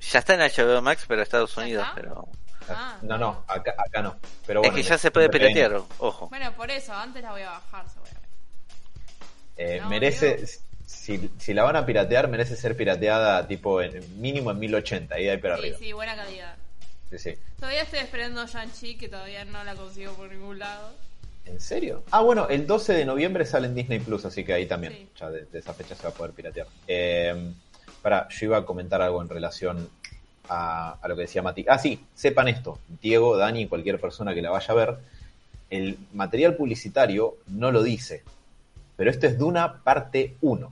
Ya 0.02 0.20
está 0.20 0.34
en 0.34 0.42
HBO 0.42 0.82
Max, 0.82 1.06
pero 1.08 1.22
Estados 1.22 1.56
¿Ya 1.56 1.62
Unidos, 1.62 1.88
está? 1.88 2.02
Ah, 2.76 2.98
no, 3.02 3.18
no, 3.18 3.44
acá, 3.48 3.74
acá 3.78 4.02
no. 4.02 4.18
Pero 4.46 4.64
es 4.64 4.72
que 4.72 4.84
ya 4.84 4.98
se 4.98 5.12
puede 5.12 5.30
piratear, 5.30 5.82
ojo. 6.00 6.30
Bueno, 6.30 6.52
por 6.54 6.70
eso, 6.72 6.94
antes 6.94 7.22
la 7.22 7.32
voy 7.32 7.42
a 7.42 7.50
bajar 7.52 7.86
seguramente. 7.90 8.22
Eh, 9.58 9.80
No, 9.82 9.90
merece, 9.90 10.46
si, 10.86 11.30
si 11.38 11.54
la 11.54 11.64
van 11.64 11.76
a 11.76 11.86
piratear, 11.86 12.28
merece 12.28 12.56
ser 12.56 12.76
pirateada 12.76 13.48
tipo 13.48 13.82
en 13.82 14.22
mínimo 14.22 14.52
en 14.52 14.60
1080, 14.60 15.16
ahí 15.16 15.26
de 15.26 15.32
ahí 15.32 15.38
para 15.38 15.56
Sí, 15.58 15.62
arriba. 15.64 15.78
sí, 15.80 15.94
buena 15.94 16.16
calidad. 16.16 16.56
Sí, 17.10 17.18
sí. 17.20 17.34
Todavía 17.60 17.82
estoy 17.84 18.00
esperando 18.00 18.46
Shang-Chi, 18.48 18.98
que 18.98 19.10
todavía 19.10 19.44
no 19.46 19.64
la 19.64 19.76
consigo 19.76 20.14
por 20.14 20.30
ningún 20.32 20.60
lado. 20.60 20.92
¿En 21.46 21.60
serio? 21.60 22.04
Ah, 22.12 22.22
bueno, 22.22 22.48
el 22.50 22.66
12 22.68 22.94
de 22.94 23.04
noviembre 23.06 23.46
sale 23.46 23.68
en 23.68 23.76
Disney 23.76 24.00
Plus, 24.00 24.24
así 24.26 24.44
que 24.46 24.54
ahí 24.54 24.66
también. 24.66 24.94
Sí. 24.94 25.10
Ya 25.20 25.30
de, 25.30 25.46
de 25.46 25.60
esa 25.60 25.74
fecha 25.74 25.96
se 25.96 26.04
va 26.04 26.10
a 26.10 26.14
poder 26.14 26.32
piratear. 26.34 26.68
Eh, 26.88 27.52
para, 28.02 28.28
yo 28.30 28.46
iba 28.46 28.58
a 28.58 28.66
comentar 28.66 29.02
algo 29.02 29.22
en 29.22 29.28
relación 29.30 29.90
a, 30.50 30.98
a 31.02 31.08
lo 31.08 31.16
que 31.16 31.22
decía 31.24 31.42
Mati. 31.42 31.66
Ah, 31.68 31.78
sí, 31.78 32.00
sepan 32.14 32.48
esto. 32.48 32.80
Diego, 33.02 33.38
Dani, 33.38 33.68
cualquier 33.68 34.00
persona 34.00 34.34
que 34.34 34.42
la 34.42 34.52
vaya 34.52 34.72
a 34.72 34.76
ver, 34.76 34.98
el 35.70 35.98
material 36.14 36.56
publicitario 36.56 37.38
no 37.48 37.72
lo 37.72 37.84
dice. 37.84 38.24
Pero 38.96 39.10
esto 39.10 39.28
es 39.28 39.38
Duna 39.38 39.82
parte 39.84 40.36
1. 40.42 40.70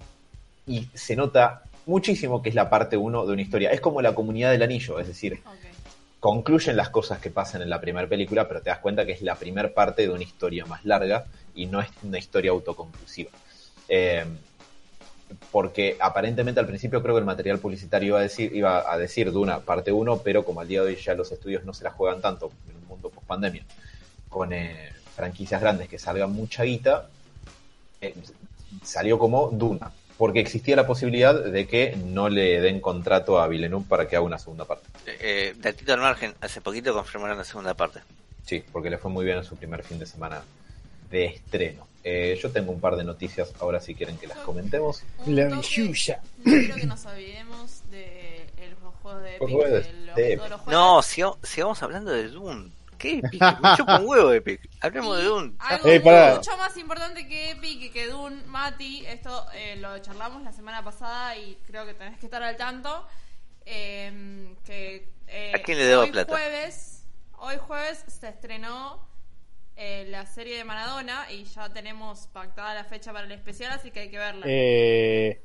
Y 0.67 0.87
se 0.93 1.15
nota 1.15 1.63
muchísimo 1.85 2.41
que 2.41 2.49
es 2.49 2.55
la 2.55 2.69
parte 2.69 2.97
1 2.97 3.25
de 3.25 3.33
una 3.33 3.41
historia. 3.41 3.71
Es 3.71 3.81
como 3.81 4.01
la 4.01 4.13
comunidad 4.13 4.51
del 4.51 4.61
anillo, 4.61 4.99
es 4.99 5.07
decir, 5.07 5.41
concluyen 6.19 6.75
las 6.75 6.89
cosas 6.89 7.19
que 7.19 7.31
pasan 7.31 7.61
en 7.61 7.69
la 7.69 7.81
primera 7.81 8.07
película, 8.07 8.47
pero 8.47 8.61
te 8.61 8.69
das 8.69 8.79
cuenta 8.79 9.05
que 9.05 9.13
es 9.13 9.21
la 9.21 9.35
primera 9.35 9.73
parte 9.73 10.03
de 10.03 10.09
una 10.09 10.23
historia 10.23 10.65
más 10.65 10.85
larga 10.85 11.25
y 11.55 11.65
no 11.65 11.81
es 11.81 11.89
una 12.03 12.19
historia 12.19 12.51
autoconclusiva. 12.51 13.31
Eh, 13.87 14.25
porque 15.51 15.97
aparentemente 15.99 16.59
al 16.59 16.67
principio 16.67 17.01
creo 17.01 17.15
que 17.15 17.19
el 17.19 17.25
material 17.25 17.59
publicitario 17.59 18.09
iba 18.09 18.19
a 18.19 18.23
decir, 18.23 18.55
iba 18.55 18.91
a 18.91 18.97
decir 18.97 19.31
Duna 19.31 19.59
parte 19.59 19.91
1, 19.91 20.21
pero 20.23 20.43
como 20.43 20.61
al 20.61 20.67
día 20.67 20.81
de 20.81 20.89
hoy 20.89 20.95
ya 20.95 21.13
los 21.13 21.31
estudios 21.31 21.63
no 21.63 21.73
se 21.73 21.83
la 21.83 21.91
juegan 21.91 22.21
tanto 22.21 22.51
en 22.69 22.75
un 22.75 22.87
mundo 22.87 23.09
post 23.09 23.27
pandemia, 23.27 23.63
con 24.29 24.53
eh, 24.53 24.91
franquicias 25.15 25.61
grandes 25.61 25.87
que 25.87 25.99
salgan 25.99 26.31
mucha 26.31 26.63
guita, 26.63 27.07
eh, 28.01 28.15
salió 28.83 29.19
como 29.19 29.49
Duna, 29.49 29.91
porque 30.17 30.39
existía 30.39 30.75
la 30.75 30.87
posibilidad 30.87 31.43
de 31.43 31.67
que 31.67 31.95
no 31.95 32.29
le 32.29 32.61
den 32.61 32.81
contrato 32.81 33.39
a 33.39 33.47
Villeneuve 33.47 33.85
para 33.87 34.07
que 34.07 34.15
haga 34.15 34.25
una 34.25 34.39
segunda 34.39 34.65
parte. 34.65 34.87
Eh, 35.05 35.55
datito 35.57 35.93
al 35.93 36.01
margen, 36.01 36.33
hace 36.41 36.61
poquito 36.61 36.93
confirmaron 36.93 37.37
la 37.37 37.43
segunda 37.43 37.73
parte. 37.73 38.01
Sí, 38.45 38.63
porque 38.71 38.89
le 38.89 38.97
fue 38.97 39.11
muy 39.11 39.25
bien 39.25 39.37
en 39.37 39.43
su 39.43 39.55
primer 39.55 39.83
fin 39.83 39.99
de 39.99 40.05
semana 40.05 40.41
de 41.09 41.25
estreno. 41.25 41.88
Eh, 42.03 42.39
yo 42.41 42.49
tengo 42.51 42.71
un 42.71 42.79
par 42.79 42.95
de 42.95 43.03
noticias 43.03 43.51
ahora 43.59 43.79
si 43.81 43.93
quieren 43.95 44.17
que 44.17 44.27
las 44.27 44.37
comentemos. 44.39 45.03
La. 45.25 45.49
No 45.49 45.61
quiero 45.61 46.75
que 46.75 46.85
nos 46.87 47.05
olvidemos 47.05 47.81
de 47.91 48.47
el- 48.57 48.75
los 48.81 48.93
juegos 49.01 49.21
de 49.23 49.35
Epic. 49.35 49.41
Los 49.41 49.51
juegos 49.51 49.69
de- 49.71 49.81
de 49.93 50.05
los- 50.05 50.15
de 50.15 50.37
todos 50.37 50.49
los 50.49 50.59
No, 50.67 51.01
juegos. 51.01 51.05
si- 51.05 51.47
sigamos 51.51 51.83
hablando 51.83 52.11
de 52.11 52.27
Dune. 52.29 52.71
¿Qué 52.97 53.19
Epic? 53.19 53.41
Chupa 53.77 53.99
un 54.01 54.07
huevo 54.07 54.31
Epic. 54.33 54.61
Hablemos 54.81 55.17
de 55.17 55.23
Dune. 55.23 55.53
Algo 55.59 55.87
Eh, 55.89 56.33
mucho 56.35 56.57
más 56.57 56.75
importante 56.77 57.27
que 57.27 57.51
Epic 57.51 57.81
y 57.81 57.89
que 57.91 58.07
Dune, 58.07 58.43
Mati, 58.45 59.05
esto 59.05 59.45
eh, 59.53 59.75
lo 59.77 59.97
charlamos 59.99 60.41
la 60.43 60.51
semana 60.51 60.83
pasada 60.83 61.35
y 61.37 61.57
creo 61.67 61.85
que 61.85 61.93
tenés 61.93 62.17
que 62.19 62.25
estar 62.25 62.41
al 62.43 62.55
tanto. 62.57 63.05
eh, 63.65 64.55
que, 64.65 65.07
eh, 65.27 65.51
¿A 65.53 65.59
quién 65.59 65.77
le 65.77 65.85
debo 65.85 66.01
hoy 66.03 66.11
plata? 66.11 66.31
Jueves, 66.33 67.03
hoy 67.37 67.55
jueves 67.67 68.03
se 68.07 68.27
estrenó 68.29 69.07
eh, 69.79 70.05
la 70.09 70.25
serie 70.25 70.57
de 70.57 70.63
Maradona 70.65 71.31
y 71.31 71.45
ya 71.45 71.69
tenemos 71.69 72.27
pactada 72.33 72.73
la 72.75 72.83
fecha 72.83 73.11
para 73.13 73.25
el 73.25 73.31
especial, 73.31 73.71
así 73.71 73.91
que 73.91 74.01
hay 74.01 74.09
que 74.09 74.17
verla. 74.17 74.45
Eh, 74.47 75.41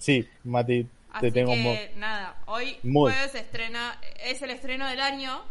sí, 0.00 0.28
Mati, 0.44 0.82
te 0.84 0.88
Así 1.12 1.30
tengo 1.30 1.52
que 1.52 1.92
nada, 1.96 2.36
hoy 2.46 2.76
Muy. 2.82 3.12
jueves 3.12 3.32
se 3.32 3.38
estrena, 3.38 3.98
es 4.24 4.42
el 4.42 4.50
estreno 4.50 4.86
del 4.88 5.00
año, 5.00 5.42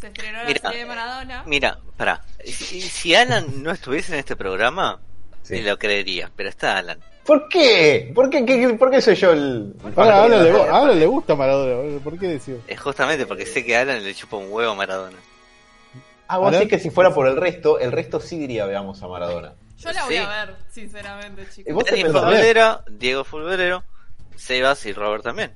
se 0.00 0.08
estrenó 0.08 0.38
la 0.38 0.44
Mira, 0.44 0.60
serie 0.60 0.78
de 0.80 0.86
Maradona. 0.86 1.42
Mira, 1.46 1.78
pará. 1.96 2.22
Si, 2.44 2.80
si 2.80 3.14
Alan 3.14 3.62
no 3.62 3.70
estuviese 3.70 4.12
en 4.14 4.18
este 4.18 4.34
programa, 4.36 5.00
Sí. 5.42 5.54
ni 5.54 5.62
lo 5.62 5.78
creería. 5.78 6.30
Pero 6.36 6.48
está 6.50 6.76
Alan. 6.78 6.98
¿Por 7.24 7.48
qué? 7.48 8.12
¿Por 8.14 8.28
qué, 8.28 8.44
qué- 8.44 8.74
por 8.78 8.90
qué 8.90 9.00
soy 9.00 9.14
yo 9.14 9.32
el... 9.32 9.74
Ahora, 9.96 10.24
ahora, 10.24 10.94
le, 10.94 11.06
gusta 11.06 11.34
Maradona, 11.34 11.98
¿por 12.00 12.18
qué 12.18 12.26
decir? 12.28 12.60
Es 12.66 12.78
justamente 12.80 13.24
porque 13.26 13.46
sé 13.46 13.64
que 13.64 13.76
a 13.76 13.80
Alan 13.82 14.02
le 14.02 14.14
chupa 14.14 14.36
un 14.36 14.50
huevo 14.52 14.72
a 14.72 14.74
Maradona. 14.74 15.16
Ah, 16.32 16.38
vos 16.38 16.46
Ahora- 16.46 16.58
decís 16.60 16.70
que 16.70 16.78
si 16.78 16.90
fuera 16.90 17.12
por 17.12 17.26
el 17.26 17.36
resto, 17.36 17.80
el 17.80 17.90
resto 17.90 18.20
sí 18.20 18.38
diría 18.38 18.64
veamos 18.66 19.02
a 19.02 19.08
Maradona. 19.08 19.52
Yo 19.78 19.90
la 19.92 20.04
voy 20.04 20.14
Sí. 20.14 20.20
a 20.20 20.28
ver, 20.28 20.56
sinceramente, 20.70 21.42
¿Y 21.42 21.46
chicos. 21.54 21.74
vos 21.74 21.84
te 21.84 21.90
Dani 21.90 22.02
pensás, 22.04 22.22
Fulverero, 22.22 22.80
Diego 22.88 23.24
Fulverero, 23.24 23.82
Sebas 24.36 24.86
y 24.86 24.92
Robert 24.92 25.24
también. 25.24 25.52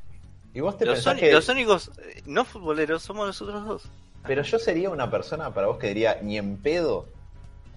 y 0.53 0.61
vos 0.61 0.77
te 0.77 0.85
Los, 0.85 1.05
que... 1.05 1.33
los 1.33 1.49
únicos 1.49 1.91
eh, 1.99 2.23
no 2.27 2.45
futboleros 2.45 3.03
somos 3.03 3.27
nosotros 3.27 3.65
dos. 3.67 3.83
Pero 4.27 4.43
yo 4.43 4.59
sería 4.59 4.91
una 4.91 5.11
persona 5.11 5.53
para 5.55 5.67
vos 5.69 5.79
que 5.79 5.89
diría 5.89 6.19
ni 6.23 6.39
en 6.39 6.57
pedo. 6.57 7.07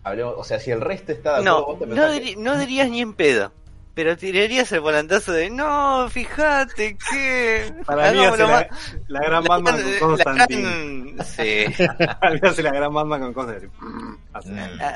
Hablemos, 0.04 0.36
o 0.38 0.43
sea, 0.43 0.60
si 0.60 0.72
el 0.72 0.82
resto 0.82 1.12
está 1.12 1.39
de 1.41 1.48
acuerdo, 1.50 1.60
No, 1.60 1.66
vos 1.66 1.80
te 1.80 1.86
no, 1.86 1.95
que- 2.20 2.36
no 2.38 2.58
dirías 2.58 2.89
ni 2.89 3.02
en 3.02 3.14
pedo. 3.14 3.52
Pero 3.98 4.16
tirarías 4.16 4.72
el 4.74 4.82
volantazo 4.82 5.32
de 5.32 5.50
no, 5.50 6.08
fíjate 6.12 6.95
que. 7.00 7.74
Para 7.84 8.12
mí 8.12 8.24
hace 8.24 8.38
la, 8.43 8.48
más". 8.48 8.66
la 9.08 9.20
gran 9.22 9.43
Batman 9.43 9.76
La- 9.93 10.00
con 10.00 10.10
Constantine. 10.10 10.62
gran- 11.16 11.26
Sí. 11.26 11.66
Hace 12.43 12.62
la 12.62 12.72
gran 12.74 12.93
Batman 12.93 13.22
con 13.22 13.34
Constantine. 13.34 13.72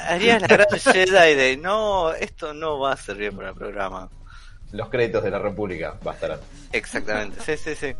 Harías 0.07 0.41
la 0.43 0.47
gran 0.47 0.67
Jedi 0.79 1.33
de 1.33 1.57
no, 1.57 2.13
esto 2.13 2.53
no 2.53 2.77
va 2.79 2.91
a 2.93 2.95
servir 2.97 3.35
para 3.35 3.49
el 3.49 3.55
programa. 3.55 4.07
los 4.71 4.87
créditos 4.89 5.23
de 5.23 5.31
la 5.31 5.39
República 5.39 5.97
bastarán. 6.03 6.39
Exactamente, 6.71 7.41
sí, 7.43 7.57
sí, 7.57 7.73
sí. 7.73 7.95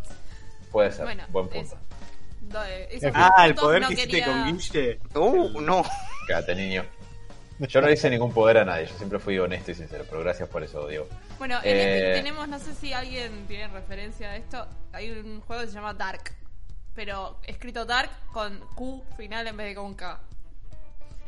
Puede 0.72 0.92
ser, 0.92 1.06
Bueno, 1.06 1.24
buen 1.30 1.48
punto. 1.50 1.78
eh, 2.68 3.12
Ah, 3.16 3.48
el 3.48 3.56
poder 3.56 3.82
no 3.82 3.88
que 3.88 3.94
hiciste 3.96 4.12
quería- 4.12 4.26
con 4.28 4.46
Guille. 4.56 5.00
Uh, 5.16 5.62
no. 5.62 5.84
Quédate, 6.28 6.54
niño. 6.54 6.86
Yo 7.68 7.80
no 7.82 7.88
le 7.88 7.94
hice 7.94 8.10
ningún 8.10 8.34
poder 8.34 8.58
a 8.58 8.66
nadie, 8.66 8.88
yo 8.88 8.96
siempre 8.98 9.20
fui 9.20 9.38
honesto 9.38 9.72
y 9.72 9.76
sincero, 9.76 10.04
pero 10.10 10.22
gracias 10.22 10.50
por 10.50 10.64
eso, 10.64 10.88
Diego. 10.88 11.08
Bueno, 11.38 11.58
en 11.64 11.78
Eh, 11.78 12.00
Epic 12.00 12.14
tenemos, 12.24 12.48
no 12.48 12.58
sé 12.60 12.74
si 12.74 12.92
alguien 12.92 13.46
tiene 13.48 13.68
referencia 13.68 14.32
a 14.32 14.36
esto, 14.36 14.66
hay 14.92 15.12
un 15.12 15.42
juego 15.42 15.62
que 15.62 15.68
se 15.68 15.74
llama 15.76 15.94
Dark, 15.94 16.32
pero 16.96 17.38
escrito 17.46 17.86
Dark 17.86 18.10
con 18.34 18.60
Q 18.76 19.04
final 19.16 19.48
en 19.48 19.58
vez 19.58 19.68
de 19.68 19.76
con 19.76 19.94
K. 19.94 20.20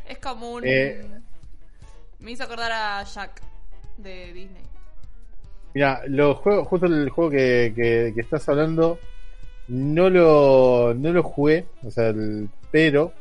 Es 0.07 0.17
como 0.17 0.51
un... 0.53 0.63
Eh. 0.65 1.05
Me 2.19 2.31
hizo 2.31 2.43
acordar 2.43 2.71
a 2.71 3.03
Jack 3.03 3.41
de 3.97 4.33
Disney. 4.33 4.63
Mira, 5.75 6.01
los 6.07 6.37
juegos, 6.37 6.67
justo 6.67 6.85
el 6.87 7.09
juego 7.09 7.29
que, 7.31 7.73
que, 7.75 8.11
que 8.15 8.21
estás 8.21 8.47
hablando, 8.49 8.99
no 9.67 10.09
lo, 10.09 10.93
no 10.95 11.11
lo 11.11 11.21
jugué, 11.23 11.65
o 11.83 11.91
sea, 11.91 12.07
el- 12.09 12.49
pero 12.71 13.11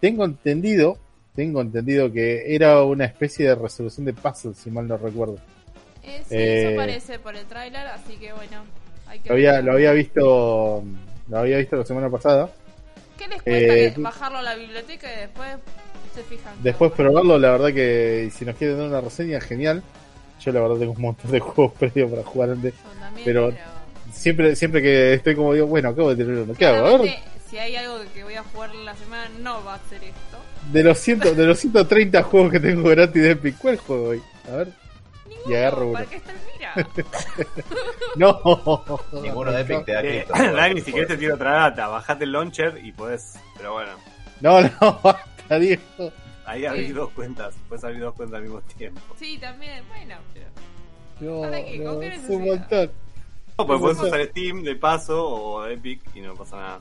tengo 0.00 0.24
entendido, 0.24 0.98
tengo 1.36 1.60
entendido 1.60 2.10
que 2.10 2.54
era 2.54 2.82
una 2.82 3.04
especie 3.04 3.46
de 3.48 3.54
resolución 3.54 4.06
de 4.06 4.14
puzzle, 4.14 4.54
si 4.54 4.70
mal 4.70 4.88
no 4.88 4.96
recuerdo. 4.96 5.36
Eh, 6.02 6.22
sí, 6.28 6.34
Eh. 6.34 6.68
eso 6.68 6.76
parece 6.76 7.18
por 7.18 7.36
el 7.36 7.44
tráiler, 7.46 7.86
así 7.88 8.16
que 8.16 8.32
bueno, 8.32 8.64
hay 9.06 9.20
que 9.20 9.28
Lo 9.28 9.34
había, 9.34 9.52
verlo. 9.52 9.70
lo 9.72 9.76
había 9.76 9.92
visto, 9.92 10.82
lo 11.28 11.38
había 11.38 11.58
visto 11.58 11.76
la 11.76 11.84
semana 11.84 12.10
pasada. 12.10 12.50
¿Qué 13.18 13.28
les 13.28 13.42
cuesta 13.42 13.74
eh, 13.76 13.92
que 13.94 14.00
bajarlo 14.00 14.38
a 14.38 14.42
la 14.42 14.54
biblioteca 14.56 15.06
y 15.14 15.20
después 15.20 15.48
se 16.14 16.22
fijan? 16.24 16.54
Después 16.62 16.92
probarlo, 16.92 17.38
la 17.38 17.50
verdad 17.52 17.72
que 17.72 18.30
si 18.34 18.44
nos 18.44 18.56
quieren 18.56 18.78
dar 18.78 18.88
una 18.88 19.00
reseña, 19.00 19.40
genial. 19.40 19.82
Yo 20.40 20.52
la 20.52 20.60
verdad 20.60 20.76
tengo 20.76 20.92
un 20.92 21.00
montón 21.02 21.30
de 21.30 21.40
juegos 21.40 21.72
previos 21.78 22.10
para 22.10 22.22
jugar 22.22 22.50
antes. 22.50 22.74
También, 23.00 23.24
pero- 23.24 23.52
Siempre, 24.12 24.56
siempre 24.56 24.80
que 24.80 25.14
estoy 25.14 25.34
como 25.34 25.52
digo, 25.52 25.66
bueno, 25.66 25.90
acabo 25.90 26.14
de 26.14 26.24
tener 26.24 26.40
uno. 26.42 26.54
¿Qué 26.54 26.64
hago? 26.66 26.86
A 26.86 26.98
ver, 26.98 27.16
Si 27.50 27.58
hay 27.58 27.76
algo 27.76 27.98
que 28.14 28.24
voy 28.24 28.34
a 28.34 28.42
jugar 28.42 28.74
la 28.76 28.94
semana, 28.96 29.28
no 29.40 29.62
va 29.64 29.74
a 29.74 29.80
ser 29.90 30.02
esto. 30.04 30.18
De 30.72 30.82
los, 30.84 30.98
ciento, 30.98 31.34
de 31.34 31.46
los 31.46 31.58
130 31.58 32.22
juegos 32.22 32.52
que 32.52 32.60
tengo 32.60 32.88
gratis 32.90 33.22
de 33.22 33.30
Epic, 33.32 33.56
¿cuál 33.58 33.76
juego 33.78 34.08
hoy? 34.10 34.22
A 34.50 34.56
ver. 34.56 34.68
Ninguno, 35.26 35.50
Y 35.50 35.54
agarro 35.56 35.84
uno. 35.88 35.92
¿Para 35.94 36.06
qué 36.06 36.16
está 36.16 36.32
el 36.32 36.38
mira? 36.52 36.88
No. 38.16 39.02
Ninguno 39.22 39.52
de 39.52 39.60
Epic 39.60 39.84
te 39.84 39.92
da 39.92 40.00
Eh, 40.02 40.24
cripto. 40.26 40.52
Dani, 40.56 40.80
si 40.80 40.92
querés 40.92 41.08
te 41.08 41.16
tiro 41.16 41.34
otra 41.34 41.52
data. 41.52 41.88
Bajate 41.88 42.24
el 42.24 42.32
launcher 42.32 42.78
y 42.82 42.92
podés. 42.92 43.38
Pero 43.56 43.72
bueno, 43.74 43.92
No, 44.40 44.60
no, 44.60 44.70
basta, 45.02 45.58
Diego. 45.58 45.82
ahí 46.46 46.60
Sí. 46.60 46.66
abrís 46.66 46.94
dos 46.94 47.10
cuentas. 47.12 47.54
Puedes 47.68 47.84
abrir 47.84 48.00
dos 48.00 48.14
cuentas 48.14 48.36
al 48.38 48.42
mismo 48.44 48.60
tiempo. 48.62 49.00
Sí, 49.18 49.38
también, 49.38 49.84
bueno, 49.88 50.16
pero... 50.34 50.46
No, 51.20 51.40
¿Para 51.42 51.64
qué? 51.64 51.76
¿Con 51.82 51.94
no, 51.94 52.00
qué 52.00 52.08
es 52.08 52.24
un 52.28 52.44
montón. 52.44 52.90
No, 53.58 53.66
pues 53.66 53.80
puedes 53.80 53.98
usar 54.00 54.22
Steam 54.26 54.62
de 54.62 54.76
paso 54.76 55.26
o 55.28 55.66
Epic 55.66 56.00
y 56.14 56.20
no 56.20 56.34
pasa 56.34 56.56
nada. 56.56 56.80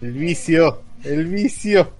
El 0.00 0.12
vicio, 0.12 0.82
el 1.04 1.26
vicio. 1.26 1.90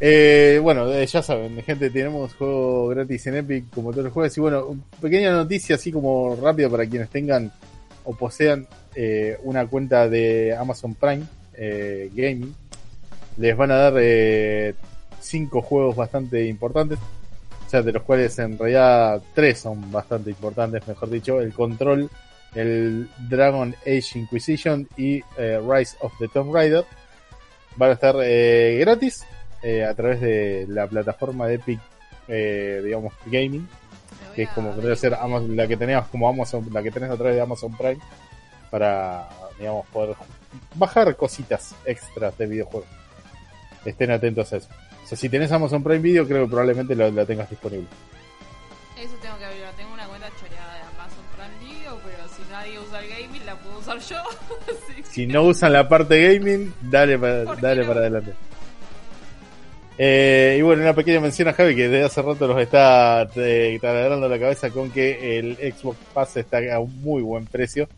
Eh, 0.00 0.58
bueno, 0.60 0.92
eh, 0.92 1.06
ya 1.06 1.22
saben, 1.22 1.62
gente, 1.62 1.88
tenemos 1.90 2.34
juego 2.34 2.88
gratis 2.88 3.26
en 3.28 3.36
Epic 3.36 3.70
como 3.70 3.92
todos 3.92 4.04
los 4.04 4.12
jueves. 4.12 4.36
Y 4.36 4.40
bueno, 4.40 4.76
pequeña 5.00 5.32
noticia 5.32 5.76
así 5.76 5.92
como 5.92 6.36
rápida 6.36 6.68
para 6.68 6.86
quienes 6.86 7.08
tengan 7.08 7.52
o 8.04 8.14
posean 8.14 8.66
eh, 8.94 9.38
una 9.42 9.66
cuenta 9.66 10.08
de 10.08 10.54
Amazon 10.56 10.94
Prime 10.94 11.24
eh, 11.54 12.10
Gaming. 12.14 12.54
Les 13.38 13.56
van 13.56 13.70
a 13.70 13.76
dar 13.76 13.94
eh, 13.98 14.74
cinco 15.20 15.62
juegos 15.62 15.96
bastante 15.96 16.46
importantes. 16.46 16.98
O 17.66 17.70
sea, 17.70 17.82
de 17.82 17.92
los 17.92 18.02
cuales 18.02 18.38
en 18.38 18.58
realidad 18.58 19.22
tres 19.34 19.60
son 19.60 19.90
bastante 19.90 20.30
importantes, 20.30 20.86
mejor 20.86 21.08
dicho. 21.08 21.40
El 21.40 21.54
Control, 21.54 22.10
el 22.54 23.08
Dragon 23.28 23.74
Age 23.82 24.18
Inquisition 24.18 24.88
y 24.96 25.22
eh, 25.38 25.60
Rise 25.66 25.96
of 26.00 26.12
the 26.18 26.28
Tomb 26.28 26.54
Raider 26.54 26.84
van 27.76 27.90
a 27.90 27.92
estar 27.94 28.14
eh, 28.22 28.76
gratis 28.80 29.24
eh, 29.62 29.84
a 29.84 29.94
través 29.94 30.20
de 30.20 30.66
la 30.68 30.86
plataforma 30.86 31.46
de 31.46 31.54
Epic, 31.54 31.80
eh, 32.28 32.80
digamos, 32.84 33.12
Gaming, 33.26 33.66
que 34.34 34.42
es 34.44 34.48
como 34.50 34.72
debe 34.74 34.96
ser 34.96 35.14
Amazon- 35.14 35.56
la 35.56 35.66
que 35.66 35.76
tenías 35.76 36.06
como 36.08 36.28
Amazon, 36.28 36.68
la 36.72 36.82
que 36.82 36.90
tenés 36.90 37.10
a 37.10 37.16
través 37.16 37.34
de 37.36 37.40
Amazon 37.42 37.76
Prime. 37.76 37.98
para, 38.70 39.28
digamos, 39.58 39.86
poder 39.88 40.16
bajar 40.76 41.14
cositas 41.14 41.74
extras 41.84 42.36
de 42.38 42.46
videojuegos. 42.46 42.88
Estén 43.84 44.10
atentos 44.10 44.50
a 44.52 44.56
eso. 44.56 44.68
O 45.04 45.06
sea, 45.06 45.18
si 45.18 45.28
tenés 45.28 45.52
Amazon 45.52 45.82
Prime 45.82 45.98
Video, 45.98 46.26
creo 46.26 46.44
que 46.46 46.50
probablemente 46.50 46.94
lo, 46.94 47.10
lo 47.10 47.26
tengas 47.26 47.50
disponible. 47.50 47.86
Eso 48.98 49.12
tengo 49.20 49.36
que 49.36 49.44
abrir. 49.44 49.62
Tengo 49.76 49.92
una 49.92 50.06
cuenta 50.08 50.28
choreada 50.40 50.74
de 50.74 50.80
Amazon 50.82 51.24
Prime 51.36 51.70
Video, 51.74 51.98
si 52.36 52.42
nadie 52.50 52.78
usa 52.78 53.00
el 53.00 53.08
gaming, 53.08 53.46
la 53.46 53.56
puedo 53.56 53.78
usar 53.78 53.98
yo. 53.98 54.16
Si 55.10 55.26
no 55.26 55.42
usan 55.44 55.72
la 55.72 55.88
parte 55.88 56.20
gaming, 56.20 56.72
dale, 56.80 57.18
para, 57.18 57.44
¿Por 57.44 57.56
qué 57.56 57.62
dale 57.62 57.82
no? 57.82 57.88
para 57.88 58.00
adelante. 58.00 58.32
Eh, 59.98 60.56
y 60.58 60.62
bueno, 60.62 60.82
una 60.82 60.94
pequeña 60.94 61.20
mención 61.20 61.48
a 61.48 61.52
Javi 61.52 61.76
que 61.76 61.88
desde 61.88 62.04
hace 62.04 62.22
rato 62.22 62.48
nos 62.48 62.60
está 62.60 63.28
eh, 63.36 63.78
taladrando 63.80 64.28
la 64.28 64.38
cabeza 64.38 64.70
con 64.70 64.90
que 64.90 65.38
el 65.38 65.56
Xbox 65.56 65.98
Pass 66.14 66.36
está 66.38 66.58
a 66.74 66.80
un 66.80 67.02
muy 67.02 67.22
buen 67.22 67.44
precio, 67.44 67.88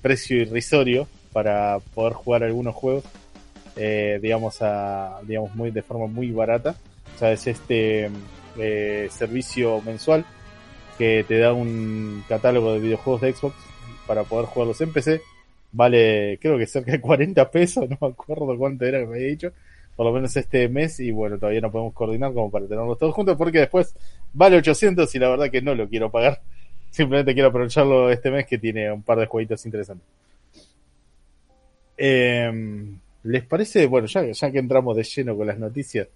precio 0.00 0.36
irrisorio 0.36 1.08
para 1.32 1.78
poder 1.94 2.12
jugar 2.12 2.44
algunos 2.44 2.74
juegos, 2.74 3.04
eh, 3.74 4.18
digamos 4.22 4.62
a, 4.62 5.18
digamos 5.24 5.54
muy 5.54 5.70
de 5.72 5.82
forma 5.82 6.06
muy 6.06 6.30
barata. 6.30 6.76
O 7.14 7.18
sea, 7.18 7.32
es 7.32 7.46
este 7.46 8.08
eh, 8.58 9.08
servicio 9.10 9.80
mensual 9.82 10.24
que 10.96 11.24
te 11.26 11.38
da 11.38 11.52
un 11.52 12.24
catálogo 12.28 12.72
de 12.72 12.80
videojuegos 12.80 13.20
de 13.20 13.32
Xbox 13.32 13.54
para 14.06 14.24
poder 14.24 14.46
jugarlos 14.46 14.80
en 14.80 14.92
PC. 14.92 15.20
Vale, 15.72 16.38
creo 16.40 16.56
que 16.58 16.66
cerca 16.66 16.92
de 16.92 17.00
40 17.00 17.50
pesos, 17.50 17.88
no 17.90 17.98
me 18.00 18.08
acuerdo 18.08 18.56
cuánto 18.56 18.84
era 18.84 19.00
que 19.00 19.06
me 19.06 19.16
había 19.16 19.28
dicho, 19.28 19.52
por 19.94 20.06
lo 20.06 20.12
menos 20.12 20.36
este 20.36 20.68
mes, 20.68 21.00
y 21.00 21.10
bueno, 21.10 21.38
todavía 21.38 21.60
no 21.60 21.70
podemos 21.70 21.92
coordinar 21.92 22.32
como 22.32 22.50
para 22.50 22.66
tenerlos 22.66 22.98
todos 22.98 23.14
juntos, 23.14 23.36
porque 23.36 23.60
después 23.60 23.94
vale 24.32 24.56
800 24.56 25.12
y 25.14 25.18
la 25.18 25.28
verdad 25.28 25.50
que 25.50 25.62
no 25.62 25.74
lo 25.74 25.88
quiero 25.88 26.10
pagar. 26.10 26.40
Simplemente 26.90 27.34
quiero 27.34 27.48
aprovecharlo 27.48 28.10
este 28.10 28.30
mes 28.30 28.46
que 28.46 28.58
tiene 28.58 28.90
un 28.90 29.02
par 29.02 29.18
de 29.18 29.26
jueguitos 29.26 29.64
interesantes. 29.66 30.06
Eh, 31.98 32.50
¿Les 33.24 33.44
parece? 33.44 33.86
Bueno, 33.86 34.06
ya 34.06 34.52
que 34.52 34.58
entramos 34.58 34.96
de 34.96 35.02
lleno 35.02 35.36
con 35.36 35.46
las 35.46 35.58
noticias, 35.58 36.08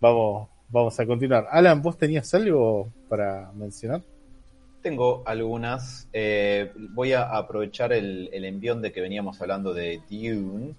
vamos, 0.00 0.48
vamos 0.68 0.98
a 1.00 1.06
continuar. 1.06 1.46
Alan, 1.50 1.82
¿vos 1.82 1.96
tenías 1.96 2.32
algo 2.34 2.90
para 3.08 3.50
mencionar? 3.54 4.02
Tengo 4.82 5.22
algunas. 5.26 6.08
eh, 6.12 6.72
voy 6.92 7.12
a 7.12 7.22
aprovechar 7.36 7.92
el, 7.92 8.30
envión 8.32 8.82
de 8.82 8.92
que 8.92 9.00
veníamos 9.00 9.40
hablando 9.40 9.74
de 9.74 10.00
Dune 10.08 10.74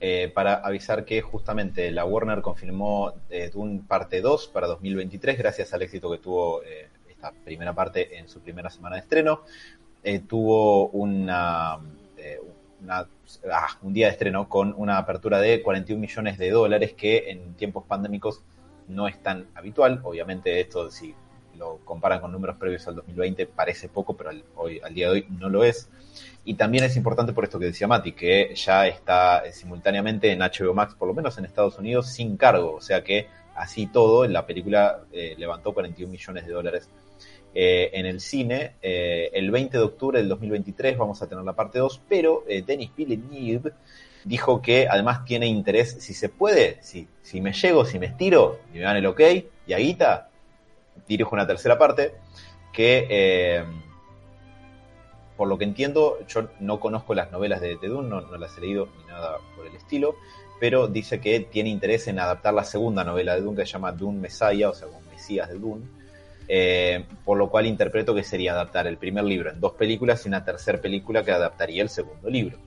eh, 0.00 0.30
para 0.34 0.54
avisar 0.54 1.04
que 1.04 1.20
justamente 1.22 1.90
la 1.90 2.04
Warner 2.04 2.40
confirmó 2.40 3.12
eh, 3.30 3.50
Dune 3.52 3.82
parte 3.86 4.20
2 4.20 4.48
para 4.48 4.66
2023 4.66 5.38
gracias 5.38 5.72
al 5.72 5.82
éxito 5.82 6.10
que 6.10 6.18
tuvo 6.18 6.62
eh, 6.62 6.88
esta 7.08 7.32
primera 7.44 7.72
parte 7.74 8.16
en 8.18 8.28
su 8.28 8.40
primera 8.40 8.70
semana 8.70 8.96
de 8.96 9.02
estreno. 9.02 9.42
Tuvo 10.26 10.88
una- 10.90 11.78
ah, 12.88 13.06
un 13.82 13.92
día 13.92 14.06
de 14.06 14.12
estreno 14.12 14.48
con 14.48 14.74
una 14.76 14.96
apertura 14.98 15.38
de 15.40 15.62
41 15.62 16.00
millones 16.00 16.38
de 16.38 16.50
dólares 16.50 16.94
que 16.94 17.30
en 17.30 17.54
tiempos 17.54 17.84
pandémicos 17.84 18.42
no 18.88 19.08
es 19.08 19.22
tan 19.22 19.46
habitual. 19.54 20.00
Obviamente 20.02 20.60
esto 20.60 20.90
si 20.90 21.14
lo 21.58 21.78
comparan 21.84 22.20
con 22.20 22.32
números 22.32 22.56
previos 22.56 22.86
al 22.88 22.96
2020 22.96 23.46
parece 23.46 23.88
poco, 23.88 24.16
pero 24.16 24.30
al, 24.30 24.44
hoy, 24.56 24.80
al 24.82 24.94
día 24.94 25.06
de 25.06 25.12
hoy 25.12 25.26
no 25.28 25.48
lo 25.48 25.64
es. 25.64 25.88
Y 26.44 26.54
también 26.54 26.84
es 26.84 26.96
importante 26.96 27.32
por 27.32 27.44
esto 27.44 27.58
que 27.58 27.66
decía 27.66 27.86
Mati, 27.86 28.12
que 28.12 28.54
ya 28.54 28.86
está 28.86 29.44
eh, 29.44 29.52
simultáneamente 29.52 30.32
en 30.32 30.38
HBO 30.38 30.72
Max, 30.72 30.94
por 30.94 31.08
lo 31.08 31.14
menos 31.14 31.36
en 31.36 31.44
Estados 31.44 31.78
Unidos, 31.78 32.08
sin 32.08 32.36
cargo. 32.36 32.74
O 32.74 32.80
sea 32.80 33.04
que 33.04 33.26
así 33.54 33.86
todo, 33.86 34.26
la 34.26 34.46
película 34.46 35.00
eh, 35.12 35.34
levantó 35.36 35.74
41 35.74 36.10
millones 36.10 36.46
de 36.46 36.52
dólares 36.52 36.88
eh, 37.54 37.90
en 37.92 38.06
el 38.06 38.20
cine. 38.20 38.76
El 38.80 39.50
20 39.50 39.76
de 39.76 39.84
octubre 39.84 40.18
del 40.18 40.28
2023 40.28 40.96
vamos 40.96 41.20
a 41.20 41.28
tener 41.28 41.44
la 41.44 41.54
parte 41.54 41.80
2, 41.80 42.02
pero 42.08 42.44
Denis 42.46 42.92
Villeneuve 42.96 43.72
dijo 44.24 44.62
que 44.62 44.88
además 44.88 45.24
tiene 45.24 45.46
interés, 45.46 45.96
si 46.00 46.14
se 46.14 46.28
puede, 46.28 46.78
si, 46.82 47.08
si 47.22 47.40
me 47.40 47.52
llego, 47.52 47.84
si 47.84 47.98
me 47.98 48.06
estiro 48.06 48.58
y 48.72 48.78
me 48.78 48.84
dan 48.84 48.96
el 48.96 49.06
ok, 49.06 49.20
y 49.66 49.72
a 49.72 50.28
dirijo 51.06 51.34
una 51.34 51.46
tercera 51.46 51.78
parte, 51.78 52.14
que 52.72 53.06
eh, 53.08 53.64
por 55.36 55.48
lo 55.48 55.56
que 55.56 55.64
entiendo, 55.64 56.18
yo 56.26 56.48
no 56.60 56.80
conozco 56.80 57.14
las 57.14 57.30
novelas 57.30 57.60
de, 57.60 57.76
de 57.76 57.88
Dune, 57.88 58.08
no, 58.08 58.20
no 58.20 58.36
las 58.36 58.56
he 58.58 58.60
leído 58.60 58.88
ni 58.98 59.04
nada 59.04 59.38
por 59.56 59.66
el 59.66 59.74
estilo, 59.76 60.16
pero 60.60 60.88
dice 60.88 61.20
que 61.20 61.40
tiene 61.40 61.70
interés 61.70 62.08
en 62.08 62.18
adaptar 62.18 62.54
la 62.54 62.64
segunda 62.64 63.04
novela 63.04 63.34
de 63.34 63.42
Dune 63.42 63.56
que 63.56 63.66
se 63.66 63.72
llama 63.72 63.92
Dune 63.92 64.18
Messiah, 64.18 64.70
o 64.70 64.74
sea, 64.74 64.88
como 64.88 65.00
Mesías 65.10 65.48
de 65.48 65.58
Dune, 65.58 65.86
eh, 66.48 67.04
por 67.24 67.38
lo 67.38 67.50
cual 67.50 67.66
interpreto 67.66 68.14
que 68.14 68.24
sería 68.24 68.52
adaptar 68.52 68.86
el 68.86 68.96
primer 68.96 69.24
libro 69.24 69.50
en 69.50 69.60
dos 69.60 69.74
películas 69.74 70.24
y 70.24 70.28
una 70.28 70.44
tercera 70.44 70.80
película 70.80 71.22
que 71.22 71.30
adaptaría 71.30 71.82
el 71.82 71.88
segundo 71.88 72.28
libro. 72.28 72.58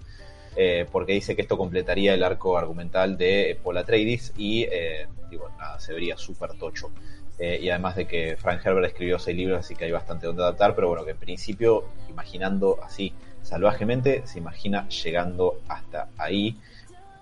Eh, 0.56 0.86
porque 0.92 1.14
dice 1.14 1.36
que 1.36 1.42
esto 1.44 1.58
completaría 1.58 2.14
el 2.14 2.24
arco 2.24 2.58
argumental 2.58 3.18
de 3.18 3.58
Paul 3.64 3.78
Atreides 3.78 4.34
y, 4.38 4.64
eh, 4.64 5.08
digo, 5.30 5.50
nada, 5.58 5.80
se 5.80 5.94
vería 5.94 6.18
súper 6.18 6.54
tocho. 6.54 6.92
Eh, 7.40 7.60
y 7.62 7.70
además 7.70 7.96
de 7.96 8.06
que 8.06 8.36
Frank 8.38 8.62
Herbert 8.64 8.88
escribió 8.88 9.18
seis 9.18 9.36
libros, 9.36 9.60
así 9.60 9.76
que 9.76 9.86
hay 9.86 9.92
bastante 9.92 10.28
donde 10.28 10.44
adaptar, 10.44 10.76
pero 10.76 10.90
bueno, 10.90 11.04
que 11.06 11.12
en 11.12 11.18
principio, 11.18 11.86
imaginando 12.10 12.80
así 12.84 13.14
salvajemente, 13.42 14.22
se 14.26 14.40
imagina 14.40 14.88
llegando 14.90 15.62
hasta 15.68 16.10
ahí. 16.18 16.56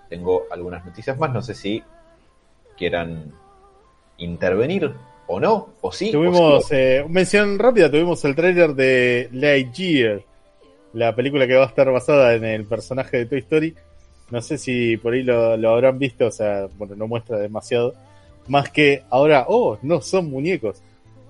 Tengo 0.08 0.44
algunas 0.50 0.84
noticias 0.84 1.18
más, 1.18 1.32
no 1.32 1.40
sé 1.40 1.54
si 1.54 1.82
quieran 2.76 3.32
intervenir 4.18 4.92
o 5.26 5.40
no, 5.40 5.70
o 5.80 5.92
sí. 5.92 6.08
o 6.08 6.12
Tuvimos, 6.12 6.66
sí. 6.66 6.74
eh, 6.74 7.06
mención 7.08 7.58
rápida, 7.58 7.90
tuvimos 7.90 8.24
el 8.24 8.34
tráiler 8.34 8.74
de 8.74 9.28
Lightyear, 9.32 10.22
la 10.92 11.14
película 11.14 11.46
que 11.46 11.54
va 11.54 11.64
a 11.64 11.68
estar 11.68 11.90
basada 11.90 12.34
en 12.34 12.44
el 12.44 12.64
personaje 12.64 13.18
de 13.18 13.26
Toy 13.26 13.38
Story. 13.40 13.74
No 14.30 14.40
sé 14.40 14.58
si 14.58 14.96
por 14.96 15.12
ahí 15.12 15.22
lo, 15.22 15.70
habrán 15.70 15.98
visto, 15.98 16.26
o 16.26 16.30
sea, 16.30 16.68
bueno, 16.78 16.94
no 16.96 17.06
muestra 17.06 17.38
demasiado. 17.38 17.94
Más 18.48 18.70
que 18.70 19.02
ahora, 19.10 19.46
oh, 19.48 19.78
no 19.82 20.00
son 20.00 20.30
muñecos. 20.30 20.82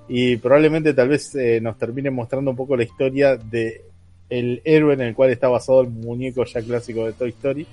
Y 0.08 0.36
probablemente 0.36 0.92
tal 0.92 1.08
vez 1.08 1.34
eh, 1.34 1.60
nos 1.60 1.78
termine 1.78 2.10
mostrando 2.10 2.50
un 2.50 2.56
poco 2.56 2.76
la 2.76 2.82
historia 2.82 3.36
de 3.36 3.82
el 4.28 4.62
héroe 4.64 4.94
en 4.94 5.02
el 5.02 5.14
cual 5.14 5.30
está 5.30 5.48
basado 5.48 5.80
el 5.82 5.88
muñeco 5.88 6.44
ya 6.44 6.62
clásico 6.62 7.04
de 7.04 7.12
Toy 7.12 7.30
Story. 7.30 7.66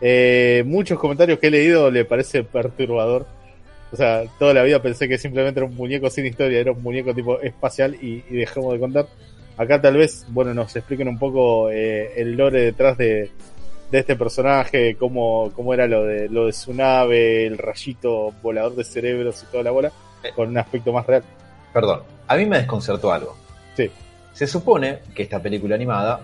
Eh, 0.00 0.62
muchos 0.66 0.98
comentarios 0.98 1.38
que 1.38 1.48
he 1.48 1.50
leído 1.50 1.90
le 1.90 2.04
parece 2.04 2.44
perturbador. 2.44 3.26
O 3.90 3.96
sea, 3.96 4.24
toda 4.38 4.54
la 4.54 4.62
vida 4.62 4.82
pensé 4.82 5.08
que 5.08 5.18
simplemente 5.18 5.60
era 5.60 5.66
un 5.66 5.74
muñeco 5.74 6.10
sin 6.10 6.26
historia, 6.26 6.60
era 6.60 6.72
un 6.72 6.82
muñeco 6.82 7.14
tipo 7.14 7.40
espacial 7.40 7.96
y, 8.00 8.20
dejemos 8.30 8.72
de 8.74 8.78
contar. 8.78 9.06
Acá 9.58 9.80
tal 9.80 9.96
vez, 9.96 10.24
bueno, 10.28 10.54
nos 10.54 10.74
expliquen 10.76 11.08
un 11.08 11.18
poco 11.18 11.68
eh, 11.68 12.12
el 12.16 12.36
lore 12.36 12.62
detrás 12.62 12.96
de, 12.96 13.30
de 13.90 13.98
este 13.98 14.16
personaje, 14.16 14.96
cómo, 14.96 15.50
cómo 15.54 15.74
era 15.74 15.86
lo 15.86 16.04
de, 16.04 16.28
lo 16.28 16.46
de 16.46 16.52
su 16.52 16.72
nave, 16.72 17.46
el 17.46 17.58
rayito 17.58 18.32
volador 18.42 18.76
de 18.76 18.84
cerebros 18.84 19.42
y 19.42 19.50
toda 19.50 19.64
la 19.64 19.70
bola, 19.70 19.92
con 20.36 20.48
un 20.48 20.58
aspecto 20.58 20.92
más 20.92 21.06
real. 21.06 21.24
Perdón, 21.72 22.02
a 22.26 22.36
mí 22.36 22.46
me 22.46 22.58
desconcertó 22.58 23.12
algo. 23.12 23.36
Sí. 23.76 23.90
Se 24.32 24.46
supone 24.46 25.00
que 25.14 25.24
esta 25.24 25.42
película 25.42 25.74
animada 25.74 26.20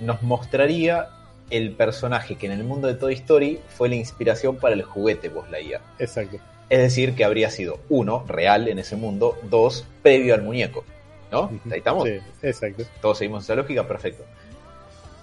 nos 0.00 0.22
mostraría 0.22 1.08
el 1.50 1.72
personaje 1.72 2.36
que 2.36 2.46
en 2.46 2.52
el 2.52 2.64
mundo 2.64 2.88
de 2.88 2.94
Toy 2.94 3.14
Story 3.14 3.60
fue 3.68 3.88
la 3.88 3.96
inspiración 3.96 4.56
para 4.56 4.74
el 4.74 4.82
juguete 4.82 5.28
Buzz 5.28 5.50
Lightyear. 5.50 5.80
Exacto. 5.98 6.38
Es 6.68 6.78
decir, 6.80 7.14
que 7.14 7.24
habría 7.24 7.50
sido 7.50 7.78
uno, 7.88 8.24
real 8.26 8.68
en 8.68 8.78
ese 8.78 8.96
mundo, 8.96 9.38
dos, 9.44 9.86
previo 10.02 10.34
al 10.34 10.42
muñeco. 10.42 10.84
¿No? 11.30 11.50
Ahí 11.70 11.78
estamos. 11.78 12.04
Sí, 12.04 12.18
exacto. 12.42 12.84
Todos 13.00 13.18
seguimos 13.18 13.44
esa 13.44 13.54
lógica, 13.54 13.86
perfecto. 13.86 14.24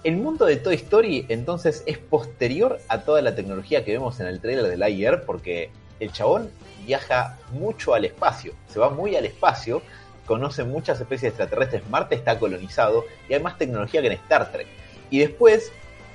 El 0.04 0.18
mundo 0.18 0.46
de 0.46 0.56
Toy 0.56 0.76
Story 0.76 1.26
entonces 1.28 1.82
es 1.86 1.98
posterior 1.98 2.78
a 2.88 3.00
toda 3.00 3.22
la 3.22 3.34
tecnología 3.34 3.84
que 3.84 3.92
vemos 3.92 4.20
en 4.20 4.26
el 4.26 4.40
trailer 4.40 4.66
de 4.66 4.76
Lightyear 4.76 5.24
porque 5.24 5.70
el 5.98 6.12
chabón 6.12 6.50
viaja 6.84 7.38
mucho 7.52 7.94
al 7.94 8.04
espacio, 8.04 8.52
se 8.68 8.78
va 8.78 8.90
muy 8.90 9.16
al 9.16 9.26
espacio, 9.26 9.82
conoce 10.24 10.62
muchas 10.62 11.00
especies 11.00 11.30
extraterrestres, 11.30 11.88
Marte 11.88 12.14
está 12.14 12.38
colonizado 12.38 13.04
y 13.28 13.34
hay 13.34 13.42
más 13.42 13.58
tecnología 13.58 14.00
que 14.00 14.06
en 14.08 14.12
Star 14.12 14.52
Trek. 14.52 14.68
Y 15.10 15.18
después 15.18 15.72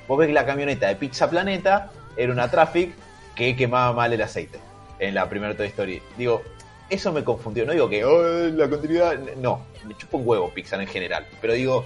vos 0.07 0.17
ves 0.17 0.27
que 0.27 0.33
la 0.33 0.45
camioneta 0.45 0.87
de 0.87 0.95
Pizza 0.95 1.29
Planeta 1.29 1.91
era 2.15 2.31
una 2.31 2.49
Traffic 2.49 2.93
que 3.35 3.55
quemaba 3.55 3.93
mal 3.93 4.13
el 4.13 4.21
aceite 4.21 4.59
en 4.99 5.15
la 5.15 5.27
primera 5.27 5.55
Toy 5.55 5.67
Story. 5.67 6.01
Digo, 6.17 6.43
eso 6.91 7.11
me 7.11 7.23
confundió. 7.23 7.65
No 7.65 7.71
digo 7.71 7.89
que 7.89 8.03
"Oh, 8.05 8.21
la 8.49 8.69
continuidad. 8.69 9.17
No, 9.37 9.65
me 9.87 9.95
chupa 9.95 10.17
un 10.17 10.27
huevo 10.27 10.51
Pixar 10.53 10.79
en 10.81 10.87
general. 10.87 11.25
Pero 11.41 11.53
digo, 11.53 11.83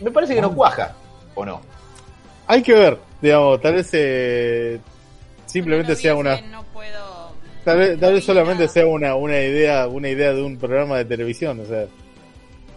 me 0.00 0.10
parece 0.10 0.34
que 0.34 0.40
no 0.40 0.54
cuaja. 0.54 0.94
¿O 1.34 1.44
no? 1.44 1.60
Hay 2.46 2.62
que 2.62 2.72
ver, 2.72 2.98
digamos, 3.20 3.60
tal 3.60 3.74
vez 3.74 3.90
eh, 3.92 4.78
simplemente 5.46 5.92
No 5.92 5.98
sea 5.98 6.14
una 6.14 6.40
No 6.40 6.62
puedo. 6.72 7.32
Tal 7.64 7.78
vez, 7.78 7.98
tal 8.00 8.12
vez 8.14 8.24
solamente 8.24 8.68
sea 8.68 8.86
una, 8.86 9.16
una 9.16 9.40
idea, 9.40 9.88
una 9.88 10.08
idea 10.08 10.32
de 10.32 10.40
un 10.42 10.56
programa 10.56 10.98
de 10.98 11.04
televisión, 11.04 11.58
o 11.60 11.64
sea, 11.66 11.86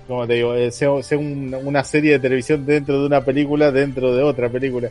como 0.08 0.26
te 0.26 0.34
digo, 0.34 0.56
eh, 0.56 0.72
sea, 0.72 0.90
sea 1.04 1.20
un- 1.20 1.56
una 1.64 1.84
serie 1.84 2.14
de 2.14 2.20
televisión 2.20 2.66
dentro 2.66 3.00
de 3.00 3.06
una 3.06 3.24
película, 3.24 3.72
dentro 3.72 4.16
de 4.16 4.24
otra 4.24 4.50
película. 4.50 4.90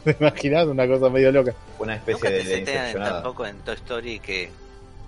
¿Te 0.04 0.16
imaginas? 0.18 0.66
Una 0.66 0.86
cosa 0.86 1.08
medio 1.10 1.30
loca. 1.32 1.54
Una 1.78 1.96
Nunca 1.96 2.12
especie 2.12 2.30
te 2.30 2.36
de, 2.36 2.38
de 2.38 2.44
setean 2.58 2.76
incepcionada. 2.78 3.12
tampoco 3.22 3.46
en 3.46 3.56
Toy 3.58 3.74
Story 3.74 4.18
que 4.20 4.50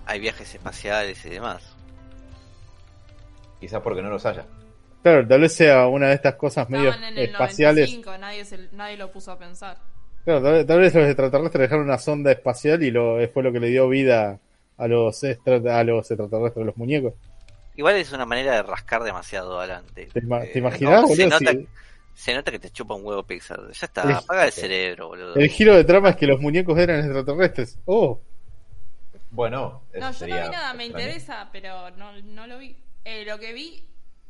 hay 0.06 0.20
viajes 0.20 0.54
espaciales 0.54 1.24
y 1.24 1.30
demás. 1.30 1.62
Quizás 3.60 3.80
porque 3.82 4.02
no 4.02 4.10
los 4.10 4.24
haya. 4.26 4.44
Claro, 5.02 5.26
tal 5.26 5.40
vez 5.40 5.54
sea 5.54 5.86
una 5.88 6.08
de 6.08 6.14
estas 6.14 6.34
cosas 6.36 6.68
medio 6.68 6.90
Estaban 6.90 7.12
en 7.12 7.18
el 7.18 7.24
espaciales. 7.30 7.88
95, 7.90 8.18
nadie, 8.18 8.44
se- 8.44 8.68
nadie 8.72 8.96
lo 8.96 9.10
puso 9.10 9.32
a 9.32 9.38
pensar. 9.38 9.76
Claro, 10.24 10.42
tal, 10.42 10.52
vez- 10.52 10.66
tal 10.66 10.78
vez 10.80 10.94
los 10.94 11.04
extraterrestres 11.06 11.60
dejaron 11.62 11.84
una 11.86 11.98
sonda 11.98 12.30
espacial 12.32 12.82
y 12.82 12.90
lo, 12.90 13.16
fue 13.32 13.42
lo 13.42 13.52
que 13.52 13.60
le 13.60 13.68
dio 13.68 13.88
vida 13.88 14.38
a 14.78 14.88
los, 14.88 15.22
extra- 15.24 15.78
a 15.78 15.84
los 15.84 16.10
extraterrestres, 16.10 16.62
a 16.62 16.66
los 16.66 16.76
muñecos. 16.76 17.14
Igual 17.74 17.96
es 17.96 18.12
una 18.12 18.26
manera 18.26 18.52
de 18.54 18.62
rascar 18.62 19.02
demasiado 19.02 19.58
adelante. 19.58 20.08
¿Te, 20.12 20.18
Eh, 20.20 20.50
te 20.52 20.58
imaginás, 20.58 21.02
como 21.02 21.14
se 21.16 21.26
nota, 21.26 21.50
si- 21.50 21.66
se 22.14 22.34
nota 22.34 22.50
que 22.50 22.58
te 22.58 22.70
chupa 22.70 22.94
un 22.94 23.04
huevo 23.04 23.22
Pixar. 23.22 23.60
Ya 23.72 23.86
está, 23.86 24.02
El- 24.02 24.12
apaga 24.12 24.44
el 24.46 24.52
cerebro, 24.52 25.08
boludo. 25.08 25.34
el 25.34 25.48
giro 25.48 25.74
de 25.74 25.84
trama 25.84 26.10
es 26.10 26.16
que 26.16 26.26
los 26.26 26.40
muñecos 26.40 26.78
eran 26.78 27.00
extraterrestres. 27.00 27.78
Oh, 27.86 28.20
Bueno, 29.30 29.82
No, 29.94 30.10
yo 30.12 30.26
no 30.26 30.34
vi 30.34 30.40
nada, 30.50 30.74
me 30.74 30.84
interesa, 30.86 31.48
pero 31.52 31.90
no, 31.92 32.12
no 32.22 32.46
lo 32.46 32.58
vi. 32.58 32.76
Eh, 33.04 33.24
lo 33.24 33.38
que 33.38 33.52
vi, 33.54 33.84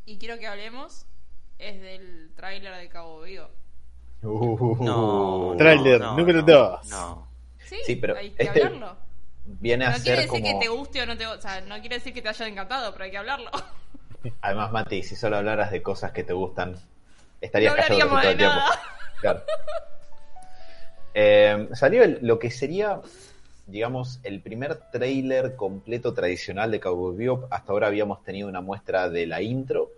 y 0.07 0.17
quiero 0.19 0.39
que 0.39 0.47
hablemos, 0.47 1.07
es 1.59 1.81
del 1.81 2.31
tráiler 2.37 2.75
de 2.77 2.89
Cabo 2.89 3.23
Vivo. 3.23 3.49
Uh, 4.23 4.77
No, 4.85 5.55
Tráiler 5.59 6.01
no, 6.01 6.17
número 6.17 6.41
no, 6.41 6.47
dos. 6.47 6.89
No. 6.89 7.29
Sí, 7.65 7.77
Sí, 7.85 7.97
pero 7.97 8.17
hay 8.17 8.31
que 8.31 8.43
este- 8.45 8.63
hablarlo. 8.65 8.97
Viene 9.45 9.87
a 9.87 9.91
No 9.91 9.97
quiere 9.97 10.23
decir 10.23 10.29
como. 10.31 10.45
que 10.45 10.55
te 10.65 10.69
guste 10.69 11.03
o 11.03 11.07
no 11.07 11.17
te 11.17 11.27
guste, 11.27 11.39
o 11.39 11.43
sea, 11.43 11.61
no 11.63 11.81
quiere 11.81 11.97
decir 11.97 12.15
que 12.15 12.23
te 12.23 12.29
haya 12.29 12.47
encantado, 12.47 12.93
pero 12.93 13.05
hay 13.05 13.11
que 13.11 13.19
hablarlo. 13.19 13.51
Además, 14.41 14.71
Mati, 14.71 15.03
si 15.03 15.17
solo 15.17 15.37
hablaras 15.39 15.73
de 15.73 15.83
cosas 15.83 16.13
que 16.13 16.23
te 16.23 16.33
gustan, 16.33 16.77
estarías 17.43 17.77
No 17.77 17.83
callado 17.83 18.09
todo 18.11 18.31
el 18.31 18.37
tiempo. 18.39 18.57
Claro. 19.21 19.43
Eh, 21.15 21.69
salió 21.75 22.03
el- 22.03 22.19
lo 22.23 22.39
que 22.39 22.51
sería, 22.51 23.01
digamos, 23.67 24.19
el 24.25 24.41
primer 24.41 24.77
tráiler 24.91 25.55
completo 25.57 26.15
tradicional 26.15 26.71
de 26.71 26.81
Cowboy 26.81 27.17
Bebop. 27.17 27.45
Hasta 27.53 27.73
ahora 27.73 27.87
habíamos 27.89 28.23
tenido 28.25 28.49
una 28.49 28.61
muestra 28.61 29.09
de 29.09 29.27
la 29.27 29.43
intro 29.43 29.91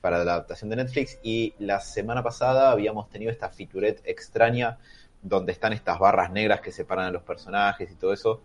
para 0.00 0.24
la 0.24 0.32
adaptación 0.32 0.70
de 0.70 0.76
Netflix 0.76 1.18
y 1.22 1.54
la 1.58 1.80
semana 1.80 2.22
pasada 2.22 2.70
habíamos 2.70 3.08
tenido 3.10 3.30
esta 3.30 3.48
featurette 3.50 4.00
extraña 4.04 4.78
donde 5.20 5.52
están 5.52 5.72
estas 5.72 5.98
barras 5.98 6.30
negras 6.32 6.60
que 6.60 6.72
separan 6.72 7.06
a 7.06 7.10
los 7.10 7.22
personajes 7.22 7.90
y 7.90 7.94
todo 7.94 8.12
eso, 8.12 8.40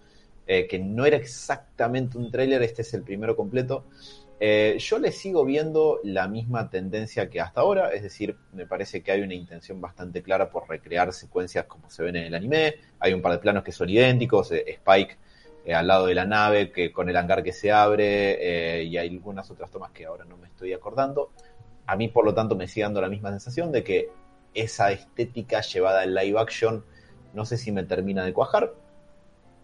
eh, 0.46 0.68
que 0.68 0.78
no 0.78 1.06
era 1.06 1.18
exactamente 1.18 2.18
un 2.18 2.30
tráiler, 2.30 2.62
este 2.62 2.84
es 2.84 2.94
el 2.94 3.02
primero 3.02 3.36
completo. 3.36 3.86
Eh, 4.40 4.78
yo 4.80 5.00
le 5.00 5.12
sigo 5.12 5.44
viendo 5.46 6.00
la 6.04 6.28
misma 6.28 6.70
tendencia 6.70 7.28
que 7.28 7.42
hasta 7.42 7.62
ahora, 7.62 7.92
es 7.94 8.04
decir, 8.04 8.38
me 8.54 8.68
parece 8.68 9.02
que 9.02 9.12
hay 9.12 9.22
una 9.22 9.34
intención 9.34 9.82
bastante 9.82 10.22
clara 10.22 10.52
por 10.52 10.70
recrear 10.70 11.12
secuencias 11.12 11.66
como 11.66 11.90
se 11.90 12.04
ven 12.04 12.18
en 12.18 12.26
el 12.26 12.36
anime. 12.36 12.76
Hay 13.00 13.14
un 13.14 13.22
par 13.22 13.32
de 13.32 13.40
planos 13.40 13.64
que 13.64 13.72
son 13.72 13.90
idénticos, 13.90 14.52
eh, 14.52 14.64
Spike 14.68 15.18
eh, 15.66 15.74
al 15.74 15.88
lado 15.88 16.06
de 16.06 16.14
la 16.14 16.26
nave, 16.26 16.72
que 16.72 16.92
con 16.92 17.10
el 17.10 17.18
hangar 17.18 17.42
que 17.42 17.52
se 17.52 17.72
abre, 17.72 18.84
y 18.84 18.96
hay 18.98 19.10
algunas 19.10 19.50
otras 19.50 19.72
tomas 19.72 19.92
que 19.92 20.06
ahora 20.06 20.24
no 20.24 20.38
me 20.38 20.48
estoy 20.48 20.72
acordando. 20.72 21.32
A 21.88 21.96
mí, 21.96 22.08
por 22.08 22.24
lo 22.24 22.34
tanto, 22.34 22.56
me 22.56 22.68
sigue 22.68 22.84
dando 22.84 23.02
la 23.02 23.10
misma 23.10 23.32
sensación 23.32 23.72
de 23.72 23.84
que 23.84 24.10
esa 24.54 24.92
estética 24.92 25.62
llevada 25.62 26.04
en 26.04 26.14
live 26.14 26.40
action, 26.40 26.86
no 27.34 27.44
sé 27.44 27.58
si 27.58 27.72
me 27.72 27.84
termina 27.84 28.24
de 28.24 28.34
cuajar. 28.34 28.74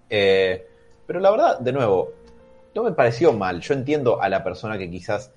Pero 0.09 1.19
la 1.19 1.31
verdad, 1.31 1.59
de 1.59 1.71
nuevo, 1.71 2.11
no 2.75 2.83
me 2.83 2.91
pareció 2.91 3.33
mal. 3.33 3.61
Yo 3.61 3.73
entiendo 3.73 4.21
a 4.21 4.29
la 4.29 4.43
persona 4.43 4.77
que 4.77 4.89
quizás 4.89 5.31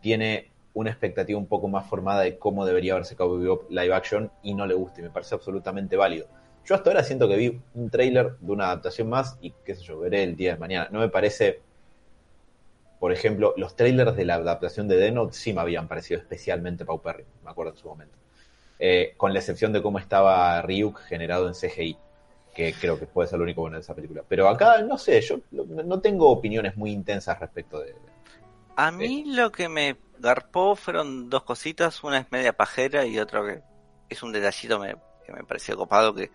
tiene 0.00 0.50
una 0.74 0.90
expectativa 0.90 1.38
un 1.38 1.46
poco 1.46 1.68
más 1.68 1.86
formada 1.86 2.22
de 2.22 2.38
cómo 2.38 2.64
debería 2.64 2.94
verse 2.94 3.16
Cowboy 3.16 3.58
live 3.68 3.94
action 3.94 4.30
y 4.42 4.54
no 4.54 4.66
le 4.66 4.74
guste. 4.74 5.02
Me 5.02 5.10
parece 5.10 5.34
absolutamente 5.34 5.96
válido. 5.96 6.26
Yo 6.64 6.74
hasta 6.74 6.90
ahora 6.90 7.02
siento 7.02 7.28
que 7.28 7.36
vi 7.36 7.60
un 7.74 7.90
tráiler 7.90 8.36
de 8.38 8.52
una 8.52 8.66
adaptación 8.66 9.08
más 9.08 9.38
y 9.40 9.52
qué 9.64 9.74
sé 9.74 9.82
yo, 9.82 9.98
veré 9.98 10.22
el 10.22 10.36
día 10.36 10.54
de 10.54 10.60
mañana. 10.60 10.88
No 10.92 11.00
me 11.00 11.08
parece, 11.08 11.60
por 13.00 13.10
ejemplo, 13.10 13.54
los 13.56 13.74
trailers 13.74 14.14
de 14.14 14.26
la 14.26 14.34
adaptación 14.34 14.86
de 14.86 14.98
The 14.98 15.12
Note 15.12 15.32
sí 15.32 15.52
me 15.52 15.62
habían 15.62 15.88
parecido 15.88 16.20
especialmente 16.20 16.84
paupérrimos, 16.84 17.32
me 17.42 17.50
acuerdo 17.50 17.72
en 17.72 17.78
su 17.78 17.88
momento. 17.88 18.14
Eh, 18.78 19.14
con 19.16 19.32
la 19.32 19.40
excepción 19.40 19.72
de 19.72 19.82
cómo 19.82 19.98
estaba 19.98 20.60
Ryuk 20.62 21.00
generado 21.00 21.48
en 21.48 21.54
CGI, 21.54 21.96
que 22.58 22.72
creo 22.72 22.98
que 22.98 23.06
puede 23.06 23.28
ser 23.28 23.38
lo 23.38 23.44
único 23.44 23.60
bueno 23.60 23.76
de 23.76 23.82
esa 23.82 23.94
película. 23.94 24.24
Pero 24.28 24.48
acá, 24.48 24.82
no 24.82 24.98
sé, 24.98 25.20
yo 25.20 25.38
no 25.52 26.00
tengo 26.00 26.28
opiniones 26.28 26.76
muy 26.76 26.90
intensas 26.90 27.38
respecto 27.38 27.78
de... 27.78 27.94
A 28.74 28.90
mí 28.90 29.22
lo 29.26 29.52
que 29.52 29.68
me 29.68 29.96
garpó 30.18 30.74
fueron 30.74 31.30
dos 31.30 31.44
cositas, 31.44 32.02
una 32.02 32.18
es 32.18 32.32
media 32.32 32.56
pajera 32.56 33.06
y 33.06 33.20
otra 33.20 33.44
que 33.46 33.62
es 34.08 34.24
un 34.24 34.32
detallito 34.32 34.80
me- 34.80 34.96
que 35.24 35.32
me 35.32 35.44
pareció 35.44 35.76
copado, 35.76 36.12
que, 36.12 36.32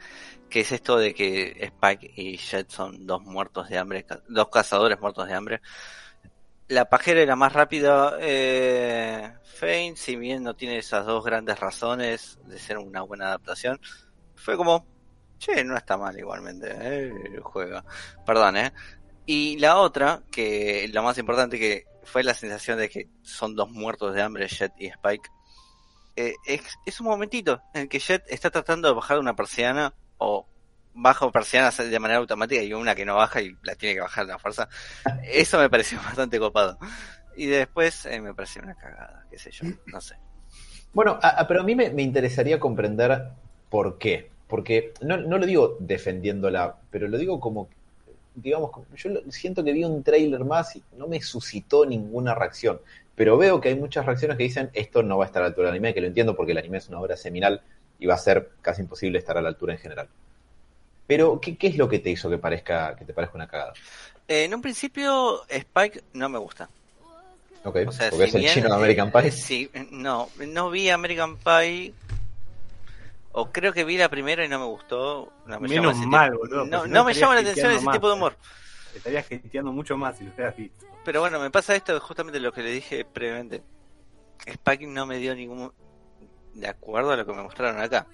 que 0.49 0.61
es 0.61 0.71
esto 0.71 0.97
de 0.97 1.13
que 1.13 1.57
Spike 1.59 2.13
y 2.15 2.37
Jet 2.37 2.69
son 2.69 3.05
dos 3.05 3.21
muertos 3.21 3.67
de 3.67 3.77
hambre, 3.77 4.05
dos 4.29 4.47
cazadores 4.47 5.01
muertos 5.01 5.27
de 5.27 5.33
hambre. 5.33 5.61
La 6.69 6.85
pajera 6.85 7.19
era 7.19 7.35
más 7.35 7.51
rápida, 7.51 8.17
eh, 8.21 9.33
Fane, 9.43 9.97
si 9.97 10.15
bien 10.15 10.43
no 10.43 10.55
tiene 10.55 10.77
esas 10.77 11.05
dos 11.05 11.25
grandes 11.25 11.59
razones 11.59 12.39
de 12.45 12.57
ser 12.57 12.77
una 12.77 13.01
buena 13.01 13.25
adaptación, 13.25 13.81
fue 14.35 14.55
como, 14.55 14.85
che, 15.45 15.63
no 15.63 15.75
está 15.77 15.97
mal 15.97 16.17
igualmente, 16.17 16.67
eh, 16.79 17.39
juega. 17.41 17.83
Perdón, 18.25 18.57
eh. 18.57 18.73
Y 19.25 19.57
la 19.59 19.77
otra, 19.77 20.21
que 20.31 20.89
lo 20.91 21.01
más 21.03 21.17
importante 21.17 21.57
que 21.59 21.85
fue 22.03 22.23
la 22.23 22.33
sensación 22.33 22.77
de 22.77 22.89
que 22.89 23.07
son 23.21 23.55
dos 23.55 23.69
muertos 23.71 24.13
de 24.13 24.21
hambre, 24.21 24.47
Jet 24.47 24.73
y 24.77 24.87
Spike. 24.87 25.29
Eh, 26.15 26.33
es, 26.45 26.61
es 26.85 26.99
un 26.99 27.07
momentito 27.07 27.61
en 27.73 27.83
el 27.83 27.89
que 27.89 27.99
Jet 27.99 28.23
está 28.27 28.49
tratando 28.51 28.87
de 28.87 28.93
bajar 28.93 29.17
una 29.19 29.35
persiana 29.35 29.93
o 30.17 30.47
baja 30.93 31.31
persianas 31.31 31.75
de 31.77 31.99
manera 31.99 32.19
automática 32.19 32.61
y 32.61 32.71
una 32.73 32.93
que 32.93 33.05
no 33.05 33.15
baja 33.15 33.41
y 33.41 33.55
la 33.63 33.73
tiene 33.75 33.95
que 33.95 34.01
bajar 34.01 34.25
a 34.25 34.27
la 34.27 34.39
fuerza. 34.39 34.67
Eso 35.23 35.57
me 35.57 35.69
pareció 35.69 35.97
bastante 35.99 36.37
copado. 36.37 36.77
Y 37.35 37.47
después 37.47 38.05
eh, 38.05 38.21
me 38.21 38.33
pareció 38.35 38.61
una 38.61 38.75
cagada, 38.75 39.25
qué 39.31 39.39
sé 39.39 39.49
yo, 39.51 39.65
no 39.87 39.99
sé. 40.01 40.15
Bueno, 40.93 41.17
a- 41.19 41.29
a- 41.29 41.47
pero 41.47 41.61
a 41.61 41.63
mí 41.63 41.73
me, 41.73 41.89
me 41.89 42.03
interesaría 42.03 42.59
comprender 42.59 43.29
por 43.71 43.97
qué. 43.97 44.29
Porque 44.53 44.93
no, 45.01 45.17
no 45.17 45.39
lo 45.39 45.47
digo 45.47 45.77
defendiéndola, 45.79 46.75
pero 46.91 47.07
lo 47.07 47.17
digo 47.17 47.39
como, 47.39 47.69
digamos, 48.35 48.69
yo 48.95 49.09
siento 49.31 49.63
que 49.63 49.73
vi 49.73 49.83
un 49.83 50.03
tráiler 50.03 50.45
más 50.45 50.75
y 50.75 50.83
no 50.95 51.07
me 51.07 51.19
suscitó 51.23 51.87
ninguna 51.87 52.35
reacción. 52.35 52.79
Pero 53.15 53.35
veo 53.35 53.59
que 53.59 53.69
hay 53.69 53.75
muchas 53.75 54.05
reacciones 54.05 54.37
que 54.37 54.43
dicen 54.43 54.69
esto 54.73 55.01
no 55.01 55.17
va 55.17 55.23
a 55.23 55.25
estar 55.25 55.41
a 55.41 55.45
la 55.45 55.47
altura 55.47 55.69
del 55.69 55.77
anime, 55.77 55.95
que 55.95 56.01
lo 56.01 56.05
entiendo 56.05 56.35
porque 56.35 56.51
el 56.51 56.59
anime 56.59 56.77
es 56.77 56.87
una 56.87 56.99
obra 56.99 57.17
seminal 57.17 57.63
y 57.97 58.05
va 58.05 58.13
a 58.13 58.19
ser 58.19 58.51
casi 58.61 58.83
imposible 58.83 59.17
estar 59.17 59.35
a 59.39 59.41
la 59.41 59.49
altura 59.49 59.73
en 59.73 59.79
general. 59.79 60.07
Pero, 61.07 61.41
¿qué, 61.41 61.57
qué 61.57 61.69
es 61.69 61.77
lo 61.77 61.89
que 61.89 61.97
te 61.97 62.11
hizo 62.11 62.29
que 62.29 62.37
parezca 62.37 62.95
que 62.95 63.05
te 63.05 63.13
parezca 63.13 63.35
una 63.35 63.47
cagada? 63.47 63.73
Eh, 64.27 64.43
en 64.43 64.53
un 64.53 64.61
principio, 64.61 65.49
Spike 65.49 66.03
no 66.13 66.29
me 66.29 66.37
gusta. 66.37 66.69
Ok, 67.63 67.77
O 67.87 67.91
sea, 67.91 68.11
porque 68.11 68.27
si 68.27 68.29
es 68.29 68.35
el 68.35 68.41
bien, 68.41 68.53
chino 68.53 68.69
de 68.69 68.75
American 68.75 69.07
eh, 69.07 69.11
Pie. 69.19 69.31
Sí, 69.31 69.71
no, 69.89 70.29
no 70.47 70.69
vi 70.69 70.91
American 70.91 71.37
Pie. 71.37 71.91
O 73.35 73.51
creo 73.51 73.73
que 73.73 73.83
vi 73.83 73.97
la 73.97 74.09
primera 74.09 74.45
y 74.45 74.47
no 74.47 74.59
me 74.59 74.65
gustó. 74.65 75.33
No 75.47 75.59
me 75.59 75.67
llama 75.67 75.89
Menos 75.91 76.07
mal, 76.07 76.29
tipo- 76.31 76.39
boludo, 76.39 76.65
No, 76.65 76.77
porque 76.79 76.89
no 76.89 76.99
no 76.99 77.03
me 77.05 77.13
llama 77.13 77.33
la 77.35 77.41
atención 77.41 77.71
ese 77.71 77.83
más. 77.85 77.93
tipo 77.95 78.07
de 78.07 78.13
humor. 78.13 78.37
Estarías 78.95 79.25
hateando 79.25 79.71
mucho 79.71 79.97
más 79.97 80.17
si 80.17 80.23
lo 80.23 80.31
hubieras 80.33 80.55
visto. 80.55 80.85
Pero 81.03 81.19
bueno, 81.21 81.39
me 81.39 81.49
pasa 81.51 81.75
esto 81.75 81.99
justamente 81.99 82.39
lo 82.39 82.51
que 82.53 82.61
le 82.61 82.69
dije 82.71 83.03
previamente. 83.05 83.63
Spike 84.45 84.85
no 84.87 85.05
me 85.05 85.17
dio 85.17 85.35
ningún... 85.35 85.73
De 86.53 86.67
acuerdo 86.67 87.11
a 87.11 87.17
lo 87.17 87.25
que 87.25 87.33
me 87.33 87.41
mostraron 87.41 87.81
acá. 87.81 88.05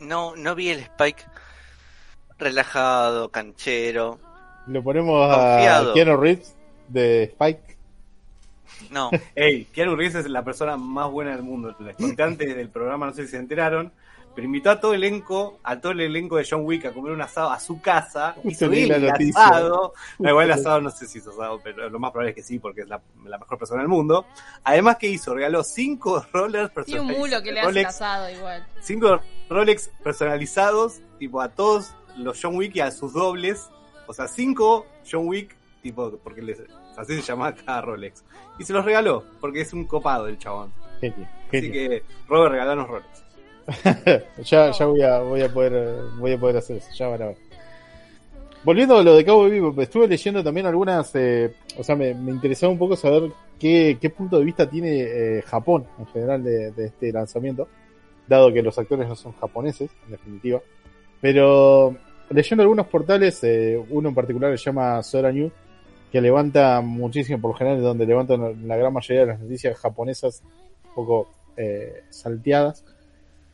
No, 0.00 0.34
no 0.36 0.54
vi 0.54 0.70
el 0.70 0.80
Spike 0.80 1.22
relajado, 2.38 3.30
canchero. 3.30 4.18
lo 4.66 4.82
ponemos 4.82 5.34
Confiado. 5.34 5.90
a 5.90 5.94
Keanu 5.94 6.16
Reeves 6.16 6.56
de 6.88 7.24
Spike. 7.24 7.67
No, 8.90 9.10
Ey, 9.34 9.64
Keanu 9.66 9.96
Reeves 9.96 10.14
es 10.16 10.30
la 10.30 10.44
persona 10.44 10.76
más 10.76 11.10
buena 11.10 11.32
del 11.32 11.42
mundo. 11.42 11.74
Les 11.80 11.96
conté 11.96 12.22
antes 12.22 12.48
del 12.56 12.68
programa, 12.70 13.06
no 13.06 13.12
sé 13.12 13.24
si 13.24 13.32
se 13.32 13.36
enteraron, 13.38 13.92
pero 14.34 14.46
invitó 14.46 14.70
a 14.70 14.78
todo 14.78 14.94
el 14.94 15.02
elenco, 15.02 15.58
a 15.64 15.80
todo 15.80 15.90
el 15.92 16.00
elenco 16.00 16.36
de 16.36 16.46
John 16.48 16.60
Wick 16.64 16.84
a 16.84 16.92
comer 16.92 17.12
un 17.12 17.20
asado 17.20 17.50
a 17.50 17.58
su 17.58 17.80
casa. 17.80 18.36
Hizo 18.44 18.66
el 18.66 19.10
asado. 19.10 19.94
No, 20.20 20.28
igual 20.30 20.44
el 20.46 20.52
asado 20.52 20.80
no 20.80 20.90
sé 20.90 21.08
si 21.08 21.18
hizo 21.18 21.30
asado, 21.30 21.60
pero 21.62 21.88
lo 21.90 21.98
más 21.98 22.12
probable 22.12 22.30
es 22.30 22.36
que 22.36 22.42
sí, 22.44 22.60
porque 22.60 22.82
es 22.82 22.88
la, 22.88 23.00
la 23.24 23.38
mejor 23.38 23.58
persona 23.58 23.80
del 23.80 23.88
mundo. 23.88 24.26
Además, 24.62 24.96
que 24.96 25.08
hizo? 25.08 25.34
Regaló 25.34 25.64
cinco 25.64 26.24
rollers 26.32 26.70
Y 26.86 26.98
un 26.98 27.08
personalizados. 27.08 27.18
mulo 27.18 27.42
que 27.42 27.50
le 27.52 27.60
hace 27.60 27.66
Rolex, 27.68 27.86
casado 27.86 28.30
igual. 28.30 28.66
cinco 28.80 29.20
Rolex 29.50 29.90
personalizados, 30.04 31.00
tipo 31.18 31.40
a 31.40 31.48
todos 31.48 31.94
los 32.16 32.38
John 32.40 32.54
Wick 32.56 32.76
y 32.76 32.80
a 32.80 32.90
sus 32.92 33.12
dobles. 33.12 33.70
O 34.06 34.14
sea, 34.14 34.28
cinco 34.28 34.86
John 35.10 35.26
Wick, 35.26 35.56
tipo, 35.82 36.16
porque 36.22 36.42
les, 36.42 36.62
así 36.98 37.16
se 37.16 37.22
llama 37.22 37.54
cada 37.54 37.80
Rolex. 37.82 38.24
Y 38.58 38.64
se 38.64 38.72
los 38.72 38.84
regaló, 38.84 39.24
porque 39.40 39.62
es 39.62 39.72
un 39.72 39.84
copado 39.84 40.26
el 40.26 40.38
chabón. 40.38 40.72
Así 40.96 41.70
que, 41.70 42.02
Robert, 42.28 42.52
regalanos 42.52 42.88
Rolex. 42.88 43.24
ya, 44.44 44.70
ya 44.70 44.86
voy 44.86 45.02
a, 45.02 45.18
voy 45.20 45.42
a 45.42 45.52
poder, 45.52 46.02
voy 46.18 46.32
a 46.32 46.38
poder 46.38 46.56
hacer 46.56 46.78
eso, 46.78 46.88
ya 46.94 47.08
van 47.08 47.22
a 47.22 47.26
ver. 47.26 47.36
Volviendo 48.64 48.96
a 48.96 49.02
lo 49.02 49.14
de 49.14 49.24
Cowboy 49.24 49.50
Vivo, 49.50 49.74
estuve 49.80 50.08
leyendo 50.08 50.42
también 50.42 50.66
algunas, 50.66 51.14
eh, 51.14 51.54
o 51.76 51.84
sea, 51.84 51.94
me, 51.94 52.12
me 52.14 52.32
interesaba 52.32 52.72
un 52.72 52.78
poco 52.78 52.96
saber 52.96 53.30
qué, 53.58 53.98
qué 54.00 54.10
punto 54.10 54.38
de 54.38 54.44
vista 54.44 54.68
tiene 54.68 55.02
eh, 55.02 55.42
Japón 55.42 55.86
en 55.98 56.06
general 56.06 56.42
de, 56.42 56.72
de 56.72 56.86
este 56.86 57.12
lanzamiento, 57.12 57.68
dado 58.26 58.52
que 58.52 58.62
los 58.62 58.76
actores 58.78 59.08
no 59.08 59.14
son 59.14 59.32
japoneses, 59.32 59.90
en 60.06 60.12
definitiva. 60.12 60.60
Pero 61.20 61.96
leyendo 62.30 62.62
algunos 62.62 62.86
portales, 62.86 63.42
eh, 63.44 63.82
uno 63.90 64.08
en 64.08 64.14
particular 64.14 64.56
se 64.58 64.64
llama 64.64 65.02
Sora 65.02 65.32
New, 65.32 65.50
que 66.10 66.20
levanta 66.20 66.80
muchísimo, 66.80 67.40
por 67.40 67.52
lo 67.52 67.56
general, 67.56 67.82
donde 67.82 68.06
levantan 68.06 68.66
la 68.66 68.76
gran 68.76 68.92
mayoría 68.92 69.20
de 69.22 69.26
las 69.26 69.40
noticias 69.40 69.76
japonesas 69.78 70.42
un 70.88 70.94
poco 70.94 71.28
eh, 71.56 72.02
salteadas. 72.10 72.84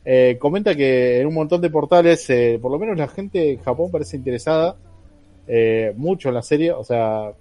Eh, 0.05 0.37
comenta 0.39 0.75
que 0.75 1.19
en 1.19 1.27
un 1.27 1.33
montón 1.33 1.61
de 1.61 1.69
portales, 1.69 2.29
eh, 2.29 2.59
por 2.61 2.71
lo 2.71 2.77
menos 2.79 2.97
la 2.97 3.07
gente 3.07 3.53
en 3.53 3.59
Japón 3.59 3.89
parece 3.91 4.17
interesada 4.17 4.75
eh, 5.47 5.93
mucho 5.97 6.29
en 6.29 6.35
la 6.35 6.41
serie, 6.41 6.71
o 6.71 6.83
sea, 6.83 7.31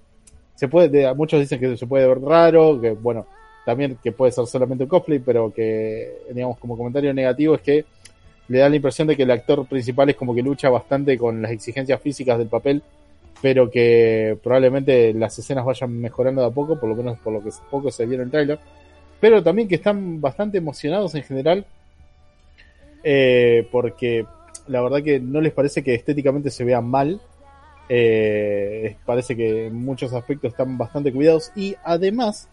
se 0.55 0.69
puede, 0.69 0.89
de- 0.89 1.15
muchos 1.15 1.41
dicen 1.41 1.61
que 1.61 1.77
se 1.77 1.87
puede 1.87 2.07
ver 2.07 2.21
raro, 2.21 2.81
que 2.81 2.91
bueno, 2.93 3.27
también 3.67 3.99
que 4.03 4.13
puede 4.13 4.33
ser 4.33 4.47
solamente 4.47 4.85
un 4.85 4.91
cosplay, 4.91 5.19
pero 5.19 5.53
que, 5.53 6.19
digamos, 6.33 6.59
como 6.59 6.77
comentario 6.77 7.13
negativo 7.15 7.55
es 7.55 7.61
que 7.61 7.85
le 8.49 8.59
da 8.59 8.69
la 8.69 8.77
impresión 8.77 9.09
de 9.09 9.17
que 9.17 9.23
el 9.23 9.31
actor 9.31 9.67
principal 9.67 10.11
es 10.11 10.17
como 10.17 10.35
que 10.35 10.43
lucha 10.43 10.69
bastante 10.69 11.17
con 11.17 11.41
las 11.41 11.51
exigencias 11.51 12.01
físicas 12.01 12.37
del 12.39 12.49
papel, 12.49 12.83
pero 13.45 13.71
que 13.71 14.39
probablemente 14.43 15.13
las 15.13 15.39
escenas 15.39 15.67
vayan 15.67 16.01
mejorando 16.01 16.41
de 16.41 16.47
a 16.47 16.51
poco, 16.51 16.81
por 16.81 16.89
lo 16.89 16.97
menos 16.97 17.19
por 17.19 17.31
lo 17.31 17.45
que 17.45 17.51
poco 17.71 17.91
se 17.91 18.07
vio 18.07 18.15
en 18.15 18.23
el 18.23 18.31
trailer, 18.31 18.59
pero 19.21 19.43
también 19.43 19.69
que 19.69 19.75
están 19.75 20.19
bastante 20.19 20.57
emocionados 20.57 21.15
en 21.15 21.25
general, 21.25 21.67
eh, 23.03 23.69
porque 23.71 24.25
la 24.67 24.81
verdad 24.81 25.03
que 25.03 25.21
no 25.21 25.43
les 25.43 25.53
parece 25.53 25.85
que 25.85 25.93
estéticamente 25.95 26.51
se 26.51 26.65
vea 26.65 26.81
mal, 26.81 27.21
eh, 27.91 28.97
parece 29.05 29.37
que 29.37 29.67
en 29.67 29.75
muchos 29.75 30.15
aspectos 30.15 30.53
están 30.53 30.79
bastante 30.79 31.13
cuidados 31.13 31.53
y 31.55 31.77
además 31.85 32.49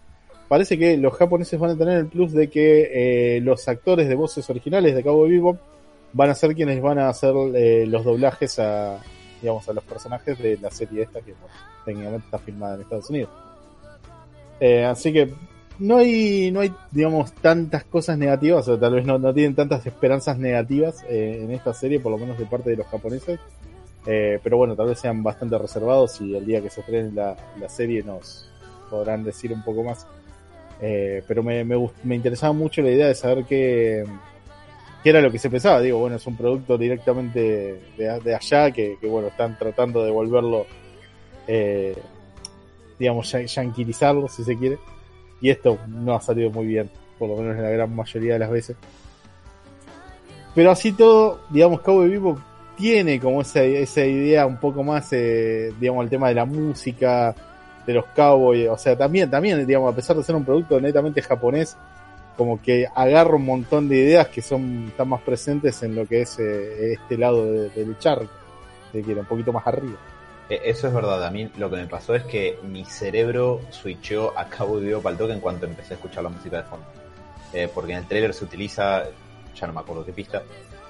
parece 0.50 0.78
que 0.78 0.98
los 0.98 1.14
japoneses 1.14 1.58
van 1.58 1.70
a 1.70 1.78
tener 1.78 2.00
el 2.00 2.08
plus 2.08 2.34
de 2.34 2.50
que 2.50 3.38
eh, 3.38 3.40
los 3.40 3.66
actores 3.70 4.10
de 4.10 4.16
voces 4.16 4.50
originales 4.50 4.94
de 4.94 5.04
Cabo 5.04 5.24
Vivo 5.24 5.58
van 6.12 6.32
a 6.32 6.36
ser 6.36 6.54
quienes 6.54 6.82
van 6.82 7.00
a 7.00 7.08
hacer 7.08 7.34
eh, 7.56 7.86
los 7.88 8.04
doblajes 8.04 8.60
a 8.60 9.00
digamos 9.42 9.68
a 9.68 9.74
los 9.74 9.84
personajes 9.84 10.38
de 10.40 10.58
la 10.58 10.72
serie 10.72 11.04
esta 11.04 11.22
que 11.22 11.34
bueno, 11.34 11.56
técnicamente 11.86 12.26
está 12.26 12.38
filmada 12.38 12.76
en 12.76 12.82
Estados 12.82 13.10
Unidos 13.10 13.30
Eh, 14.60 14.86
así 14.86 15.12
que 15.12 15.34
no 15.80 15.98
hay 15.98 16.52
no 16.52 16.60
hay 16.60 16.72
digamos 16.92 17.32
tantas 17.34 17.84
cosas 17.84 18.18
negativas 18.18 18.68
o 18.68 18.78
tal 18.78 18.94
vez 18.94 19.06
no, 19.06 19.18
no 19.18 19.34
tienen 19.34 19.56
tantas 19.56 19.86
esperanzas 19.86 20.38
negativas 20.38 21.04
eh, 21.10 21.42
en 21.44 21.52
esta 21.52 21.74
serie 21.74 22.00
por 22.00 22.12
lo 22.12 22.18
menos 22.20 22.38
de 22.38 22.46
parte 22.46 22.70
de 22.70 22.78
los 22.78 22.88
japoneses 22.88 23.40
eh, 24.06 24.40
pero 24.44 24.58
bueno, 24.58 24.76
tal 24.76 24.88
vez 24.88 25.00
sean 25.00 25.22
bastante 25.22 25.58
reservados 25.58 26.20
y 26.22 26.36
el 26.36 26.46
día 26.46 26.62
que 26.62 26.70
se 26.72 26.82
estrene 26.82 27.12
la, 27.12 27.36
la 27.60 27.70
serie 27.70 28.02
nos 28.04 28.50
podrán 28.90 29.24
decir 29.24 29.54
un 29.54 29.64
poco 29.64 29.84
más. 29.84 30.08
Pero 31.28 31.44
me, 31.44 31.64
me, 31.64 31.76
me 32.04 32.16
interesaba 32.16 32.54
mucho 32.54 32.82
la 32.82 32.90
idea 32.90 33.06
de 33.06 33.14
saber 33.14 33.46
qué, 33.46 34.04
qué 35.04 35.10
era 35.10 35.22
lo 35.22 35.32
que 35.32 35.40
se 35.40 35.50
pensaba. 35.50 35.80
Digo, 35.82 36.00
bueno, 36.00 36.16
es 36.16 36.28
un 36.28 36.36
producto 36.38 36.78
directamente 36.78 37.82
de, 37.98 38.20
de 38.20 38.36
allá 38.36 38.72
que, 38.72 38.98
que, 39.00 39.08
bueno, 39.08 39.30
están 39.30 39.58
tratando 39.58 40.04
de 40.04 40.12
volverlo, 40.12 40.66
eh, 41.48 41.96
digamos, 43.00 43.32
yan- 43.32 43.48
yanquilizarlo, 43.48 44.28
si 44.28 44.44
se 44.44 44.58
quiere. 44.58 44.78
Y 45.42 45.50
esto 45.50 45.78
no 45.88 46.16
ha 46.16 46.22
salido 46.22 46.52
muy 46.52 46.68
bien, 46.68 46.90
por 47.18 47.30
lo 47.30 47.36
menos 47.36 47.56
en 47.58 47.64
la 47.64 47.70
gran 47.70 47.96
mayoría 47.96 48.34
de 48.34 48.40
las 48.40 48.52
veces. 48.52 48.78
Pero 50.54 50.72
así 50.72 50.92
todo, 50.92 51.42
digamos, 51.50 51.82
Cowboy 51.82 52.10
Vivo 52.10 52.40
tiene 52.78 53.20
como 53.20 53.42
esa, 53.42 53.64
esa 53.64 54.06
idea 54.06 54.46
un 54.46 54.58
poco 54.58 54.84
más, 54.84 55.12
eh, 55.14 55.72
digamos, 55.80 56.04
el 56.04 56.10
tema 56.10 56.28
de 56.28 56.36
la 56.36 56.46
música, 56.46 57.34
de 57.88 57.94
los 57.94 58.06
cowboys, 58.16 58.68
o 58.70 58.78
sea, 58.78 58.98
también, 58.98 59.30
también, 59.30 59.66
digamos, 59.66 59.92
a 59.92 59.96
pesar 59.96 60.16
de 60.16 60.24
ser 60.24 60.36
un 60.36 60.46
producto 60.46 60.80
netamente 60.80 61.22
japonés, 61.22 61.78
como 62.38 62.62
que 62.62 62.88
agarra 62.96 63.36
un 63.36 63.46
montón 63.46 63.88
de 63.90 63.98
ideas 63.98 64.28
que 64.30 64.42
son, 64.42 64.88
están 64.88 65.10
más 65.10 65.22
presentes 65.22 65.82
en 65.84 65.96
lo 65.96 66.06
que 66.08 66.22
es 66.22 66.40
eh, 66.40 66.94
este 66.94 67.18
lado 67.18 67.46
de- 67.46 67.70
del 67.70 67.98
charco, 68.00 68.32
de 68.94 69.02
que 69.04 69.12
era 69.12 69.22
un 69.22 69.28
poquito 69.28 69.52
más 69.54 69.66
arriba. 69.68 69.98
Eh, 70.50 70.62
Eso 70.66 70.88
es 70.88 70.94
verdad, 70.94 71.24
a 71.26 71.32
mí 71.32 71.50
lo 71.58 71.70
que 71.70 71.76
me 71.78 71.88
pasó 71.88 72.16
es 72.16 72.24
que 72.24 72.58
mi 72.64 72.84
cerebro 72.86 73.62
switchó 73.70 74.38
a 74.38 74.46
Cabo 74.50 74.80
de 74.80 74.96
para 74.98 75.12
el 75.14 75.18
toque 75.18 75.34
en 75.34 75.40
cuanto 75.40 75.66
empecé 75.66 75.94
a 75.94 75.98
escuchar 75.98 76.24
la 76.24 76.30
música 76.30 76.58
de 76.58 76.64
fondo. 76.64 76.86
Eh, 77.54 77.70
porque 77.74 77.92
en 77.94 78.00
el 78.00 78.06
trailer 78.08 78.34
se 78.34 78.46
utiliza, 78.46 79.04
ya 79.56 79.68
no 79.68 79.74
me 79.74 79.80
acuerdo 79.82 80.06
qué 80.06 80.14
pista, 80.14 80.42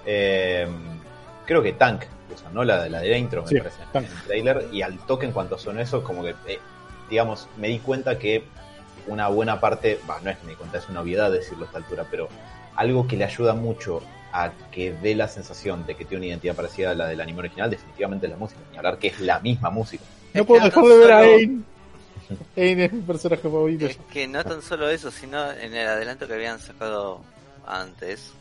eh, 0.05 0.67
creo 1.45 1.61
que 1.61 1.73
Tank 1.73 2.03
usan, 2.33 2.53
¿no? 2.53 2.63
La, 2.63 2.87
la 2.87 3.01
de 3.01 3.09
la 3.09 3.17
intro, 3.17 3.41
me 3.41 3.47
Sí, 3.49 3.57
parece, 3.57 3.81
Tank. 3.91 4.05
en 4.05 4.11
el 4.11 4.23
trailer, 4.23 4.67
y 4.71 4.81
al 4.83 4.97
toque 5.05 5.25
en 5.25 5.31
cuanto 5.31 5.57
sonó 5.57 5.81
eso, 5.81 6.03
como 6.03 6.23
que, 6.23 6.35
eh, 6.47 6.59
digamos, 7.09 7.47
me 7.57 7.67
di 7.67 7.79
cuenta 7.79 8.17
que 8.17 8.43
una 9.07 9.27
buena 9.27 9.59
parte, 9.59 9.99
bah, 10.07 10.19
no 10.23 10.29
es 10.29 10.37
que 10.37 10.45
me 10.45 10.51
di 10.51 10.57
cuenta, 10.57 10.77
es 10.77 10.89
una 10.89 11.01
obviedad 11.01 11.31
decirlo 11.31 11.63
a 11.63 11.67
esta 11.67 11.77
altura, 11.77 12.05
pero 12.09 12.29
algo 12.75 13.07
que 13.07 13.17
le 13.17 13.25
ayuda 13.25 13.53
mucho 13.53 14.01
a 14.33 14.51
que 14.71 14.93
dé 14.93 15.15
la 15.15 15.27
sensación 15.27 15.85
de 15.85 15.95
que 15.95 16.05
tiene 16.05 16.25
una 16.25 16.27
identidad 16.27 16.55
parecida 16.55 16.91
a 16.91 16.95
la 16.95 17.07
del 17.07 17.19
anime 17.21 17.39
original, 17.39 17.69
definitivamente 17.69 18.27
es 18.27 18.31
la 18.31 18.37
música. 18.37 18.61
Ni 18.71 18.77
hablar 18.77 18.97
que 18.97 19.07
es 19.07 19.19
la 19.19 19.39
misma 19.39 19.69
música. 19.69 20.03
No 20.33 20.45
puedo 20.45 20.63
dejar 20.63 20.83
de 20.85 20.97
ver 20.97 21.11
a 21.11 21.19
Ain. 21.19 21.65
Ain 22.55 22.79
es 22.79 22.93
mi 22.93 23.01
personaje 23.01 23.41
favorito. 23.41 23.85
Es 23.85 23.97
que 24.11 24.27
no 24.27 24.43
tan 24.43 24.61
solo 24.61 24.89
eso, 24.89 25.11
sino 25.11 25.51
en 25.51 25.73
el 25.73 25.87
adelanto 25.87 26.27
que 26.27 26.33
habían 26.33 26.59
sacado 26.59 27.21
antes, 27.67 28.31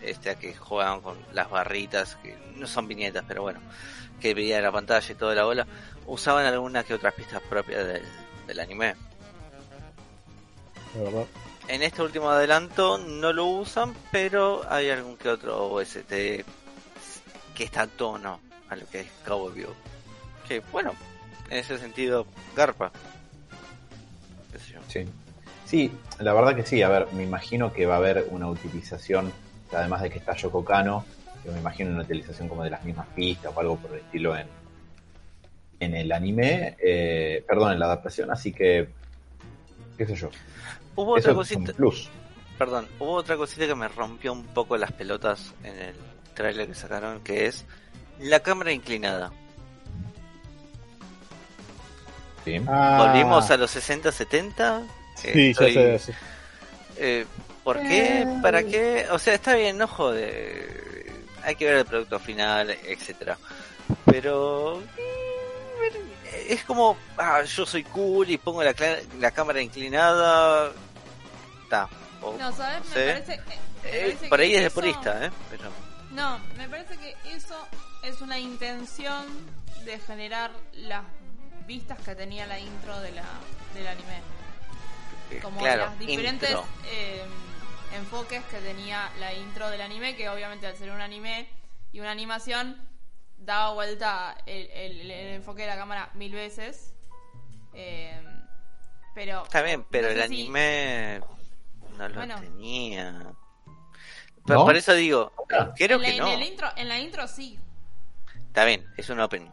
este 0.00 0.30
a 0.30 0.34
que 0.36 0.54
juegan 0.54 1.00
con 1.00 1.18
las 1.32 1.50
barritas, 1.50 2.16
que 2.22 2.36
no 2.56 2.66
son 2.66 2.86
viñetas, 2.86 3.24
pero 3.26 3.42
bueno, 3.42 3.60
que 4.20 4.34
veía 4.34 4.60
la 4.60 4.70
pantalla 4.70 5.12
y 5.12 5.16
toda 5.16 5.34
la 5.34 5.44
bola, 5.44 5.66
usaban 6.06 6.46
algunas 6.46 6.84
que 6.84 6.94
otras 6.94 7.14
pistas 7.14 7.42
propias 7.48 7.86
del, 7.86 8.02
del 8.46 8.60
anime. 8.60 8.94
Verdad. 10.94 11.26
En 11.68 11.82
este 11.82 12.02
último 12.02 12.30
adelanto 12.30 12.98
no 12.98 13.32
lo 13.32 13.46
usan, 13.46 13.94
pero 14.10 14.62
hay 14.68 14.90
algún 14.90 15.16
que 15.16 15.28
otro 15.28 15.70
OST 15.70 16.08
que 16.08 17.64
está 17.64 17.82
a 17.82 17.86
tono 17.86 18.40
a 18.68 18.76
lo 18.76 18.86
que 18.86 19.00
es 19.00 19.06
Cowboy 19.24 19.54
Vivo. 19.54 19.74
Que 20.48 20.60
bueno, 20.72 20.92
en 21.48 21.58
ese 21.58 21.78
sentido, 21.78 22.26
garpa. 22.56 22.90
Qué 24.52 24.58
sé 24.58 24.72
yo. 24.72 24.80
Sí. 24.88 25.06
Sí, 25.70 25.92
la 26.18 26.32
verdad 26.32 26.56
que 26.56 26.66
sí. 26.66 26.82
A 26.82 26.88
ver, 26.88 27.06
me 27.12 27.22
imagino 27.22 27.72
que 27.72 27.86
va 27.86 27.94
a 27.94 27.98
haber 27.98 28.26
una 28.30 28.48
utilización, 28.48 29.32
además 29.72 30.02
de 30.02 30.10
que 30.10 30.18
está 30.18 30.34
Yoko 30.34 30.64
Kano, 30.64 31.04
yo 31.44 31.52
me 31.52 31.60
imagino 31.60 31.90
una 31.90 32.02
utilización 32.02 32.48
como 32.48 32.64
de 32.64 32.70
las 32.70 32.84
mismas 32.84 33.06
pistas 33.14 33.52
o 33.54 33.60
algo 33.60 33.76
por 33.76 33.92
el 33.92 34.00
estilo 34.00 34.36
en, 34.36 34.46
en 35.78 35.94
el 35.94 36.10
anime, 36.12 36.76
eh, 36.82 37.44
perdón, 37.46 37.72
en 37.72 37.78
la 37.78 37.86
adaptación, 37.86 38.30
así 38.30 38.52
que, 38.52 38.88
qué 40.00 40.06
sé 40.06 40.14
yo. 40.16 40.30
Hubo 40.96 41.18
Eso 41.18 41.28
otra 41.28 41.34
cosita, 41.34 41.72
plus. 41.74 42.08
perdón, 42.56 42.88
hubo 42.98 43.12
otra 43.12 43.36
cosita 43.36 43.66
que 43.66 43.74
me 43.74 43.86
rompió 43.88 44.32
un 44.32 44.44
poco 44.44 44.78
las 44.78 44.92
pelotas 44.92 45.52
en 45.62 45.78
el 45.78 45.94
trailer 46.34 46.66
que 46.68 46.74
sacaron, 46.74 47.20
que 47.22 47.44
es 47.46 47.66
la 48.18 48.40
cámara 48.40 48.72
inclinada. 48.72 49.30
Sí. 52.46 52.58
Ah, 52.66 53.06
Volvimos 53.12 53.50
a 53.50 53.58
los 53.58 53.70
60, 53.70 54.10
70. 54.10 54.82
Sí, 55.16 55.52
ya 55.52 55.66
sé, 55.66 55.98
sí. 55.98 56.12
Eh, 56.96 57.26
¿Por 57.62 57.78
qué? 57.82 58.26
¿Para 58.40 58.62
qué? 58.64 59.06
O 59.10 59.18
sea, 59.18 59.34
está 59.34 59.54
bien, 59.54 59.76
no 59.76 59.86
jode. 59.86 61.12
Hay 61.44 61.56
que 61.56 61.66
ver 61.66 61.74
el 61.76 61.84
producto 61.84 62.18
final, 62.18 62.70
etcétera. 62.70 63.36
Pero 64.06 64.80
eh, 64.96 65.92
es 66.48 66.64
como, 66.64 66.96
ah, 67.18 67.42
yo 67.42 67.66
soy 67.66 67.84
cool 67.84 68.30
y 68.30 68.38
pongo 68.38 68.62
la, 68.62 68.74
la 69.18 69.30
cámara 69.30 69.60
inclinada. 69.60 70.72
Está. 71.64 71.88
O- 72.22 72.36
No, 72.38 72.52
¿sabes? 72.52 72.86
Me 72.90 72.94
parece, 73.12 73.40
me 73.46 73.54
eh, 73.84 74.18
por 74.28 74.40
ahí 74.40 74.54
es 74.54 74.60
de 74.60 74.66
eso- 74.66 74.74
purista, 74.74 75.26
¿eh? 75.26 75.30
Pero, 75.50 75.70
No, 76.10 76.38
me 76.56 76.68
parece 76.68 76.96
que 76.98 77.16
eso 77.34 77.56
es 78.02 78.20
una 78.20 78.38
intención 78.38 79.26
de 79.84 79.98
generar 80.00 80.50
las 80.72 81.04
vistas 81.66 81.98
que 82.00 82.14
tenía 82.14 82.46
la 82.46 82.58
intro 82.58 82.98
de 83.00 83.12
la, 83.12 83.24
del 83.74 83.86
anime. 83.86 84.20
eh, 85.30 85.38
Como 85.40 85.60
claro, 85.60 85.86
las 85.86 85.98
diferentes 85.98 86.56
eh, 86.86 87.24
enfoques 87.96 88.42
que 88.50 88.58
tenía 88.58 89.08
la 89.20 89.32
intro 89.34 89.70
del 89.70 89.80
anime, 89.80 90.16
que 90.16 90.28
obviamente 90.28 90.66
al 90.66 90.76
ser 90.76 90.90
un 90.90 91.00
anime 91.00 91.48
y 91.92 92.00
una 92.00 92.10
animación, 92.10 92.76
daba 93.40 93.72
vuelta 93.74 94.36
el, 94.46 94.68
el- 94.70 95.10
el 95.10 95.34
enfoque 95.36 95.62
de 95.62 95.68
la 95.68 95.76
cámara 95.76 96.10
mil 96.14 96.32
veces. 96.32 96.94
Eh, 97.74 98.20
pero 99.14 99.42
Está 99.44 99.62
bien, 99.62 99.84
pero 99.90 100.08
no 100.08 100.12
el 100.14 100.20
sé 100.22 100.28
si- 100.28 100.34
anime 100.42 101.20
no 101.96 102.08
lo 102.08 102.14
Bueno. 102.14 102.40
tenía. 102.40 103.32
Pero 104.46 104.60
¿No? 104.60 104.64
por 104.64 104.76
eso 104.76 104.94
digo, 104.94 105.32
creo 105.76 105.96
en, 105.96 106.02
la, 106.02 106.08
que 106.08 106.18
no. 106.18 106.26
en 106.28 106.32
el 106.40 106.42
intro, 106.48 106.68
en 106.76 106.88
la 106.88 106.98
intro 106.98 107.28
sí. 107.28 107.58
Está 108.48 108.64
bien, 108.64 108.86
es 108.96 109.08
un 109.10 109.20
opening. 109.20 109.50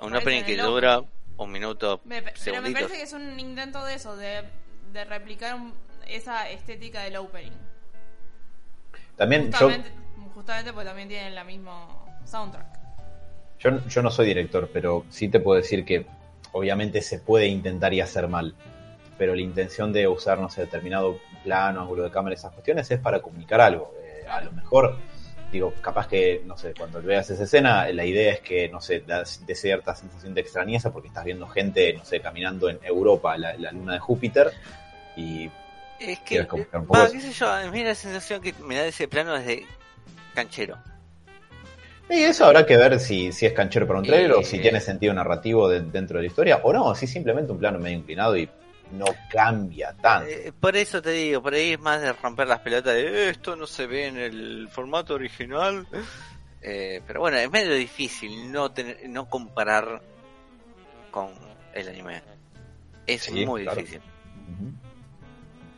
Un 0.00 0.14
opening 0.14 0.38
en 0.40 0.44
que 0.44 0.54
el 0.54 0.60
dura 0.62 1.02
un 1.38 1.50
minuto, 1.52 2.00
Me- 2.04 2.20
pero 2.22 2.32
me 2.34 2.38
segunditos. 2.40 2.82
parece 2.82 2.96
que 2.98 3.02
es 3.02 3.12
un 3.12 3.40
intento 3.40 3.84
de 3.84 3.94
eso, 3.94 4.16
de, 4.16 4.44
de 4.92 5.04
replicar 5.04 5.54
un- 5.54 5.74
esa 6.06 6.48
estética 6.50 7.00
del 7.02 7.16
opening. 7.16 7.50
También 9.16 9.50
yo, 9.50 9.58
Justamente, 9.58 9.90
justamente 10.34 10.72
porque 10.72 10.86
también 10.86 11.08
tienen 11.08 11.34
la 11.34 11.44
misma 11.44 11.88
soundtrack. 12.26 12.75
Yo, 13.58 13.86
yo 13.86 14.02
no 14.02 14.10
soy 14.10 14.26
director, 14.26 14.70
pero 14.72 15.04
sí 15.10 15.28
te 15.28 15.40
puedo 15.40 15.60
decir 15.60 15.84
que 15.84 16.06
obviamente 16.52 17.02
se 17.02 17.18
puede 17.18 17.46
intentar 17.46 17.92
y 17.92 18.00
hacer 18.00 18.28
mal. 18.28 18.54
Pero 19.18 19.34
la 19.34 19.40
intención 19.40 19.92
de 19.92 20.08
usar, 20.08 20.38
no 20.38 20.50
sé, 20.50 20.62
determinado 20.62 21.18
plano, 21.42 21.80
ángulo 21.80 22.02
de 22.02 22.10
cámara, 22.10 22.34
esas 22.34 22.52
cuestiones 22.52 22.90
es 22.90 23.00
para 23.00 23.20
comunicar 23.20 23.60
algo. 23.60 23.94
Eh, 24.02 24.26
a 24.28 24.42
lo 24.42 24.52
mejor, 24.52 24.96
digo, 25.50 25.72
capaz 25.80 26.06
que, 26.08 26.42
no 26.44 26.56
sé, 26.56 26.74
cuando 26.76 27.00
veas 27.00 27.30
esa 27.30 27.44
escena, 27.44 27.88
la 27.92 28.04
idea 28.04 28.32
es 28.34 28.40
que, 28.40 28.68
no 28.68 28.80
sé, 28.80 29.00
de 29.00 29.54
cierta 29.54 29.94
sensación 29.94 30.34
de 30.34 30.40
extrañeza 30.42 30.92
porque 30.92 31.08
estás 31.08 31.24
viendo 31.24 31.46
gente, 31.46 31.94
no 31.94 32.04
sé, 32.04 32.20
caminando 32.20 32.68
en 32.68 32.78
Europa, 32.82 33.38
la, 33.38 33.54
la 33.54 33.72
luna 33.72 33.94
de 33.94 34.00
Júpiter, 34.00 34.52
y 35.16 35.50
Es 35.98 36.18
que, 36.20 36.46
qué 36.46 37.20
sé 37.20 37.32
yo, 37.32 37.50
a 37.50 37.70
mí 37.70 37.82
la 37.82 37.94
sensación 37.94 38.42
que 38.42 38.52
me 38.60 38.76
da 38.76 38.86
ese 38.86 39.08
plano 39.08 39.34
es 39.34 39.46
de 39.46 39.66
canchero. 40.34 40.76
Y 42.08 42.22
eso 42.22 42.44
habrá 42.46 42.64
que 42.64 42.76
ver 42.76 43.00
si, 43.00 43.32
si 43.32 43.46
es 43.46 43.52
canchero 43.52 43.86
para 43.86 43.98
un 43.98 44.04
trailer 44.06 44.32
o 44.32 44.42
si 44.42 44.58
tiene 44.60 44.80
sentido 44.80 45.12
narrativo 45.12 45.68
de- 45.68 45.80
dentro 45.82 46.18
de 46.18 46.22
la 46.22 46.26
historia 46.28 46.60
o 46.62 46.72
no, 46.72 46.94
si 46.94 47.06
simplemente 47.06 47.50
un 47.52 47.58
plano 47.58 47.78
medio 47.80 47.96
inclinado 47.98 48.36
y 48.36 48.48
no 48.92 49.06
cambia 49.32 49.92
tanto. 50.00 50.28
Eh, 50.30 50.52
por 50.58 50.76
eso 50.76 51.02
te 51.02 51.10
digo, 51.10 51.42
por 51.42 51.54
ahí 51.54 51.72
es 51.72 51.80
más 51.80 52.00
de 52.00 52.12
romper 52.12 52.46
las 52.46 52.60
pelotas 52.60 52.94
de 52.94 53.00
"Eh, 53.26 53.30
esto 53.30 53.56
no 53.56 53.66
se 53.66 53.86
ve 53.88 54.06
en 54.06 54.16
el 54.18 54.68
formato 54.70 55.14
original. 55.14 55.86
Eh, 56.62 57.00
pero 57.06 57.20
bueno, 57.20 57.36
es 57.38 57.50
medio 57.50 57.74
difícil 57.74 58.50
no 58.52 58.70
tener, 58.70 59.08
no 59.08 59.28
comparar 59.28 60.00
con 61.10 61.30
el 61.74 61.88
anime. 61.88 62.22
Es 63.06 63.22
Sí, 63.22 63.44
muy 63.44 63.62
claro. 63.64 63.78
difícil. 63.80 64.00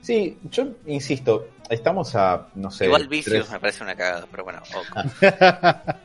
Sí, 0.01 0.39
yo 0.45 0.69
insisto, 0.87 1.49
estamos 1.69 2.15
a, 2.15 2.47
no 2.55 2.71
sé, 2.71 2.85
Igual 2.87 3.09
Vicious 3.09 3.41
tres- 3.47 3.51
me 3.51 3.61
parece 3.61 3.83
una 3.83 3.97
cagada, 3.97 4.27
pero 4.31 4.45
bueno, 4.45 4.63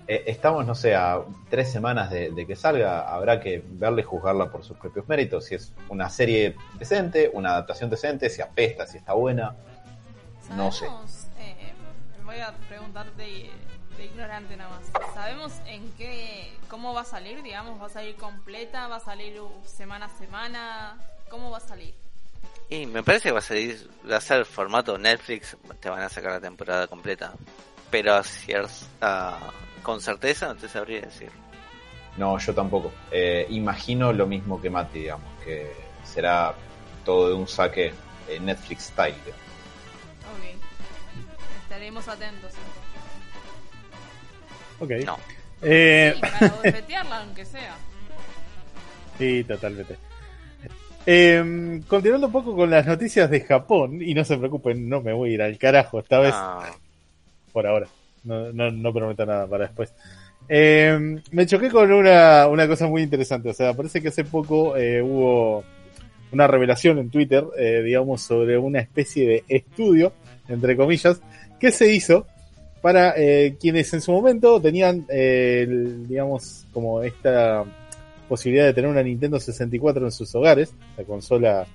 eh, 0.07 0.24
estamos, 0.28 0.65
no 0.65 0.76
sé, 0.76 0.95
a 0.95 1.22
tres 1.49 1.72
semanas 1.72 2.10
de, 2.10 2.32
de 2.32 2.48
que 2.48 2.56
salga, 2.56 3.02
habrá 3.14 3.40
que 3.40 3.64
verla 3.65 4.02
y 4.02 4.03
juzgarla 4.03 4.49
por 4.52 4.64
sus 4.64 4.78
propios 4.78 5.07
méritos, 5.07 5.45
si 5.45 5.56
es 5.56 5.72
una 5.90 6.10
serie 6.10 6.56
decente, 6.80 7.30
una 7.34 7.52
adaptación 7.52 7.90
decente, 7.90 8.30
si 8.30 8.41
apesta, 8.41 8.88
si 8.88 8.98
está 8.98 9.14
buena. 9.14 9.56
No 10.56 10.72
sé. 10.72 10.86
¿Sabemos, 10.88 11.28
eh, 11.40 11.74
voy 12.26 12.40
a 12.40 12.52
preguntar 12.68 13.11
de, 13.14 13.49
de 13.98 14.06
ignorante 14.06 14.57
nada 14.57 14.72
más. 14.72 15.14
¿Sabemos 15.14 15.53
en 15.68 15.90
qué, 15.94 16.52
cómo 16.68 16.94
va 16.94 17.02
a 17.02 17.06
salir? 17.06 17.41
Digamos, 17.44 17.80
¿va 17.82 17.86
a 17.86 17.90
salir 17.90 18.15
completa? 18.15 18.88
¿Va 18.88 18.98
a 18.98 18.99
salir 18.99 19.40
uh, 19.40 19.49
semana 19.65 20.07
a 20.07 20.18
semana? 20.18 20.98
¿Cómo 21.30 21.52
va 21.52 21.57
a 21.57 21.61
salir? 21.61 21.94
Y 22.70 22.86
me 22.88 23.03
parece 23.03 23.30
que 23.30 23.34
va 23.34 23.40
a, 23.40 23.41
salir, 23.41 23.90
va 24.10 24.18
a 24.18 24.22
ser 24.22 24.40
el 24.40 24.45
formato 24.45 24.98
Netflix, 24.98 25.56
te 25.80 25.90
van 25.90 26.02
a 26.02 26.10
sacar 26.10 26.32
la 26.32 26.40
temporada 26.41 26.88
completa. 26.88 27.34
Pero 27.91 28.15
a 28.15 28.22
cier- 28.24 28.68
a- 29.02 29.52
con 29.84 30.02
certeza 30.02 30.48
no 30.48 30.56
te 30.56 30.68
sabría 30.68 31.02
decir. 31.02 31.30
No, 32.18 32.38
yo 32.40 32.53
tampoco. 32.53 32.91
Eh, 33.11 33.45
imagino 33.49 34.11
lo 34.14 34.26
mismo 34.26 34.60
que 34.61 34.70
Mati, 34.70 34.99
digamos, 34.99 35.30
que 35.44 35.72
será 36.03 36.53
todo 37.06 37.28
de 37.30 37.34
un 37.36 37.48
saque 37.48 37.94
eh, 38.30 38.40
Netflix 38.40 38.86
style. 38.86 39.15
digamos. 39.26 39.44
Ok. 40.34 40.61
Estaremos 41.64 42.07
atentos. 42.07 42.53
Ok. 44.80 44.90
No. 45.06 45.18
Eh, 45.61 46.14
Sí, 46.15 46.22
para 46.22 47.20
aunque 47.22 47.45
sea. 47.45 47.76
Sí, 49.18 49.44
totalmente. 49.44 49.98
Eh, 51.06 51.82
continuando 51.88 52.28
un 52.28 52.34
poco 52.34 52.56
con 52.56 52.70
las 52.70 52.86
noticias 52.88 53.30
de 53.30 53.42
Japón, 53.42 54.02
y 54.02 54.14
no 54.14 54.24
se 54.24 54.38
preocupen, 54.38 54.88
no 54.88 55.02
me 55.02 55.14
voy 55.14 55.32
a 55.32 55.34
ir 55.34 55.42
al 55.42 55.58
carajo 55.58 56.00
esta 56.00 56.20
vez, 56.20 56.34
No. 56.34 56.60
por 57.52 57.68
ahora. 57.68 57.88
No, 58.24 58.54
no, 58.54 58.72
no 58.72 58.94
prometo 58.94 59.26
nada 59.26 59.46
para 59.48 59.66
después. 59.66 59.94
Eh, 60.48 61.18
me 61.32 61.46
choqué 61.46 61.70
con 61.70 61.92
una, 61.92 62.48
una 62.48 62.68
cosa 62.68 62.88
muy 62.88 63.02
interesante. 63.02 63.50
O 63.50 63.54
sea, 63.54 63.74
parece 63.74 64.02
que 64.02 64.08
hace 64.10 64.24
poco 64.24 64.78
eh, 64.78 65.02
hubo 65.02 65.64
una 66.32 66.48
revelación 66.48 67.00
en 67.00 67.10
Twitter, 67.10 67.44
eh, 67.58 67.82
digamos, 67.84 68.22
sobre 68.22 68.58
una 68.58 68.80
especie 68.80 69.28
de 69.28 69.44
estudio, 69.50 70.14
entre 70.48 70.76
comillas, 70.78 71.20
que 71.60 71.72
se 71.72 71.94
hizo 71.94 72.26
para 72.82 73.14
eh, 73.18 73.56
quienes 73.60 73.94
en 73.94 74.02
su 74.02 74.12
momento 74.12 74.60
tenían, 74.62 75.06
eh, 75.10 75.64
el- 75.68 76.08
digamos, 76.08 76.66
como 76.74 77.02
esta 77.04 77.64
posibilidad 78.34 78.66
de 78.66 78.74
tener 78.74 78.90
una 78.90 79.04
Nintendo 79.04 79.40
64 79.40 80.06
en 80.06 80.12
sus 80.12 80.34
hogares, 80.34 80.74
la 80.98 81.04
consola 81.04 81.68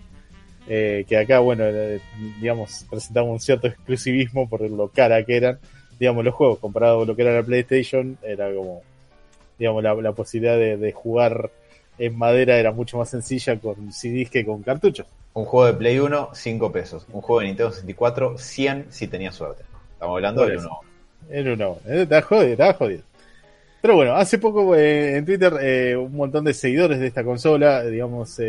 eh, 0.66 1.04
que 1.08 1.16
acá, 1.16 1.38
bueno, 1.38 1.62
eh, 1.64 2.00
digamos, 2.40 2.84
presentaba 2.90 3.28
un 3.30 3.38
cierto 3.38 3.68
exclusivismo 3.68 4.48
por 4.48 4.68
lo 4.68 4.88
cara 4.88 5.24
que 5.24 5.36
eran, 5.36 5.60
digamos, 6.00 6.24
los 6.24 6.34
juegos, 6.34 6.58
comparado 6.58 6.98
con 6.98 7.06
lo 7.06 7.14
que 7.14 7.22
era 7.22 7.32
la 7.32 7.44
PlayStation, 7.44 8.18
era 8.24 8.52
como, 8.52 8.82
digamos, 9.56 9.84
la, 9.84 9.94
la 9.94 10.10
posibilidad 10.10 10.56
de, 10.56 10.76
de 10.76 10.90
jugar 10.90 11.48
en 11.96 12.18
madera 12.18 12.58
era 12.58 12.72
mucho 12.72 12.98
más 12.98 13.08
sencilla 13.08 13.56
con 13.60 13.92
CDs 13.92 14.28
que 14.28 14.44
con 14.44 14.64
cartuchos. 14.64 15.06
Un 15.34 15.44
juego 15.44 15.66
de 15.66 15.74
Play 15.74 16.00
1, 16.00 16.30
5 16.32 16.72
pesos. 16.72 17.06
Un 17.12 17.20
juego 17.20 17.38
de 17.38 17.46
Nintendo 17.46 17.70
64, 17.70 18.36
100 18.36 18.86
si 18.88 19.06
tenía 19.06 19.30
suerte. 19.30 19.62
Estamos 19.92 20.16
hablando 20.16 20.42
Por 20.42 20.50
de 20.50 20.56
eso. 20.56 20.68
uno. 20.68 20.80
Era 21.30 21.52
una 21.54 21.66
eh, 21.86 22.02
estaba 22.02 22.22
jodido, 22.22 22.50
estaba 22.52 22.72
jodido. 22.74 23.02
Pero 23.80 23.94
bueno, 23.94 24.14
hace 24.14 24.38
poco 24.38 24.74
eh, 24.74 25.16
en 25.16 25.24
Twitter 25.24 25.54
eh, 25.60 25.96
un 25.96 26.16
montón 26.16 26.44
de 26.44 26.52
seguidores 26.52 26.98
de 26.98 27.06
esta 27.06 27.22
consola, 27.22 27.84
eh, 27.84 27.90
digamos, 27.90 28.40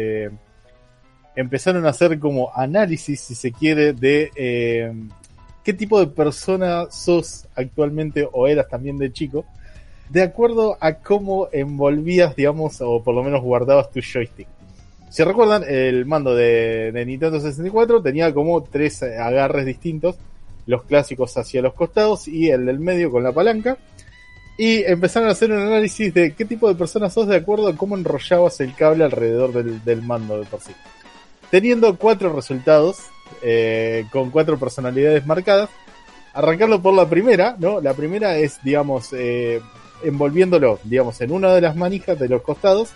empezaron 1.36 1.86
a 1.86 1.90
hacer 1.90 2.18
como 2.20 2.52
análisis, 2.56 3.22
si 3.22 3.36
se 3.36 3.52
quiere, 3.52 3.94
de 3.94 4.32
qué 5.64 5.74
tipo 5.74 6.00
de 6.00 6.08
persona 6.08 6.88
sos 6.90 7.48
actualmente 7.56 8.28
o 8.32 8.48
eras 8.48 8.68
también 8.68 8.98
de 8.98 9.14
chico, 9.14 9.46
de 10.10 10.24
acuerdo 10.24 10.78
a 10.82 10.96
cómo 10.96 11.48
envolvías, 11.52 12.36
digamos, 12.36 12.82
o 12.82 13.04
por 13.04 13.14
lo 13.14 13.24
menos 13.24 13.44
guardabas 13.44 13.92
tu 13.92 14.02
joystick. 14.02 14.48
Si 15.12 15.24
recuerdan, 15.24 15.64
el 15.68 16.06
mando 16.06 16.36
de, 16.36 16.92
de 16.92 17.06
Nintendo 17.06 17.40
64 17.40 18.02
tenía 18.02 18.34
como 18.34 18.64
tres 18.64 19.04
agarres 19.04 19.66
distintos, 19.66 20.18
los 20.66 20.84
clásicos 20.84 21.36
hacia 21.38 21.62
los 21.62 21.74
costados 21.74 22.28
y 22.28 22.50
el 22.50 22.66
del 22.66 22.80
medio 22.80 23.12
con 23.12 23.24
la 23.24 23.32
palanca. 23.32 23.78
Y 24.60 24.84
empezaron 24.84 25.30
a 25.30 25.32
hacer 25.32 25.54
un 25.54 25.62
análisis 25.62 26.14
de 26.14 26.34
qué 26.34 26.44
tipo 26.44 26.68
de 26.68 26.76
persona 26.76 27.10
sos 27.10 27.28
de 27.28 27.38
acuerdo 27.38 27.70
a 27.70 27.78
cómo 27.78 27.96
enrollabas 27.96 28.60
el 28.60 28.76
cable 28.76 29.06
alrededor 29.06 29.54
del, 29.54 30.02
mando 30.02 30.38
de 30.38 30.46
por 30.48 30.60
sí. 30.60 30.74
Teniendo 31.50 31.96
cuatro 31.96 32.34
resultados, 32.34 32.98
eh, 33.42 34.04
con 34.12 34.32
cuatro 34.32 34.60
personalidades 34.60 35.26
marcadas. 35.26 35.70
Arrancando 36.34 36.82
por 36.82 36.94
la 36.94 37.08
primera, 37.08 37.56
¿no? 37.58 37.80
La 37.80 37.94
primera 37.94 38.36
es, 38.38 38.62
digamos, 38.62 39.14
eh, 39.14 39.62
envolviéndolo, 40.04 40.78
digamos, 40.84 41.22
en 41.22 41.32
una 41.32 41.54
de 41.54 41.62
las 41.62 41.78
manijas 41.78 42.20
de 42.20 42.28
los 42.28 42.42
costados, 42.42 42.90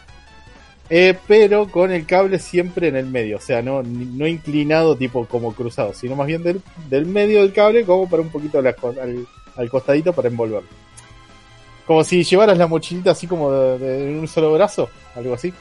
eh, 0.90 1.18
pero 1.30 1.70
con 1.70 1.94
el 1.94 2.06
cable 2.06 2.40
siempre 2.40 2.90
en 2.90 2.98
el 2.98 3.06
medio, 3.06 3.38
o 3.38 3.42
sea, 3.42 3.62
no, 3.62 3.84
no 3.84 4.28
inclinado 4.28 4.98
tipo 4.98 5.26
como 5.28 5.54
cruzado, 5.54 5.94
sino 5.94 6.18
más 6.18 6.28
bien 6.28 6.44
del, 6.44 7.06
medio 7.06 7.40
del 7.40 7.54
cable 7.54 7.86
como 7.86 8.10
para 8.10 8.22
un 8.22 8.30
poquito 8.30 8.60
al, 8.60 8.76
al 9.56 9.70
costadito 9.70 10.12
para 10.12 10.28
envolverlo. 10.28 10.84
Como 11.86 12.04
si 12.04 12.24
llevaras 12.24 12.58
la 12.58 12.68
mochilita 12.68 13.12
así 13.12 13.28
como 13.28 13.52
de, 13.52 13.78
de- 13.78 14.10
en 14.12 14.20
un 14.20 14.28
solo 14.28 14.54
brazo, 14.54 14.90
algo 15.16 15.34
así. 15.34 15.54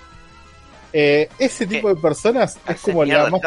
Eh, 0.93 1.29
ese 1.39 1.67
tipo 1.67 1.89
de 1.89 1.97
personas 2.01 2.59
es 2.69 2.81
como 2.81 3.05
la 3.05 3.31
más 3.31 3.41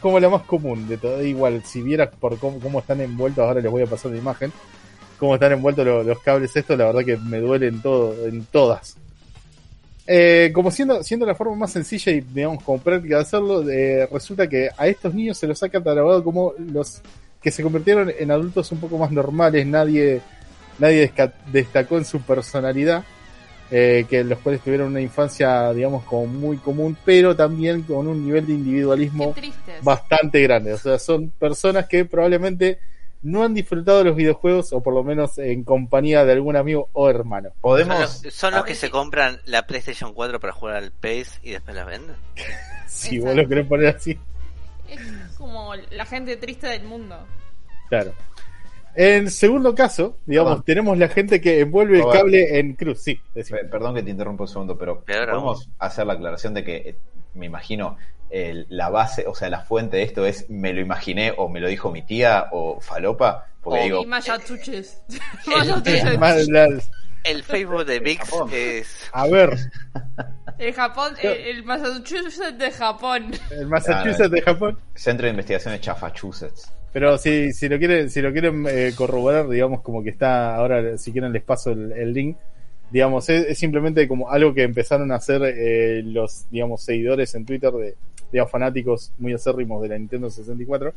como 0.00 0.18
la 0.20 0.28
más 0.28 0.42
común 0.42 0.88
de 0.88 0.96
todo. 0.96 1.22
Igual, 1.22 1.62
si 1.64 1.82
vieras 1.82 2.08
por 2.18 2.38
cómo, 2.38 2.58
cómo 2.60 2.78
están 2.80 3.00
envueltos, 3.00 3.44
ahora 3.44 3.60
les 3.60 3.70
voy 3.70 3.82
a 3.82 3.86
pasar 3.86 4.10
la 4.12 4.18
imagen, 4.18 4.52
cómo 5.18 5.34
están 5.34 5.52
envueltos 5.52 5.84
lo- 5.86 6.02
los, 6.02 6.18
cables 6.20 6.54
estos, 6.56 6.76
la 6.78 6.86
verdad 6.86 7.04
que 7.04 7.16
me 7.16 7.38
duelen 7.38 7.80
todo, 7.82 8.26
en 8.26 8.44
todas. 8.46 8.96
Eh, 10.06 10.50
como 10.52 10.70
siendo, 10.72 11.02
siendo 11.04 11.24
la 11.26 11.34
forma 11.36 11.54
más 11.54 11.70
sencilla 11.72 12.10
y 12.10 12.20
digamos 12.22 12.62
como 12.64 12.78
práctica 12.80 13.16
de 13.16 13.22
hacerlo, 13.22 13.68
eh, 13.70 14.08
resulta 14.10 14.48
que 14.48 14.68
a 14.76 14.88
estos 14.88 15.14
niños 15.14 15.38
se 15.38 15.46
los 15.46 15.62
ha 15.62 15.68
catalogado 15.68 16.24
como 16.24 16.54
los 16.58 17.00
que 17.40 17.50
se 17.52 17.62
convirtieron 17.62 18.10
en 18.18 18.30
adultos 18.32 18.70
un 18.72 18.80
poco 18.80 18.98
más 18.98 19.12
normales, 19.12 19.64
nadie, 19.66 20.20
nadie 20.78 21.12
destacó 21.52 21.98
en 21.98 22.04
su 22.04 22.20
personalidad, 22.22 23.04
eh, 23.70 24.04
que 24.08 24.22
los 24.24 24.38
cuales 24.40 24.60
tuvieron 24.60 24.88
una 24.88 25.00
infancia, 25.00 25.72
digamos, 25.72 26.04
como 26.04 26.26
muy 26.26 26.58
común, 26.58 26.96
pero 27.04 27.34
también 27.34 27.82
con 27.82 28.06
un 28.06 28.24
nivel 28.24 28.46
de 28.46 28.52
individualismo 28.54 29.34
bastante 29.82 30.40
grande. 30.42 30.72
O 30.74 30.78
sea, 30.78 30.98
son 30.98 31.30
personas 31.30 31.86
que 31.86 32.04
probablemente 32.04 32.78
no 33.22 33.44
han 33.44 33.54
disfrutado 33.54 33.98
de 33.98 34.04
los 34.04 34.16
videojuegos 34.16 34.72
o 34.72 34.82
por 34.82 34.92
lo 34.92 35.04
menos 35.04 35.38
en 35.38 35.62
compañía 35.62 36.24
de 36.24 36.32
algún 36.32 36.56
amigo 36.56 36.88
o 36.92 37.08
hermano. 37.08 37.50
Son 37.50 37.60
Podemos. 37.60 38.24
los, 38.24 38.34
son 38.34 38.52
los 38.52 38.62
Ah, 38.62 38.64
que 38.66 38.74
se 38.74 38.90
compran 38.90 39.40
la 39.44 39.66
PlayStation 39.66 40.12
4 40.12 40.40
para 40.40 40.52
jugar 40.52 40.76
al 40.76 40.90
PES 40.90 41.38
y 41.42 41.52
después 41.52 41.76
la 41.76 41.84
venden. 41.84 42.16
Si 42.88 43.16
Exacto. 43.16 43.26
vos 43.26 43.36
lo 43.42 43.48
querés 43.48 43.66
poner 43.66 43.96
así, 43.96 44.18
Es 44.88 45.00
como 45.38 45.74
la 45.92 46.04
gente 46.04 46.36
triste 46.36 46.66
del 46.66 46.82
mundo. 46.84 47.16
claro. 47.88 48.12
En 48.94 49.30
segundo 49.30 49.74
caso, 49.74 50.18
digamos, 50.26 50.50
Perdón. 50.52 50.64
tenemos 50.64 50.98
la 50.98 51.08
gente 51.08 51.40
que 51.40 51.60
envuelve 51.60 51.98
el 51.98 52.04
cable 52.12 52.58
en 52.58 52.74
cruz. 52.74 53.00
Sí, 53.02 53.18
decime. 53.34 53.64
Perdón 53.64 53.94
que 53.94 54.02
te 54.02 54.10
interrumpa 54.10 54.44
un 54.44 54.48
segundo, 54.48 54.76
pero 54.76 55.00
Peor 55.02 55.30
podemos 55.30 55.68
hacer 55.78 56.06
la 56.06 56.12
aclaración 56.14 56.52
de 56.54 56.62
que 56.64 56.76
eh, 56.76 56.96
me 57.34 57.46
imagino 57.46 57.96
el- 58.28 58.66
la 58.68 58.88
base, 58.90 59.26
o 59.26 59.34
sea, 59.34 59.48
la 59.50 59.60
fuente 59.60 59.96
de 59.98 60.02
esto 60.02 60.26
es 60.26 60.48
me 60.50 60.72
lo 60.72 60.80
imaginé 60.80 61.32
o 61.36 61.48
me 61.48 61.60
lo 61.60 61.68
dijo 61.68 61.90
mi 61.90 62.02
tía 62.02 62.48
o 62.52 62.80
falopa, 62.80 63.46
porque 63.62 63.80
O- 63.80 63.82
digo, 63.84 64.02
Y 64.02 64.06
Mayatuches. 64.06 64.98
el- 65.46 66.52
la- 66.52 66.78
El 67.24 67.44
Facebook 67.44 67.84
de 67.86 68.00
VIX 68.00 68.20
es. 68.52 69.08
a 69.12 69.26
ver, 69.28 69.56
El 70.58 70.74
Japón, 70.74 71.14
el, 71.22 71.30
el 71.30 71.64
Massachusetts 71.64 72.58
de 72.58 72.70
Japón. 72.72 73.32
el 73.50 73.66
Massachusetts 73.66 74.30
de 74.30 74.42
Japón. 74.42 74.78
Centro 74.94 75.24
de 75.26 75.30
Investigaciones 75.30 75.80
Chafachusetts. 75.80 76.70
Pero 76.92 77.16
si, 77.18 77.52
si 77.52 77.68
lo 77.68 77.78
quieren, 77.78 78.10
si 78.10 78.20
lo 78.20 78.32
quieren 78.32 78.66
eh, 78.68 78.92
corroborar, 78.94 79.48
digamos, 79.48 79.80
como 79.80 80.02
que 80.02 80.10
está, 80.10 80.54
ahora 80.56 80.98
si 80.98 81.10
quieren 81.12 81.32
les 81.32 81.42
paso 81.42 81.70
el, 81.72 81.92
el 81.92 82.12
link, 82.12 82.36
digamos, 82.90 83.28
es, 83.30 83.46
es 83.46 83.58
simplemente 83.58 84.06
como 84.06 84.30
algo 84.30 84.52
que 84.52 84.62
empezaron 84.62 85.10
a 85.10 85.14
hacer 85.16 85.40
eh, 85.44 86.02
los, 86.04 86.44
digamos, 86.50 86.82
seguidores 86.82 87.34
en 87.34 87.46
Twitter 87.46 87.72
de, 87.72 87.94
digamos, 88.30 88.50
fanáticos 88.52 89.10
muy 89.18 89.32
acérrimos 89.32 89.80
de 89.82 89.88
la 89.88 89.98
Nintendo 89.98 90.28
64. 90.28 90.92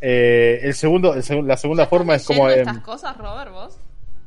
Eh, 0.00 0.60
el 0.62 0.74
segundo, 0.74 1.14
el 1.14 1.46
la 1.46 1.56
segunda 1.56 1.86
forma 1.86 2.16
es 2.16 2.26
como, 2.26 2.48
¿Leyendo 2.48 2.70
em, 2.72 2.76
estas 2.78 2.84
cosas, 2.84 3.16
Robert, 3.16 3.52
vos? 3.52 3.78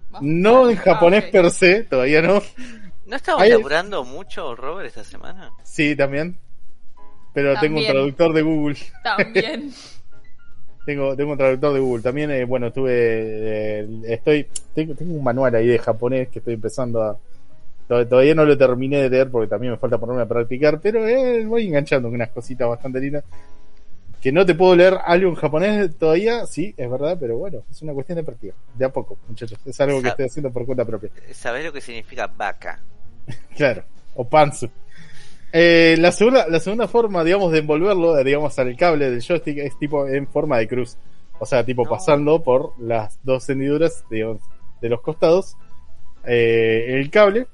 ¿Vas- 0.10 0.22
no 0.22 0.70
en 0.70 0.78
Ah, 0.78 0.82
japonés 0.82 1.26
per 1.26 1.52
se, 1.52 1.84
todavía 1.84 2.22
no, 2.22 2.42
¿No 3.06 3.16
estabas 3.16 3.44
Ahí- 3.44 3.52
laburando 3.52 4.04
mucho, 4.06 4.56
Robert, 4.56 4.88
esta 4.88 5.04
semana? 5.04 5.52
sí, 5.64 5.96
también, 5.96 6.38
pero 7.34 7.60
tengo 7.60 7.80
un 7.80 7.86
traductor 7.86 8.34
de 8.34 8.42
Google. 8.42 8.78
También. 9.04 9.74
Tengo, 10.88 11.18
tengo 11.18 11.34
un 11.34 11.38
traductor 11.38 11.74
de 11.74 11.80
Google. 11.82 12.02
También, 12.02 12.32
eh, 12.32 12.46
bueno, 12.46 12.68
estuve. 12.68 12.92
eh, 12.94 13.88
estoy. 14.08 14.48
Tengo, 14.74 14.96
tengo 14.96 15.14
un 15.16 15.24
manual 15.24 15.54
ahí 15.54 15.68
de 15.68 15.78
japonés 15.80 16.30
que 16.30 16.40
estoy 16.40 16.54
empezando 16.54 17.04
a. 17.04 17.18
to- 17.90 18.08
Todavía 18.08 18.34
no 18.34 18.46
lo 18.46 18.58
terminé 18.58 19.02
de 19.02 19.10
leer 19.10 19.30
porque 19.30 19.50
también 19.50 19.74
me 19.74 19.78
falta 19.78 19.98
ponerme 19.98 20.22
a 20.22 20.26
practicar, 20.26 20.80
pero 20.80 21.06
eh, 21.06 21.46
voy 21.46 21.68
enganchando 21.68 22.08
con 22.08 22.16
unas 22.16 22.30
cositas 22.30 22.70
bastante 22.70 23.02
lindas. 23.02 23.26
Que 24.22 24.32
no 24.32 24.46
te 24.46 24.56
puedo 24.56 24.78
leer 24.78 24.98
algo 25.06 25.30
en 25.30 25.36
japonés 25.36 25.96
todavía, 25.98 26.46
sí, 26.46 26.74
es 26.78 26.90
verdad, 26.90 27.18
pero 27.20 27.38
bueno, 27.38 27.64
es 27.70 27.82
una 27.82 27.94
cuestión 27.94 28.16
de 28.16 28.24
práctica. 28.24 28.54
De 28.74 28.86
a 28.86 28.90
poco, 28.90 29.18
muchachos. 29.28 29.60
Es 29.66 29.80
algo 29.82 30.02
que 30.02 30.08
estoy 30.08 30.26
haciendo 30.26 30.52
por 30.52 30.66
cuenta 30.66 30.86
propia. 30.86 31.10
¿Sabés 31.34 31.66
lo 31.66 31.74
que 31.74 31.82
significa 31.82 32.28
vaca? 32.28 32.80
Claro, 33.58 33.84
o 34.16 34.24
Panzu. 34.28 34.70
Eh, 35.54 35.96
la 36.00 36.12
segunda, 36.12 36.48
la 36.48 36.60
segunda 36.60 36.88
forma, 36.88 37.24
digamos, 37.24 37.52
de 37.52 37.60
envolverlo, 37.60 38.18
eh, 38.18 38.24
digamos, 38.24 38.58
al 38.60 38.76
cable 38.76 39.10
del 39.10 39.22
joystick 39.22 39.58
es 39.60 39.78
tipo 39.80 40.08
en 40.08 40.28
forma 40.28 40.58
de 40.58 40.68
cruz. 40.68 40.98
O 41.40 41.46
sea, 41.46 41.64
tipo 41.64 41.84
No. 41.84 41.90
pasando 41.90 42.42
por 42.44 42.74
las 42.80 43.20
dos 43.24 43.48
hendiduras, 43.50 44.04
digamos, 44.10 44.42
de 44.82 44.90
los 44.90 45.02
costados, 45.02 45.56
eh, 46.26 46.88
el 46.90 47.10
cable. 47.10 47.48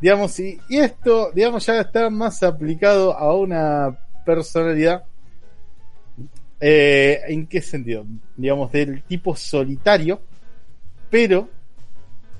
Digamos, 0.00 0.38
y, 0.40 0.58
y 0.68 0.78
esto, 0.78 1.30
digamos, 1.32 1.66
ya 1.66 1.80
está 1.80 2.08
más 2.10 2.42
aplicado 2.42 3.12
a 3.16 3.34
una 3.34 3.98
personalidad. 4.24 5.04
Eh, 6.60 7.20
¿En 7.28 7.46
qué 7.46 7.60
sentido? 7.62 8.04
Digamos, 8.36 8.70
del 8.72 9.02
tipo 9.02 9.34
solitario, 9.34 10.20
pero 11.10 11.48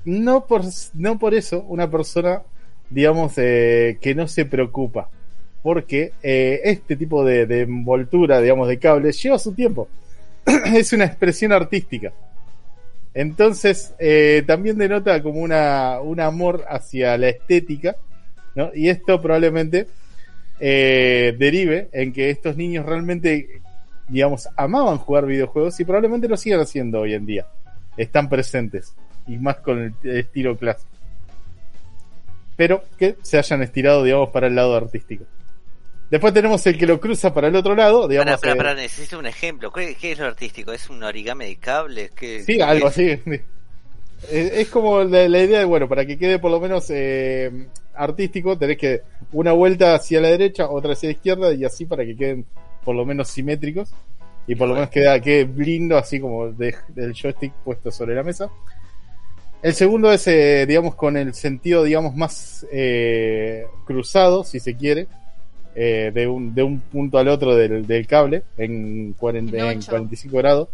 no 0.05 0.45
por, 0.45 0.61
no 0.93 1.19
por 1.19 1.33
eso 1.33 1.61
una 1.67 1.89
persona, 1.89 2.43
digamos, 2.91 3.33
eh, 3.37 3.97
que 3.99 4.13
no 4.13 4.27
se 4.27 4.45
preocupa. 4.45 5.09
Porque 5.63 6.13
eh, 6.21 6.61
este 6.63 6.95
tipo 6.95 7.23
de, 7.23 7.45
de 7.45 7.61
envoltura, 7.61 8.41
digamos, 8.41 8.67
de 8.67 8.77
cables 8.77 9.21
lleva 9.21 9.39
su 9.39 9.53
tiempo. 9.53 9.87
es 10.75 10.93
una 10.93 11.05
expresión 11.05 11.51
artística. 11.51 12.11
Entonces, 13.13 13.93
eh, 13.99 14.43
también 14.45 14.77
denota 14.77 15.21
como 15.21 15.41
una, 15.41 15.99
un 16.01 16.19
amor 16.19 16.65
hacia 16.67 17.17
la 17.17 17.29
estética, 17.29 17.95
¿no? 18.55 18.71
Y 18.73 18.89
esto 18.89 19.21
probablemente 19.21 19.87
derive 20.59 21.89
en 21.91 22.13
que 22.13 22.29
estos 22.29 22.55
niños 22.55 22.85
realmente, 22.85 23.61
digamos, 24.07 24.47
amaban 24.55 24.99
jugar 24.99 25.25
videojuegos 25.25 25.79
y 25.79 25.85
probablemente 25.85 26.27
lo 26.27 26.37
sigan 26.37 26.59
haciendo 26.59 27.01
hoy 27.01 27.15
en 27.15 27.25
día. 27.25 27.47
Están 27.97 28.29
presentes 28.29 28.93
y 29.27 29.37
más 29.37 29.57
con 29.57 29.95
el 30.03 30.17
estilo 30.17 30.55
clásico. 30.55 30.90
Pero 32.55 32.83
que 32.97 33.15
se 33.21 33.37
hayan 33.37 33.61
estirado, 33.63 34.03
digamos, 34.03 34.29
para 34.29 34.47
el 34.47 34.55
lado 34.55 34.75
artístico. 34.75 35.25
Después 36.09 36.33
tenemos 36.33 36.65
el 36.67 36.77
que 36.77 36.85
lo 36.85 36.99
cruza 36.99 37.33
para 37.33 37.47
el 37.47 37.55
otro 37.55 37.73
lado, 37.73 38.07
digamos. 38.07 38.33
Eh, 38.33 38.47
espera, 38.49 38.73
necesito 38.73 39.17
un 39.17 39.25
ejemplo. 39.25 39.71
¿Qué, 39.71 39.95
qué 39.95 40.11
es 40.11 40.19
lo 40.19 40.25
artístico? 40.25 40.73
¿Es 40.73 40.89
un 40.89 41.01
origami 41.03 41.45
de 41.45 41.55
cables? 41.55 42.11
¿Qué, 42.11 42.43
Sí, 42.43 42.57
qué 42.57 42.63
algo 42.63 42.87
es? 42.87 42.93
así. 42.93 43.09
Es, 44.29 44.51
es 44.51 44.69
como 44.69 45.03
la, 45.03 45.27
la 45.29 45.39
idea 45.39 45.59
de, 45.59 45.65
bueno, 45.65 45.87
para 45.87 46.05
que 46.05 46.17
quede 46.17 46.37
por 46.37 46.51
lo 46.51 46.59
menos 46.59 46.85
eh, 46.89 47.67
artístico, 47.95 48.57
tenés 48.57 48.77
que 48.77 49.01
una 49.31 49.53
vuelta 49.53 49.95
hacia 49.95 50.19
la 50.21 50.27
derecha, 50.27 50.69
otra 50.69 50.91
hacia 50.93 51.07
la 51.09 51.13
izquierda 51.13 51.53
y 51.53 51.63
así 51.65 51.85
para 51.85 52.03
que 52.05 52.15
queden 52.15 52.45
por 52.83 52.95
lo 52.95 53.05
menos 53.05 53.29
simétricos 53.29 53.89
y 54.47 54.55
por 54.55 54.67
lo 54.67 54.73
menos 54.75 54.89
queda, 54.89 55.19
quede 55.19 55.45
lindo 55.55 55.97
así 55.97 56.19
como 56.19 56.51
de- 56.51 56.75
del 56.89 57.13
joystick 57.13 57.53
puesto 57.63 57.89
sobre 57.89 58.13
la 58.15 58.23
mesa. 58.23 58.49
El 59.61 59.73
segundo 59.73 60.11
es, 60.11 60.25
eh, 60.27 60.65
digamos, 60.67 60.95
con 60.95 61.17
el 61.17 61.33
sentido, 61.33 61.83
digamos, 61.83 62.15
más 62.15 62.65
eh, 62.71 63.65
cruzado, 63.85 64.43
si 64.43 64.59
se 64.59 64.75
quiere, 64.75 65.07
eh, 65.75 66.11
de, 66.13 66.27
un, 66.27 66.53
de 66.55 66.63
un 66.63 66.79
punto 66.79 67.17
al 67.19 67.27
otro 67.27 67.55
del, 67.55 67.85
del 67.85 68.07
cable 68.07 68.43
en, 68.57 69.13
40 69.13 69.55
En 69.57 69.63
en 69.65 69.77
ocho. 69.77 69.91
45 69.91 70.37
grados. 70.37 70.69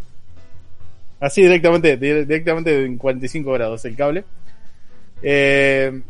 Así 1.19 1.41
directamente, 1.41 1.97
di- 1.97 2.25
directamente 2.25 2.85
en 2.85 2.97
45 2.97 3.51
grados 3.51 3.83
el 3.85 3.95
cable. 3.95 4.23
Eh, 5.21 6.01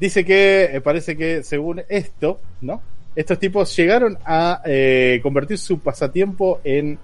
dice 0.00 0.24
que 0.24 0.64
eh, 0.72 0.80
parece 0.80 1.16
que 1.16 1.42
según 1.44 1.82
esto, 1.88 2.40
¿no? 2.60 2.82
Estos 3.14 3.38
tipos 3.38 3.74
llegaron 3.76 4.18
a 4.24 4.62
eh, 4.64 5.20
convertir 5.22 5.58
su 5.58 5.78
pasatiempo 5.80 6.60
en 6.64 6.98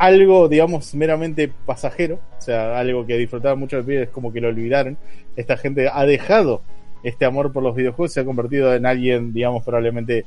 algo, 0.00 0.48
digamos, 0.48 0.94
meramente 0.94 1.52
pasajero, 1.66 2.18
o 2.38 2.40
sea, 2.40 2.78
algo 2.78 3.06
que 3.06 3.18
disfrutaban 3.18 3.58
mucho 3.58 3.76
de 3.76 3.82
pibes, 3.82 4.08
como 4.08 4.32
que 4.32 4.40
lo 4.40 4.48
olvidaron. 4.48 4.96
Esta 5.36 5.58
gente 5.58 5.90
ha 5.92 6.06
dejado 6.06 6.62
este 7.02 7.26
amor 7.26 7.52
por 7.52 7.62
los 7.62 7.74
videojuegos, 7.76 8.12
se 8.14 8.20
ha 8.20 8.24
convertido 8.24 8.74
en 8.74 8.86
alguien, 8.86 9.32
digamos, 9.34 9.62
probablemente 9.62 10.24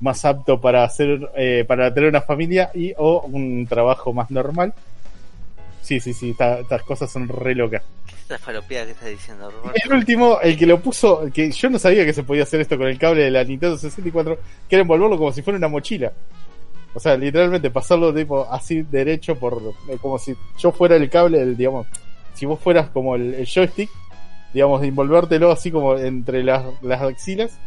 más 0.00 0.24
apto 0.26 0.60
para 0.60 0.84
hacer, 0.84 1.30
eh, 1.36 1.64
para 1.66 1.92
tener 1.92 2.10
una 2.10 2.20
familia 2.20 2.70
y 2.74 2.92
o 2.98 3.22
un 3.22 3.66
trabajo 3.66 4.12
más 4.12 4.30
normal. 4.30 4.74
Sí, 5.80 6.00
sí, 6.00 6.12
sí, 6.12 6.30
esta- 6.30 6.60
estas 6.60 6.82
cosas 6.82 7.10
son 7.10 7.28
re 7.28 7.54
locas. 7.54 7.82
¿Qué 8.06 8.14
es 8.14 8.20
esa 8.26 8.38
falopía 8.38 8.84
que 8.84 8.90
estás 8.92 9.08
diciendo, 9.08 9.50
Robert? 9.50 9.74
El 9.82 9.92
último, 9.94 10.38
el 10.42 10.56
que 10.58 10.66
lo 10.66 10.80
puso, 10.80 11.30
que 11.32 11.50
yo 11.50 11.70
no 11.70 11.78
sabía 11.78 12.04
que 12.04 12.12
se 12.12 12.24
podía 12.24 12.42
hacer 12.42 12.60
esto 12.60 12.76
con 12.76 12.88
el 12.88 12.98
cable 12.98 13.22
de 13.22 13.30
la 13.30 13.42
Nintendo 13.42 13.78
64, 13.78 14.38
que 14.68 14.76
era 14.76 14.82
envolverlo 14.82 15.16
como 15.16 15.32
si 15.32 15.40
fuera 15.40 15.56
una 15.56 15.68
mochila. 15.68 16.12
O 16.94 17.00
sea, 17.00 17.16
literalmente 17.16 17.70
pasarlo 17.70 18.12
tipo 18.14 18.50
así 18.50 18.82
derecho 18.82 19.36
por, 19.36 19.60
eh, 19.88 19.98
como 20.00 20.18
si 20.18 20.34
yo 20.58 20.72
fuera 20.72 20.96
el 20.96 21.08
cable, 21.10 21.40
el, 21.40 21.56
digamos, 21.56 21.86
si 22.34 22.46
vos 22.46 22.58
fueras 22.58 22.88
como 22.90 23.14
el, 23.14 23.34
el 23.34 23.46
joystick, 23.46 23.90
digamos, 24.54 24.82
envolvértelo 24.82 25.52
así 25.52 25.70
como 25.70 25.96
entre 25.98 26.42
las, 26.42 26.64
las 26.82 27.02
axilas, 27.02 27.58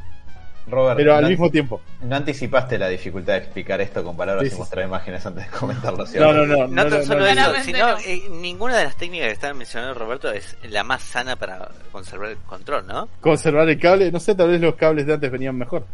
Robert, 0.67 0.95
pero 0.97 1.15
al 1.15 1.23
no, 1.23 1.29
mismo 1.29 1.49
tiempo. 1.49 1.81
no 2.03 2.15
anticipaste 2.15 2.77
la 2.77 2.87
dificultad 2.87 3.33
de 3.33 3.39
explicar 3.39 3.81
esto 3.81 4.03
con 4.03 4.15
palabras 4.15 4.43
Sí, 4.43 4.47
y 4.47 4.51
sí, 4.51 4.57
mostrar 4.57 4.85
imágenes 4.85 5.25
antes 5.25 5.45
de 5.45 5.57
comentarlo, 5.57 5.99
No, 5.99 6.05
¿cierto? 6.05 6.33
no, 6.33 6.45
no. 6.45 6.67
No, 6.67 6.85
tan 6.87 7.05
solo 7.05 7.25
eso, 7.25 7.51
sino 7.63 7.91
no. 7.93 7.97
eh, 7.99 8.23
ninguna 8.29 8.77
de 8.77 8.83
las 8.85 8.95
técnicas 8.95 9.27
que 9.27 9.33
estaba 9.33 9.53
mencionando 9.53 9.93
Roberto 9.95 10.31
es 10.31 10.55
la 10.69 10.83
más 10.83 11.01
sana 11.01 11.35
para 11.35 11.69
conservar 11.91 12.29
el 12.31 12.37
control, 12.37 12.85
¿no? 12.87 13.07
Conservar 13.21 13.67
el 13.69 13.79
cable, 13.79 14.11
no 14.11 14.19
sé, 14.19 14.35
tal 14.35 14.49
vez 14.49 14.61
los 14.61 14.75
cables 14.75 15.05
de 15.07 15.13
antes 15.15 15.31
venían 15.31 15.57
mejor. 15.57 15.85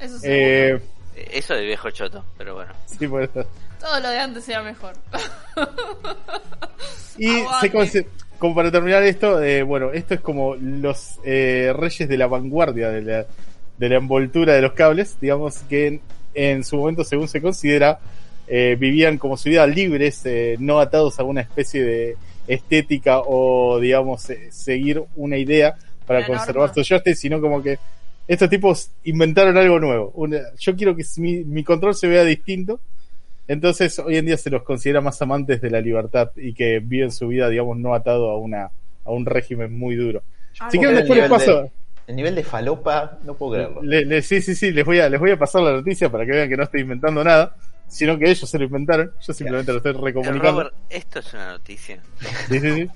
Eso 0.00 0.18
sí. 0.18 0.26
Eh, 0.28 0.80
Eso 1.16 1.54
de 1.54 1.64
viejo 1.64 1.90
choto, 1.90 2.24
pero 2.36 2.54
bueno. 2.54 2.72
sí, 2.86 3.08
por 3.08 3.22
eso. 3.22 3.44
Todo 3.80 4.00
lo 4.00 4.08
de 4.08 4.18
antes 4.18 4.48
era 4.48 4.62
mejor. 4.62 4.94
Y 7.18 7.30
se 7.88 8.06
como 8.38 8.54
para 8.54 8.70
terminar 8.70 9.02
esto, 9.02 9.42
eh, 9.42 9.62
bueno, 9.62 9.90
esto 9.92 10.12
es 10.12 10.20
como 10.20 10.54
los 10.56 11.18
eh, 11.24 11.72
reyes 11.74 12.06
de 12.06 12.18
la 12.18 12.26
vanguardia 12.26 12.90
de 12.90 13.00
la, 13.00 13.26
de 13.78 13.88
la 13.88 13.96
envoltura 13.96 14.52
de 14.52 14.60
los 14.60 14.72
cables, 14.72 15.16
digamos 15.18 15.60
que 15.60 15.86
en, 15.86 16.00
en 16.34 16.62
su 16.62 16.76
momento, 16.76 17.02
según 17.02 17.28
se 17.28 17.40
considera, 17.40 17.98
eh, 18.48 18.76
vivían 18.78 19.18
como 19.18 19.36
su 19.36 19.48
vida 19.48 19.66
libres, 19.66 20.24
eh, 20.24 20.56
no 20.60 20.78
atados 20.78 21.18
a 21.18 21.24
una 21.24 21.40
especie 21.40 21.82
de 21.82 22.16
estética 22.46 23.20
o, 23.20 23.80
digamos, 23.80 24.30
eh, 24.30 24.48
seguir 24.52 25.02
una 25.16 25.36
idea 25.36 25.74
para 26.06 26.24
conservar 26.24 26.68
norma. 26.68 26.74
su 26.74 26.84
joystick, 26.84 27.16
sino 27.16 27.40
como 27.40 27.60
que 27.60 27.78
estos 28.28 28.48
tipos 28.50 28.90
inventaron 29.04 29.56
algo 29.56 29.78
nuevo. 29.78 30.10
Una- 30.14 30.40
yo 30.58 30.74
quiero 30.76 30.94
que 30.96 31.04
mi, 31.18 31.44
mi 31.44 31.62
control 31.64 31.94
se 31.94 32.08
vea 32.08 32.24
distinto. 32.24 32.80
Entonces, 33.48 33.98
hoy 34.00 34.16
en 34.16 34.26
día 34.26 34.36
se 34.36 34.50
los 34.50 34.62
considera 34.64 35.00
más 35.00 35.20
amantes 35.22 35.60
de 35.60 35.70
la 35.70 35.80
libertad 35.80 36.30
y 36.36 36.52
que 36.52 36.80
viven 36.80 37.12
su 37.12 37.28
vida, 37.28 37.48
digamos, 37.48 37.76
no 37.78 37.94
atado 37.94 38.30
a 38.30 38.38
una 38.38 38.70
a 39.04 39.10
un 39.12 39.24
régimen 39.24 39.78
muy 39.78 39.94
duro. 39.94 40.24
Ah, 40.58 40.68
Si 40.68 40.78
quieren, 40.78 40.96
el 40.96 41.02
después 41.04 41.20
les 41.20 41.30
nivel 41.30 41.46
paso. 41.46 41.62
de- 41.62 41.70
El 42.08 42.16
nivel 42.16 42.34
de 42.34 42.42
falopa, 42.42 43.18
no 43.24 43.34
puedo 43.34 43.52
creerlo. 43.52 43.82
le- 43.82 44.04
le- 44.04 44.22
sí, 44.22 44.42
sí, 44.42 44.54
sí, 44.56 44.72
les 44.72 44.84
voy, 44.84 44.98
a, 44.98 45.08
les 45.08 45.20
voy 45.20 45.30
a 45.30 45.38
pasar 45.38 45.62
la 45.62 45.72
noticia 45.72 46.10
para 46.10 46.24
que 46.26 46.32
vean 46.32 46.48
que 46.48 46.56
no 46.56 46.64
estoy 46.64 46.80
inventando 46.80 47.22
nada, 47.22 47.54
sino 47.86 48.18
que 48.18 48.28
ellos 48.28 48.50
se 48.50 48.58
lo 48.58 48.64
inventaron. 48.64 49.12
Yo 49.24 49.32
simplemente 49.32 49.70
lo 49.70 49.78
estoy 49.78 49.92
Eh, 49.94 49.98
recomunicando. 50.02 50.50
Robert, 50.62 50.74
esto 50.90 51.20
es 51.20 51.34
una 51.34 51.52
noticia. 51.52 52.00
Sí, 52.48 52.58
sí, 52.60 52.72
sí. 52.72 52.90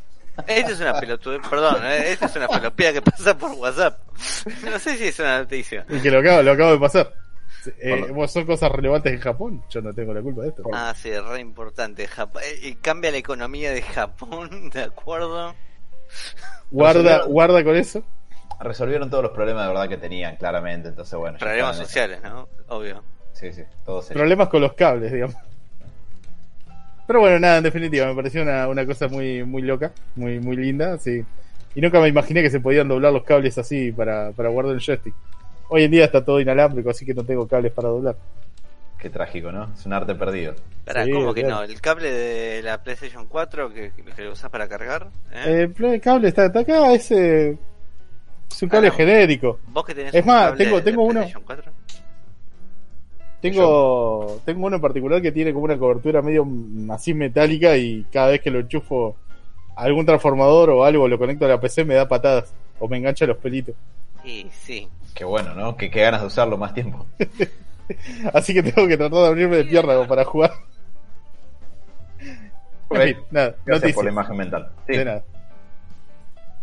Esto 0.46 0.72
es 0.72 0.80
una 0.80 0.98
pelotudez, 0.98 1.40
perdón, 1.48 1.84
eh, 1.84 2.12
esto 2.12 2.26
es 2.26 2.36
una 2.36 2.48
falopía 2.48 2.92
que 2.92 3.02
pasa 3.02 3.36
por 3.36 3.50
WhatsApp. 3.52 3.98
No 4.64 4.78
sé 4.78 4.96
si 4.96 5.08
es 5.08 5.18
una 5.18 5.40
noticia. 5.40 5.84
Y 5.88 6.00
que 6.00 6.10
lo 6.10 6.20
acabo, 6.20 6.42
lo 6.42 6.52
acabo 6.52 6.72
de 6.72 6.78
pasar. 6.78 7.12
Eh, 7.78 8.10
son 8.28 8.46
cosas 8.46 8.72
relevantes 8.72 9.12
en 9.12 9.20
Japón. 9.20 9.62
Yo 9.68 9.82
no 9.82 9.92
tengo 9.92 10.14
la 10.14 10.22
culpa 10.22 10.42
de 10.42 10.48
esto. 10.48 10.62
Ah, 10.72 10.94
sí, 10.96 11.10
re 11.12 11.40
importante. 11.40 12.08
Jap- 12.08 12.40
eh, 12.42 12.58
y 12.62 12.74
cambia 12.76 13.10
la 13.10 13.18
economía 13.18 13.70
de 13.72 13.82
Japón, 13.82 14.70
¿de 14.72 14.84
acuerdo? 14.84 15.54
Guarda, 16.70 17.24
guarda 17.26 17.62
con 17.64 17.76
eso. 17.76 18.02
Resolvieron 18.60 19.10
todos 19.10 19.22
los 19.24 19.32
problemas 19.32 19.64
de 19.64 19.68
verdad 19.74 19.88
que 19.88 19.96
tenían, 19.96 20.36
claramente. 20.36 20.88
Entonces, 20.88 21.18
bueno. 21.18 21.38
Problemas 21.38 21.76
sociales, 21.76 22.22
¿no? 22.22 22.48
Obvio. 22.68 23.02
Sí, 23.32 23.52
sí, 23.52 23.62
todos 23.84 24.06
ellos. 24.06 24.18
Problemas 24.18 24.48
con 24.48 24.60
los 24.62 24.72
cables, 24.74 25.12
digamos. 25.12 25.36
Pero 27.10 27.18
bueno, 27.22 27.40
nada, 27.40 27.56
en 27.58 27.64
definitiva, 27.64 28.06
me 28.06 28.14
pareció 28.14 28.40
una, 28.42 28.68
una 28.68 28.86
cosa 28.86 29.08
muy, 29.08 29.42
muy 29.42 29.62
loca, 29.62 29.90
muy, 30.14 30.38
muy 30.38 30.54
linda, 30.54 30.96
sí. 30.96 31.24
Y 31.74 31.80
nunca 31.80 31.98
me 32.00 32.06
imaginé 32.06 32.40
que 32.40 32.50
se 32.50 32.60
podían 32.60 32.86
doblar 32.86 33.12
los 33.12 33.24
cables 33.24 33.58
así 33.58 33.90
para, 33.90 34.30
para 34.30 34.48
guardar 34.48 34.74
el 34.76 34.80
joystick. 34.80 35.12
Hoy 35.70 35.82
en 35.82 35.90
día 35.90 36.04
está 36.04 36.24
todo 36.24 36.40
inalámbrico, 36.40 36.88
así 36.90 37.04
que 37.04 37.12
no 37.12 37.24
tengo 37.24 37.48
cables 37.48 37.72
para 37.72 37.88
doblar. 37.88 38.14
Qué 38.96 39.10
trágico, 39.10 39.50
¿no? 39.50 39.72
Es 39.76 39.84
un 39.86 39.92
arte 39.92 40.14
perdido. 40.14 40.54
Pará, 40.84 41.04
Sí, 41.04 41.10
¿cómo 41.10 41.34
que 41.34 41.40
claro. 41.42 41.56
no? 41.56 41.62
¿El 41.64 41.80
cable 41.80 42.12
de 42.12 42.62
la 42.62 42.80
PlayStation 42.80 43.26
4 43.26 43.74
que, 43.74 43.90
que 44.14 44.22
lo 44.22 44.30
usas 44.30 44.48
para 44.48 44.68
cargar? 44.68 45.08
¿eh? 45.32 45.42
Eh, 45.46 45.60
El 45.62 45.72
play- 45.72 45.98
cable 45.98 46.28
está, 46.28 46.46
está 46.46 46.60
acá, 46.60 46.92
es, 46.92 47.10
eh, 47.10 47.58
es 48.52 48.62
un 48.62 48.68
cable 48.68 48.86
Ah, 48.86 48.90
no. 48.92 48.96
genérico. 48.96 49.58
¿Vos 49.66 49.84
que 49.84 49.96
tenés 49.96 50.14
es 50.14 50.20
un 50.22 50.28
más, 50.28 50.50
cable 50.50 50.64
tengo- 50.64 50.76
de 50.76 50.82
tengo 50.84 51.02
uno. 51.02 51.12
PlayStation 51.22 51.42
4? 51.44 51.72
Tengo, 53.40 54.40
tengo 54.44 54.66
uno 54.66 54.76
en 54.76 54.82
particular 54.82 55.22
que 55.22 55.32
tiene 55.32 55.52
como 55.52 55.64
una 55.64 55.78
cobertura 55.78 56.20
medio 56.20 56.44
mm, 56.44 56.90
así 56.90 57.14
metálica 57.14 57.76
y 57.76 58.04
cada 58.12 58.28
vez 58.28 58.40
que 58.42 58.50
lo 58.50 58.60
enchufo 58.60 59.16
a 59.74 59.82
algún 59.82 60.04
transformador 60.04 60.70
o 60.70 60.84
algo, 60.84 61.08
lo 61.08 61.18
conecto 61.18 61.46
a 61.46 61.48
la 61.48 61.60
PC, 61.60 61.84
me 61.84 61.94
da 61.94 62.06
patadas 62.06 62.52
o 62.78 62.86
me 62.88 62.98
engancha 62.98 63.26
los 63.26 63.38
pelitos. 63.38 63.74
Y 64.24 64.46
sí. 64.52 64.88
Qué 65.14 65.24
bueno, 65.24 65.54
¿no? 65.54 65.76
Qué, 65.76 65.90
qué 65.90 66.02
ganas 66.02 66.20
de 66.20 66.26
usarlo 66.26 66.58
más 66.58 66.74
tiempo. 66.74 67.06
Así 68.34 68.52
que 68.54 68.62
tengo 68.62 68.86
que 68.86 68.96
tratar 68.96 69.18
de 69.20 69.26
abrirme 69.26 69.56
de 69.56 69.64
pierna 69.64 69.94
como 69.94 70.06
para 70.06 70.24
jugar. 70.24 70.52
En 72.90 73.02
fin, 73.02 73.16
nada, 73.30 73.54
Gracias 73.64 73.92
por 73.92 74.04
la 74.04 74.10
imagen 74.10 74.36
mental. 74.36 74.70
Sí. 74.86 74.96
De 74.96 75.04
nada. 75.04 75.24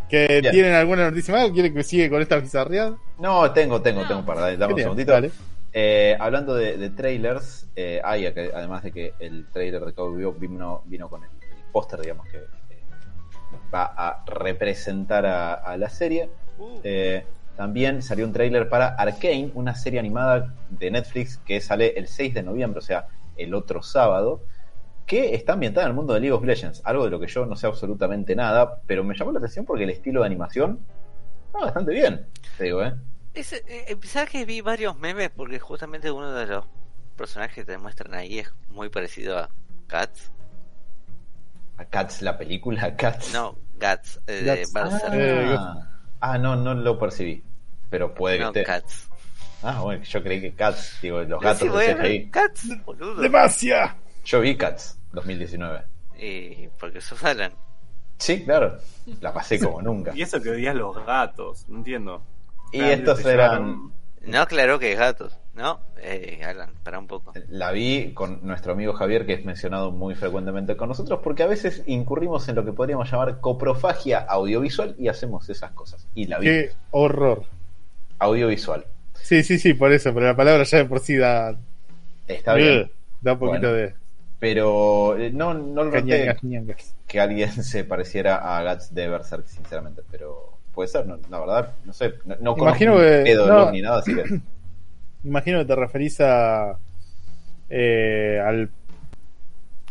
¿Que 0.09 0.39
Bien. 0.41 0.53
tienen 0.53 0.73
alguna 0.73 1.09
noticia 1.09 1.33
más? 1.33 1.51
¿Quieren 1.51 1.73
que 1.73 1.83
siga 1.83 2.09
con 2.09 2.21
esta 2.21 2.37
bizarreada? 2.37 2.95
No, 3.19 3.49
tengo, 3.51 3.81
tengo, 3.81 4.05
tengo 4.07 4.25
para 4.25 4.41
dame 4.41 4.57
¿Qué 4.57 4.63
un 4.63 4.67
tiene? 4.67 4.81
segundito. 4.83 5.11
Dale. 5.11 5.31
Eh, 5.79 6.17
hablando 6.19 6.55
de, 6.55 6.75
de 6.75 6.89
trailers, 6.89 7.67
eh, 7.75 8.01
hay 8.03 8.25
además 8.25 8.81
de 8.81 8.91
que 8.91 9.13
el 9.19 9.45
trailer 9.51 9.85
de 9.85 9.93
Cowboy 9.93 10.17
Bebop 10.17 10.39
vino, 10.39 10.81
vino 10.85 11.07
con 11.07 11.23
el, 11.23 11.29
el 11.29 11.63
póster, 11.71 12.01
digamos, 12.01 12.27
que 12.29 12.37
eh, 12.37 12.81
va 13.71 13.83
a 13.95 14.25
representar 14.25 15.27
a, 15.27 15.53
a 15.53 15.77
la 15.77 15.87
serie. 15.89 16.31
Uh, 16.57 16.81
también 17.55 18.01
salió 18.01 18.25
un 18.25 18.33
trailer 18.33 18.69
para 18.69 18.87
Arcane, 18.87 19.51
una 19.53 19.75
serie 19.75 19.99
animada 19.99 20.51
de 20.71 20.89
Netflix 20.89 21.37
que 21.37 21.61
sale 21.61 21.89
el 21.95 22.07
6 22.07 22.33
de 22.33 22.41
noviembre, 22.41 22.79
o 22.79 22.81
sea, 22.81 23.09
el 23.35 23.53
otro 23.53 23.83
sábado, 23.83 24.41
que 25.05 25.35
está 25.35 25.53
ambientada 25.53 25.85
en 25.85 25.91
el 25.91 25.95
mundo 25.95 26.15
de 26.15 26.21
League 26.21 26.33
of 26.33 26.43
Legends, 26.43 26.81
algo 26.85 27.03
de 27.03 27.11
lo 27.11 27.19
que 27.19 27.27
yo 27.27 27.45
no 27.45 27.55
sé 27.55 27.67
absolutamente 27.67 28.35
nada, 28.35 28.81
pero 28.87 29.03
me 29.03 29.15
llamó 29.15 29.31
la 29.31 29.37
atención 29.37 29.63
porque 29.63 29.83
el 29.83 29.91
estilo 29.91 30.21
de 30.21 30.25
animación 30.25 30.79
está 31.45 31.59
bastante 31.59 31.91
bien, 31.91 32.25
te 32.57 32.63
digo, 32.63 32.83
¿eh? 32.83 32.93
Ese, 33.39 33.63
eh, 33.67 33.97
¿Sabes 34.03 34.29
que 34.29 34.45
vi 34.45 34.61
varios 34.61 34.97
memes? 34.97 35.29
Porque 35.29 35.59
justamente 35.59 36.11
uno 36.11 36.31
de 36.33 36.45
los 36.47 36.65
personajes 37.15 37.55
que 37.55 37.65
te 37.65 37.77
muestran 37.77 38.13
ahí 38.13 38.39
es 38.39 38.53
muy 38.69 38.89
parecido 38.89 39.37
a 39.37 39.49
Cats. 39.87 40.31
A 41.77 41.85
Cats, 41.85 42.21
la 42.21 42.37
película 42.37 42.95
Cats. 42.95 43.33
No, 43.33 43.57
Gats, 43.75 44.19
eh, 44.27 44.65
Guts. 44.73 45.11
de 45.11 45.55
Ah, 45.57 45.87
ah, 46.19 46.37
no, 46.37 46.55
no 46.55 46.73
lo 46.73 46.97
percibí, 46.97 47.43
pero 47.89 48.13
puede 48.13 48.37
que 48.37 48.43
no, 48.43 48.47
esté. 48.49 48.63
Cats. 48.63 49.09
Ah, 49.63 49.81
bueno, 49.81 50.03
yo 50.03 50.23
creí 50.23 50.41
que 50.41 50.53
Cats, 50.53 50.97
digo, 51.01 51.21
los 51.23 51.39
Sí, 51.39 51.45
gatos 51.45 51.61
de 51.61 51.69
bueno, 51.69 52.03
CGI. 52.03 52.29
Cats, 52.29 52.85
boludo. 52.85 53.21
¡Demacia! 53.21 53.95
Yo 54.25 54.41
vi 54.41 54.55
Cats 54.55 54.99
2019. 55.13 55.83
Y 56.19 56.67
porque 56.79 57.01
sos 57.01 57.23
Alan. 57.23 57.53
Sí, 58.17 58.43
claro, 58.43 58.77
la 59.21 59.31
pasé 59.33 59.59
como 59.59 59.81
nunca. 59.81 60.11
Y 60.15 60.23
eso 60.23 60.41
que 60.41 60.49
odias 60.49 60.75
los 60.75 61.05
gatos, 61.05 61.67
no 61.69 61.77
entiendo. 61.77 62.23
Y 62.71 62.81
estos 62.81 63.25
eran. 63.25 63.91
No 64.25 64.41
aclaró 64.41 64.77
que 64.77 64.91
es 64.91 64.99
gatos, 64.99 65.37
¿no? 65.55 65.79
Eh, 66.01 66.41
Alan, 66.45 66.71
para 66.83 66.99
un 66.99 67.07
poco. 67.07 67.33
La 67.49 67.71
vi 67.71 68.11
con 68.13 68.45
nuestro 68.45 68.73
amigo 68.73 68.93
Javier, 68.93 69.25
que 69.25 69.33
es 69.33 69.45
mencionado 69.45 69.91
muy 69.91 70.15
frecuentemente 70.15 70.75
con 70.75 70.89
nosotros, 70.89 71.21
porque 71.23 71.43
a 71.43 71.47
veces 71.47 71.83
incurrimos 71.85 72.47
en 72.49 72.55
lo 72.55 72.65
que 72.65 72.73
podríamos 72.73 73.09
llamar 73.09 73.39
coprofagia 73.39 74.19
audiovisual 74.19 74.95
y 74.97 75.07
hacemos 75.07 75.49
esas 75.49 75.71
cosas. 75.71 76.05
Y 76.13 76.27
la 76.27 76.39
vi. 76.39 76.47
¡Qué 76.47 76.71
horror! 76.91 77.45
Audiovisual. 78.19 78.85
Sí, 79.13 79.43
sí, 79.43 79.57
sí, 79.59 79.73
por 79.73 79.91
eso, 79.93 80.13
pero 80.13 80.25
la 80.27 80.35
palabra 80.35 80.63
ya 80.63 80.79
de 80.79 80.85
por 80.85 80.99
sí 80.99 81.15
da, 81.15 81.55
Está 82.27 82.53
bien. 82.55 82.91
Da 83.21 83.33
un 83.33 83.39
poquito 83.39 83.67
Bueno. 83.69 83.73
de 83.73 83.95
Pero 84.39 85.17
eh, 85.17 85.31
no, 85.31 85.53
no 85.53 85.83
lo 85.85 85.91
que 85.91 87.19
alguien 87.19 87.51
se 87.63 87.83
pareciera 87.83 88.57
a 88.57 88.63
Guts 88.73 88.93
de 88.93 89.07
Berserk, 89.07 89.47
sinceramente. 89.47 90.01
Pero 90.11 90.56
puede 90.77 90.89
ser, 90.89 91.07
no, 91.07 91.17
la 91.31 91.39
verdad, 91.39 91.73
no 91.85 91.91
sé. 91.91 92.13
No, 92.23 92.35
no 92.39 92.55
Imagino 92.55 92.93
un 92.93 92.99
que- 93.01 93.21
pedo 93.25 93.47
no. 93.47 93.71
Ni 93.71 93.81
nada, 93.81 93.97
así 93.97 94.13
que. 94.13 94.23
Imagino 95.23 95.57
que 95.57 95.65
te 95.65 95.75
referís 95.75 96.21
a. 96.21 96.77
Eh, 97.67 98.39
al. 98.45 98.69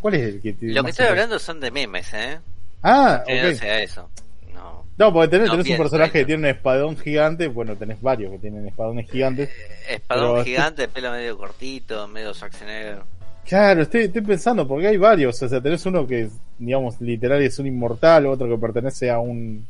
¿Cuál 0.01 0.13
es 0.13 0.21
el 0.21 0.41
que 0.41 0.53
te- 0.53 0.67
Lo 0.67 0.83
que 0.85 0.91
estoy 0.91 1.07
hablando 1.07 1.37
son 1.39 1.59
de 1.59 1.71
memes, 1.71 2.13
¿eh? 2.13 2.39
Ah, 2.83 3.21
Que 3.27 3.41
no 3.41 3.49
ok. 3.49 3.53
sea 3.55 3.81
eso. 3.83 4.09
No. 4.53 4.85
No, 4.97 5.11
porque 5.11 5.27
tenés, 5.27 5.47
No 5.49 5.57
tenés 5.57 5.71
un 5.71 5.77
personaje 5.77 6.11
que 6.19 6.25
tiene 6.25 6.43
un 6.43 6.55
espadón 6.55 6.95
gigante. 6.97 7.47
Bueno, 7.47 7.75
tenés 7.75 8.01
varios 8.01 8.31
que 8.31 8.37
tienen 8.39 8.65
espadones 8.65 9.11
gigantes. 9.11 9.49
Eh, 9.49 9.95
Espadón 9.95 10.31
Pero- 10.35 10.43
gigante, 10.45 10.87
pelo 10.87 11.11
medio 11.11 11.37
cortito, 11.37 12.07
medio 12.07 12.33
Schwarzenegger. 12.33 12.99
Claro, 13.45 13.81
estoy, 13.81 14.03
estoy 14.05 14.21
pensando, 14.21 14.65
porque 14.67 14.87
hay 14.87 14.97
varios. 14.97 15.41
O 15.43 15.49
sea, 15.49 15.59
tenés 15.61 15.85
uno 15.85 16.07
que, 16.07 16.29
digamos, 16.57 16.99
literal 17.01 17.41
es 17.41 17.59
un 17.59 17.67
inmortal, 17.67 18.25
otro 18.27 18.47
que 18.47 18.57
pertenece 18.57 19.09
a 19.11 19.19
un. 19.19 19.67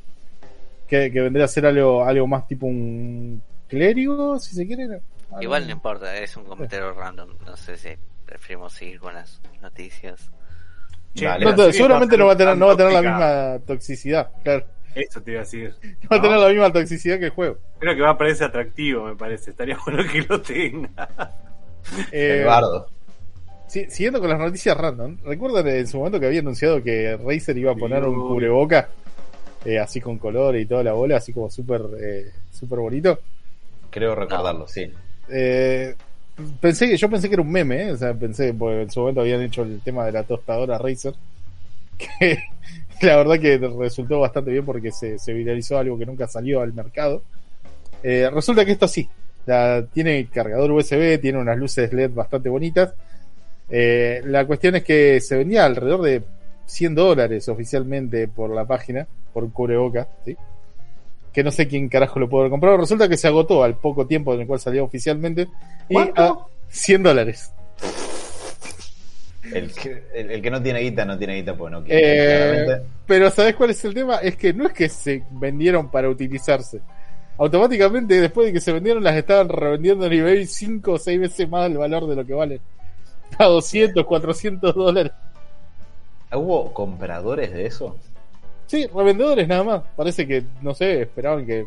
Que, 0.87 1.11
que 1.11 1.21
vendría 1.21 1.45
a 1.45 1.47
ser 1.49 1.65
algo, 1.65 2.03
algo 2.03 2.27
más 2.27 2.47
tipo 2.47 2.65
un 2.67 3.41
clérigo, 3.67 4.39
si 4.39 4.55
se 4.55 4.65
quiere. 4.65 4.83
Algo- 4.85 5.01
Igual 5.41 5.65
no 5.65 5.71
importa, 5.73 6.15
es 6.17 6.35
un 6.37 6.45
comentario 6.45 6.93
random. 6.93 7.29
No 7.45 7.57
sé 7.57 7.75
si 7.77 7.89
preferimos 8.25 8.73
seguir 8.73 8.99
con 8.99 9.13
las 9.13 9.41
noticias. 9.61 10.31
Dale. 11.13 11.45
No, 11.45 11.71
seguramente 11.71 12.17
no 12.17 12.27
va 12.27 12.33
a 12.33 12.37
tener, 12.37 12.57
no 12.57 12.67
va 12.67 12.73
a 12.73 12.77
tener 12.77 12.93
la 12.93 13.01
misma 13.01 13.59
toxicidad. 13.65 14.29
Claro, 14.43 14.65
Eso 14.93 15.21
te 15.21 15.31
iba 15.31 15.41
a 15.41 15.43
decir. 15.43 15.73
no 16.03 16.09
va 16.11 16.17
a 16.17 16.21
tener 16.21 16.37
la 16.37 16.49
misma 16.49 16.71
toxicidad 16.71 17.17
que 17.19 17.25
el 17.25 17.31
juego. 17.31 17.57
Creo 17.79 17.95
que 17.95 18.01
va 18.01 18.11
a 18.11 18.17
parecer 18.17 18.47
atractivo, 18.47 19.05
me 19.05 19.15
parece. 19.15 19.49
Estaría 19.51 19.77
bueno 19.85 20.03
que 20.11 20.21
lo 20.21 20.41
tenga. 20.41 21.09
Eh, 22.11 22.41
Eduardo. 22.41 22.89
si- 23.67 23.89
siguiendo 23.89 24.19
con 24.19 24.29
las 24.29 24.39
noticias 24.39 24.77
random, 24.77 25.17
¿recuerdan 25.25 25.67
en 25.67 25.87
su 25.87 25.97
momento 25.97 26.19
que 26.19 26.27
había 26.27 26.39
anunciado 26.41 26.83
que 26.83 27.17
Razer 27.17 27.57
iba 27.57 27.71
a 27.71 27.75
poner 27.75 28.03
un 28.03 28.17
Uy. 28.17 28.27
cubreboca? 28.27 28.89
Eh, 29.67 29.79
así 29.79 29.99
con 29.99 30.17
color 30.17 30.55
y 30.55 30.65
toda 30.65 30.83
la 30.83 30.93
bola, 30.93 31.17
así 31.17 31.33
como 31.33 31.49
súper 31.49 31.81
eh, 32.01 32.31
súper 32.51 32.79
bonito. 32.79 33.19
Creo 33.89 34.15
recordarlo, 34.15 34.67
sí. 34.67 34.91
Eh, 35.29 35.93
pensé 36.61 36.87
que 36.87 36.97
yo 36.97 37.09
pensé 37.09 37.27
que 37.27 37.35
era 37.35 37.41
un 37.41 37.51
meme, 37.51 37.91
o 37.91 37.97
sea, 37.97 38.13
pensé 38.13 38.53
porque 38.53 38.83
en 38.83 38.91
su 38.91 39.01
momento 39.01 39.21
habían 39.21 39.41
hecho 39.41 39.63
el 39.63 39.81
tema 39.81 40.05
de 40.05 40.11
la 40.13 40.23
tostadora 40.23 40.77
Razer, 40.77 41.13
que 41.97 42.37
la 43.01 43.17
verdad 43.17 43.39
que 43.39 43.57
resultó 43.57 44.19
bastante 44.21 44.51
bien 44.51 44.65
porque 44.65 44.91
se, 44.91 45.19
se 45.19 45.33
viralizó 45.33 45.77
algo 45.77 45.97
que 45.97 46.05
nunca 46.05 46.27
salió 46.27 46.61
al 46.61 46.73
mercado. 46.73 47.21
Resulta 48.03 48.63
que 48.63 48.71
esto 48.71 48.87
sí, 48.87 49.09
la- 49.45 49.85
tiene 49.91 50.27
cargador 50.27 50.71
USB, 50.71 51.19
tiene 51.19 51.39
unas 51.39 51.57
luces 51.57 51.91
LED 51.91 52.11
bastante 52.13 52.47
bonitas. 52.47 52.93
Eh, 53.69 54.21
la 54.25 54.45
cuestión 54.45 54.75
es 54.75 54.83
que 54.83 55.19
se 55.19 55.35
vendía 55.37 55.65
alrededor 55.65 56.01
de 56.03 56.21
100 56.67 56.95
dólares 56.95 57.49
oficialmente 57.49 58.27
por 58.27 58.51
la 58.51 58.65
página, 58.65 59.07
por 59.33 59.51
cubreboca, 59.51 60.07
¿sí? 60.23 60.37
que 61.33 61.43
no 61.43 61.51
sé 61.51 61.67
quién 61.67 61.87
carajo 61.87 62.19
lo 62.19 62.27
pudo 62.27 62.41
haber 62.41 62.51
comprado. 62.51 62.77
Resulta 62.77 63.07
que 63.07 63.15
se 63.15 63.27
agotó 63.27 63.63
al 63.63 63.77
poco 63.77 64.07
tiempo 64.07 64.33
en 64.33 64.41
el 64.41 64.47
cual 64.47 64.59
salió 64.59 64.83
oficialmente. 64.83 65.47
Y 65.87 65.93
¿Cuánto? 65.93 66.21
a 66.23 66.47
100 66.69 67.03
dólares. 67.03 67.53
El 69.53 69.71
que, 69.71 70.03
el, 70.13 70.31
el 70.31 70.41
que 70.41 70.51
no 70.51 70.61
tiene 70.61 70.79
guita, 70.79 71.05
no 71.05 71.17
tiene 71.17 71.35
guita, 71.35 71.55
pues 71.55 71.71
no 71.71 71.83
quiere. 71.83 72.63
Eh, 72.63 72.81
pero 73.05 73.29
¿sabes 73.29 73.55
cuál 73.55 73.69
es 73.69 73.85
el 73.85 73.93
tema? 73.93 74.17
Es 74.17 74.35
que 74.35 74.51
no 74.51 74.65
es 74.65 74.73
que 74.73 74.89
se 74.89 75.23
vendieron 75.31 75.89
para 75.89 76.09
utilizarse. 76.09 76.81
Automáticamente, 77.37 78.19
después 78.19 78.47
de 78.47 78.53
que 78.53 78.59
se 78.59 78.73
vendieron, 78.73 79.03
las 79.03 79.15
estaban 79.15 79.47
revendiendo 79.47 80.07
en 80.07 80.13
eBay 80.13 80.47
5 80.47 80.91
o 80.91 80.97
6 80.97 81.19
veces 81.19 81.47
más 81.47 81.69
el 81.69 81.77
valor 81.77 82.07
de 82.07 82.15
lo 82.15 82.25
que 82.25 82.33
valen. 82.33 82.59
A 83.37 83.45
200, 83.45 84.05
400 84.05 84.73
dólares. 84.73 85.11
¿Hubo 86.33 86.73
compradores 86.73 87.53
de 87.53 87.65
eso? 87.65 87.95
Sí, 88.65 88.85
revendedores 88.87 89.47
nada 89.47 89.63
más. 89.63 89.83
Parece 89.95 90.27
que, 90.27 90.43
no 90.61 90.73
sé, 90.73 91.03
esperaban 91.03 91.45
que 91.45 91.65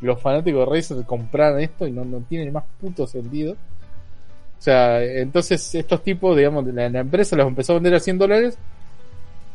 los 0.00 0.20
fanáticos 0.20 0.68
de 0.68 0.74
Razer 0.74 1.06
compraran 1.06 1.60
esto 1.60 1.86
y 1.86 1.92
no, 1.92 2.04
no 2.04 2.20
tiene 2.28 2.50
más 2.50 2.64
puto 2.80 3.06
sentido. 3.06 3.52
O 3.52 4.62
sea, 4.62 5.02
entonces 5.02 5.74
estos 5.74 6.02
tipos, 6.02 6.36
digamos, 6.36 6.66
la, 6.66 6.88
la 6.88 7.00
empresa 7.00 7.36
los 7.36 7.46
empezó 7.46 7.72
a 7.72 7.76
vender 7.76 7.94
a 7.94 8.00
100 8.00 8.18
dólares. 8.18 8.58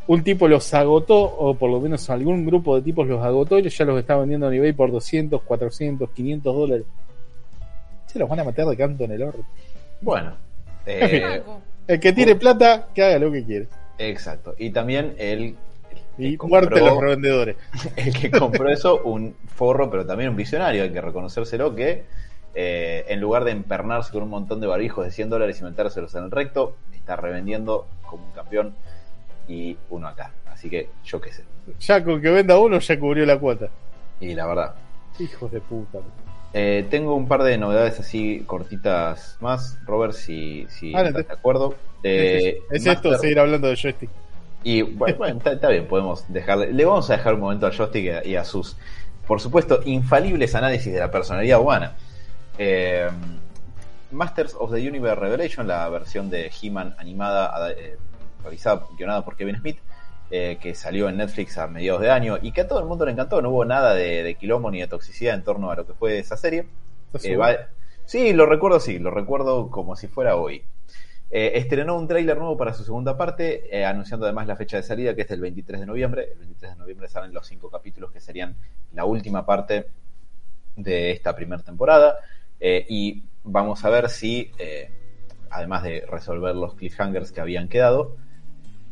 Un 0.07 0.23
tipo 0.23 0.47
los 0.47 0.73
agotó, 0.73 1.17
o 1.17 1.55
por 1.55 1.69
lo 1.69 1.81
menos 1.81 2.09
algún 2.09 2.45
grupo 2.45 2.75
de 2.75 2.83
tipos 2.83 3.07
los 3.07 3.23
agotó 3.23 3.59
y 3.59 3.67
ya 3.67 3.85
los 3.85 3.99
está 3.99 4.15
vendiendo 4.15 4.47
en 4.47 4.53
eBay 4.53 4.73
por 4.73 4.91
200, 4.91 5.41
400, 5.41 6.09
500 6.11 6.55
dólares. 6.55 6.85
Se 8.05 8.19
los 8.19 8.29
van 8.29 8.39
a 8.39 8.43
meter 8.43 8.65
de 8.65 8.77
canto 8.77 9.03
en 9.03 9.11
el 9.11 9.23
orto. 9.23 9.43
Bueno. 10.01 10.33
Eh. 10.85 11.41
El 11.87 11.99
que 11.99 12.13
tiene 12.13 12.35
plata, 12.35 12.87
que 12.93 13.03
haga 13.03 13.19
lo 13.19 13.31
que 13.31 13.43
quiere. 13.43 13.67
Exacto. 13.97 14.55
Y 14.57 14.71
también 14.71 15.15
el, 15.17 15.55
el 16.17 16.25
Y 16.33 16.37
compró- 16.37 16.77
los 16.77 16.99
revendedores. 17.01 17.55
el 17.95 18.13
que 18.17 18.31
compró 18.31 18.69
eso, 18.69 19.01
un 19.03 19.35
forro, 19.47 19.89
pero 19.89 20.05
también 20.05 20.29
un 20.31 20.35
visionario, 20.35 20.83
hay 20.83 20.91
que 20.91 21.01
reconocérselo, 21.01 21.75
que 21.75 22.03
eh, 22.53 23.05
en 23.09 23.19
lugar 23.19 23.43
de 23.43 23.51
empernarse 23.51 24.11
con 24.11 24.23
un 24.23 24.29
montón 24.29 24.61
de 24.61 24.67
barbijos 24.67 25.05
de 25.05 25.11
100 25.11 25.29
dólares 25.29 25.59
y 25.59 25.63
metérselos 25.63 26.13
en 26.15 26.23
el 26.25 26.31
recto, 26.31 26.75
está 26.93 27.15
revendiendo 27.15 27.85
como 28.05 28.25
un 28.25 28.31
campeón 28.31 28.73
y 29.47 29.77
uno 29.89 30.07
acá. 30.07 30.31
Así 30.47 30.69
que 30.69 30.89
yo 31.03 31.19
qué 31.19 31.33
sé. 31.33 31.43
Ya 31.81 32.03
con 32.03 32.21
que 32.21 32.29
venda 32.29 32.57
uno 32.57 32.79
ya 32.79 32.99
cubrió 32.99 33.25
la 33.25 33.37
cuota. 33.37 33.67
Y 34.21 34.33
la 34.33 34.45
verdad. 34.47 34.75
Hijos 35.19 35.51
de 35.51 35.59
puta. 35.59 35.99
Eh, 36.57 36.87
tengo 36.89 37.15
un 37.15 37.27
par 37.27 37.43
de 37.43 37.57
novedades 37.57 37.99
así 37.99 38.43
cortitas 38.47 39.35
más, 39.41 39.77
Robert, 39.85 40.13
si, 40.13 40.65
si 40.69 40.93
Adelante. 40.95 41.19
estás 41.21 41.35
de 41.35 41.39
acuerdo. 41.39 41.75
Eh, 42.01 42.59
es 42.71 42.85
esto, 42.85 43.09
Master- 43.09 43.19
seguir 43.19 43.39
hablando 43.39 43.67
de 43.67 43.75
joystick. 43.75 44.09
Y 44.63 44.81
bueno, 44.83 45.15
bueno, 45.19 45.37
está, 45.37 45.51
está 45.51 45.67
bien, 45.67 45.85
podemos 45.85 46.23
dejarle. 46.31 46.71
Le 46.71 46.85
vamos 46.85 47.09
a 47.09 47.17
dejar 47.17 47.33
un 47.33 47.41
momento 47.41 47.65
al 47.65 47.73
joystick 47.73 48.03
y 48.05 48.09
a, 48.09 48.25
y 48.25 48.35
a 48.37 48.45
sus, 48.45 48.77
por 49.27 49.41
supuesto, 49.41 49.81
infalibles 49.83 50.55
análisis 50.55 50.93
de 50.93 50.99
la 50.99 51.11
personalidad 51.11 51.59
humana. 51.59 51.93
Eh, 52.57 53.09
Masters 54.11 54.55
of 54.57 54.71
the 54.71 54.87
Universe 54.87 55.19
Revelation, 55.19 55.67
la 55.67 55.89
versión 55.89 56.29
de 56.29 56.49
He-Man 56.61 56.95
animada, 56.97 57.53
eh, 57.71 57.97
realizada, 58.43 58.85
guionada 58.97 59.25
por 59.25 59.35
Kevin 59.35 59.57
Smith, 59.57 59.77
eh, 60.29 60.57
que 60.61 60.75
salió 60.75 61.09
en 61.09 61.17
Netflix 61.17 61.57
a 61.57 61.67
mediados 61.67 62.01
de 62.01 62.09
año 62.11 62.37
y 62.41 62.51
que 62.51 62.61
a 62.61 62.67
todo 62.67 62.79
el 62.79 62.85
mundo 62.85 63.05
le 63.05 63.11
encantó. 63.11 63.41
No 63.41 63.49
hubo 63.51 63.65
nada 63.65 63.93
de, 63.93 64.23
de 64.23 64.35
quilombo 64.35 64.71
ni 64.71 64.79
de 64.81 64.87
toxicidad 64.87 65.35
en 65.35 65.43
torno 65.43 65.71
a 65.71 65.75
lo 65.75 65.85
que 65.85 65.93
fue 65.93 66.19
esa 66.19 66.37
serie. 66.37 66.67
¿Estás 67.07 67.25
Eh, 67.25 67.35
va- 67.37 67.57
sí, 68.05 68.33
lo 68.33 68.45
recuerdo, 68.45 68.79
sí, 68.79 68.99
lo 68.99 69.11
recuerdo 69.11 69.69
como 69.69 69.95
si 69.95 70.07
fuera 70.07 70.35
hoy. 70.35 70.63
Eh, 71.31 71.53
estrenó 71.55 71.97
un 71.97 72.07
tráiler 72.07 72.37
nuevo 72.37 72.57
para 72.57 72.73
su 72.73 72.83
segunda 72.83 73.17
parte, 73.17 73.83
anunciando 73.85 74.25
además 74.25 74.47
la 74.47 74.55
fecha 74.55 74.77
de 74.77 74.83
salida, 74.83 75.15
que 75.15 75.23
es 75.23 75.31
el 75.31 75.41
23 75.41 75.79
de 75.81 75.85
noviembre. 75.85 76.29
El 76.33 76.39
23 76.39 76.73
de 76.73 76.77
noviembre 76.77 77.07
salen 77.09 77.33
los 77.33 77.47
cinco 77.47 77.69
capítulos 77.69 78.11
que 78.11 78.19
serían 78.19 78.55
la 78.93 79.05
última 79.05 79.45
parte 79.45 79.87
de 80.75 81.11
esta 81.11 81.35
primera 81.35 81.61
temporada. 81.63 82.19
Y 82.59 83.23
vamos 83.43 83.83
a 83.85 83.89
ver 83.89 84.09
si, 84.09 84.51
además 85.49 85.83
de 85.83 86.05
resolver 86.09 86.55
los 86.55 86.75
cliffhangers 86.75 87.31
que 87.31 87.41
habían 87.41 87.67
quedado, 87.67 88.15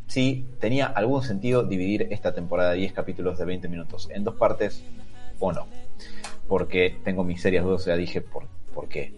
si 0.08 0.46
tenía 0.60 0.88
algún 0.88 1.24
sentido 1.24 1.64
dividir 1.64 2.08
esta 2.12 2.34
temporada 2.34 2.72
de 2.72 2.80
10 2.80 2.94
capítulos 2.94 3.38
de 3.38 3.46
20 3.46 3.68
minutos 3.68 4.10
en 4.12 4.24
dos 4.24 4.36
partes 4.36 4.84
o 5.40 5.52
no. 5.52 5.68
Porque 6.48 6.98
tengo 7.04 7.24
mis 7.24 7.42
serias 7.42 7.64
dudas, 7.64 7.86
ya 7.86 7.96
dije, 7.96 8.22
¿por, 8.22 8.46
¿por 8.74 8.88
qué? 8.88 9.14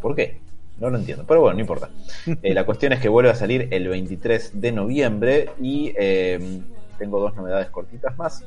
¿Por 0.00 0.14
qué? 0.14 0.40
No 0.78 0.90
lo 0.90 0.98
entiendo, 0.98 1.24
pero 1.26 1.40
bueno, 1.40 1.54
no 1.54 1.60
importa. 1.60 1.90
Eh, 2.42 2.54
la 2.54 2.64
cuestión 2.64 2.92
es 2.92 3.00
que 3.00 3.08
vuelve 3.08 3.30
a 3.30 3.34
salir 3.34 3.68
el 3.70 3.88
23 3.88 4.60
de 4.60 4.72
noviembre 4.72 5.50
y 5.60 5.92
eh, 5.96 6.60
tengo 6.98 7.20
dos 7.20 7.34
novedades 7.36 7.68
cortitas 7.70 8.16
más. 8.16 8.44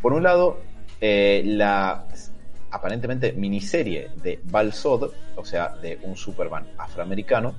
Por 0.00 0.12
un 0.12 0.22
lado, 0.22 0.58
eh, 1.00 1.42
la 1.44 2.06
aparentemente 2.70 3.32
miniserie 3.32 4.10
de 4.22 4.40
Balsod, 4.44 5.12
o 5.36 5.44
sea, 5.44 5.76
de 5.76 5.98
un 6.02 6.16
Superman 6.16 6.66
afroamericano, 6.78 7.54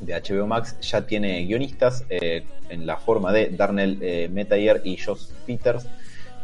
de 0.00 0.14
HBO 0.14 0.46
Max 0.46 0.76
ya 0.80 1.06
tiene 1.06 1.44
guionistas 1.44 2.04
eh, 2.08 2.44
en 2.68 2.86
la 2.86 2.96
forma 2.96 3.32
de 3.32 3.48
Darnell 3.50 3.98
eh, 4.00 4.28
Metayer 4.30 4.80
y 4.84 4.96
Josh 4.96 5.26
Peters, 5.46 5.86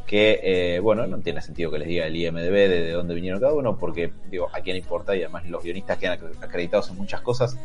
que, 0.06 0.40
eh, 0.42 0.80
bueno, 0.80 1.06
no 1.06 1.18
tiene 1.18 1.40
sentido 1.40 1.70
que 1.70 1.78
les 1.78 1.88
diga 1.88 2.06
el 2.06 2.14
IMDB 2.16 2.52
de, 2.52 2.82
de 2.82 2.90
dónde 2.92 3.14
vinieron 3.14 3.40
cada 3.40 3.54
uno, 3.54 3.78
porque, 3.78 4.12
digo, 4.30 4.48
a 4.52 4.60
quién 4.60 4.76
importa 4.76 5.16
y 5.16 5.20
además 5.22 5.46
los 5.48 5.62
guionistas 5.62 5.96
quedan 5.98 6.18
ac- 6.18 6.42
acreditados 6.44 6.90
en 6.90 6.96
muchas 6.96 7.20
cosas 7.22 7.56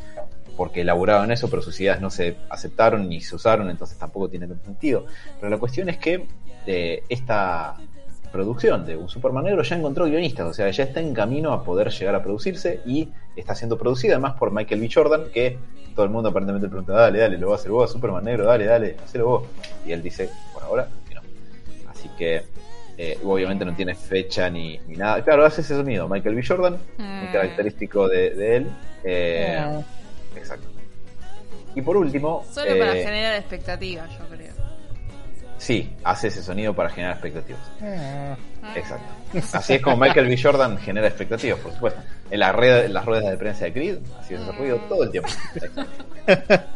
porque 0.56 0.82
elaboraban 0.82 1.32
eso, 1.32 1.50
pero 1.50 1.62
sus 1.62 1.80
ideas 1.80 2.02
no 2.02 2.10
se 2.10 2.36
aceptaron 2.50 3.08
ni 3.08 3.22
se 3.22 3.36
usaron, 3.36 3.70
entonces 3.70 3.98
tampoco 3.98 4.30
tiene 4.30 4.48
sentido. 4.48 5.06
Pero 5.40 5.50
la 5.50 5.58
cuestión 5.58 5.90
es 5.90 5.98
que 5.98 6.26
esta 7.10 7.76
producción 8.32 8.86
de 8.86 8.96
un 8.96 9.10
Superman 9.10 9.44
negro 9.46 9.64
ya 9.64 9.76
encontró 9.76 10.06
guionistas, 10.06 10.48
o 10.48 10.54
sea, 10.54 10.70
ya 10.70 10.84
está 10.84 11.00
en 11.00 11.14
camino 11.14 11.52
a 11.54 11.64
poder 11.64 11.90
llegar 11.90 12.16
a 12.16 12.24
producirse 12.24 12.82
y 12.86 13.10
está 13.36 13.56
siendo 13.56 13.78
producida 13.78 14.14
además 14.14 14.34
por 14.34 14.52
Michael 14.52 14.82
B. 14.82 14.90
Jordan, 14.94 15.24
que 15.34 15.58
todo 15.96 16.06
el 16.06 16.12
mundo 16.12 16.30
aparentemente 16.30 16.68
pregunta, 16.68 16.94
dale, 16.94 17.20
dale, 17.20 17.38
lo 17.38 17.48
va 17.50 17.56
a 17.56 17.58
hacer 17.58 17.72
vos, 17.72 17.92
Superman 17.92 18.24
negro, 18.24 18.46
dale, 18.46 18.66
dale, 18.66 18.96
hacelo 19.04 19.26
vos. 19.28 19.44
Y 19.86 19.92
él 19.92 20.02
dice, 20.02 20.30
por 20.54 20.64
ahora, 20.64 20.88
que 21.08 21.16
no. 21.16 21.22
Así 21.90 22.10
que 22.18 22.44
eh, 22.98 23.18
obviamente 23.24 23.66
no 23.66 23.74
tiene 23.76 23.96
fecha 23.96 24.50
ni, 24.50 24.78
ni 24.88 24.96
nada. 24.96 25.24
Claro, 25.24 25.46
hace 25.46 25.62
ese 25.62 25.76
sonido, 25.76 26.08
Michael 26.08 26.36
B. 26.36 26.44
Jordan, 26.46 26.78
muy 26.98 27.28
Mm. 27.28 27.32
característico 27.32 28.08
de, 28.08 28.30
de 28.32 28.56
él. 28.58 28.68
Eh. 29.04 29.82
Exacto. 30.36 30.68
Y 31.76 31.82
por 31.82 31.98
último, 31.98 32.46
Solo 32.52 32.78
para 32.78 32.98
eh, 32.98 33.04
generar 33.04 33.36
expectativas, 33.36 34.10
yo 34.18 34.26
creo. 34.36 34.49
Sí, 35.60 35.96
hace 36.04 36.30
ese 36.30 36.42
sonido 36.42 36.74
para 36.74 36.90
generar 36.90 37.14
expectativas. 37.14 37.62
Ah. 37.82 38.36
Exacto. 38.76 39.08
Así 39.58 39.74
es 39.76 39.82
como 39.82 39.98
Michael 39.98 40.28
B. 40.28 40.38
Jordan 40.42 40.78
genera 40.78 41.08
expectativas, 41.08 41.60
por 41.60 41.74
supuesto. 41.74 42.02
En, 42.32 42.40
la 42.40 42.52
red, 42.52 42.86
en 42.86 42.94
las 42.94 43.06
ruedas 43.06 43.30
de 43.30 43.38
prensa 43.38 43.66
de 43.66 43.74
Creed, 43.74 43.98
así 44.20 44.34
es 44.34 44.42
ese 44.42 44.52
ruido 44.54 44.78
todo 44.90 45.04
el 45.04 45.12
tiempo. 45.12 45.30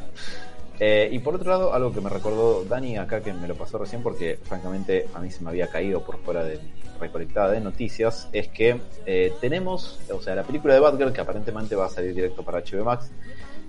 Eh, 0.79 1.07
y 1.13 1.19
por 1.19 1.35
otro 1.35 1.49
lado, 1.49 1.73
algo 1.73 1.93
que 1.93 2.01
me 2.01 2.09
recordó 2.09 2.65
Dani 2.65 2.97
acá, 2.97 3.21
que 3.21 3.31
me 3.31 3.47
lo 3.47 3.55
pasó 3.55 3.77
recién, 3.77 4.01
porque 4.01 4.39
francamente 4.43 5.07
a 5.13 5.19
mí 5.19 5.29
se 5.29 5.41
me 5.41 5.51
había 5.51 5.67
caído 5.67 6.03
por 6.03 6.17
fuera 6.17 6.43
de 6.43 6.59
recolectada 6.99 7.51
de 7.51 7.61
noticias, 7.61 8.27
es 8.33 8.47
que 8.49 8.81
eh, 9.05 9.33
tenemos, 9.39 9.99
o 10.11 10.21
sea, 10.21 10.35
la 10.35 10.43
película 10.43 10.73
de 10.73 10.79
Batgirl, 10.81 11.13
que 11.13 11.21
aparentemente 11.21 11.75
va 11.75 11.85
a 11.85 11.89
salir 11.89 12.13
directo 12.13 12.43
para 12.43 12.59
HBO 12.59 12.83
Max, 12.83 13.11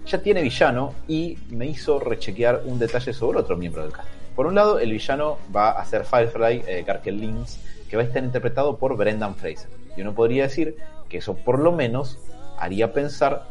ya 0.06 0.18
tiene 0.18 0.42
villano 0.42 0.94
y 1.06 1.38
me 1.50 1.66
hizo 1.66 2.00
rechequear 2.00 2.62
un 2.64 2.78
detalle 2.78 3.12
sobre 3.12 3.38
otro 3.38 3.56
miembro 3.56 3.82
del 3.82 3.92
cast. 3.92 4.08
Por 4.34 4.46
un 4.46 4.54
lado, 4.54 4.78
el 4.78 4.90
villano 4.90 5.38
va 5.54 5.70
a 5.70 5.84
ser 5.84 6.04
Firefly, 6.04 6.64
eh, 6.66 6.84
Garkel 6.86 7.44
que 7.88 7.96
va 7.96 8.02
a 8.02 8.06
estar 8.06 8.24
interpretado 8.24 8.76
por 8.76 8.96
Brendan 8.96 9.36
Fraser. 9.36 9.70
Y 9.96 10.00
uno 10.00 10.14
podría 10.14 10.44
decir 10.44 10.76
que 11.08 11.18
eso 11.18 11.34
por 11.36 11.60
lo 11.60 11.70
menos 11.70 12.18
haría 12.58 12.92
pensar 12.92 13.44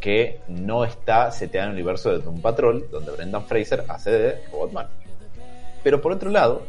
que 0.00 0.40
no 0.48 0.84
está 0.84 1.30
seteado 1.30 1.66
en 1.66 1.70
el 1.70 1.76
universo 1.76 2.10
de 2.10 2.18
Doom 2.18 2.40
Patrol, 2.40 2.88
donde 2.90 3.12
Brendan 3.12 3.44
Fraser 3.44 3.84
hace 3.88 4.10
de 4.10 4.44
Robotman. 4.50 4.88
Pero 5.84 6.02
por 6.02 6.12
otro 6.12 6.30
lado, 6.30 6.62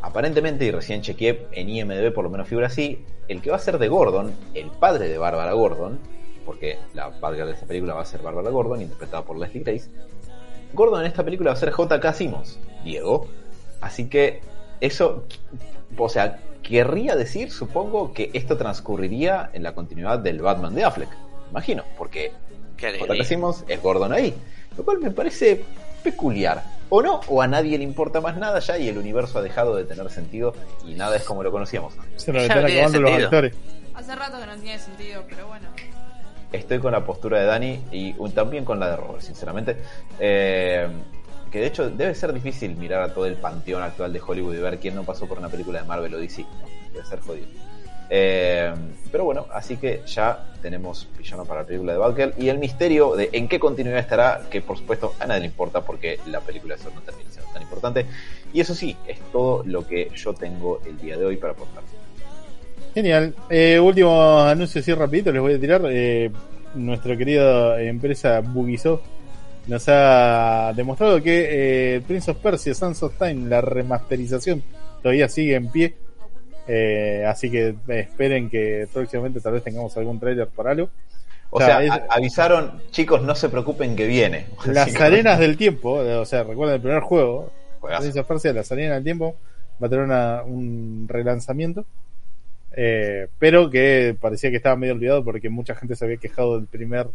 aparentemente, 0.00 0.64
y 0.64 0.70
recién 0.70 1.02
chequeé 1.02 1.46
en 1.52 1.68
IMDB, 1.68 2.12
por 2.12 2.24
lo 2.24 2.30
menos 2.30 2.48
figura 2.48 2.68
así, 2.68 3.04
el 3.28 3.42
que 3.42 3.50
va 3.50 3.56
a 3.56 3.60
ser 3.60 3.78
de 3.78 3.88
Gordon, 3.88 4.32
el 4.54 4.70
padre 4.70 5.08
de 5.08 5.18
Bárbara 5.18 5.52
Gordon, 5.52 5.98
porque 6.44 6.78
la 6.94 7.08
Batgirl 7.08 7.46
de 7.46 7.54
esta 7.54 7.66
película 7.66 7.94
va 7.94 8.02
a 8.02 8.04
ser 8.04 8.22
Bárbara 8.22 8.50
Gordon, 8.50 8.82
interpretada 8.82 9.24
por 9.24 9.38
Leslie 9.38 9.62
Grace, 9.62 9.90
Gordon 10.72 11.00
en 11.00 11.06
esta 11.06 11.24
película 11.24 11.50
va 11.50 11.54
a 11.54 11.60
ser 11.60 11.70
J.K. 11.70 12.12
Simmons, 12.12 12.58
Diego. 12.84 13.28
Así 13.80 14.08
que 14.08 14.40
eso, 14.80 15.24
o 15.96 16.08
sea, 16.08 16.38
querría 16.62 17.16
decir, 17.16 17.50
supongo, 17.50 18.12
que 18.12 18.30
esto 18.32 18.56
transcurriría 18.56 19.50
en 19.52 19.62
la 19.62 19.74
continuidad 19.74 20.18
del 20.18 20.40
Batman 20.40 20.74
de 20.74 20.84
Affleck. 20.84 21.10
Imagino, 21.50 21.84
porque 21.98 22.32
Qué 22.76 22.98
J.K. 22.98 23.24
Simmons 23.24 23.64
es 23.68 23.82
Gordon 23.82 24.12
ahí. 24.12 24.34
Lo 24.76 24.84
cual 24.84 24.98
me 25.00 25.10
parece 25.10 25.64
peculiar. 26.02 26.62
O 26.88 27.02
no, 27.02 27.20
o 27.28 27.40
a 27.40 27.46
nadie 27.46 27.78
le 27.78 27.84
importa 27.84 28.20
más 28.20 28.36
nada 28.36 28.58
ya 28.58 28.76
y 28.78 28.88
el 28.88 28.98
universo 28.98 29.38
ha 29.38 29.42
dejado 29.42 29.76
de 29.76 29.84
tener 29.84 30.10
sentido 30.10 30.54
y 30.86 30.94
nada 30.94 31.16
es 31.16 31.24
como 31.24 31.42
lo 31.42 31.50
conocíamos. 31.50 31.94
Se 32.16 32.32
no 32.32 32.40
acabando 32.40 33.00
los 33.00 33.12
actores. 33.12 33.54
Hace 33.94 34.14
rato 34.14 34.38
que 34.38 34.46
no 34.46 34.56
tiene 34.56 34.78
sentido, 34.78 35.22
pero 35.28 35.46
bueno. 35.46 35.68
Estoy 36.52 36.78
con 36.78 36.92
la 36.92 37.04
postura 37.04 37.40
de 37.40 37.46
Dani 37.46 37.80
y 37.90 38.12
también 38.30 38.64
con 38.64 38.78
la 38.78 38.90
de 38.90 38.96
Robert, 38.96 39.22
sinceramente. 39.22 39.76
Eh, 40.20 40.86
que 41.50 41.60
de 41.60 41.66
hecho 41.66 41.90
debe 41.90 42.14
ser 42.14 42.32
difícil 42.32 42.76
mirar 42.76 43.02
a 43.02 43.12
todo 43.12 43.26
el 43.26 43.36
panteón 43.36 43.82
actual 43.82 44.12
de 44.12 44.20
Hollywood 44.20 44.54
y 44.54 44.60
ver 44.60 44.78
quién 44.78 44.94
no 44.94 45.04
pasó 45.04 45.26
por 45.26 45.38
una 45.38 45.48
película 45.48 45.80
de 45.80 45.86
Marvel 45.86 46.14
o 46.14 46.18
DC. 46.18 46.42
¿no? 46.42 46.92
Debe 46.92 47.04
ser 47.04 47.20
jodido. 47.20 47.46
Eh, 48.08 48.74
pero 49.10 49.24
bueno, 49.24 49.46
así 49.52 49.76
que 49.76 50.02
ya 50.06 50.52
tenemos 50.60 51.08
villano 51.16 51.44
para 51.44 51.60
la 51.60 51.66
película 51.66 51.92
de 51.92 51.98
Batgirl 51.98 52.34
y 52.36 52.48
el 52.48 52.58
misterio 52.58 53.16
de 53.16 53.30
en 53.32 53.48
qué 53.48 53.58
continuidad 53.58 53.98
estará, 53.98 54.42
que 54.50 54.60
por 54.60 54.76
supuesto 54.76 55.14
a 55.18 55.26
nadie 55.26 55.40
le 55.40 55.46
importa 55.46 55.82
porque 55.82 56.18
la 56.26 56.40
película 56.40 56.74
eso 56.74 56.90
no 56.94 57.00
termina 57.00 57.30
siendo 57.30 57.50
tan 57.52 57.62
importante. 57.62 58.06
Y 58.52 58.60
eso 58.60 58.74
sí, 58.74 58.96
es 59.06 59.18
todo 59.32 59.62
lo 59.64 59.86
que 59.86 60.10
yo 60.14 60.34
tengo 60.34 60.80
el 60.86 60.98
día 60.98 61.16
de 61.16 61.24
hoy 61.24 61.36
para 61.36 61.54
aportar. 61.54 61.82
Genial. 62.94 63.34
Eh, 63.48 63.78
último 63.80 64.40
anuncio 64.40 64.80
así 64.80 64.92
rapidito, 64.92 65.32
les 65.32 65.40
voy 65.40 65.54
a 65.54 65.60
tirar. 65.60 65.82
Eh, 65.88 66.30
nuestra 66.74 67.16
querida 67.16 67.80
empresa 67.82 68.40
Bugisoft 68.40 69.02
nos 69.66 69.84
ha 69.88 70.72
demostrado 70.74 71.22
que 71.22 71.96
eh, 71.96 72.00
Prince 72.06 72.30
of 72.30 72.38
Persia, 72.38 72.74
Sands 72.74 73.02
of 73.02 73.16
Time, 73.18 73.48
la 73.48 73.60
remasterización 73.60 74.62
todavía 75.02 75.28
sigue 75.28 75.54
en 75.54 75.68
pie. 75.70 75.94
Eh, 76.68 77.24
así 77.26 77.50
que 77.50 77.68
eh, 77.88 78.00
esperen 78.00 78.48
que 78.48 78.86
próximamente 78.92 79.40
tal 79.40 79.54
vez 79.54 79.64
tengamos 79.64 79.96
algún 79.96 80.20
trailer 80.20 80.48
por 80.48 80.68
algo. 80.68 80.88
O 81.50 81.58
O 81.58 81.60
sea, 81.60 81.78
sea, 81.78 81.82
es- 81.84 81.90
a- 81.90 82.06
avisaron, 82.10 82.80
chicos, 82.90 83.22
no 83.22 83.34
se 83.34 83.48
preocupen 83.48 83.96
que 83.96 84.06
viene. 84.06 84.46
Las 84.66 84.94
arenas 85.00 85.38
del 85.38 85.56
tiempo, 85.56 86.02
eh, 86.02 86.16
o 86.16 86.24
sea, 86.24 86.42
recuerden 86.44 86.76
el 86.76 86.80
primer 86.82 87.00
juego. 87.00 87.50
Prince 87.80 88.20
of 88.20 88.26
Persia, 88.28 88.52
las 88.52 88.70
arenas 88.70 88.94
del 88.94 89.04
tiempo, 89.04 89.34
va 89.82 89.86
a 89.88 89.90
tener 89.90 90.04
una- 90.04 90.42
un 90.44 91.06
relanzamiento. 91.08 91.84
Eh, 92.74 93.28
pero 93.38 93.68
que 93.70 94.16
parecía 94.20 94.50
que 94.50 94.56
estaba 94.56 94.76
medio 94.76 94.94
olvidado 94.94 95.24
porque 95.24 95.48
mucha 95.50 95.74
gente 95.74 95.94
se 95.96 96.04
había 96.04 96.16
quejado 96.16 96.56
del 96.58 96.66
primer 96.66 97.08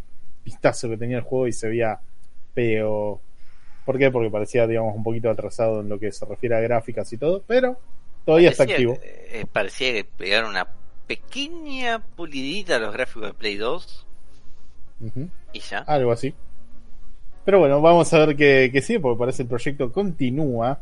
vistazo 0.44 0.88
que 0.88 0.96
tenía 0.96 1.18
el 1.18 1.22
juego 1.24 1.46
y 1.48 1.52
se 1.52 1.68
veía 1.68 1.98
feo. 2.54 3.20
¿Por 3.84 3.98
qué? 3.98 4.10
Porque 4.10 4.30
parecía, 4.30 4.66
digamos, 4.66 4.94
un 4.94 5.02
poquito 5.02 5.30
atrasado 5.30 5.80
en 5.80 5.88
lo 5.88 5.98
que 5.98 6.12
se 6.12 6.24
refiere 6.26 6.56
a 6.56 6.60
gráficas 6.60 7.12
y 7.12 7.16
todo, 7.16 7.42
pero 7.46 7.78
todavía 8.24 8.50
está 8.50 8.64
activo. 8.64 8.98
que- 9.00 9.40
eh, 9.40 9.46
parecía 9.50 9.92
que 9.92 10.04
pegaron 10.04 10.50
una 10.50 10.66
pequeña 11.06 12.00
pulidita 12.16 12.76
a 12.76 12.78
los 12.78 12.92
gráficos 12.92 13.28
de 13.28 13.34
Play 13.34 13.56
2 13.56 14.06
Ujú, 15.00 15.28
y 15.52 15.60
ya. 15.60 15.78
Algo 15.80 16.12
así. 16.12 16.34
Pero 17.44 17.60
bueno, 17.60 17.80
vamos 17.80 18.12
a 18.12 18.26
ver 18.26 18.36
qué, 18.36 18.68
qué 18.72 18.82
sigue, 18.82 19.00
porque 19.00 19.18
parece 19.18 19.42
el 19.42 19.48
proyecto 19.48 19.90
continúa. 19.90 20.78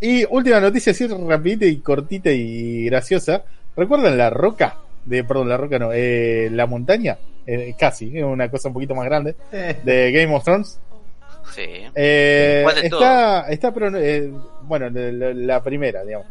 Y 0.00 0.24
última 0.30 0.60
noticia, 0.60 0.92
así 0.92 1.06
rapidita 1.06 1.66
y 1.66 1.76
cortita 1.78 2.30
y 2.30 2.84
graciosa. 2.86 3.44
¿Recuerdan 3.78 4.18
la 4.18 4.28
roca? 4.28 4.76
De, 5.06 5.24
perdón, 5.24 5.48
la 5.48 5.56
roca 5.56 5.78
no, 5.78 5.90
eh, 5.92 6.50
la 6.52 6.66
montaña, 6.66 7.16
eh, 7.46 7.74
casi, 7.78 8.18
es 8.18 8.22
una 8.24 8.50
cosa 8.50 8.68
un 8.68 8.74
poquito 8.74 8.94
más 8.94 9.06
grande, 9.06 9.36
Eh, 9.52 9.80
de 9.82 10.12
Game 10.12 10.34
of 10.34 10.44
Thrones. 10.44 10.78
Sí. 11.54 11.62
Eh, 11.94 12.60
¿Cuál 12.62 12.74
de 12.74 12.80
está, 12.88 13.48
está 13.48 13.72
pro- 13.72 13.96
eh, 13.96 14.30
bueno, 14.64 14.90
la, 14.90 15.62
primera, 15.62 16.04
digamos. 16.04 16.26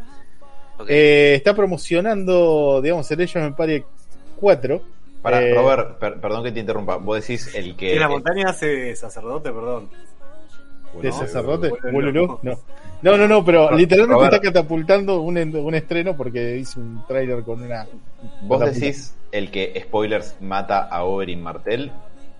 Eh, 0.88 1.34
está 1.38 1.56
promocionando, 1.56 2.82
digamos, 2.84 3.10
el 3.10 3.22
Age 3.22 3.40
of 3.40 3.46
Empires 3.46 3.84
4. 4.40 4.82
para, 5.24 5.42
Eh, 5.42 5.54
Robert, 5.56 5.98
per- 5.98 6.20
perdón 6.22 6.44
que 6.44 6.52
te 6.52 6.60
interrumpa. 6.60 6.98
Vos 6.98 7.20
decís 7.20 7.54
el 7.56 7.76
que. 7.76 7.94
En 7.96 8.00
la 8.02 8.10
montaña 8.10 8.50
hace 8.50 8.96
sacerdote, 8.96 9.52
perdón. 9.52 9.90
¿De 11.02 11.10
No, 11.10 11.14
sacerdote? 11.14 11.72
No. 11.92 12.40
no. 12.42 12.60
No, 13.04 13.16
no, 13.16 13.28
no, 13.28 13.46
pero 13.46 13.70
Ro- 13.70 13.78
literalmente 13.78 14.24
está 14.26 14.40
catapultando 14.42 15.22
un, 15.22 15.38
un 15.38 15.76
estreno 15.76 16.18
porque 16.18 16.58
hizo 16.58 16.80
un 16.80 17.06
trailer 17.08 17.44
con 17.44 17.62
una. 17.62 17.86
Vos 18.42 18.60
catapulta. 18.60 18.72
decís 18.72 19.16
el 19.32 19.52
que, 19.52 19.80
spoilers, 19.86 20.36
mata 20.42 20.80
a 20.88 21.04
Oberyn 21.04 21.42
Martell. 21.42 21.92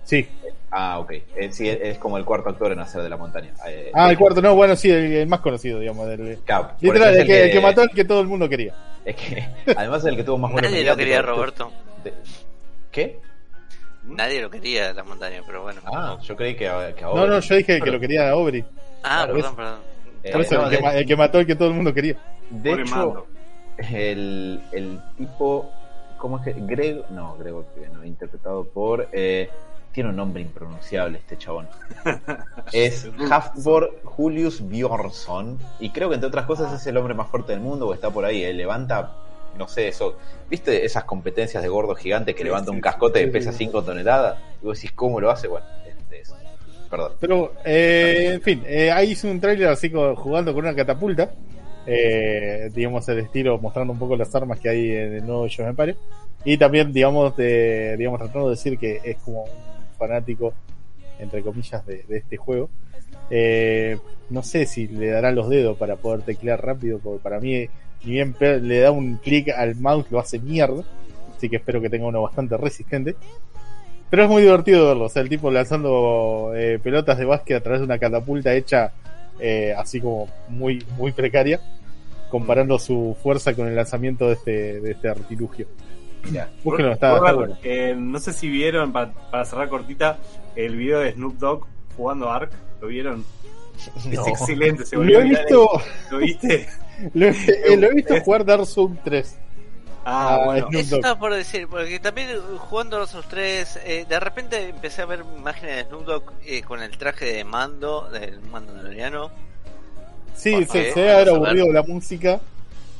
Sí. 0.02 0.26
Ah, 0.70 0.98
ok. 0.98 1.12
Eh, 1.36 1.48
sí, 1.52 1.68
es 1.68 1.98
como 1.98 2.18
el 2.18 2.24
cuarto 2.24 2.48
actor 2.48 2.72
en 2.72 2.80
hacer 2.80 3.02
de 3.02 3.08
la 3.08 3.16
montaña. 3.16 3.52
Eh, 3.68 3.90
Ah, 3.94 4.06
el 4.06 4.12
hecho, 4.12 4.20
cuarto, 4.20 4.42
no, 4.42 4.54
bueno, 4.56 4.74
sí, 4.74 4.90
el, 4.90 5.12
el 5.12 5.28
más 5.28 5.40
conocido, 5.40 5.78
digamos. 5.78 6.08
Del, 6.08 6.38
claro, 6.44 6.70
literal, 6.80 7.14
el 7.16 7.26
que, 7.26 7.44
el 7.44 7.50
que 7.52 7.60
mató 7.60 7.82
al 7.82 7.90
que 7.90 8.04
todo 8.04 8.20
el 8.20 8.26
mundo 8.26 8.48
quería. 8.48 8.74
Es 9.04 9.14
que, 9.14 9.46
además 9.76 10.00
es 10.00 10.06
el 10.06 10.16
que 10.16 10.24
tuvo 10.24 10.38
más 10.38 10.50
buenos 10.50 10.70
Nadie 10.72 10.84
lo 10.84 10.96
quería, 10.96 11.22
Roberto. 11.22 11.70
De- 12.02 12.14
¿Qué? 12.90 13.18
Nadie 14.08 14.40
lo 14.42 14.50
quería 14.50 14.92
la 14.92 15.04
montaña, 15.04 15.42
pero 15.46 15.62
bueno. 15.62 15.80
Ah, 15.84 16.18
yo 16.22 16.34
creí 16.36 16.54
que, 16.56 16.68
a- 16.68 16.94
que 16.94 17.04
a 17.04 17.08
No, 17.08 17.26
no, 17.26 17.38
yo 17.40 17.54
dije 17.56 17.74
que 17.74 17.80
Pero- 17.80 17.92
lo 17.92 18.00
quería 18.00 18.28
a 18.28 18.30
Aubrey. 18.32 18.64
Ah, 19.02 19.24
Claro, 19.24 19.34
perdón, 19.34 19.56
perdón. 19.56 19.78
Eh, 20.24 20.32
Por 20.32 20.40
eso, 20.40 20.54
no, 20.56 20.64
el, 20.64 20.70
que, 20.70 20.76
de- 20.76 20.82
ma- 20.82 20.94
el 20.94 21.06
que 21.06 21.16
mató 21.16 21.38
al 21.38 21.46
que 21.46 21.54
todo 21.54 21.68
el 21.68 21.74
mundo 21.74 21.94
quería. 21.94 22.16
De 22.50 22.70
Pobre 22.70 22.82
hecho, 22.82 22.96
Mando. 22.96 23.26
el, 23.90 24.60
el 24.72 25.00
tipo, 25.16 25.70
¿cómo 26.18 26.38
es 26.38 26.44
que? 26.44 26.54
Greg, 26.58 27.04
no, 27.10 27.36
Grego, 27.36 27.64
que 27.74 27.88
no, 27.88 28.04
interpretado 28.04 28.64
por, 28.64 29.08
eh, 29.12 29.48
tiene 29.92 30.10
un 30.10 30.16
nombre 30.16 30.42
impronunciable 30.42 31.18
este 31.18 31.36
chabón. 31.38 31.68
es 32.72 33.08
Hafbor 33.30 34.00
Julius 34.04 34.66
Bjornsson, 34.68 35.58
y 35.80 35.90
creo 35.90 36.08
que 36.08 36.16
entre 36.16 36.28
otras 36.28 36.46
cosas 36.46 36.72
es 36.72 36.86
el 36.86 36.96
hombre 36.96 37.14
más 37.14 37.28
fuerte 37.28 37.52
del 37.52 37.60
mundo, 37.60 37.86
o 37.86 37.94
está 37.94 38.10
por 38.10 38.24
ahí, 38.24 38.42
él 38.42 38.56
levanta, 38.56 39.12
no 39.58 39.68
sé, 39.68 39.88
eso, 39.88 40.16
¿viste 40.48 40.84
esas 40.84 41.04
competencias 41.04 41.62
de 41.62 41.68
gordo 41.68 41.94
gigante 41.94 42.34
que 42.34 42.44
levanta 42.44 42.70
un 42.70 42.80
cascote 42.80 43.20
que 43.20 43.28
pesa 43.28 43.52
sí. 43.52 43.64
5 43.64 43.82
toneladas? 43.84 44.38
Y 44.62 44.66
vos 44.66 44.78
decís, 44.78 44.92
¿cómo 44.92 45.20
lo 45.20 45.30
hace? 45.30 45.48
Bueno, 45.48 45.66
este 45.86 46.20
es, 46.20 46.34
perdón. 46.88 47.12
Pero, 47.20 47.52
eh, 47.64 48.30
en 48.34 48.42
fin, 48.42 48.62
eh, 48.66 48.90
ahí 48.90 49.10
hizo 49.10 49.28
un 49.28 49.40
trailer 49.40 49.68
así 49.68 49.90
jugando 49.90 50.54
con 50.54 50.64
una 50.64 50.74
catapulta. 50.74 51.30
Eh, 51.86 52.70
digamos, 52.74 53.08
el 53.08 53.18
estilo, 53.20 53.58
mostrando 53.58 53.92
un 53.92 53.98
poco 53.98 54.14
las 54.14 54.34
armas 54.34 54.60
que 54.60 54.68
hay 54.68 54.90
en 54.90 55.14
el 55.14 55.26
nuevo 55.26 55.44
Age 55.44 55.62
of 55.62 55.68
Empires. 55.68 55.96
Y 56.44 56.56
también, 56.56 56.92
digamos, 56.92 57.36
de, 57.36 57.96
digamos, 57.96 58.20
tratando 58.20 58.48
de 58.48 58.56
decir 58.56 58.78
que 58.78 59.00
es 59.02 59.16
como 59.18 59.44
un 59.44 59.50
fanático, 59.98 60.52
entre 61.18 61.42
comillas, 61.42 61.84
de, 61.86 62.04
de 62.04 62.18
este 62.18 62.36
juego. 62.36 62.68
Eh, 63.30 63.98
no 64.30 64.42
sé 64.42 64.66
si 64.66 64.86
le 64.86 65.08
dará 65.08 65.32
los 65.32 65.48
dedos 65.48 65.76
para 65.76 65.96
poder 65.96 66.22
teclear 66.22 66.64
rápido, 66.64 66.98
porque 66.98 67.22
para 67.22 67.40
mí, 67.40 67.68
ni 68.04 68.12
bien 68.12 68.34
le 68.40 68.80
da 68.80 68.90
un 68.90 69.16
clic 69.16 69.48
al 69.50 69.76
mouse, 69.76 70.06
lo 70.10 70.18
hace 70.18 70.38
mierda. 70.38 70.84
Así 71.36 71.48
que 71.48 71.56
espero 71.56 71.80
que 71.80 71.90
tenga 71.90 72.06
uno 72.06 72.22
bastante 72.22 72.56
resistente. 72.56 73.16
Pero 74.10 74.24
es 74.24 74.28
muy 74.28 74.42
divertido 74.42 74.86
verlo, 74.88 75.04
o 75.04 75.08
sea, 75.08 75.20
el 75.22 75.28
tipo 75.28 75.50
lanzando 75.50 76.52
eh, 76.56 76.78
pelotas 76.82 77.18
de 77.18 77.26
básquet 77.26 77.58
a 77.58 77.60
través 77.62 77.80
de 77.80 77.84
una 77.84 77.98
catapulta 77.98 78.54
hecha 78.54 78.92
eh, 79.38 79.74
así 79.76 80.00
como 80.00 80.28
muy, 80.48 80.84
muy 80.96 81.12
precaria, 81.12 81.60
comparando 82.30 82.78
su 82.78 83.16
fuerza 83.22 83.54
con 83.54 83.68
el 83.68 83.76
lanzamiento 83.76 84.26
de 84.26 84.32
este, 84.32 84.80
de 84.80 84.90
este 84.92 85.08
artilugio. 85.08 85.66
Mirá. 86.24 86.48
Búsquenlo, 86.64 86.92
está, 86.92 87.16
está 87.16 87.32
bueno. 87.32 87.56
eh, 87.62 87.94
no 87.96 88.18
sé 88.18 88.32
si 88.32 88.48
vieron, 88.48 88.92
para, 88.92 89.12
para 89.30 89.44
cerrar 89.44 89.68
cortita, 89.68 90.18
el 90.56 90.76
video 90.76 91.00
de 91.00 91.12
Snoop 91.12 91.36
Dogg 91.38 91.66
jugando 91.96 92.30
Ark. 92.30 92.50
¿Lo 92.80 92.88
vieron? 92.88 93.24
No. 94.06 94.22
Es 94.22 94.26
excelente, 94.26 94.84
se 94.84 94.96
Lo 94.96 95.20
he 95.20 95.22
visto, 95.22 95.70
¿Lo 96.10 96.18
viste? 96.18 96.66
lo, 97.14 97.26
he- 97.26 97.76
lo 97.76 97.86
he 97.90 97.94
visto 97.94 98.14
Es- 98.14 98.22
jugar 98.24 98.44
Dark 98.44 98.66
Souls 98.66 98.98
3. 99.04 99.38
Ah, 100.10 100.38
Ah, 100.40 100.44
bueno. 100.46 100.68
Eso 100.72 100.96
estaba 100.96 101.18
por 101.18 101.34
decir, 101.34 101.68
porque 101.68 101.98
también 102.00 102.30
eh, 102.30 102.38
jugando 102.58 102.98
los 102.98 103.12
tres, 103.28 103.78
eh, 103.84 104.06
de 104.08 104.18
repente 104.20 104.68
empecé 104.70 105.02
a 105.02 105.06
ver 105.06 105.22
imágenes 105.36 105.76
de 105.76 105.84
Snoop 105.84 106.04
Dogg 106.06 106.32
eh, 106.46 106.62
con 106.62 106.80
el 106.82 106.96
traje 106.96 107.26
de 107.26 107.44
mando, 107.44 108.08
del 108.10 108.40
mando 108.40 108.72
mandaloriano. 108.72 109.30
Sí, 110.34 110.64
se, 110.64 110.92
se 110.92 111.00
debe 111.00 111.12
haber 111.12 111.26
vamos 111.30 111.46
a 111.46 111.50
aburrido 111.50 111.72
la 111.72 111.82
música 111.82 112.40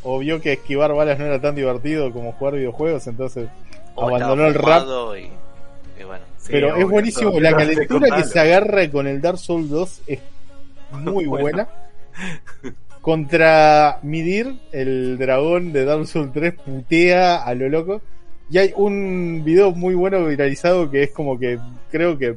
o 0.03 0.19
vio 0.19 0.41
que 0.43 0.53
esquivar 0.55 0.93
balas 0.93 1.19
no 1.19 1.25
era 1.25 1.41
tan 1.41 1.55
divertido 1.55 2.12
como 2.12 2.33
jugar 2.33 2.55
videojuegos, 2.57 3.07
entonces 3.07 3.49
o 3.95 4.07
abandonó 4.09 4.47
el 4.47 4.55
rap. 4.55 4.85
Y, 5.16 6.01
y 6.01 6.05
bueno, 6.05 6.25
Sí, 6.37 6.49
Pero 6.51 6.77
es 6.77 6.87
buenísimo, 6.89 7.31
todo. 7.31 7.41
la 7.41 7.57
calentura 7.57 8.16
que 8.16 8.25
se 8.25 8.39
agarra 8.39 8.91
con 8.91 9.07
el 9.07 9.20
Dark 9.23 9.39
Souls 9.39 9.70
2 9.70 10.01
es 10.09 10.20
muy 10.93 11.25
Bueno. 11.25 11.43
buena. 11.43 11.69
Contra 13.19 14.01
Midir, 14.03 14.59
el 14.71 15.17
dragón 15.17 15.73
de 15.73 15.87
Dark 15.87 16.07
Souls 16.07 16.31
3 16.31 16.53
putea 16.63 17.37
a 17.37 17.55
lo 17.55 17.67
loco. 17.71 18.03
Y 18.51 18.59
hay 18.59 18.75
un 18.77 19.41
video 19.47 19.71
muy 19.71 19.95
bueno 19.95 20.27
viralizado 20.27 20.91
que 20.91 21.05
es 21.05 21.11
como 21.13 21.39
que 21.39 21.59
creo 21.91 22.19
que 22.19 22.37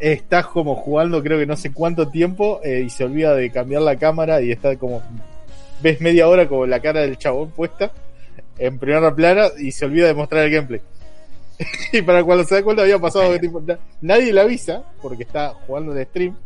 estás 0.00 0.48
como 0.48 0.74
jugando 0.74 1.22
creo 1.22 1.38
que 1.38 1.46
no 1.46 1.54
sé 1.54 1.72
cuánto 1.72 2.08
tiempo 2.08 2.58
eh, 2.64 2.82
y 2.86 2.90
se 2.90 3.04
olvida 3.04 3.36
de 3.36 3.52
cambiar 3.52 3.82
la 3.82 3.94
cámara 3.94 4.42
y 4.42 4.50
está 4.50 4.74
como 4.74 5.00
ves 5.80 6.00
media 6.00 6.26
hora 6.26 6.48
como 6.48 6.66
la 6.66 6.80
cara 6.80 7.02
del 7.02 7.16
chabón 7.16 7.52
puesta 7.52 7.92
en 8.58 8.80
primera 8.80 9.14
plana 9.14 9.46
y 9.60 9.70
se 9.70 9.84
olvida 9.84 10.08
de 10.08 10.14
mostrar 10.14 10.42
el 10.44 10.50
gameplay. 10.50 10.80
y 11.92 12.02
para 12.02 12.24
cuando 12.24 12.42
se 12.42 12.56
da 12.56 12.64
cuenta 12.64 12.82
había 12.82 12.98
pasado 12.98 13.30
que 13.30 13.38
tipo, 13.38 13.60
na- 13.60 13.78
nadie 14.00 14.32
le 14.32 14.40
avisa 14.40 14.82
porque 15.00 15.22
está 15.22 15.50
jugando 15.50 15.96
en 15.96 16.04
stream. 16.04 16.36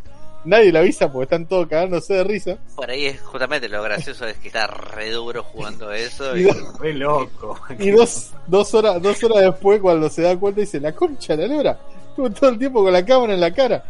Nadie 0.44 0.72
le 0.72 0.78
avisa 0.78 1.12
porque 1.12 1.24
están 1.24 1.46
todos 1.46 1.68
cagándose 1.68 2.14
de 2.14 2.24
risa. 2.24 2.56
por 2.74 2.88
ahí 2.90 3.06
es 3.06 3.20
justamente 3.20 3.68
lo 3.68 3.82
gracioso 3.82 4.26
es 4.26 4.38
que 4.38 4.48
está 4.48 4.66
re 4.66 5.10
duro 5.10 5.42
jugando 5.42 5.92
eso. 5.92 6.34
Y 6.36 6.40
Y, 6.40 6.44
dos- 6.44 6.78
Re 6.80 6.94
loco. 6.94 7.58
Y 7.78 7.90
dos, 7.90 8.30
dos 8.46 8.72
horas, 8.74 9.02
dos 9.02 9.22
horas 9.24 9.42
después 9.44 9.80
cuando 9.80 10.08
se 10.08 10.22
da 10.22 10.36
cuenta 10.38 10.60
dice 10.62 10.80
la 10.80 10.92
concha 10.92 11.36
la 11.36 11.46
lora. 11.46 11.78
Estuvo 12.08 12.30
todo 12.30 12.50
el 12.50 12.58
tiempo 12.58 12.82
con 12.82 12.92
la 12.92 13.04
cámara 13.04 13.34
en 13.34 13.40
la 13.40 13.52
cara. 13.52 13.84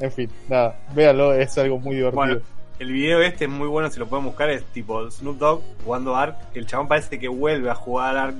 En 0.00 0.10
fin, 0.10 0.28
nada, 0.48 0.76
véanlo, 0.94 1.32
es 1.32 1.56
algo 1.58 1.78
muy 1.78 1.94
divertido. 1.96 2.24
Bueno, 2.24 2.40
el 2.80 2.92
video 2.92 3.22
este 3.22 3.44
es 3.44 3.50
muy 3.50 3.68
bueno, 3.68 3.88
si 3.88 4.00
lo 4.00 4.06
pueden 4.08 4.24
buscar, 4.26 4.50
es 4.50 4.64
tipo 4.66 5.08
Snoop 5.08 5.38
Dogg 5.38 5.62
jugando 5.84 6.16
Ark. 6.16 6.36
El 6.54 6.66
chabón 6.66 6.88
parece 6.88 7.18
que 7.20 7.28
vuelve 7.28 7.70
a 7.70 7.74
jugar 7.76 8.16
Ark 8.16 8.34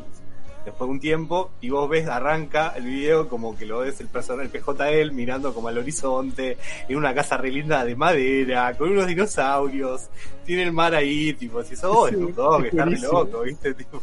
después 0.65 0.89
de 0.89 0.93
un 0.93 1.01
tiempo 1.01 1.51
y 1.61 1.71
vos 1.71 1.89
ves, 1.89 2.09
arranca 2.09 2.73
el 2.77 2.85
video 2.85 3.29
como 3.29 3.57
que 3.57 3.67
lo 3.67 3.81
ves 3.81 4.01
el 4.01 4.09
personaje, 4.09 4.51
el 4.53 4.63
PJL 4.63 5.13
mirando 5.13 5.53
como 5.55 5.69
al 5.69 5.79
horizonte, 5.79 6.57
en 6.89 6.97
una 6.97 7.15
casa 7.15 7.37
re 7.37 7.51
linda 7.51 7.85
de 7.85 7.97
madera, 7.97 8.75
con 8.77 8.91
unos 8.91 9.07
dinosaurios, 9.07 10.09
tiene 10.45 10.63
el 10.63 10.73
mar 10.73 10.95
ahí, 10.95 11.33
tipo, 11.35 11.63
si 11.63 11.77
sos 11.77 11.97
oh, 11.97 12.09
Sí, 12.09 12.15
Snoop 12.15 12.35
Dogg, 12.35 12.67
es 12.67 12.73
está 12.73 12.85
re 12.85 12.99
loco, 12.99 13.41
viste, 13.43 13.75
tipo. 13.75 14.03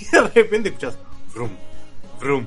Y 0.00 0.10
de 0.10 0.22
repente 0.22 0.68
escuchas, 0.68 0.98
brum, 1.34 1.50
brum, 2.20 2.46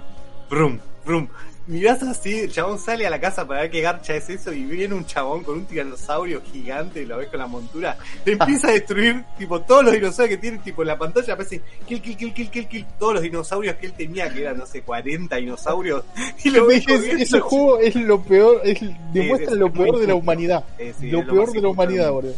brum, 0.49 0.79
brum. 1.05 1.27
Mirás 1.67 2.01
así, 2.01 2.39
el 2.39 2.51
chabón 2.51 2.79
sale 2.79 3.05
a 3.05 3.09
la 3.09 3.19
casa 3.19 3.47
para 3.47 3.61
ver 3.61 3.71
qué 3.71 3.81
garcha 3.81 4.15
es 4.15 4.29
eso 4.29 4.51
y 4.51 4.63
viene 4.63 4.95
un 4.95 5.05
chabón 5.05 5.43
con 5.43 5.59
un 5.59 5.65
tiranosaurio 5.65 6.41
gigante, 6.41 7.05
lo 7.05 7.17
ves 7.17 7.27
con 7.27 7.39
la 7.39 7.47
montura, 7.47 7.97
le 8.25 8.31
empieza 8.33 8.69
a 8.69 8.71
destruir 8.71 9.23
tipo 9.37 9.61
todos 9.61 9.85
los 9.85 9.93
dinosaurios 9.93 10.37
que 10.37 10.41
tiene 10.41 10.57
tipo 10.57 10.81
en 10.81 10.87
la 10.87 10.97
pantalla 10.97 11.33
aparecen 11.33 11.61
kill, 11.87 12.01
kill, 12.01 12.17
kill, 12.17 12.33
kill, 12.33 12.49
kill, 12.49 12.67
kill, 12.67 12.85
todos 12.97 13.13
los 13.13 13.23
dinosaurios 13.23 13.75
que 13.75 13.85
él 13.85 13.93
tenía, 13.93 14.33
que 14.33 14.41
eran 14.41 14.57
no 14.57 14.65
sé, 14.65 14.81
40 14.81 15.35
dinosaurios, 15.35 16.03
y 16.43 16.49
lo 16.49 16.67
dije, 16.67 16.95
ese, 16.95 17.39
juego 17.39 17.79
es 17.79 17.95
lo 17.95 18.21
peor, 18.23 18.61
es, 18.63 18.79
demuestra 19.13 19.51
es 19.51 19.57
lo 19.57 19.71
peor 19.71 19.99
de 19.99 20.07
la 20.07 20.15
humanidad. 20.15 20.65
Sí, 20.99 21.11
lo 21.11 21.19
es 21.19 21.25
peor 21.25 21.51
de 21.51 21.61
la 21.61 21.67
humanidad, 21.67 22.11
boludo. 22.11 22.33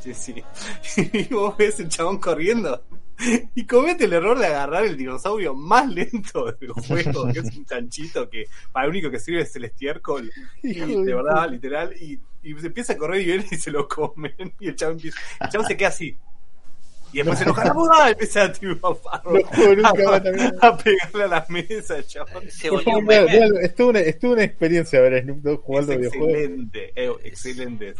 Sí, 0.00 0.14
sí. 0.14 0.42
Y 1.12 1.32
vos 1.32 1.56
ves 1.56 1.80
el 1.80 1.88
chabón 1.88 2.18
corriendo 2.18 2.82
y 3.54 3.66
comete 3.66 4.04
el 4.04 4.12
error 4.12 4.38
de 4.38 4.46
agarrar 4.46 4.84
el 4.84 4.96
dinosaurio 4.96 5.54
más 5.54 5.88
lento 5.88 6.52
del 6.52 6.70
juego, 6.86 7.32
que 7.32 7.40
es 7.40 7.56
un 7.56 7.64
chanchito 7.64 8.28
que 8.28 8.46
para 8.72 8.86
lo 8.86 8.90
único 8.90 9.10
que 9.10 9.18
sirve 9.18 9.42
es 9.42 9.54
el 9.56 9.64
estiércol. 9.64 10.30
Y 10.62 10.74
de 10.74 11.14
verdad, 11.14 11.50
literal, 11.50 11.94
y, 12.00 12.18
y 12.42 12.58
se 12.58 12.68
empieza 12.68 12.94
a 12.94 12.96
correr 12.96 13.22
y 13.22 13.24
viene 13.26 13.46
y 13.50 13.56
se 13.56 13.70
lo 13.70 13.86
comen. 13.88 14.34
Y 14.60 14.68
el 14.68 14.76
chabón, 14.76 14.96
empieza, 14.96 15.18
el 15.40 15.48
chabón 15.48 15.66
se 15.66 15.76
queda 15.76 15.88
así. 15.88 16.16
Y 17.12 17.16
después 17.18 17.38
se 17.38 17.44
enoja 17.44 17.64
la 17.64 17.74
puta 17.74 18.08
y 18.08 18.12
empieza 18.12 18.44
a, 18.44 18.52
tipo, 18.52 19.00
a, 19.10 19.16
a 19.16 20.76
pegarle 20.76 21.24
a 21.24 21.26
la 21.26 21.46
mesa, 21.48 21.96
vean, 23.04 23.50
estuvo 23.62 23.88
una, 23.88 23.98
estuvo 23.98 24.32
una 24.32 24.44
experiencia 24.44 25.00
ver 25.00 25.14
a 25.14 25.22
Snoop 25.22 25.38
Dogg 25.38 25.60
jugando 25.60 25.98
videojuegos. 25.98 26.28
excelente, 26.28 26.92
eh, 26.94 27.12
excelente. 27.24 27.94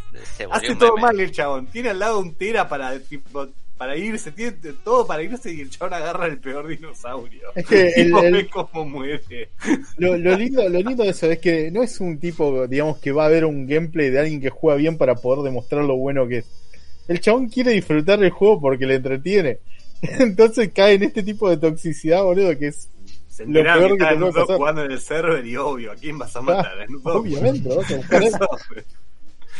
Hace 0.52 0.76
todo 0.76 0.94
meme. 0.94 1.02
mal 1.02 1.20
el 1.20 1.32
chabón. 1.32 1.66
Tiene 1.66 1.90
al 1.90 1.98
lado 1.98 2.20
un 2.20 2.36
tera 2.36 2.68
para 2.68 2.96
tipo 3.00 3.48
para 3.80 3.96
irse, 3.96 4.30
tiene 4.30 4.52
todo 4.84 5.06
para 5.06 5.22
irse 5.22 5.50
y 5.54 5.62
el 5.62 5.70
chabón 5.70 5.94
agarra 5.94 6.26
el 6.26 6.38
peor 6.38 6.68
dinosaurio. 6.68 7.48
Es 7.54 7.66
que 7.66 7.88
el- 7.96 8.14
el- 8.14 8.32
ve 8.34 8.48
cómo 8.50 8.84
muere. 8.84 9.48
Lo, 9.96 10.18
lo 10.18 10.36
lindo, 10.36 10.68
lo 10.68 10.80
lindo 10.80 11.02
de 11.02 11.08
eso 11.08 11.30
es 11.30 11.38
que 11.38 11.70
no 11.70 11.82
es 11.82 11.98
un 11.98 12.18
tipo, 12.20 12.66
digamos, 12.66 12.98
que 12.98 13.10
va 13.10 13.24
a 13.24 13.28
ver 13.30 13.46
un 13.46 13.66
gameplay 13.66 14.10
de 14.10 14.20
alguien 14.20 14.38
que 14.38 14.50
juega 14.50 14.76
bien 14.76 14.98
para 14.98 15.14
poder 15.14 15.42
demostrar 15.44 15.82
lo 15.82 15.96
bueno 15.96 16.28
que 16.28 16.38
es. 16.40 16.44
El 17.08 17.20
chabón 17.20 17.48
quiere 17.48 17.72
disfrutar 17.72 18.22
el 18.22 18.28
juego 18.28 18.60
porque 18.60 18.84
le 18.86 18.96
entretiene. 18.96 19.60
Entonces 20.02 20.70
cae 20.74 20.94
en 20.96 21.04
este 21.04 21.22
tipo 21.22 21.48
de 21.48 21.56
toxicidad, 21.56 22.22
boludo, 22.22 22.58
que 22.58 22.66
es 22.66 22.90
Se 23.30 23.46
Lo 23.46 23.62
peor 23.62 23.92
que 23.96 24.04
que 24.04 24.44
te 24.46 24.54
jugando 24.56 24.84
en 24.84 24.90
el 24.90 25.00
server 25.00 25.46
y 25.46 25.56
obvio, 25.56 25.92
¿a 25.92 25.94
quién 25.94 26.18
vas 26.18 26.36
a 26.36 26.42
matar? 26.42 26.80
A 26.82 26.86
Snoop 26.86 27.02
Dogg. 27.02 27.16
obviamente, 27.16 27.68
vas 27.74 27.90
a 27.90 27.96
buscar. 27.96 28.22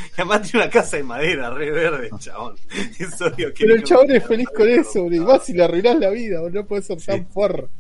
Y 0.16 0.20
además 0.20 0.43
tiene 0.43 0.64
una 0.64 0.72
casa 0.72 0.97
de 0.97 1.02
madera 1.02 1.51
re 1.51 1.70
verde, 1.70 2.10
chabón. 2.18 2.56
Es 2.98 3.20
obvio 3.20 3.52
que 3.52 3.64
Pero 3.64 3.74
el 3.74 3.85
chabón 3.85 4.10
es 4.10 4.27
feliz 4.27 4.48
con 4.55 4.68
eso, 4.68 5.02
boludo. 5.02 5.22
Y 5.22 5.24
vas 5.24 5.48
y 5.48 5.52
le 5.55 5.64
arruinás 5.64 5.97
la 5.98 6.10
vida, 6.10 6.40
boludo. 6.40 6.62
No 6.62 6.66
puede 6.66 6.82
ser 6.82 7.01
tan 7.02 7.27
forro. 7.27 7.68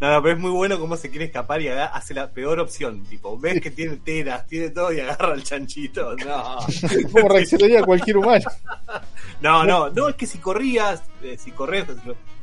No, 0.00 0.12
no, 0.12 0.22
pero 0.22 0.34
es 0.34 0.40
muy 0.40 0.50
bueno 0.50 0.78
cómo 0.78 0.96
se 0.96 1.10
quiere 1.10 1.26
escapar 1.26 1.60
y 1.60 1.68
hace 1.68 2.14
la 2.14 2.30
peor 2.30 2.60
opción. 2.60 3.04
Tipo, 3.04 3.38
ves 3.38 3.60
que 3.60 3.70
tiene 3.70 3.96
teras, 3.96 4.46
tiene 4.46 4.70
todo 4.70 4.92
y 4.92 5.00
agarra 5.00 5.34
el 5.34 5.42
chanchito. 5.42 6.16
No, 6.16 6.58
¿Cómo 7.12 7.28
reaccionaría 7.28 7.82
cualquier 7.82 8.16
humano? 8.16 8.44
no, 9.40 9.64
no, 9.64 9.90
no, 9.90 10.08
es 10.08 10.14
que 10.14 10.26
si 10.26 10.38
corrías, 10.38 11.02
eh, 11.22 11.36
si 11.38 11.50
corrías, 11.50 11.86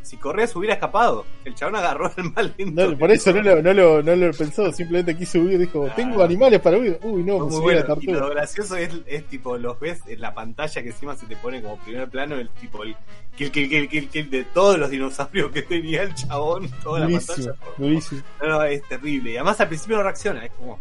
si 0.01 0.17
corrías 0.17 0.55
hubiera 0.55 0.75
escapado. 0.75 1.25
El 1.43 1.55
chabón 1.55 1.75
agarró 1.75 2.11
el 2.17 2.31
mal. 2.31 2.55
No, 2.57 2.97
por 2.97 3.11
eso 3.11 3.33
no 3.33 3.41
lo, 3.41 3.61
no, 3.61 3.73
lo, 3.73 4.03
no 4.03 4.15
lo 4.15 4.33
pensó, 4.33 4.71
simplemente 4.71 5.15
quiso 5.15 5.39
huir. 5.39 5.59
Dijo: 5.59 5.87
Tengo 5.95 6.23
animales 6.23 6.59
para 6.61 6.77
huir. 6.77 6.99
Uy, 7.03 7.23
no, 7.23 7.39
muy 7.39 7.61
bueno. 7.61 7.97
Y 8.01 8.11
lo 8.11 8.29
gracioso 8.29 8.75
es, 8.75 8.89
es 9.05 9.25
tipo, 9.25 9.57
los 9.57 9.79
ves 9.79 9.99
en 10.07 10.21
la 10.21 10.33
pantalla 10.33 10.81
que 10.81 10.89
encima 10.89 11.15
se 11.15 11.25
te 11.25 11.35
pone 11.35 11.61
como 11.61 11.77
primer 11.77 12.09
plano, 12.09 12.35
el 12.35 12.49
tipo, 12.49 12.83
el 12.83 12.95
kill, 13.35 13.51
kill, 13.51 13.69
kill, 13.69 13.89
kill, 13.89 14.09
kill 14.09 14.29
de 14.29 14.43
todos 14.45 14.77
los 14.77 14.89
dinosaurios 14.89 15.51
que 15.51 15.61
tenía 15.61 16.03
el 16.03 16.13
chabón, 16.13 16.69
toda 16.83 17.01
la 17.01 17.09
pantalla. 17.09 17.55
durísimo. 17.77 18.21
No, 18.41 18.49
no, 18.49 18.63
es 18.63 18.83
terrible. 18.83 19.31
Y 19.31 19.37
además 19.37 19.59
al 19.61 19.67
principio 19.67 19.97
no 19.97 20.03
reacciona, 20.03 20.45
es 20.45 20.51
como. 20.51 20.79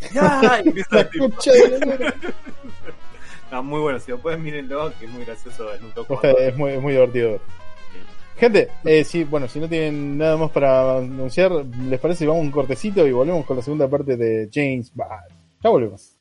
¡Ya! 0.12 0.62
No, 3.54 3.62
muy 3.62 3.80
bueno, 3.80 4.00
si 4.00 4.10
lo 4.10 4.18
pueden 4.18 4.42
mírenlo, 4.42 4.92
que 4.98 5.04
es 5.04 5.12
muy 5.12 5.24
gracioso 5.24 5.68
jugando. 6.06 6.38
es 6.40 6.56
muy, 6.56 6.72
es 6.72 6.82
muy 6.82 6.92
divertido. 6.92 7.38
Gente, 8.36 8.68
eh, 8.84 9.04
sí, 9.04 9.22
bueno, 9.22 9.46
si 9.46 9.60
no 9.60 9.68
tienen 9.68 10.18
nada 10.18 10.36
más 10.36 10.50
para 10.50 10.98
anunciar, 10.98 11.52
¿les 11.52 12.00
parece? 12.00 12.18
si 12.18 12.26
Vamos 12.26 12.42
un 12.42 12.50
cortecito 12.50 13.06
y 13.06 13.12
volvemos 13.12 13.46
con 13.46 13.56
la 13.56 13.62
segunda 13.62 13.86
parte 13.86 14.16
de 14.16 14.50
James 14.52 14.92
Bond. 14.92 15.08
Ya 15.62 15.70
volvemos. 15.70 16.13